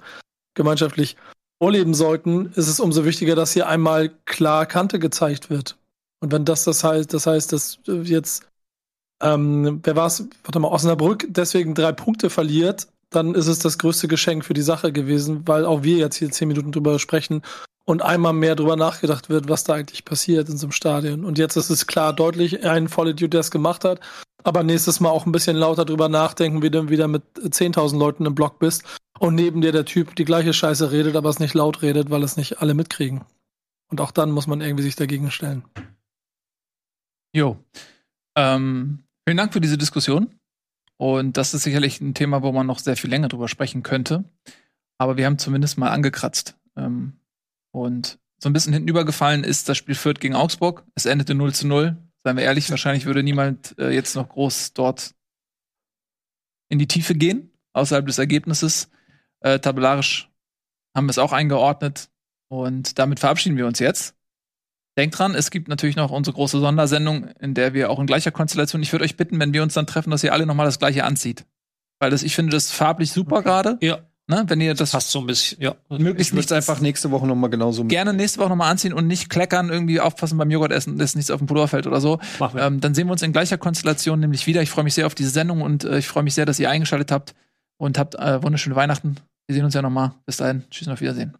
gemeinschaftlich 0.53 1.15
vorleben 1.61 1.93
sollten, 1.93 2.47
ist 2.55 2.67
es 2.67 2.79
umso 2.79 3.05
wichtiger, 3.05 3.35
dass 3.35 3.53
hier 3.53 3.67
einmal 3.67 4.09
klar 4.25 4.65
Kante 4.65 4.97
gezeigt 4.97 5.49
wird. 5.49 5.77
Und 6.19 6.31
wenn 6.31 6.45
das 6.45 6.63
das 6.63 6.83
heißt, 6.83 7.13
das 7.13 7.27
heißt, 7.27 7.53
dass 7.53 7.79
jetzt, 8.03 8.47
ähm, 9.21 9.79
wer 9.83 9.95
war 9.95 10.07
es, 10.07 10.27
warte 10.43 10.59
mal, 10.59 10.69
Osnabrück 10.69 11.27
deswegen 11.29 11.75
drei 11.75 11.91
Punkte 11.91 12.29
verliert, 12.29 12.87
dann 13.11 13.35
ist 13.35 13.47
es 13.47 13.59
das 13.59 13.77
größte 13.77 14.07
Geschenk 14.07 14.45
für 14.45 14.53
die 14.53 14.61
Sache 14.61 14.91
gewesen, 14.91 15.43
weil 15.45 15.65
auch 15.65 15.83
wir 15.83 15.97
jetzt 15.97 16.15
hier 16.15 16.31
zehn 16.31 16.47
Minuten 16.47 16.71
drüber 16.71 16.97
sprechen 16.97 17.43
und 17.85 18.01
einmal 18.01 18.33
mehr 18.33 18.55
drüber 18.55 18.75
nachgedacht 18.75 19.29
wird, 19.29 19.49
was 19.49 19.63
da 19.63 19.73
eigentlich 19.73 20.05
passiert 20.05 20.49
in 20.49 20.57
so 20.57 20.65
einem 20.65 20.71
Stadion. 20.71 21.25
Und 21.25 21.37
jetzt 21.37 21.57
ist 21.57 21.69
es 21.69 21.85
klar 21.85 22.13
deutlich 22.13 22.65
ein 22.65 22.87
Vollidiot, 22.87 23.33
der 23.33 23.41
es 23.41 23.51
gemacht 23.51 23.83
hat. 23.83 23.99
Aber 24.43 24.63
nächstes 24.63 24.99
Mal 24.99 25.09
auch 25.09 25.27
ein 25.27 25.31
bisschen 25.31 25.57
lauter 25.57 25.85
drüber 25.85 26.09
nachdenken, 26.09 26.63
wie 26.63 26.71
du 26.71 26.89
wieder 26.89 27.07
mit 27.07 27.23
10.000 27.35 27.99
Leuten 27.99 28.25
im 28.25 28.33
Block 28.33 28.57
bist 28.57 28.83
und 29.21 29.35
neben 29.35 29.61
dir 29.61 29.71
der 29.71 29.85
Typ 29.85 30.15
die 30.15 30.25
gleiche 30.25 30.51
Scheiße 30.51 30.91
redet, 30.91 31.15
aber 31.15 31.29
es 31.29 31.39
nicht 31.39 31.53
laut 31.53 31.83
redet, 31.83 32.09
weil 32.09 32.23
es 32.23 32.37
nicht 32.37 32.59
alle 32.59 32.73
mitkriegen. 32.73 33.23
Und 33.87 34.01
auch 34.01 34.09
dann 34.09 34.31
muss 34.31 34.47
man 34.47 34.61
irgendwie 34.61 34.81
sich 34.81 34.95
dagegen 34.95 35.29
stellen. 35.29 35.63
Jo. 37.31 37.63
Ähm, 38.35 39.03
vielen 39.23 39.37
Dank 39.37 39.53
für 39.53 39.61
diese 39.61 39.77
Diskussion. 39.77 40.39
Und 40.97 41.37
das 41.37 41.53
ist 41.53 41.61
sicherlich 41.61 42.01
ein 42.01 42.15
Thema, 42.15 42.41
wo 42.41 42.51
man 42.51 42.65
noch 42.65 42.79
sehr 42.79 42.97
viel 42.97 43.11
länger 43.11 43.27
drüber 43.27 43.47
sprechen 43.47 43.83
könnte. 43.83 44.23
Aber 44.97 45.17
wir 45.17 45.27
haben 45.27 45.37
zumindest 45.37 45.77
mal 45.77 45.91
angekratzt. 45.91 46.57
Ähm, 46.75 47.13
und 47.69 48.17
so 48.39 48.49
ein 48.49 48.53
bisschen 48.53 48.73
hintenübergefallen 48.73 49.43
ist 49.43 49.69
das 49.69 49.77
Spiel 49.77 49.93
Fürth 49.93 50.19
gegen 50.19 50.33
Augsburg. 50.33 50.83
Es 50.95 51.05
endete 51.05 51.35
0 51.35 51.53
zu 51.53 51.67
0. 51.67 51.95
Seien 52.23 52.37
wir 52.37 52.43
ehrlich, 52.43 52.71
wahrscheinlich 52.71 53.05
würde 53.05 53.21
niemand 53.21 53.77
äh, 53.77 53.91
jetzt 53.91 54.15
noch 54.15 54.29
groß 54.29 54.73
dort 54.73 55.13
in 56.69 56.79
die 56.79 56.87
Tiefe 56.87 57.13
gehen, 57.13 57.51
außerhalb 57.73 58.07
des 58.07 58.17
Ergebnisses. 58.17 58.89
Äh, 59.41 59.59
tabellarisch 59.59 60.29
haben 60.95 61.05
wir 61.05 61.11
es 61.11 61.17
auch 61.17 61.33
eingeordnet. 61.33 62.09
Und 62.47 62.99
damit 62.99 63.19
verabschieden 63.19 63.57
wir 63.57 63.67
uns 63.67 63.79
jetzt. 63.79 64.15
Denkt 64.97 65.17
dran, 65.17 65.35
es 65.35 65.51
gibt 65.51 65.69
natürlich 65.69 65.95
noch 65.95 66.11
unsere 66.11 66.35
große 66.35 66.59
Sondersendung, 66.59 67.29
in 67.39 67.53
der 67.53 67.73
wir 67.73 67.89
auch 67.89 67.99
in 67.99 68.07
gleicher 68.07 68.31
Konstellation, 68.31 68.83
ich 68.83 68.91
würde 68.91 69.05
euch 69.05 69.15
bitten, 69.15 69.39
wenn 69.39 69.53
wir 69.53 69.63
uns 69.63 69.73
dann 69.73 69.87
treffen, 69.87 70.11
dass 70.11 70.23
ihr 70.23 70.33
alle 70.33 70.45
nochmal 70.45 70.65
das 70.65 70.79
gleiche 70.79 71.05
anzieht. 71.05 71.45
Weil 71.99 72.11
das, 72.11 72.23
ich 72.23 72.35
finde 72.35 72.51
das 72.51 72.71
farblich 72.71 73.11
super 73.11 73.41
gerade. 73.41 73.77
Ja. 73.79 73.99
Ne, 74.27 74.43
wenn 74.47 74.61
ihr 74.61 74.73
das 74.75 74.91
passt 74.91 75.11
so 75.11 75.19
ein 75.19 75.27
bisschen, 75.27 75.61
ja. 75.61 75.75
Möglichst 75.89 76.33
nicht 76.33 76.51
einfach 76.53 76.79
nächste 76.79 77.11
Woche 77.11 77.27
nochmal 77.27 77.49
genauso 77.49 77.83
Gerne 77.85 78.13
nächste 78.13 78.39
Woche 78.39 78.49
nochmal 78.49 78.71
anziehen 78.71 78.93
und 78.93 79.07
nicht 79.07 79.29
kleckern, 79.29 79.69
irgendwie 79.69 79.99
aufpassen 79.99 80.37
beim 80.37 80.49
Joghurt 80.51 80.71
essen, 80.71 80.97
dass 80.97 81.15
nichts 81.15 81.31
auf 81.31 81.39
dem 81.39 81.47
Pullover 81.47 81.67
fällt 81.67 81.87
oder 81.87 81.99
so. 81.99 82.19
Machen 82.39 82.55
wir. 82.55 82.63
Ähm, 82.63 82.79
dann 82.79 82.93
sehen 82.93 83.07
wir 83.07 83.13
uns 83.13 83.23
in 83.23 83.33
gleicher 83.33 83.57
Konstellation 83.57 84.19
nämlich 84.19 84.47
wieder. 84.47 84.61
Ich 84.61 84.69
freue 84.69 84.83
mich 84.83 84.93
sehr 84.93 85.05
auf 85.05 85.15
diese 85.15 85.31
Sendung 85.31 85.61
und 85.61 85.83
äh, 85.83 85.97
ich 85.97 86.07
freue 86.07 86.23
mich 86.23 86.33
sehr, 86.33 86.45
dass 86.45 86.59
ihr 86.59 86.69
eingeschaltet 86.69 87.11
habt 87.11 87.33
und 87.77 87.97
habt 87.97 88.15
äh, 88.15 88.41
wunderschöne 88.41 88.75
Weihnachten. 88.75 89.17
Wir 89.51 89.55
sehen 89.55 89.65
uns 89.65 89.73
ja 89.73 89.81
nochmal. 89.81 90.13
Bis 90.25 90.37
dahin. 90.37 90.63
Tschüss 90.69 90.87
und 90.87 90.93
auf 90.93 91.01
Wiedersehen. 91.01 91.37